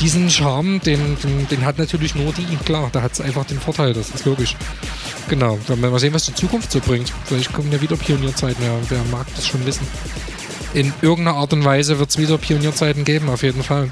diesen 0.00 0.30
Charme, 0.30 0.80
den, 0.80 1.16
den, 1.22 1.48
den 1.48 1.64
hat 1.64 1.78
natürlich 1.78 2.14
nur 2.14 2.32
die, 2.32 2.56
klar, 2.64 2.90
da 2.92 3.02
hat 3.02 3.12
es 3.12 3.20
einfach 3.20 3.44
den 3.44 3.60
Vorteil, 3.60 3.92
das 3.92 4.10
ist 4.10 4.24
logisch. 4.24 4.56
Genau, 5.28 5.58
dann 5.66 5.80
werden 5.80 5.92
wir 5.92 6.00
sehen, 6.00 6.14
was 6.14 6.26
die 6.26 6.34
Zukunft 6.34 6.72
so 6.72 6.80
bringt. 6.80 7.12
Vielleicht 7.24 7.52
kommen 7.52 7.70
ja 7.72 7.80
wieder 7.80 7.96
Pionierzeiten, 7.96 8.64
ja, 8.64 8.72
wer 8.88 9.04
mag 9.10 9.26
das 9.34 9.46
schon 9.46 9.64
wissen. 9.64 9.86
In 10.74 10.92
irgendeiner 11.02 11.36
Art 11.36 11.52
und 11.52 11.64
Weise 11.64 11.98
wird 11.98 12.10
es 12.10 12.18
wieder 12.18 12.38
Pionierzeiten 12.38 13.04
geben, 13.04 13.28
auf 13.28 13.42
jeden 13.42 13.62
Fall. 13.62 13.90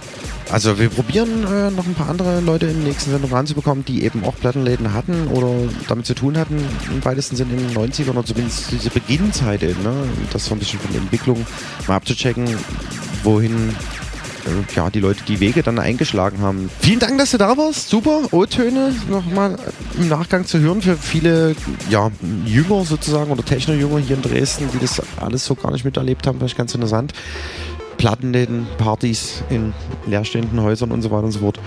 Also 0.51 0.79
wir 0.79 0.89
probieren 0.89 1.45
äh, 1.45 1.71
noch 1.71 1.87
ein 1.87 1.95
paar 1.95 2.09
andere 2.09 2.41
Leute 2.41 2.67
in 2.67 2.79
den 2.79 2.85
nächsten 2.85 3.11
Sendung 3.11 3.33
ranzubekommen, 3.33 3.85
die 3.85 4.03
eben 4.03 4.25
auch 4.25 4.35
Plattenläden 4.35 4.93
hatten 4.93 5.29
oder 5.29 5.53
damit 5.89 6.07
zu 6.07 6.15
tun 6.15 6.37
hatten, 6.37 6.57
im 6.91 7.05
weitesten 7.05 7.37
Sinne 7.37 7.53
in 7.53 7.69
den 7.69 7.77
90ern 7.77 8.11
oder 8.11 8.25
zumindest 8.25 8.73
diese 8.73 8.91
Beginnzeit 8.91 9.63
eben, 9.63 9.83
ne? 9.83 9.93
Das 10.33 10.47
so 10.47 10.55
ein 10.55 10.59
bisschen 10.59 10.81
von 10.81 10.91
der 10.93 11.03
Entwicklung 11.03 11.47
mal 11.87 11.97
abzuchecken, 11.97 12.49
wohin 13.23 13.77
ja, 14.75 14.91
die 14.91 15.01
Leute 15.01 15.23
die 15.25 15.41
Wege 15.41 15.63
dann 15.63 15.79
eingeschlagen 15.79 16.41
haben. 16.41 16.71
Vielen 16.81 17.01
Dank, 17.01 17.19
dass 17.19 17.31
du 17.31 17.39
da 17.39 17.57
warst. 17.57 17.89
Super. 17.89 18.23
O-Töne 18.31 18.95
nochmal 19.09 19.57
im 19.99 20.09
Nachgang 20.09 20.47
zu 20.47 20.59
hören 20.59 20.83
für 20.83 20.97
viele 20.97 21.55
ja, 21.89 22.11
Jünger 22.45 22.85
sozusagen 22.85 23.31
oder 23.31 23.45
Techno-Jünger 23.45 23.99
hier 23.99 24.17
in 24.17 24.23
Dresden, 24.23 24.69
die 24.73 24.79
das 24.79 25.03
alles 25.17 25.45
so 25.45 25.55
gar 25.55 25.73
nicht 25.73 25.85
miterlebt 25.85 26.27
haben. 26.27 26.39
Vielleicht 26.39 26.57
ganz 26.57 26.75
interessant. 26.75 27.13
Plattenläden, 27.97 28.67
Partys 28.79 29.43
in 29.51 29.75
leerstehenden 30.07 30.63
Häusern 30.63 30.91
und 30.91 31.03
so 31.03 31.11
weiter 31.11 31.25
und 31.25 31.33
so 31.33 31.41
fort. 31.41 31.61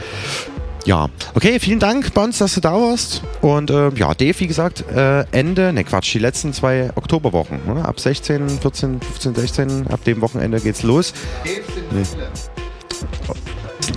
Ja, 0.85 1.07
okay, 1.33 1.59
vielen 1.59 1.79
Dank, 1.79 2.13
Bons, 2.13 2.39
dass 2.39 2.55
du 2.55 2.59
da 2.59 2.73
warst. 2.73 3.21
Und 3.41 3.69
äh, 3.69 3.89
ja, 3.91 4.13
Dave, 4.13 4.37
wie 4.39 4.47
gesagt, 4.47 4.83
äh, 4.89 5.25
Ende, 5.31 5.71
ne 5.71 5.83
Quatsch, 5.85 6.13
die 6.13 6.19
letzten 6.19 6.51
zwei 6.51 6.89
Oktoberwochen. 6.95 7.59
Ne? 7.65 7.85
Ab 7.85 7.99
16, 7.99 8.49
14, 8.49 8.99
15, 8.99 9.35
16, 9.35 9.87
ab 9.87 10.03
dem 10.03 10.19
Wochenende 10.21 10.59
geht's 10.59 10.83
los. 10.83 11.13
Nee. 11.45 12.03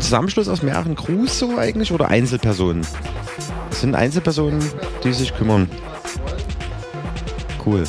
Zusammenschluss 0.00 0.48
aus 0.48 0.62
mehreren 0.62 0.94
Crews 0.94 1.38
so 1.38 1.56
eigentlich 1.58 1.92
oder 1.92 2.08
Einzelpersonen? 2.08 2.86
Das 3.70 3.80
sind 3.80 3.94
Einzelpersonen, 3.94 4.64
die 5.04 5.12
sich 5.12 5.34
kümmern. 5.34 5.68
Cool. 7.64 7.84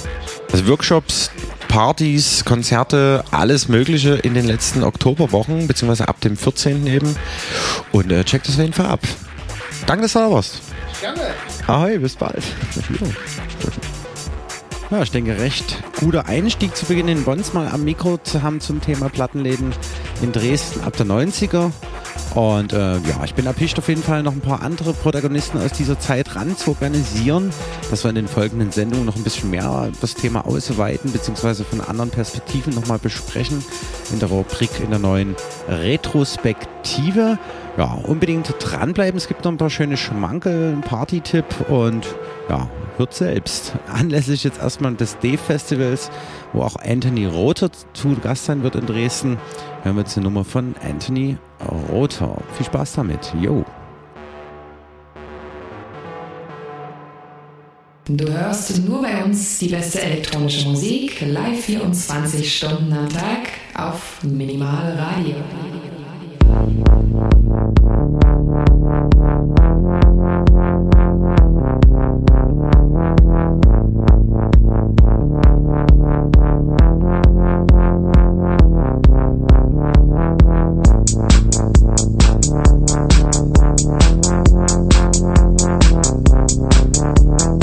Also 0.51 0.67
Workshops, 0.67 1.29
Partys, 1.67 2.43
Konzerte, 2.45 3.23
alles 3.31 3.67
Mögliche 3.67 4.15
in 4.15 4.33
den 4.33 4.45
letzten 4.45 4.83
Oktoberwochen, 4.83 5.67
beziehungsweise 5.67 6.07
ab 6.07 6.19
dem 6.21 6.35
14. 6.35 6.87
eben. 6.87 7.15
Und 7.91 8.11
äh, 8.11 8.23
checkt 8.23 8.47
das 8.47 8.55
auf 8.55 8.61
jeden 8.61 8.73
Fall 8.73 8.87
ab. 8.87 9.01
Danke, 9.85 10.03
dass 10.03 10.13
du 10.13 10.19
da 10.19 10.31
warst. 10.31 10.61
Gerne. 10.99 11.21
Ahoi, 11.67 11.99
bis 11.99 12.15
bald. 12.15 12.43
Ja, 14.89 15.01
ich 15.01 15.11
denke, 15.11 15.37
recht 15.37 15.83
guter 15.99 16.27
Einstieg 16.27 16.73
zu 16.73 16.85
Beginn 16.85 17.09
in 17.09 17.25
Bons 17.25 17.53
mal 17.53 17.67
am 17.67 17.83
Mikro 17.83 18.19
zu 18.19 18.41
haben 18.41 18.61
zum 18.61 18.79
Thema 18.79 19.09
Plattenläden 19.09 19.73
in 20.21 20.31
Dresden 20.31 20.81
ab 20.85 20.95
der 20.95 21.05
90er. 21.05 21.71
Und 22.35 22.71
äh, 22.71 22.93
ja, 22.93 23.23
ich 23.25 23.33
bin 23.33 23.45
erpicht 23.47 23.77
auf 23.79 23.89
jeden 23.89 24.01
Fall 24.01 24.23
noch 24.23 24.31
ein 24.31 24.39
paar 24.39 24.61
andere 24.61 24.93
Protagonisten 24.93 25.57
aus 25.57 25.73
dieser 25.73 25.99
Zeit 25.99 26.37
ran 26.37 26.55
zu 26.55 26.69
organisieren, 26.69 27.51
dass 27.89 28.05
wir 28.05 28.09
in 28.09 28.15
den 28.15 28.29
folgenden 28.29 28.71
Sendungen 28.71 29.05
noch 29.05 29.17
ein 29.17 29.23
bisschen 29.23 29.49
mehr 29.49 29.89
das 29.99 30.13
Thema 30.13 30.45
ausweiten, 30.45 31.11
beziehungsweise 31.11 31.65
von 31.65 31.81
anderen 31.81 32.09
Perspektiven 32.09 32.73
nochmal 32.73 32.99
besprechen 32.99 33.65
in 34.13 34.19
der 34.19 34.29
Rubrik 34.29 34.69
in 34.81 34.91
der 34.91 34.99
neuen 34.99 35.35
Retrospektive. 35.67 37.37
Ja, 37.77 37.93
unbedingt 38.03 38.55
dranbleiben. 38.59 39.17
Es 39.17 39.27
gibt 39.27 39.43
noch 39.43 39.51
ein 39.51 39.57
paar 39.57 39.69
schöne 39.69 39.97
Schmankel, 39.97 40.75
ein 40.75 40.81
Party-Tipp 40.81 41.45
und 41.69 42.07
ja, 42.49 42.69
hört 42.97 43.13
selbst. 43.13 43.73
Anlässlich 43.91 44.43
jetzt 44.43 44.59
erstmal 44.59 44.95
des 44.95 45.17
D-Festivals, 45.19 46.09
wo 46.53 46.61
auch 46.61 46.75
Anthony 46.77 47.25
Rother 47.25 47.69
zu 47.93 48.15
Gast 48.21 48.45
sein 48.45 48.63
wird 48.63 48.75
in 48.75 48.85
Dresden, 48.85 49.37
hören 49.83 49.95
wir 49.95 50.01
jetzt 50.01 50.17
eine 50.17 50.25
Nummer 50.25 50.43
von 50.43 50.75
Anthony 50.83 51.37
Rother. 51.91 52.37
Viel 52.55 52.65
Spaß 52.65 52.93
damit. 52.93 53.33
Yo. 53.39 53.65
Du 58.09 58.25
hörst 58.31 58.85
nur 58.85 59.01
bei 59.01 59.21
uns 59.21 59.59
die 59.59 59.67
beste 59.67 60.01
elektronische 60.01 60.69
Musik, 60.69 61.19
live 61.27 61.59
24 61.65 62.57
Stunden 62.57 62.93
am 62.93 63.09
Tag 63.09 63.49
auf 63.75 64.23
Minimal 64.23 64.93
Radio. 64.93 65.35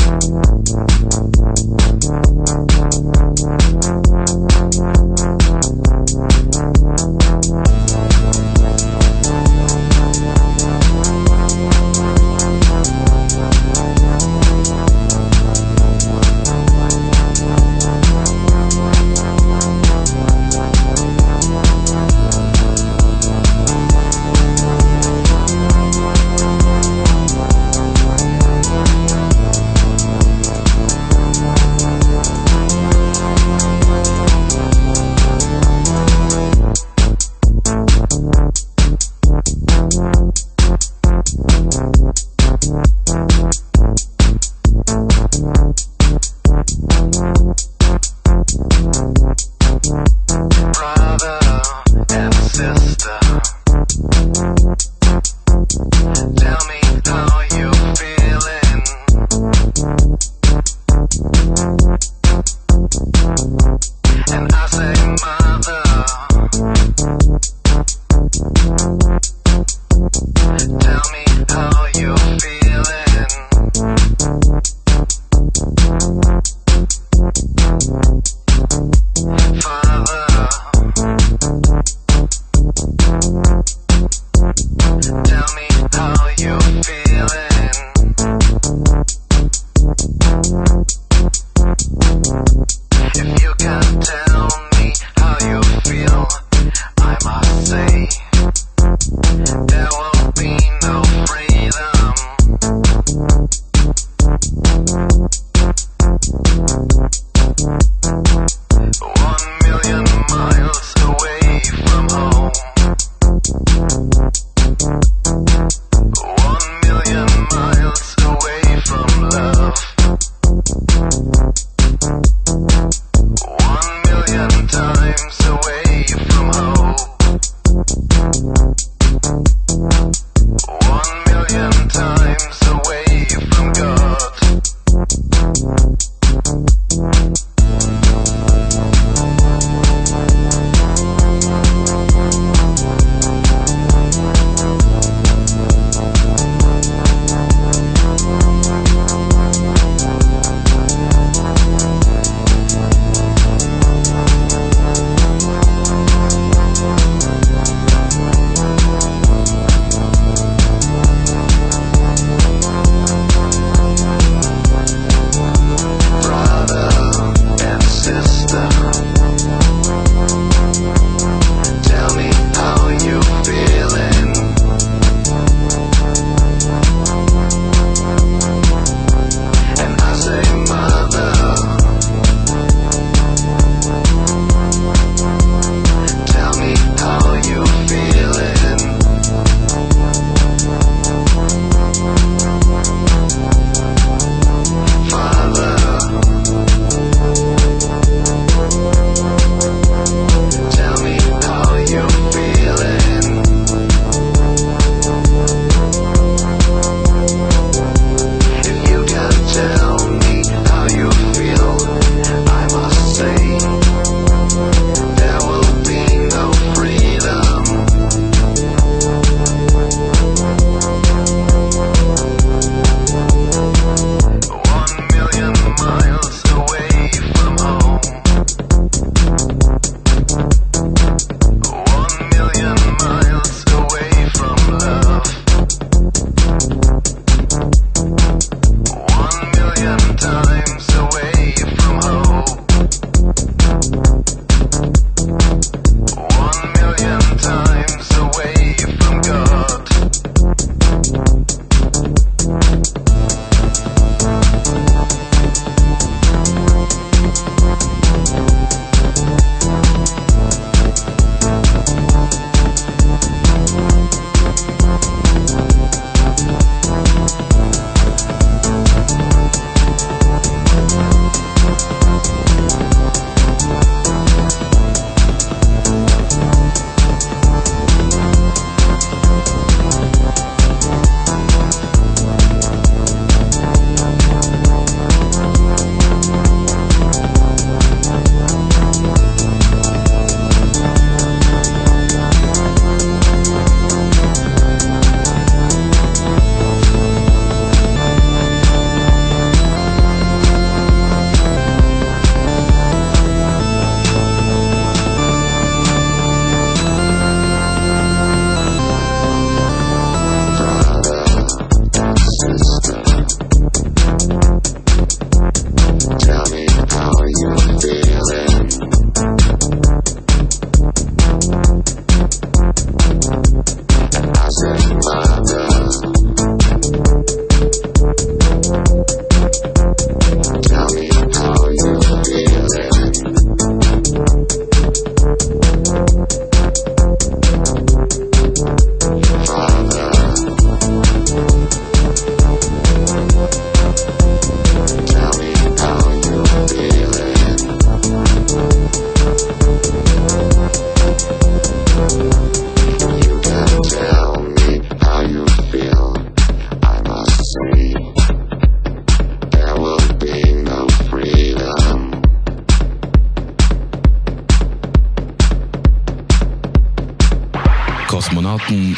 Thank 0.04 0.24
you. 2.38 2.43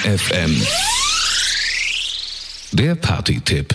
FM. 0.07 0.63
Der 2.71 2.95
Party-Tipp. 2.95 3.75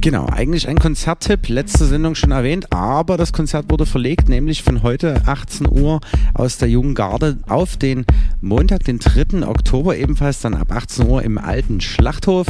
Genau, 0.00 0.24
eigentlich 0.26 0.66
ein 0.66 0.78
Konzerttipp, 0.78 1.48
letzte 1.48 1.84
Sendung 1.84 2.14
schon 2.14 2.30
erwähnt, 2.30 2.72
aber 2.72 3.18
das 3.18 3.34
Konzert 3.34 3.66
wurde 3.68 3.84
verlegt, 3.84 4.30
nämlich 4.30 4.62
von 4.62 4.82
heute 4.82 5.20
18 5.26 5.68
Uhr 5.68 6.00
aus 6.32 6.56
der 6.56 6.70
Jungen 6.70 6.94
Garde 6.94 7.36
auf 7.48 7.76
den 7.76 8.06
Montag, 8.40 8.84
den 8.84 8.98
3. 8.98 9.46
Oktober, 9.46 9.94
ebenfalls 9.94 10.40
dann 10.40 10.54
ab 10.54 10.72
18 10.72 11.06
Uhr 11.06 11.22
im 11.22 11.36
alten 11.36 11.82
Schlachthof. 11.82 12.46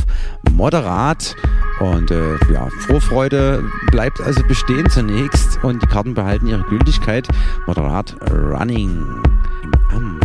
Moderat 0.52 1.35
und 1.81 2.12
äh, 2.12 2.36
ja, 2.52 2.69
Vorfreude 2.86 3.65
bleibt 3.90 4.20
also 4.20 4.44
bestehen 4.44 4.89
zunächst 4.89 5.59
und 5.65 5.82
die 5.82 5.86
Karten 5.89 6.15
behalten 6.15 6.47
ihre 6.47 6.62
Gültigkeit. 6.69 7.27
Moderat 7.66 8.15
Running 8.31 9.05
Am 9.90 10.20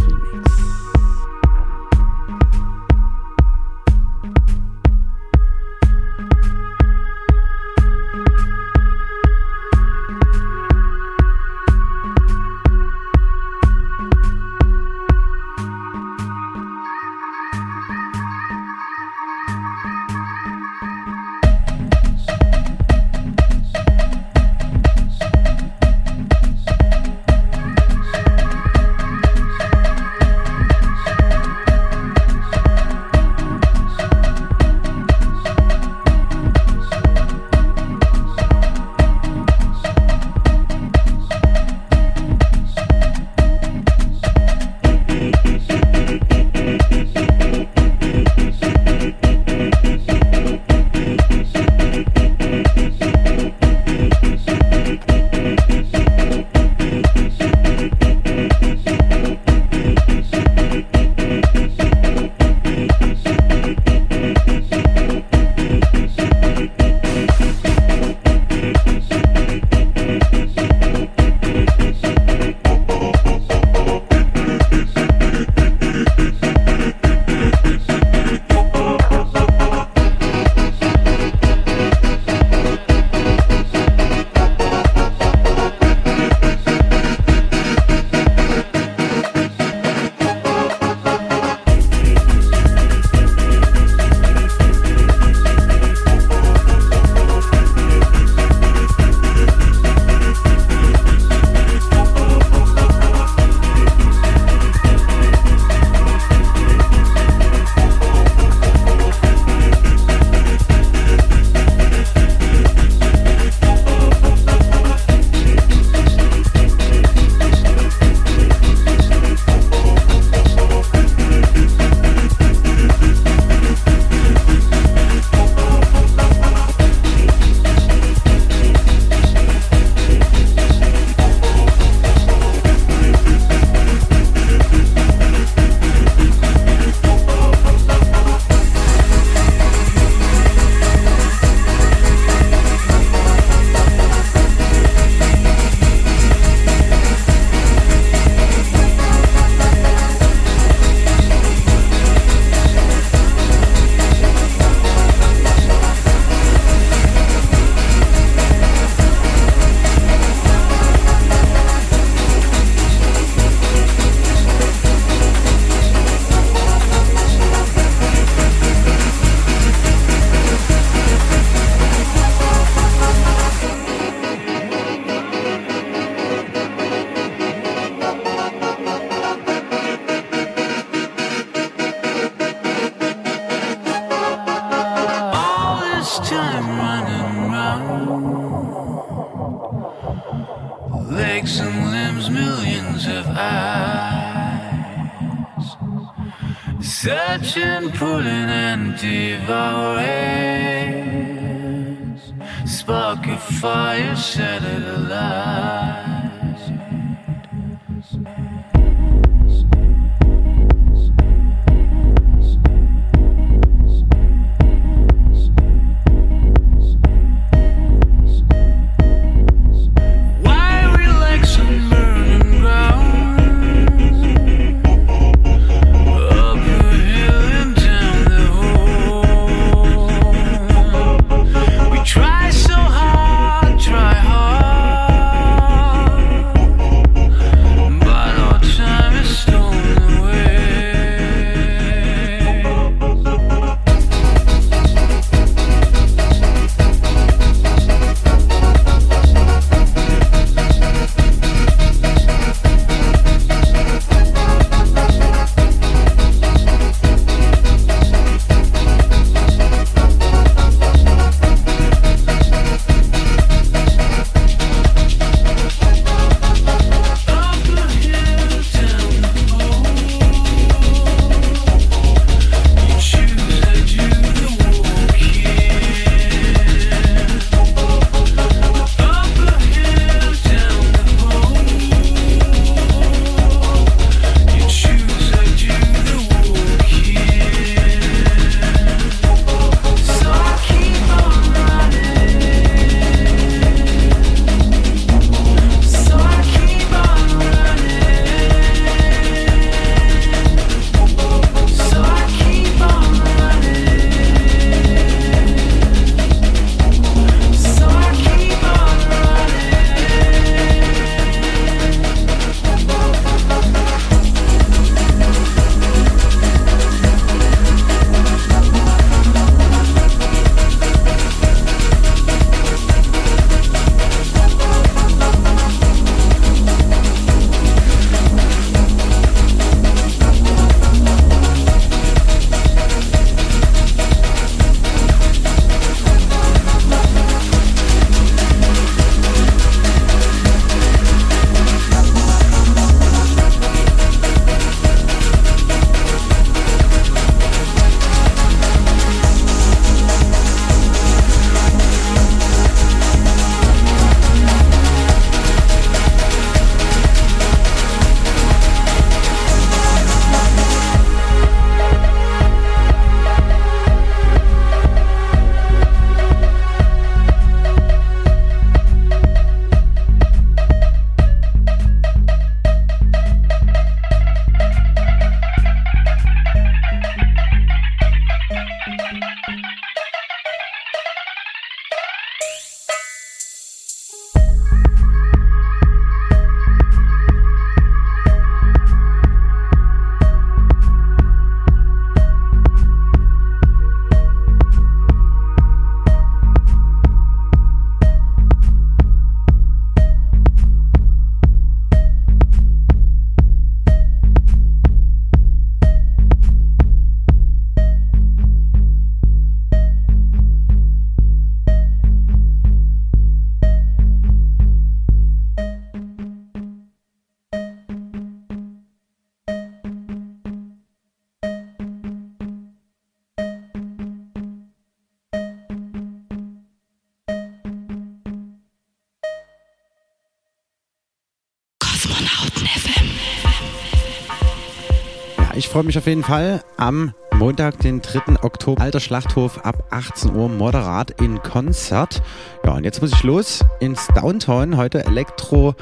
freue 435.83 435.87
mich 435.87 435.97
auf 435.97 436.07
jeden 436.07 436.23
Fall 436.23 436.63
am 436.77 437.13
Montag, 437.35 437.77
den 437.79 438.01
3. 438.01 438.41
Oktober, 438.41 438.81
Alter 438.81 439.01
Schlachthof 439.01 439.65
ab 439.65 439.83
18 439.89 440.33
Uhr, 440.33 440.47
moderat 440.47 441.11
in 441.19 441.43
Konzert. 441.43 442.21
Ja, 442.65 442.71
und 442.71 442.85
jetzt 442.85 443.01
muss 443.01 443.11
ich 443.11 443.21
los 443.23 443.65
ins 443.81 444.07
Downtown. 444.15 444.77
Heute 444.77 445.03
Elektro 445.03 445.75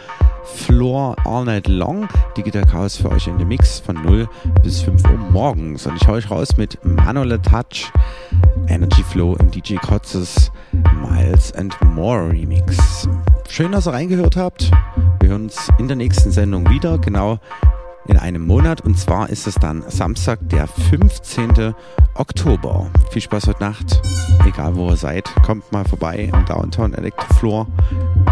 Floor 0.56 1.16
All 1.24 1.46
Night 1.46 1.68
Long. 1.68 2.08
Digital 2.36 2.66
Chaos 2.66 2.98
für 2.98 3.12
euch 3.12 3.28
in 3.28 3.38
dem 3.38 3.50
Mix 3.50 3.80
von 3.80 3.96
0 4.02 4.28
bis 4.64 4.82
5 4.82 5.04
Uhr 5.04 5.18
morgens. 5.32 5.86
Und 5.86 6.02
ich 6.02 6.08
hau 6.08 6.14
euch 6.14 6.32
raus 6.32 6.58
mit 6.58 6.84
Manuel 6.84 7.38
Touch, 7.38 7.92
Energy 8.70 9.04
Flow 9.04 9.36
im 9.36 9.52
DJ 9.52 9.76
Kotzes 9.76 10.52
Miles 11.12 11.54
and 11.54 11.80
More 11.94 12.28
Remix. 12.28 13.08
Schön, 13.50 13.72
dass 13.72 13.88
ihr 13.88 13.94
reingehört 13.94 14.36
habt. 14.36 14.72
Wir 15.20 15.30
hören 15.30 15.44
uns 15.44 15.70
in 15.78 15.88
der 15.88 15.98
nächsten 15.98 16.32
Sendung 16.32 16.68
wieder, 16.72 16.98
genau 16.98 17.40
in 18.06 18.18
einem 18.18 18.46
Monat. 18.46 18.82
Und 18.82 18.98
zwar 18.98 19.30
ist 19.30 19.48
es 19.48 19.56
dann 19.56 19.84
Samstag, 19.88 20.40
der 20.50 20.68
15. 20.68 21.74
Oktober. 22.16 22.90
Viel 23.12 23.22
Spaß 23.22 23.48
heute 23.48 23.64
Nacht. 23.64 24.02
Egal 24.46 24.76
wo 24.76 24.90
ihr 24.90 24.98
seid, 24.98 25.26
kommt 25.46 25.72
mal 25.72 25.86
vorbei 25.86 26.30
im 26.34 26.46
Downtown 26.46 26.94
Electrofloor. 26.94 27.68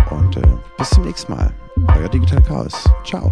Und 0.10 0.38
äh, 0.38 0.42
bis 0.78 0.90
zum 0.90 1.06
nächsten 1.06 1.34
Mal. 1.34 1.54
Euer 1.98 2.10
Digital 2.10 2.42
Chaos. 2.44 2.90
Ciao. 3.06 3.32